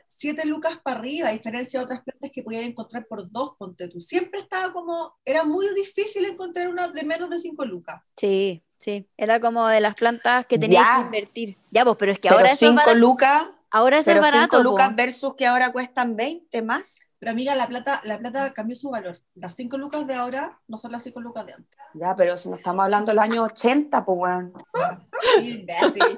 7 0.08 0.46
lucas 0.46 0.78
para 0.84 1.00
arriba, 1.00 1.30
a 1.30 1.32
diferencia 1.32 1.80
de 1.80 1.86
otras 1.86 2.04
plantas 2.04 2.32
que 2.32 2.44
podías 2.44 2.64
encontrar 2.64 3.08
por 3.08 3.30
dos, 3.32 3.56
ponte 3.58 3.88
tú. 3.88 4.00
Siempre 4.00 4.40
estaba 4.42 4.72
como, 4.72 5.16
era 5.26 5.44
muy 5.44 5.74
difícil 5.74 6.24
encontrar 6.26 6.70
una 6.70 6.88
de 6.88 7.04
menos 7.04 7.30
de 7.30 7.40
5 7.40 7.66
lucas. 7.66 8.02
Sí, 8.16 8.64
sí. 8.78 9.10
Era 9.18 9.40
como 9.42 9.68
de 9.68 9.82
las 9.82 9.96
plantas 9.96 10.46
que 10.46 10.58
tenías 10.60 10.86
Ya. 10.88 10.96
que 10.98 11.02
invertir. 11.02 11.58
Ya, 11.72 11.84
pues, 11.84 11.98
pero 11.98 12.12
es 12.14 12.20
que 12.20 12.30
Pero 12.30 12.36
ahora 12.36 12.46
eso 12.46 12.54
es 12.54 12.60
5 12.60 12.76
barato. 12.76 12.96
lucas, 12.96 13.48
Ahora 13.74 14.02
pero 14.06 14.20
es 14.22 14.26
5 14.28 14.36
barato. 14.38 14.64
lucas 14.64 14.90
po. 14.90 14.96
versus 14.96 15.36
que 15.36 15.48
ahora 15.48 15.72
cuestan 15.74 16.16
20 16.16 16.62
más. 16.62 17.08
Pero 17.20 17.32
amiga, 17.32 17.56
la 17.56 17.68
plata, 17.68 18.02
la 18.04 18.20
plata 18.20 18.54
cambió 18.54 18.76
su 18.76 18.90
valor. 18.92 19.18
Las 19.36 19.56
5 19.56 19.78
lucas 19.78 20.06
de 20.06 20.14
ahora 20.14 20.60
no 20.68 20.78
son 20.78 20.92
las 20.92 21.04
5 21.04 21.20
lucas 21.22 21.46
de 21.46 21.54
antes. 21.54 21.78
Ya, 21.96 22.16
pero 22.16 22.38
si 22.38 22.50
no 22.50 22.56
estamos 22.56 22.84
hablando 22.84 23.08
de 23.12 23.16
los 23.16 23.24
años 23.24 23.46
80, 23.52 24.06
pues 24.06 24.18
bueno. 24.18 24.52
Imbécil. 25.42 26.18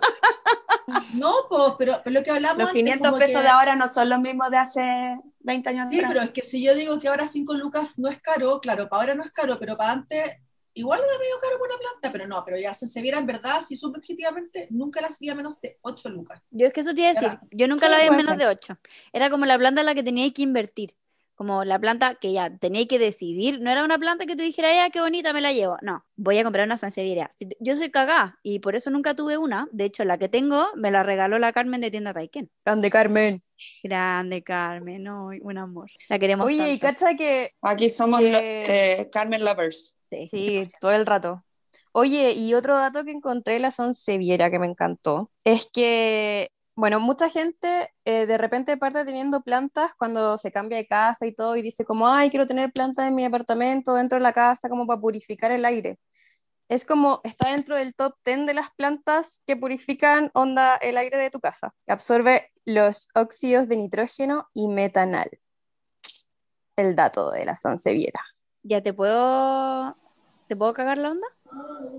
No, 1.13 1.33
pues, 1.49 1.73
pero, 1.79 2.01
pero 2.03 2.13
lo 2.19 2.23
que 2.23 2.31
hablamos 2.31 2.57
Los 2.59 2.67
antes, 2.69 2.81
500 2.83 3.07
como 3.07 3.19
pesos 3.19 3.35
que- 3.37 3.41
de 3.43 3.47
ahora 3.49 3.75
no 3.75 3.87
son 3.87 4.09
los 4.09 4.19
mismos 4.19 4.51
de 4.51 4.57
hace 4.57 5.19
20 5.39 5.69
años 5.69 5.89
Sí, 5.89 5.97
atrás. 5.97 6.11
pero 6.13 6.23
es 6.25 6.31
que 6.31 6.41
si 6.43 6.63
yo 6.63 6.75
digo 6.75 6.99
que 6.99 7.07
ahora 7.07 7.25
5 7.25 7.53
lucas 7.55 7.97
no 7.99 8.09
es 8.09 8.19
caro, 8.21 8.59
claro, 8.59 8.89
para 8.89 9.01
ahora 9.01 9.15
no 9.15 9.23
es 9.23 9.31
caro, 9.31 9.57
pero 9.59 9.77
para 9.77 9.91
antes 9.93 10.37
igual 10.75 10.99
era 10.99 11.17
medio 11.17 11.39
caro 11.41 11.57
por 11.57 11.67
una 11.67 11.77
planta, 11.77 12.11
pero 12.11 12.27
no, 12.27 12.43
pero 12.45 12.57
ya 12.57 12.73
se, 12.73 12.85
se 12.85 13.01
viera 13.01 13.17
en 13.17 13.25
verdad, 13.25 13.61
si 13.61 13.75
supe 13.75 13.97
objetivamente, 13.97 14.67
nunca 14.69 15.01
las 15.01 15.17
vi 15.19 15.29
a 15.29 15.35
menos 15.35 15.59
de 15.61 15.79
8 15.81 16.09
lucas. 16.09 16.41
Yo 16.51 16.67
es 16.67 16.73
que 16.73 16.81
eso 16.81 16.93
te 16.93 17.01
iba 17.01 17.09
a 17.09 17.13
decir. 17.13 17.39
Yo 17.51 17.67
nunca 17.67 17.89
la 17.89 17.97
vi 17.97 18.07
puede 18.07 18.17
menos 18.17 18.37
ser. 18.37 18.37
de 18.37 18.47
8. 18.47 18.77
Era 19.13 19.29
como 19.29 19.45
la 19.45 19.57
planta 19.57 19.81
en 19.81 19.87
la 19.87 19.95
que 19.95 20.03
tenía 20.03 20.31
que 20.31 20.43
invertir. 20.43 20.95
Como 21.35 21.65
la 21.65 21.77
planta 21.79 22.15
que 22.15 22.31
ya 22.31 22.49
tenía 22.57 22.87
que 22.87 22.97
decidir, 22.97 23.59
no 23.59 23.69
era 23.69 23.83
una 23.83 23.97
planta 23.99 24.25
que 24.25 24.35
tú 24.37 24.43
dijeras, 24.43 24.73
ya, 24.73 24.89
qué 24.89 25.01
bonita, 25.01 25.33
me 25.33 25.41
la 25.41 25.51
llevo. 25.51 25.77
No, 25.81 26.05
voy 26.15 26.37
a 26.37 26.43
comprar 26.43 26.65
una 26.65 26.77
sansevieria. 26.77 27.29
Si 27.35 27.49
yo 27.59 27.75
soy 27.75 27.91
cagá 27.91 28.39
y 28.41 28.59
por 28.59 28.75
eso 28.75 28.89
nunca 28.89 29.15
tuve 29.15 29.37
una. 29.37 29.67
De 29.73 29.83
hecho, 29.85 30.05
la 30.05 30.17
que 30.17 30.29
tengo 30.29 30.67
me 30.75 30.91
la 30.91 31.03
regaló 31.03 31.37
la 31.37 31.51
Carmen 31.51 31.81
de 31.81 31.91
tienda 31.91 32.13
Taiken. 32.13 32.49
Grande 32.65 32.89
Carmen. 32.89 33.43
Grande 33.83 34.43
Carmen, 34.43 35.03
no, 35.03 35.29
un 35.41 35.57
amor. 35.57 35.89
La 36.09 36.19
queremos 36.19 36.45
Oye, 36.47 36.71
y 36.73 36.79
cacha 36.79 37.15
que 37.15 37.51
Aquí 37.61 37.89
somos 37.89 38.19
Que- 38.21 38.31
lo- 38.31 38.39
eh, 38.39 39.09
Carmen 39.11 39.43
Lovers. 39.43 39.95
Sí. 40.09 40.29
Sí, 40.31 40.69
todo 40.79 40.91
el 40.91 41.05
rato. 41.05 41.43
Oye, 41.91 42.31
y 42.33 42.53
otro 42.53 42.75
dato 42.75 43.03
que 43.05 43.11
encontré 43.11 43.55
en 43.57 43.61
la 43.63 43.71
Sansevieria 43.71 44.51
que 44.51 44.59
me 44.59 44.67
encantó 44.67 45.31
es 45.45 45.69
que, 45.73 46.49
bueno, 46.75 46.99
mucha 46.99 47.29
gente 47.29 47.93
eh, 48.05 48.25
de 48.25 48.37
repente 48.37 48.77
parte 48.77 49.05
teniendo 49.05 49.41
plantas 49.41 49.93
cuando 49.97 50.37
se 50.37 50.51
cambia 50.51 50.77
de 50.77 50.87
casa 50.87 51.25
y 51.25 51.33
todo 51.33 51.55
y 51.55 51.61
dice 51.61 51.85
como, 51.85 52.07
ay, 52.07 52.29
quiero 52.29 52.47
tener 52.47 52.71
plantas 52.73 53.07
en 53.07 53.15
mi 53.15 53.23
apartamento, 53.25 53.95
dentro 53.95 54.17
de 54.17 54.23
la 54.23 54.33
casa, 54.33 54.69
como 54.69 54.85
para 54.85 54.99
purificar 54.99 55.51
el 55.51 55.63
aire. 55.65 55.99
Es 56.69 56.85
como, 56.85 57.21
está 57.23 57.51
dentro 57.51 57.77
del 57.77 57.95
top 57.95 58.15
10 58.25 58.45
de 58.47 58.53
las 58.55 58.69
plantas 58.75 59.41
que 59.45 59.55
purifican 59.55 60.31
onda 60.33 60.75
el 60.77 60.97
aire 60.97 61.17
de 61.17 61.29
tu 61.29 61.39
casa. 61.39 61.73
Absorbe 61.87 62.51
los 62.65 63.07
óxidos 63.15 63.67
de 63.67 63.77
nitrógeno 63.77 64.49
y 64.53 64.67
metanal. 64.67 65.29
El 66.75 66.95
dato 66.95 67.31
de 67.31 67.45
la 67.45 67.55
Sansevieria. 67.55 68.21
Ya 68.63 68.81
te 68.81 68.93
puedo. 68.93 69.95
¿Te 70.47 70.55
puedo 70.55 70.73
cagar 70.73 70.97
la 70.97 71.11
onda? 71.11 71.27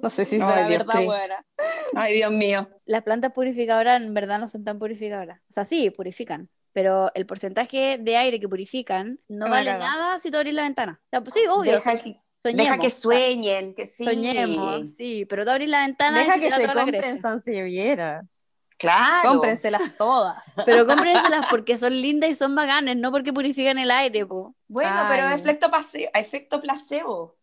No 0.03 0.11
sé 0.11 0.25
si 0.25 0.39
será 0.39 0.69
verdad, 0.69 1.03
buena. 1.05 1.47
Ay, 1.95 2.15
Dios 2.15 2.33
mío. 2.33 2.69
Las 2.85 3.03
plantas 3.03 3.33
purificadoras 3.33 4.01
en 4.03 4.15
verdad 4.15 4.39
no 4.39 4.49
son 4.49 4.65
tan 4.65 4.79
purificadoras. 4.79 5.41
O 5.49 5.53
sea, 5.53 5.65
sí, 5.65 5.91
purifican. 5.91 6.49
Pero 6.73 7.11
el 7.15 7.25
porcentaje 7.27 7.99
de 7.99 8.17
aire 8.17 8.39
que 8.39 8.49
purifican 8.49 9.19
no 9.29 9.49
vale 9.49 9.73
nada 9.79 10.19
si 10.19 10.31
tú 10.31 10.37
abrís 10.37 10.53
la 10.53 10.63
ventana. 10.63 11.01
O 11.05 11.09
sea, 11.09 11.21
pues 11.23 11.35
sí, 11.35 11.41
obvio. 11.49 11.73
Deja 11.73 11.97
que, 11.97 12.21
soñemos. 12.37 12.65
deja 12.65 12.79
que 12.79 12.91
sueñen, 12.91 13.75
que 13.75 13.87
sí. 13.87 14.05
Soñemos, 14.05 14.91
sí. 14.97 15.25
Pero 15.25 15.45
tú 15.45 15.51
abrís 15.53 15.71
la 15.71 15.81
ventana 15.81 16.23
y 16.23 16.27
Deja 16.27 16.39
que 16.39 16.51
se 16.51 16.73
compren 16.73 17.19
sansevieras. 17.19 18.45
Claro. 18.79 19.31
Cómprenselas 19.31 19.97
todas. 19.97 20.37
Pero 20.67 20.87
cómprenselas 20.87 21.47
porque 21.49 21.79
son 21.79 22.01
lindas 22.01 22.31
y 22.31 22.35
son 22.35 22.55
bacanes, 22.55 22.97
no 22.97 23.11
porque 23.11 23.33
purifican 23.33 23.79
el 23.79 23.91
aire, 23.91 24.27
po. 24.27 24.55
Bueno, 24.69 24.91
Ay. 24.95 25.07
pero 25.09 25.29
efecto, 25.35 25.71
efecto 26.13 26.61
placebo. 26.61 27.37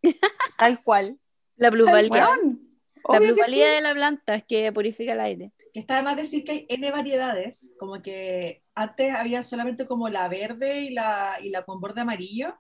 Tal 0.58 0.84
cual. 0.84 1.18
La 1.56 1.72
plusvalía. 1.72 2.30
La 3.10 3.20
plusvalía 3.20 3.66
sí. 3.68 3.76
de 3.76 3.82
la 3.82 3.94
planta 3.94 4.36
es 4.36 4.46
que 4.46 4.72
purifica 4.72 5.14
el 5.14 5.20
aire. 5.20 5.52
Está 5.74 5.98
de 5.98 6.04
más 6.04 6.16
decir 6.16 6.44
que 6.44 6.52
hay 6.52 6.66
N 6.70 6.92
variedades, 6.92 7.74
como 7.80 8.02
que 8.02 8.64
antes 8.76 9.14
había 9.14 9.42
solamente 9.44 9.88
como 9.88 10.08
la 10.08 10.28
verde 10.28 10.82
y 10.82 10.92
la, 10.92 11.38
y 11.42 11.50
la 11.50 11.64
con 11.64 11.82
borde 11.82 12.02
amarillo, 12.02 12.56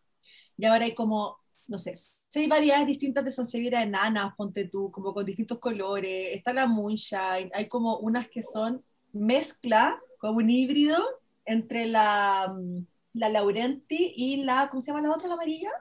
y 0.57 0.65
ahora 0.65 0.85
hay 0.85 0.95
como, 0.95 1.37
no 1.67 1.77
sé, 1.77 1.93
seis 1.95 2.49
variedades 2.49 2.87
distintas 2.87 3.23
de 3.23 3.31
Sansevieria 3.31 3.83
enanas, 3.83 4.33
ponte 4.35 4.65
tú, 4.65 4.89
como 4.91 5.13
con 5.13 5.25
distintos 5.25 5.59
colores, 5.59 6.35
está 6.35 6.53
la 6.53 6.65
Moonshine, 6.65 7.51
hay 7.53 7.67
como 7.67 7.97
unas 7.97 8.27
que 8.29 8.41
son 8.41 8.83
mezcla, 9.11 9.99
como 10.17 10.37
un 10.37 10.49
híbrido 10.49 10.97
entre 11.45 11.85
la, 11.85 12.51
mm, 12.51 12.85
la 13.13 13.29
Laurenti 13.29 14.13
y 14.15 14.43
la, 14.43 14.69
¿cómo 14.69 14.81
se 14.81 14.87
llama 14.87 15.07
la 15.07 15.13
otra, 15.13 15.27
la 15.27 15.35
amarilla? 15.35 15.71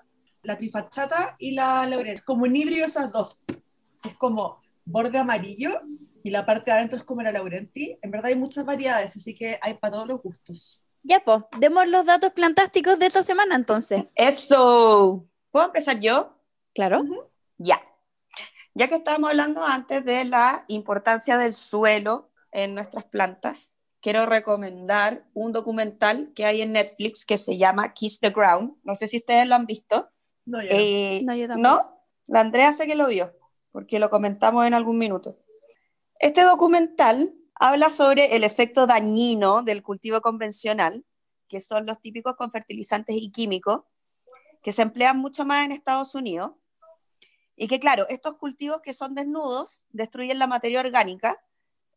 La 0.43 0.59
Trifachata 0.59 1.36
y 1.38 1.53
la 1.53 1.86
Laurenti, 1.86 2.22
como 2.22 2.45
un 2.45 2.57
híbrido 2.57 2.84
esas 2.84 3.12
dos, 3.12 3.40
es 4.05 4.16
como 4.18 4.61
borde 4.84 5.18
amarillo 5.18 5.80
y 6.24 6.30
la 6.30 6.45
parte 6.45 6.70
de 6.70 6.78
adentro 6.78 6.99
es 6.99 7.05
como 7.05 7.22
la 7.22 7.32
Laurenti. 7.32 7.99
En 8.03 8.11
verdad 8.11 8.26
hay 8.26 8.36
muchas 8.36 8.64
variedades, 8.64 9.16
así 9.16 9.34
que 9.34 9.59
hay 9.62 9.74
para 9.74 9.93
todos 9.93 10.09
los 10.09 10.22
gustos. 10.22 10.82
Ya, 11.05 11.22
pues, 11.24 11.43
demos 11.59 11.88
los 11.88 12.07
datos 12.07 12.32
plantásticos 12.32 12.99
de 12.99 13.07
esta 13.07 13.22
semana 13.22 13.55
entonces. 13.55 14.05
Eso. 14.14 15.26
¿Puedo 15.51 15.66
empezar 15.66 16.01
yo? 16.01 16.36
Claro. 16.74 17.05
Ya. 17.59 17.80
Ya 18.74 18.88
que 18.88 18.97
estábamos 18.97 19.30
hablando 19.30 19.64
antes 19.64 20.05
de 20.05 20.24
la 20.24 20.64
importancia 20.68 21.36
del 21.36 21.53
suelo 21.53 22.30
en 22.53 22.74
nuestras 22.74 23.05
plantas, 23.05 23.76
quiero 24.01 24.26
recomendar 24.26 25.24
un 25.34 25.53
documental 25.53 26.32
que 26.34 26.47
hay 26.47 26.62
en 26.62 26.72
Netflix 26.72 27.24
que 27.24 27.38
se 27.38 27.59
llama 27.59 27.93
Kiss 27.93 28.20
the 28.20 28.30
Ground. 28.30 28.76
No 28.82 28.95
sé 28.95 29.09
si 29.09 29.18
ustedes 29.18 29.47
lo 29.47 29.55
han 29.55 29.66
visto. 29.66 30.09
No, 30.45 30.62
yo. 30.62 30.68
Eh, 30.70 31.22
No, 31.24 31.34
yo. 31.34 31.99
La 32.26 32.40
Andrea 32.40 32.72
sé 32.72 32.86
que 32.86 32.95
lo 32.95 33.09
vio, 33.09 33.36
porque 33.70 33.99
lo 33.99 34.11
comentamos 34.11 34.66
en 34.66 34.74
algún 34.74 34.99
minuto. 34.99 35.38
Este 36.18 36.43
documental 36.43 37.34
habla 37.55 37.90
sobre 37.90 38.36
el 38.36 38.45
efecto 38.45 38.86
dañino 38.86 39.62
del 39.62 39.82
cultivo 39.82 40.20
convencional, 40.20 41.05
que 41.49 41.61
son 41.61 41.84
los 41.84 42.01
típicos 42.01 42.34
con 42.36 42.51
fertilizantes 42.51 43.16
y 43.18 43.30
químicos, 43.30 43.82
que 44.62 44.72
se 44.72 44.82
emplean 44.82 45.18
mucho 45.18 45.45
más 45.45 45.64
en 45.64 45.72
Estados 45.72 46.14
Unidos. 46.14 46.53
Y 47.55 47.68
que, 47.68 47.78
claro, 47.78 48.09
estos 48.09 48.36
cultivos 48.36 48.80
que 48.80 48.93
son 48.93 49.14
desnudos 49.14 49.84
destruyen 49.90 50.38
la 50.38 50.47
materia 50.47 50.80
orgánica 50.80 51.45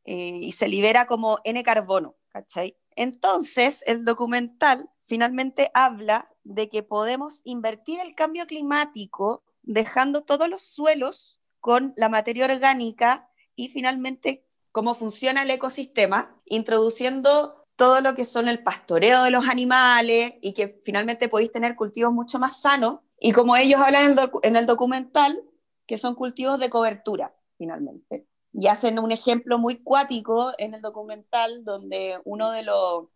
eh, 0.04 0.40
y 0.42 0.52
se 0.52 0.68
libera 0.68 1.08
como 1.08 1.38
N-carbono, 1.44 2.16
¿cachai? 2.28 2.78
Entonces, 2.96 3.84
el 3.88 4.04
documental 4.04 4.90
finalmente 5.06 5.72
habla 5.74 6.30
de 6.46 6.70
que 6.70 6.84
podemos 6.84 7.42
invertir 7.44 8.00
el 8.00 8.16
cambio 8.16 8.46
climático 8.48 9.44
dejando 9.64 10.24
todos 10.24 10.48
los 10.48 10.62
suelos 10.62 11.42
con 11.60 11.94
la 11.98 12.08
materia 12.08 12.46
orgánica 12.46 13.30
y 13.56 13.70
finalmente 13.70 14.46
cómo 14.72 14.94
funciona 14.94 15.44
el 15.44 15.50
ecosistema, 15.50 16.40
introduciendo 16.46 17.66
todo 17.76 18.00
lo 18.02 18.14
que 18.16 18.26
son 18.26 18.48
el 18.48 18.62
pastoreo 18.64 19.24
de 19.24 19.32
los 19.32 19.48
animales 19.50 20.36
y 20.42 20.54
que 20.54 20.80
finalmente 20.84 21.28
podéis 21.28 21.52
tener 21.52 21.76
cultivos 21.76 22.14
mucho 22.14 22.40
más 22.40 22.62
sanos. 22.62 23.00
Y 23.20 23.32
como 23.32 23.56
ellos 23.56 23.82
hablan 23.82 24.04
en 24.04 24.12
el, 24.12 24.18
docu- 24.18 24.40
en 24.44 24.56
el 24.56 24.66
documental, 24.66 25.42
que 25.88 25.98
son 25.98 26.16
cultivos 26.16 26.60
de 26.60 26.70
cobertura, 26.70 27.36
finalmente. 27.58 28.28
Y 28.54 28.68
hacen 28.68 29.00
un 29.00 29.12
ejemplo 29.12 29.58
muy 29.58 29.82
cuático 29.82 30.52
en 30.58 30.74
el 30.74 30.82
documental 30.82 31.64
donde 31.66 32.20
uno 32.24 32.52
de 32.52 32.64
los, 32.64 33.08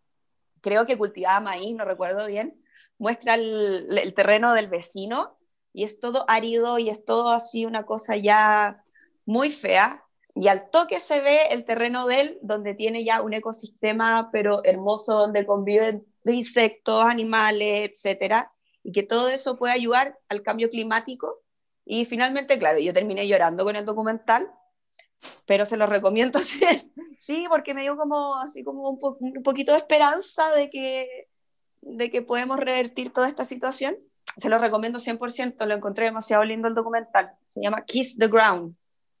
creo 0.60 0.84
que 0.84 0.98
cultivaba 0.98 1.40
maíz, 1.40 1.74
no 1.76 1.84
recuerdo 1.84 2.26
bien, 2.26 2.60
muestra 3.00 3.34
el, 3.34 4.12
terreno 4.14 4.52
del 4.52 4.68
vecino 4.68 5.38
y 5.72 5.84
es 5.84 5.98
todo 6.00 6.24
árido 6.28 6.78
y 6.78 6.90
es 6.90 7.02
todo 7.04 7.30
así 7.30 7.64
una 7.64 7.84
cosa 7.86 8.16
ya 8.16 8.84
muy 9.24 9.50
fea. 9.50 10.04
Y 10.34 10.48
al 10.48 10.70
toque 10.70 11.00
se 11.00 11.20
ve 11.20 11.38
el 11.50 11.64
terreno 11.64 12.06
de 12.06 12.20
él, 12.20 12.38
donde 12.42 12.74
tiene 12.74 13.02
ya 13.04 13.22
un 13.22 13.32
ecosistema, 13.32 14.28
pero 14.30 14.54
hermoso, 14.64 15.14
donde 15.14 15.46
conviven 15.46 16.06
insectos, 16.24 17.04
animales, 17.04 17.90
etcétera, 17.90 18.52
y 18.82 18.92
que 18.92 19.02
todo 19.02 19.28
eso 19.28 19.56
puede 19.56 19.72
ayudar 19.72 20.18
al 20.28 20.42
cambio 20.42 20.68
climático. 20.68 21.42
Y 21.84 22.04
finalmente, 22.04 22.58
claro, 22.58 22.78
yo 22.78 22.92
terminé 22.92 23.26
llorando 23.26 23.64
con 23.64 23.76
el 23.76 23.84
documental, 23.84 24.52
pero 25.46 25.66
se 25.66 25.76
lo 25.76 25.86
recomiendo 25.86 26.38
sí, 27.18 27.46
porque 27.48 27.74
me 27.74 27.82
dio 27.82 27.96
como 27.96 28.36
así 28.36 28.62
como 28.62 28.90
un, 28.90 29.16
un 29.20 29.42
poquito 29.42 29.72
de 29.72 29.78
esperanza 29.78 30.50
de 30.52 30.70
que, 30.70 31.29
de 31.82 32.10
que 32.10 32.22
podemos 32.22 32.58
revertir 32.58 33.12
toda 33.12 33.28
esta 33.28 33.44
situación. 33.44 33.96
Se 34.36 34.48
lo 34.48 34.58
recomiendo 34.58 34.98
100%, 34.98 35.66
lo 35.66 35.74
encontré 35.74 36.06
demasiado 36.06 36.44
lindo 36.44 36.68
el 36.68 36.74
documental. 36.74 37.32
Se 37.48 37.60
llama 37.60 37.84
Kiss 37.84 38.16
the 38.18 38.28
Ground, 38.28 38.76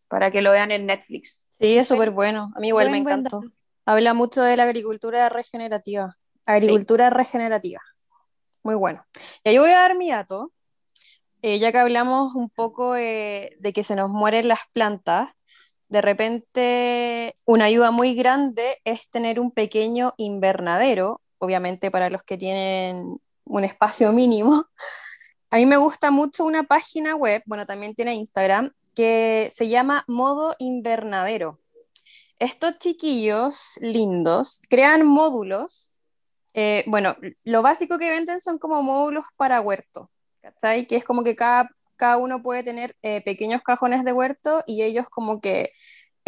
para 0.08 0.30
que 0.30 0.42
lo 0.42 0.52
vean 0.52 0.70
en 0.70 0.86
Netflix. 0.86 1.46
Sí, 1.58 1.76
es 1.76 1.88
súper 1.88 2.10
bueno. 2.10 2.52
A 2.54 2.60
mí 2.60 2.68
igual 2.68 2.88
Buen, 2.88 3.04
me 3.04 3.10
encantó. 3.10 3.42
Habla 3.86 4.14
mucho 4.14 4.42
de 4.42 4.56
la 4.56 4.64
agricultura 4.64 5.28
regenerativa. 5.28 6.16
Agricultura 6.46 7.10
regenerativa. 7.10 7.80
Muy 8.62 8.74
bueno. 8.74 9.04
Y 9.44 9.50
ahí 9.50 9.58
voy 9.58 9.70
a 9.70 9.80
dar 9.80 9.96
mi 9.96 10.10
dato. 10.10 10.52
Eh, 11.42 11.58
ya 11.58 11.72
que 11.72 11.78
hablamos 11.78 12.34
un 12.34 12.50
poco 12.50 12.96
eh, 12.96 13.56
de 13.60 13.72
que 13.72 13.82
se 13.82 13.96
nos 13.96 14.10
mueren 14.10 14.46
las 14.46 14.60
plantas, 14.72 15.32
de 15.88 16.02
repente 16.02 17.36
una 17.46 17.64
ayuda 17.64 17.90
muy 17.90 18.14
grande 18.14 18.76
es 18.84 19.08
tener 19.08 19.40
un 19.40 19.50
pequeño 19.50 20.12
invernadero, 20.18 21.22
obviamente 21.40 21.90
para 21.90 22.08
los 22.10 22.22
que 22.22 22.38
tienen 22.38 23.20
un 23.44 23.64
espacio 23.64 24.12
mínimo. 24.12 24.64
A 25.50 25.56
mí 25.56 25.66
me 25.66 25.76
gusta 25.78 26.12
mucho 26.12 26.44
una 26.44 26.62
página 26.62 27.16
web, 27.16 27.42
bueno, 27.46 27.66
también 27.66 27.94
tiene 27.96 28.14
Instagram, 28.14 28.72
que 28.94 29.50
se 29.52 29.68
llama 29.68 30.04
Modo 30.06 30.54
Invernadero. 30.60 31.58
Estos 32.38 32.78
chiquillos 32.78 33.72
lindos 33.80 34.60
crean 34.68 35.04
módulos. 35.04 35.92
eh, 36.54 36.84
bueno, 36.86 37.16
lo 37.44 37.62
básico 37.62 37.98
que 37.98 38.10
venden 38.10 38.40
son 38.40 38.58
como 38.58 38.82
módulos 38.82 39.26
para 39.36 39.60
huerto, 39.60 40.10
¿cachai? 40.40 40.86
Que 40.86 40.96
es 40.96 41.04
como 41.04 41.22
que 41.24 41.36
cada, 41.36 41.70
cada 41.96 42.16
uno 42.16 42.42
puede 42.42 42.62
tener 42.62 42.96
eh, 43.02 43.22
pequeños 43.22 43.62
cajones 43.62 44.04
de 44.04 44.12
huerto 44.12 44.62
y 44.66 44.82
ellos 44.82 45.08
como 45.10 45.40
que 45.40 45.70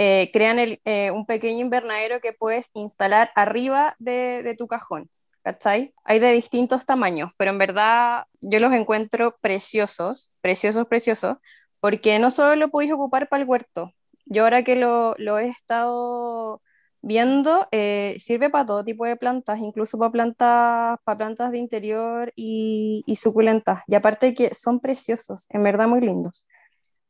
eh, 0.03 0.31
crean 0.33 0.59
el, 0.59 0.81
eh, 0.85 1.11
un 1.13 1.27
pequeño 1.27 1.61
invernadero 1.61 2.21
que 2.21 2.33
puedes 2.33 2.71
instalar 2.75 3.31
arriba 3.35 3.95
de, 3.99 4.43
de 4.43 4.55
tu 4.57 4.67
cajón. 4.69 5.11
¿Cachai? 5.45 5.93
Hay 6.05 6.21
de 6.21 6.33
distintos 6.33 6.87
tamaños, 6.87 7.33
pero 7.37 7.51
en 7.51 7.59
verdad 7.59 8.25
yo 8.41 8.61
los 8.61 8.73
encuentro 8.73 9.37
preciosos, 9.41 10.33
preciosos, 10.41 10.87
preciosos, 10.87 11.37
porque 11.81 12.19
no 12.21 12.31
solo 12.31 12.55
lo 12.57 12.69
podéis 12.71 12.93
ocupar 12.93 13.29
para 13.29 13.43
el 13.43 13.49
huerto. 13.49 13.91
Yo 14.27 14.45
ahora 14.45 14.63
que 14.63 14.77
lo, 14.77 15.15
lo 15.19 15.39
he 15.39 15.49
estado 15.49 16.63
viendo, 17.01 17.67
eh, 17.73 18.17
sirve 18.21 18.51
para 18.51 18.67
todo 18.67 18.85
tipo 18.85 19.05
de 19.05 19.17
plantas, 19.17 19.59
incluso 19.59 19.99
para 19.99 20.13
plantas, 20.13 20.99
para 21.05 21.19
plantas 21.19 21.51
de 21.53 21.59
interior 21.59 22.33
y, 22.37 23.03
y 23.07 23.17
suculentas. 23.17 23.81
Y 23.89 23.97
aparte 23.97 24.35
que 24.35 24.55
son 24.55 24.79
preciosos, 24.81 25.47
en 25.51 25.63
verdad 25.65 25.89
muy 25.89 26.01
lindos. 26.01 26.47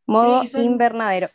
Modo 0.07 0.43
Sí, 0.43 0.49
son- 0.49 0.63
invernadero. 0.65 1.29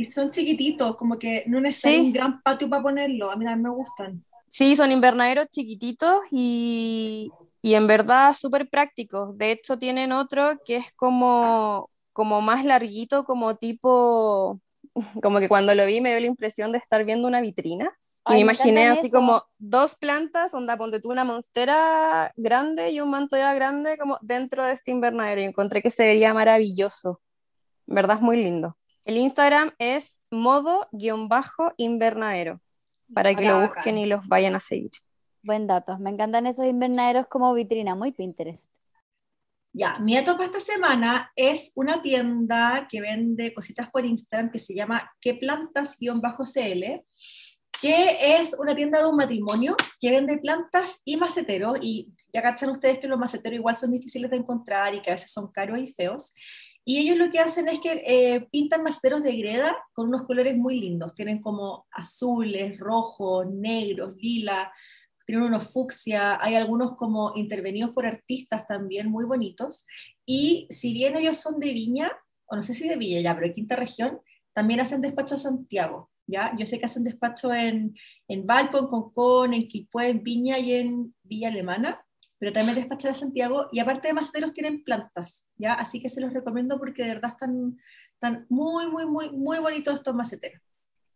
Y 0.00 0.04
son 0.04 0.30
chiquititos, 0.30 0.96
como 0.96 1.18
que 1.18 1.42
no 1.48 1.60
necesitan 1.60 1.92
Sí. 1.92 2.00
un 2.06 2.12
gran 2.12 2.40
patio 2.42 2.70
para 2.70 2.82
ponerlo. 2.82 3.30
A 3.32 3.36
mí 3.36 3.44
también 3.44 3.62
me 3.64 3.70
gustan. 3.76 4.24
Sí, 4.50 4.76
son 4.76 4.92
invernaderos 4.92 5.48
chiquititos 5.50 6.20
y, 6.30 7.30
y 7.62 7.74
en 7.74 7.86
verdad 7.88 8.32
súper 8.32 8.68
prácticos. 8.70 9.36
De 9.36 9.50
hecho, 9.50 9.76
tienen 9.78 10.12
otro 10.12 10.58
que 10.64 10.76
es 10.76 10.92
como, 10.94 11.90
como 12.12 12.40
más 12.40 12.64
larguito, 12.64 13.24
como 13.24 13.56
tipo, 13.56 14.60
como 15.22 15.40
que 15.40 15.48
cuando 15.48 15.74
lo 15.74 15.84
vi 15.84 16.00
me 16.00 16.10
dio 16.10 16.20
la 16.20 16.26
impresión 16.26 16.70
de 16.72 16.78
estar 16.78 17.04
viendo 17.04 17.26
una 17.26 17.40
vitrina. 17.40 17.90
Y 18.30 18.34
Ay, 18.34 18.44
me 18.44 18.52
me 18.52 18.52
imaginé 18.52 18.86
así 18.86 19.08
esos. 19.08 19.18
como 19.18 19.42
dos 19.58 19.96
plantas, 19.96 20.54
onda, 20.54 20.76
ponte 20.76 21.00
tú 21.00 21.10
una 21.10 21.24
monstera 21.24 22.30
grande 22.36 22.90
y 22.92 23.00
un 23.00 23.10
mantoya 23.10 23.52
grande 23.54 23.96
como 23.98 24.18
dentro 24.22 24.64
de 24.64 24.74
este 24.74 24.92
invernadero. 24.92 25.40
Y 25.40 25.44
encontré 25.44 25.82
que 25.82 25.90
se 25.90 26.06
vería 26.06 26.32
maravilloso. 26.34 27.20
En 27.88 27.96
verdad 27.96 28.18
es 28.18 28.22
muy 28.22 28.36
lindo. 28.42 28.77
El 29.08 29.16
Instagram 29.16 29.72
es 29.78 30.22
modo-invernadero, 30.30 32.60
para 33.14 33.34
que 33.34 33.46
lo 33.46 33.54
Bacán. 33.54 33.68
busquen 33.68 33.96
y 33.96 34.04
los 34.04 34.28
vayan 34.28 34.54
a 34.54 34.60
seguir. 34.60 34.90
Buen 35.42 35.66
dato. 35.66 35.98
Me 35.98 36.10
encantan 36.10 36.46
esos 36.46 36.66
invernaderos 36.66 37.24
como 37.26 37.54
vitrina, 37.54 37.94
muy 37.94 38.12
Pinterest. 38.12 38.68
Ya, 39.72 39.98
mi 39.98 40.14
dato 40.14 40.32
para 40.32 40.44
esta 40.44 40.60
semana 40.60 41.32
es 41.34 41.72
una 41.74 42.02
tienda 42.02 42.86
que 42.90 43.00
vende 43.00 43.54
cositas 43.54 43.88
por 43.88 44.04
Instagram 44.04 44.50
que 44.50 44.58
se 44.58 44.74
llama 44.74 45.10
queplantas-cl, 45.22 47.02
que 47.80 48.36
es 48.36 48.58
una 48.58 48.76
tienda 48.76 49.00
de 49.00 49.06
un 49.06 49.16
matrimonio 49.16 49.74
que 49.98 50.10
vende 50.10 50.36
plantas 50.36 51.00
y 51.06 51.16
maceteros, 51.16 51.78
y 51.80 52.12
ya 52.30 52.42
cachan 52.42 52.68
ustedes 52.68 52.98
que 52.98 53.08
los 53.08 53.18
maceteros 53.18 53.58
igual 53.58 53.78
son 53.78 53.90
difíciles 53.90 54.30
de 54.30 54.36
encontrar 54.36 54.94
y 54.94 55.00
que 55.00 55.12
a 55.12 55.14
veces 55.14 55.30
son 55.30 55.50
caros 55.50 55.78
y 55.78 55.90
feos, 55.94 56.34
y 56.88 56.96
ellos 56.96 57.18
lo 57.18 57.30
que 57.30 57.38
hacen 57.38 57.68
es 57.68 57.80
que 57.80 58.02
eh, 58.06 58.48
pintan 58.50 58.82
maceteros 58.82 59.22
de 59.22 59.36
greda 59.36 59.76
con 59.92 60.08
unos 60.08 60.22
colores 60.22 60.56
muy 60.56 60.80
lindos, 60.80 61.14
tienen 61.14 61.38
como 61.38 61.86
azules, 61.90 62.78
rojos, 62.78 63.46
negros, 63.46 64.16
lila, 64.16 64.72
tienen 65.26 65.44
unos 65.44 65.68
fucsia, 65.70 66.38
hay 66.40 66.54
algunos 66.54 66.96
como 66.96 67.34
intervenidos 67.36 67.90
por 67.90 68.06
artistas 68.06 68.66
también 68.66 69.10
muy 69.10 69.26
bonitos, 69.26 69.86
y 70.24 70.66
si 70.70 70.94
bien 70.94 71.18
ellos 71.18 71.36
son 71.36 71.60
de 71.60 71.74
Viña, 71.74 72.10
o 72.46 72.56
no 72.56 72.62
sé 72.62 72.72
si 72.72 72.88
de 72.88 72.96
Viña 72.96 73.20
ya, 73.20 73.34
pero 73.34 73.48
de 73.48 73.54
quinta 73.54 73.76
región, 73.76 74.22
también 74.54 74.80
hacen 74.80 75.02
despacho 75.02 75.34
a 75.34 75.38
Santiago, 75.38 76.10
¿ya? 76.26 76.56
Yo 76.56 76.64
sé 76.64 76.78
que 76.78 76.86
hacen 76.86 77.04
despacho 77.04 77.52
en, 77.52 77.98
en 78.28 78.46
Valpo, 78.46 78.78
en 78.78 78.86
Concón, 78.86 79.52
en 79.52 79.68
Quilpué, 79.68 80.08
en 80.08 80.22
Viña 80.22 80.58
y 80.58 80.72
en 80.72 81.14
Villa 81.22 81.48
Alemana, 81.48 82.02
pero 82.38 82.52
también 82.52 82.76
despachan 82.76 83.10
a 83.10 83.14
Santiago, 83.14 83.68
y 83.72 83.80
aparte 83.80 84.08
de 84.08 84.14
maceteros 84.14 84.52
tienen 84.52 84.84
plantas, 84.84 85.46
¿ya? 85.56 85.74
Así 85.74 86.00
que 86.00 86.08
se 86.08 86.20
los 86.20 86.32
recomiendo 86.32 86.78
porque 86.78 87.02
de 87.02 87.08
verdad 87.14 87.30
están, 87.32 87.78
están 88.12 88.46
muy, 88.48 88.86
muy, 88.86 89.06
muy, 89.06 89.30
muy 89.32 89.58
bonitos 89.58 89.94
estos 89.94 90.14
maceteros. 90.14 90.62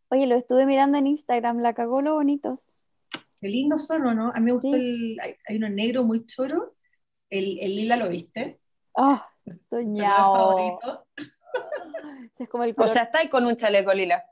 Oye, 0.08 0.26
lo 0.26 0.34
estuve 0.36 0.66
mirando 0.66 0.98
en 0.98 1.06
Instagram, 1.06 1.58
la 1.60 1.74
cagó 1.74 2.02
lo 2.02 2.14
bonitos. 2.14 2.74
Qué 3.38 3.48
lindos 3.48 3.86
son, 3.86 4.06
¿o 4.06 4.14
no? 4.14 4.30
A 4.34 4.40
mí 4.40 4.46
me 4.46 4.52
gustó 4.52 4.68
Sí. 4.68 4.74
el, 4.74 5.20
hay, 5.20 5.36
hay 5.48 5.56
uno 5.56 5.68
negro 5.68 6.04
muy 6.04 6.26
choro, 6.26 6.74
el, 7.30 7.58
el 7.60 7.76
lila 7.76 7.96
lo 7.96 8.08
viste, 8.08 8.60
Oh, 8.92 9.20
color 9.44 9.60
soñado. 9.70 10.36
favorito. 10.36 11.06
Es 12.38 12.48
como 12.48 12.64
el 12.64 12.70
O 12.72 12.74
color, 12.74 12.88
sea, 12.88 13.02
está 13.04 13.20
ahí 13.20 13.28
con 13.28 13.44
un 13.46 13.54
chaleco 13.56 13.92
lila. 13.94 14.24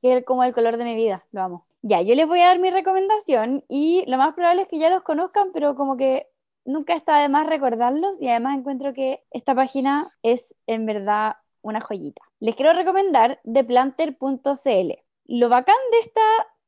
Que 0.00 0.16
es 0.16 0.24
como 0.24 0.44
el 0.44 0.52
color 0.52 0.76
de 0.76 0.84
mi 0.84 0.94
vida, 0.94 1.24
lo 1.32 1.42
amo. 1.42 1.66
Ya, 1.82 2.02
yo 2.02 2.14
les 2.14 2.26
voy 2.26 2.40
a 2.40 2.46
dar 2.46 2.58
mi 2.58 2.70
recomendación 2.70 3.64
y 3.68 4.04
lo 4.06 4.18
más 4.18 4.34
probable 4.34 4.62
es 4.62 4.68
que 4.68 4.78
ya 4.78 4.90
los 4.90 5.02
conozcan, 5.02 5.50
pero 5.52 5.74
como 5.74 5.96
que 5.96 6.28
nunca 6.64 6.94
está 6.94 7.18
de 7.18 7.28
más 7.28 7.46
recordarlos 7.46 8.20
y 8.20 8.28
además 8.28 8.58
encuentro 8.58 8.92
que 8.92 9.24
esta 9.30 9.54
página 9.54 10.10
es 10.22 10.54
en 10.66 10.84
verdad 10.84 11.36
una 11.62 11.80
joyita. 11.80 12.22
Les 12.38 12.54
quiero 12.54 12.72
recomendar 12.72 13.40
theplanter.cl. 13.50 14.92
Lo 15.26 15.48
bacán 15.48 15.76
de 15.92 15.98
esta 16.00 16.20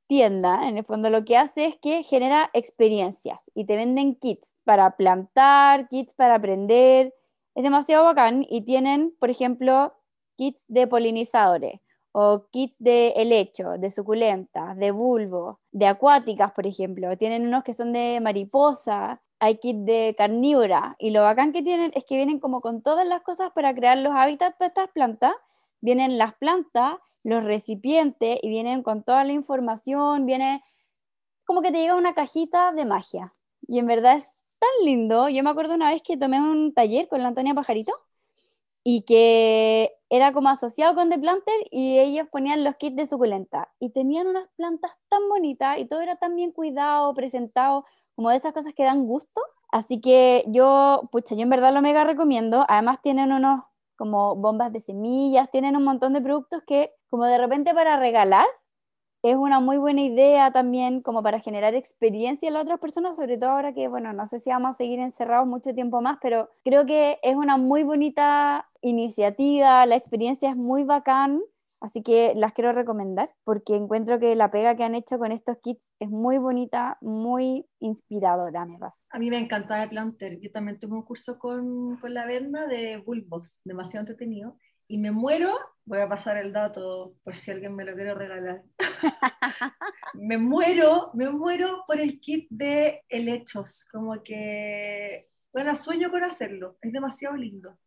tienda, 0.06 0.68
en 0.68 0.78
el 0.78 0.84
fondo 0.84 1.10
lo 1.10 1.24
que 1.24 1.36
hace 1.36 1.66
es 1.66 1.76
que 1.76 2.02
genera 2.02 2.50
experiencias 2.52 3.40
y 3.54 3.66
te 3.66 3.76
venden 3.76 4.14
kits 4.14 4.54
para 4.64 4.96
plantar, 4.96 5.88
kits 5.88 6.14
para 6.14 6.36
aprender. 6.36 7.14
Es 7.54 7.62
demasiado 7.62 8.04
bacán 8.04 8.46
y 8.48 8.62
tienen, 8.62 9.14
por 9.18 9.30
ejemplo, 9.30 9.94
kits 10.36 10.64
de 10.68 10.86
polinizadores 10.86 11.80
o 12.12 12.46
kits 12.50 12.76
de 12.78 13.10
helecho, 13.16 13.72
de 13.78 13.90
suculentas, 13.90 14.76
de 14.76 14.90
bulbo, 14.90 15.60
de 15.72 15.86
acuáticas, 15.86 16.52
por 16.52 16.66
ejemplo. 16.66 17.16
Tienen 17.16 17.46
unos 17.46 17.64
que 17.64 17.72
son 17.72 17.92
de 17.92 18.20
mariposa, 18.22 19.22
hay 19.40 19.56
kits 19.58 19.84
de 19.84 20.14
carnívora 20.16 20.94
y 20.98 21.10
lo 21.10 21.22
bacán 21.22 21.52
que 21.52 21.62
tienen 21.62 21.90
es 21.94 22.04
que 22.04 22.16
vienen 22.16 22.38
como 22.38 22.60
con 22.60 22.82
todas 22.82 23.06
las 23.06 23.22
cosas 23.22 23.50
para 23.52 23.74
crear 23.74 23.98
los 23.98 24.14
hábitats 24.14 24.56
para 24.56 24.68
estas 24.68 24.90
plantas. 24.90 25.32
Vienen 25.80 26.16
las 26.16 26.34
plantas, 26.34 26.98
los 27.24 27.42
recipientes 27.42 28.38
y 28.40 28.48
vienen 28.48 28.82
con 28.84 29.02
toda 29.02 29.24
la 29.24 29.32
información, 29.32 30.26
viene 30.26 30.62
como 31.44 31.60
que 31.62 31.72
te 31.72 31.78
llega 31.80 31.96
una 31.96 32.14
cajita 32.14 32.72
de 32.72 32.84
magia. 32.84 33.34
Y 33.66 33.78
en 33.78 33.86
verdad 33.86 34.16
es 34.16 34.24
tan 34.58 34.70
lindo. 34.84 35.28
Yo 35.28 35.42
me 35.42 35.50
acuerdo 35.50 35.74
una 35.74 35.90
vez 35.90 36.02
que 36.02 36.16
tomé 36.16 36.40
un 36.40 36.72
taller 36.72 37.08
con 37.08 37.22
la 37.22 37.28
Antonia 37.28 37.54
Pajarito 37.54 37.92
y 38.84 39.02
que 39.02 39.92
era 40.10 40.32
como 40.32 40.48
asociado 40.48 40.94
con 40.94 41.08
The 41.08 41.18
Planter 41.18 41.54
y 41.70 41.98
ellos 41.98 42.26
ponían 42.30 42.64
los 42.64 42.76
kits 42.76 42.96
de 42.96 43.06
suculenta 43.06 43.68
y 43.78 43.90
tenían 43.90 44.26
unas 44.26 44.48
plantas 44.56 44.92
tan 45.08 45.28
bonitas 45.28 45.78
y 45.78 45.86
todo 45.86 46.00
era 46.00 46.16
tan 46.16 46.36
bien 46.36 46.52
cuidado, 46.52 47.14
presentado, 47.14 47.84
como 48.14 48.30
de 48.30 48.36
esas 48.36 48.52
cosas 48.52 48.74
que 48.74 48.84
dan 48.84 49.06
gusto. 49.06 49.40
Así 49.70 50.00
que 50.00 50.44
yo, 50.48 51.08
pucha, 51.10 51.34
yo 51.34 51.42
en 51.42 51.50
verdad 51.50 51.72
lo 51.72 51.80
mega 51.80 52.04
recomiendo. 52.04 52.66
Además 52.68 52.98
tienen 53.02 53.32
unos 53.32 53.62
como 53.96 54.36
bombas 54.36 54.72
de 54.72 54.80
semillas, 54.80 55.50
tienen 55.50 55.76
un 55.76 55.84
montón 55.84 56.12
de 56.12 56.20
productos 56.20 56.62
que 56.66 56.92
como 57.08 57.26
de 57.26 57.38
repente 57.38 57.72
para 57.72 57.96
regalar 57.98 58.46
es 59.22 59.36
una 59.36 59.60
muy 59.60 59.78
buena 59.78 60.02
idea 60.02 60.50
también 60.50 61.00
como 61.00 61.22
para 61.22 61.38
generar 61.40 61.74
experiencia 61.74 62.48
en 62.48 62.54
las 62.54 62.64
otras 62.64 62.80
personas, 62.80 63.16
sobre 63.16 63.38
todo 63.38 63.50
ahora 63.50 63.72
que, 63.72 63.86
bueno, 63.86 64.12
no 64.12 64.26
sé 64.26 64.40
si 64.40 64.50
vamos 64.50 64.72
a 64.72 64.78
seguir 64.78 64.98
encerrados 64.98 65.46
mucho 65.46 65.72
tiempo 65.74 66.00
más, 66.00 66.18
pero 66.20 66.50
creo 66.64 66.84
que 66.86 67.20
es 67.22 67.36
una 67.36 67.56
muy 67.56 67.84
bonita 67.84 68.68
iniciativa, 68.82 69.86
la 69.86 69.96
experiencia 69.96 70.50
es 70.50 70.56
muy 70.56 70.84
bacán, 70.84 71.40
así 71.80 72.02
que 72.02 72.34
las 72.36 72.52
quiero 72.52 72.72
recomendar 72.72 73.30
porque 73.44 73.74
encuentro 73.74 74.18
que 74.18 74.36
la 74.36 74.50
pega 74.50 74.76
que 74.76 74.84
han 74.84 74.94
hecho 74.94 75.18
con 75.18 75.32
estos 75.32 75.56
kits 75.62 75.88
es 75.98 76.10
muy 76.10 76.38
bonita, 76.38 76.98
muy 77.00 77.66
inspiradora, 77.80 78.66
me 78.66 78.78
pasa. 78.78 79.02
A 79.10 79.18
mí 79.18 79.30
me 79.30 79.38
encantaba 79.38 79.84
el 79.84 79.90
planter. 79.90 80.38
Yo 80.40 80.50
también 80.50 80.78
tuve 80.78 80.94
un 80.94 81.02
curso 81.02 81.38
con, 81.38 81.96
con 81.96 82.12
la 82.12 82.26
Berna 82.26 82.66
de 82.66 82.98
bulbos, 82.98 83.60
demasiado 83.64 84.02
entretenido. 84.02 84.56
Y 84.88 84.98
me 84.98 85.10
muero, 85.10 85.56
voy 85.86 86.00
a 86.00 86.08
pasar 86.08 86.36
el 86.36 86.52
dato 86.52 87.14
por 87.24 87.34
si 87.34 87.50
alguien 87.50 87.74
me 87.74 87.84
lo 87.84 87.94
quiere 87.94 88.12
regalar. 88.14 88.62
me 90.14 90.36
muero, 90.36 91.10
me 91.14 91.30
muero 91.30 91.84
por 91.86 91.98
el 91.98 92.20
kit 92.20 92.46
de 92.50 93.02
helechos. 93.08 93.86
Como 93.90 94.22
que, 94.22 95.24
bueno, 95.52 95.74
sueño 95.76 96.10
con 96.10 96.24
hacerlo. 96.24 96.76
Es 96.82 96.92
demasiado 96.92 97.36
lindo. 97.36 97.78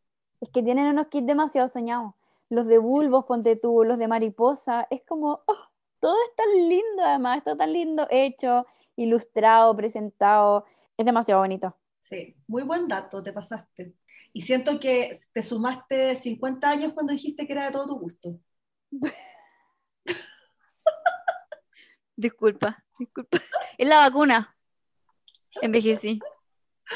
Es 0.42 0.50
que 0.50 0.64
tienen 0.64 0.88
unos 0.88 1.08
kits 1.08 1.28
demasiado 1.28 1.68
soñados. 1.68 2.14
Los 2.50 2.68
de 2.68 2.78
bulbos, 2.78 3.26
ponte 3.26 3.56
tú, 3.56 3.84
los 3.84 3.98
de 3.98 4.08
mariposa, 4.08 4.88
es 4.90 5.02
como, 5.08 5.42
oh, 5.48 5.58
todo 6.00 6.16
es 6.30 6.36
tan 6.36 6.70
lindo 6.70 7.04
además, 7.04 7.38
está 7.38 7.56
tan 7.58 7.74
lindo 7.74 8.08
hecho, 8.10 8.66
ilustrado, 8.96 9.76
presentado, 9.76 10.66
es 10.98 11.06
demasiado 11.06 11.42
bonito. 11.42 11.76
Sí, 12.00 12.36
muy 12.48 12.64
buen 12.64 12.88
dato, 12.88 13.24
te 13.24 13.34
pasaste. 13.34 13.96
Y 14.32 14.42
siento 14.42 14.80
que 14.80 15.18
te 15.34 15.42
sumaste 15.42 16.16
50 16.16 16.70
años 16.70 16.94
cuando 16.94 17.14
dijiste 17.14 17.48
que 17.48 17.54
era 17.54 17.66
de 17.66 17.72
todo 17.72 17.88
tu 17.88 18.00
gusto. 18.00 18.40
Disculpa, 22.18 22.82
disculpa. 22.98 23.40
Es 23.78 23.88
la 23.88 23.98
vacuna. 23.98 24.56
Envejecí. 25.62 26.20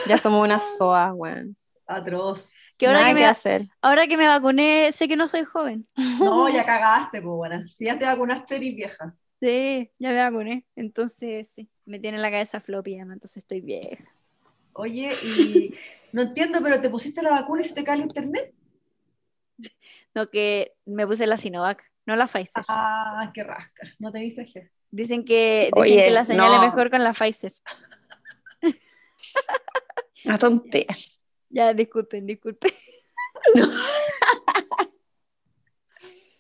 Ya 0.08 0.18
somos 0.18 0.44
unas 0.46 0.78
soas, 0.78 1.12
weón. 1.14 1.58
Atroz. 1.86 2.54
Que 2.80 2.88
ahora 2.88 3.00
Nada 3.02 3.14
que, 3.14 3.16
que 3.16 3.22
me, 3.22 3.26
hacer. 3.28 3.68
ahora 3.82 4.08
que 4.08 4.18
me 4.18 4.26
vacuné, 4.26 4.92
sé 4.94 5.10
que 5.10 5.18
no 5.18 5.28
soy 5.28 5.44
joven. 5.44 5.86
No, 6.20 6.50
ya 6.50 6.66
cagaste, 6.66 7.22
pues 7.22 7.36
bueno. 7.36 7.68
Si 7.68 7.86
ya 7.86 8.00
te 8.00 8.06
vacunaste, 8.06 8.56
eres 8.56 8.76
vieja. 8.76 9.16
Sí, 9.42 9.92
ya 10.00 10.12
me 10.12 10.18
vacuné. 10.24 10.66
Entonces, 10.78 11.52
sí, 11.54 11.70
me 11.86 12.00
tiene 12.00 12.18
la 12.20 12.32
cabeza 12.32 12.62
floppy, 12.62 12.96
además, 12.96 13.16
entonces 13.16 13.38
estoy 13.38 13.62
vieja. 13.62 14.06
Oye, 14.74 15.12
y 15.24 15.76
no 16.14 16.22
entiendo, 16.22 16.60
pero 16.64 16.80
te 16.80 16.90
pusiste 16.90 17.22
la 17.22 17.32
vacuna 17.32 17.62
y 17.62 17.66
se 17.66 17.76
te 17.76 17.84
cae 17.84 17.98
el 17.98 18.04
internet. 18.04 18.54
No, 20.16 20.30
que 20.30 20.74
me 20.86 21.06
puse 21.06 21.28
la 21.28 21.36
Sinovac, 21.36 21.84
no 22.06 22.16
la 22.16 22.28
Pfizer. 22.28 22.64
Ah, 22.70 23.30
qué 23.34 23.44
rasca. 23.44 23.88
No 24.00 24.10
te 24.12 24.22
viste 24.22 24.46
G. 24.46 24.70
Dicen 24.90 25.26
que, 25.26 25.70
dicen 25.76 25.82
Oye, 25.82 26.06
que 26.06 26.12
la 26.12 26.24
señal 26.24 26.54
es 26.56 26.62
mejor 26.62 26.90
con 26.90 27.04
la 27.04 27.12
Pfizer. 27.12 27.54
Una 30.26 30.38
tontería. 30.38 30.88
Ya, 31.50 31.74
disculpen, 31.74 32.26
disculpen. 32.26 32.72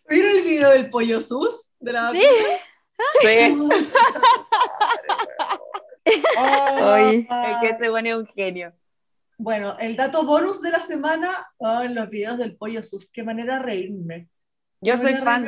¿Vieron 0.10 0.32
el 0.32 0.44
video 0.44 0.72
del 0.72 0.90
pollo 0.90 1.22
sus? 1.22 1.70
De 1.80 1.94
la 1.94 2.12
Sí? 2.12 2.22
Sí, 3.22 3.28
Ay, 6.38 7.28
es 7.30 7.58
que 7.62 7.70
ese 7.76 7.90
bueno 7.90 8.10
es 8.10 8.16
un 8.16 8.26
genio. 8.28 8.74
Bueno, 9.38 9.78
el 9.80 9.96
dato 9.96 10.26
bonus 10.26 10.62
de 10.62 10.72
la 10.72 10.82
semana, 10.82 11.30
oh, 11.58 11.82
en 11.82 11.96
los 11.96 12.10
videos 12.10 12.38
del 12.38 12.58
pollo 12.58 12.84
sus, 12.84 13.10
qué 13.10 13.24
manera 13.24 13.60
de 13.60 13.64
reírme. 13.64 14.30
Yo 14.82 14.98
soy 14.98 15.14
de 15.14 15.22
fan, 15.22 15.46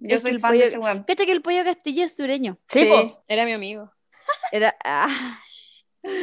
yo 0.00 0.20
soy 0.20 0.32
el 0.32 0.40
fan 0.40 0.52
de 0.52 0.58
pollo- 0.58 0.66
ese 0.66 0.78
weón. 0.78 1.04
Fíjate 1.06 1.26
que 1.26 1.32
el 1.32 1.40
pollo 1.42 1.64
castillo 1.64 2.04
es 2.04 2.14
sureño. 2.16 2.58
Sí, 2.68 2.84
po. 2.84 3.24
era 3.28 3.46
mi 3.46 3.52
amigo. 3.52 3.90
Era. 4.52 4.76
ah, 4.84 5.08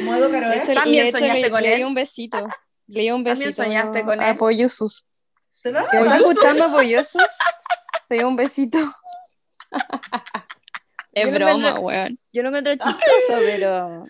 Modo 0.02 0.30
caro, 0.30 0.50
¿eh? 0.52 0.62
También 0.74 1.06
hecho 1.06 1.18
soñaste 1.18 1.40
le, 1.42 1.50
con 1.50 1.62
le 1.62 1.72
él. 1.72 1.78
di 1.78 1.84
un 1.84 1.94
besito. 1.94 2.46
Le 2.88 3.00
di 3.02 3.10
un 3.10 3.24
También 3.24 3.48
besito. 3.48 3.62
soñaste 3.64 4.02
con 4.04 4.20
a 4.20 4.30
él. 4.30 4.36
Pollo 4.36 4.68
Sus. 4.68 5.04
¿Te 5.62 5.70
lo- 5.72 5.86
Si 5.88 5.96
me 5.96 6.02
está 6.02 6.16
escuchando 6.18 6.70
Pollosos, 6.72 7.22
te 8.08 8.16
doy 8.16 8.24
un 8.24 8.36
besito. 8.36 8.78
Es 11.12 11.24
Yo 11.26 11.32
broma, 11.32 11.50
encuentro- 11.52 11.80
weón. 11.80 12.18
yo 12.32 12.42
lo 12.42 12.48
encuentro 12.48 12.74
chistoso, 12.74 13.40
pero. 13.44 14.04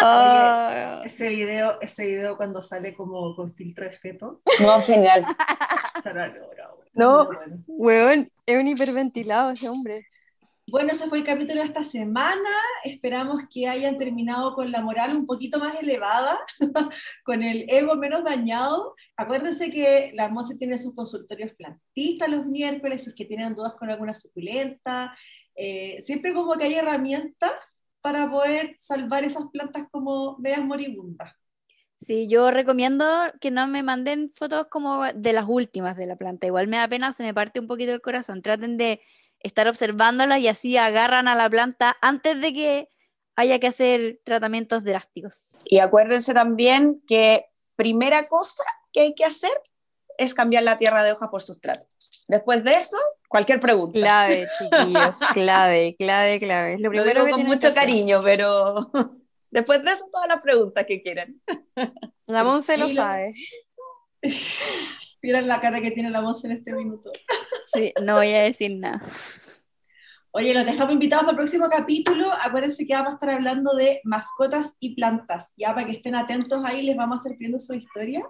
Ah, 0.00 1.02
Ese 1.04 1.28
video, 1.28 1.80
ese 1.80 2.04
video 2.06 2.36
cuando 2.36 2.62
sale 2.62 2.94
como 2.94 3.34
con 3.34 3.52
filtro 3.52 3.84
de 3.84 3.92
feto. 3.92 4.42
No, 4.60 4.80
genial. 4.82 5.24
estará 5.96 6.28
logrado. 6.28 6.84
No. 6.94 7.28
Weón, 7.66 8.28
es 8.46 8.56
un 8.58 8.68
hiperventilado 8.68 9.50
ese 9.52 9.68
hombre. 9.68 10.06
Bueno, 10.70 10.92
ese 10.92 11.08
fue 11.08 11.18
el 11.18 11.24
capítulo 11.24 11.62
de 11.62 11.66
esta 11.66 11.82
semana. 11.82 12.48
Esperamos 12.84 13.42
que 13.52 13.66
hayan 13.66 13.98
terminado 13.98 14.54
con 14.54 14.70
la 14.70 14.80
moral 14.80 15.16
un 15.16 15.26
poquito 15.26 15.58
más 15.58 15.74
elevada, 15.74 16.38
con 17.24 17.42
el 17.42 17.64
ego 17.68 17.96
menos 17.96 18.22
dañado. 18.22 18.94
Acuérdense 19.16 19.72
que 19.72 20.12
la 20.14 20.28
Mose 20.28 20.56
tiene 20.58 20.78
sus 20.78 20.94
consultorios 20.94 21.54
plantistas 21.54 22.28
los 22.28 22.46
miércoles, 22.46 23.02
si 23.02 23.10
es 23.10 23.16
que 23.16 23.24
tienen 23.24 23.56
dudas 23.56 23.74
con 23.74 23.90
alguna 23.90 24.14
suculenta. 24.14 25.12
Eh, 25.56 26.04
siempre 26.06 26.32
como 26.34 26.54
que 26.54 26.64
hay 26.64 26.74
herramientas 26.74 27.82
para 28.00 28.30
poder 28.30 28.76
salvar 28.78 29.24
esas 29.24 29.46
plantas 29.52 29.88
como 29.90 30.38
medias 30.38 30.64
moribundas. 30.64 31.32
Sí, 31.96 32.28
yo 32.28 32.52
recomiendo 32.52 33.04
que 33.40 33.50
no 33.50 33.66
me 33.66 33.82
manden 33.82 34.32
fotos 34.36 34.68
como 34.70 35.04
de 35.12 35.32
las 35.32 35.46
últimas 35.48 35.96
de 35.96 36.06
la 36.06 36.14
planta. 36.14 36.46
Igual 36.46 36.68
me 36.68 36.76
da 36.76 36.86
pena, 36.86 37.12
se 37.12 37.24
me 37.24 37.34
parte 37.34 37.58
un 37.58 37.66
poquito 37.66 37.92
el 37.92 38.00
corazón. 38.00 38.40
Traten 38.40 38.76
de 38.76 39.00
estar 39.40 39.68
observándola 39.68 40.38
y 40.38 40.48
así 40.48 40.76
agarran 40.76 41.28
a 41.28 41.34
la 41.34 41.48
planta 41.48 41.96
antes 42.00 42.40
de 42.40 42.52
que 42.52 42.90
haya 43.36 43.58
que 43.58 43.68
hacer 43.68 44.20
tratamientos 44.24 44.84
drásticos. 44.84 45.56
Y 45.64 45.78
acuérdense 45.78 46.34
también 46.34 47.02
que 47.06 47.46
primera 47.76 48.28
cosa 48.28 48.64
que 48.92 49.00
hay 49.00 49.14
que 49.14 49.24
hacer 49.24 49.52
es 50.18 50.34
cambiar 50.34 50.64
la 50.64 50.78
tierra 50.78 51.02
de 51.02 51.12
hoja 51.12 51.30
por 51.30 51.40
sustrato. 51.40 51.86
Después 52.28 52.62
de 52.62 52.72
eso, 52.72 52.98
cualquier 53.28 53.58
pregunta. 53.58 53.98
Clave, 53.98 54.46
chiquillos. 54.58 55.18
Clave, 55.32 55.96
clave, 55.96 56.38
clave. 56.38 56.78
Lo 56.78 56.84
Lo 56.84 56.90
primero 56.90 57.24
digo 57.24 57.36
que 57.36 57.42
con 57.42 57.50
mucho 57.50 57.68
que 57.70 57.74
cariño, 57.74 58.22
pero 58.22 58.76
después 59.50 59.82
de 59.82 59.90
eso, 59.92 60.08
todas 60.12 60.28
las 60.28 60.40
preguntas 60.40 60.84
que 60.86 61.02
quieran. 61.02 61.40
La 62.26 62.44
Monse 62.44 62.76
lo 62.78 62.88
sabe. 62.90 63.34
Miren 65.22 65.48
la 65.48 65.60
cara 65.60 65.80
que 65.80 65.90
tiene 65.90 66.10
la 66.10 66.20
Mose 66.20 66.46
en 66.46 66.54
este 66.54 66.72
minuto. 66.72 67.12
Sí, 67.72 67.92
no 68.02 68.14
voy 68.16 68.32
a 68.32 68.42
decir 68.42 68.76
nada. 68.76 69.00
Oye, 70.32 70.54
los 70.54 70.64
dejamos 70.64 70.92
invitados 70.92 71.24
para 71.24 71.32
el 71.32 71.36
próximo 71.36 71.68
capítulo. 71.68 72.30
Acuérdense 72.32 72.86
que 72.86 72.94
vamos 72.94 73.12
a 73.12 73.14
estar 73.14 73.30
hablando 73.30 73.74
de 73.74 74.00
mascotas 74.04 74.74
y 74.78 74.94
plantas. 74.94 75.52
Ya 75.56 75.74
para 75.74 75.86
que 75.86 75.92
estén 75.92 76.14
atentos 76.14 76.62
ahí, 76.64 76.82
les 76.82 76.96
vamos 76.96 77.16
a 77.16 77.18
estar 77.18 77.36
pidiendo 77.36 77.58
su 77.58 77.74
historia. 77.74 78.24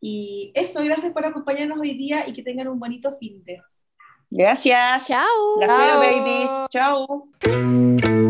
Y 0.00 0.50
eso, 0.54 0.82
gracias 0.82 1.12
por 1.12 1.24
acompañarnos 1.24 1.78
hoy 1.78 1.94
día 1.94 2.26
y 2.28 2.32
que 2.32 2.42
tengan 2.42 2.68
un 2.68 2.78
bonito 2.78 3.16
fin 3.18 3.42
de. 3.44 3.60
Gracias. 4.30 5.08
Chao. 5.08 5.60
Las 5.60 5.70
quiero, 5.70 5.98
babies. 5.98 6.50
Chao. 6.70 8.27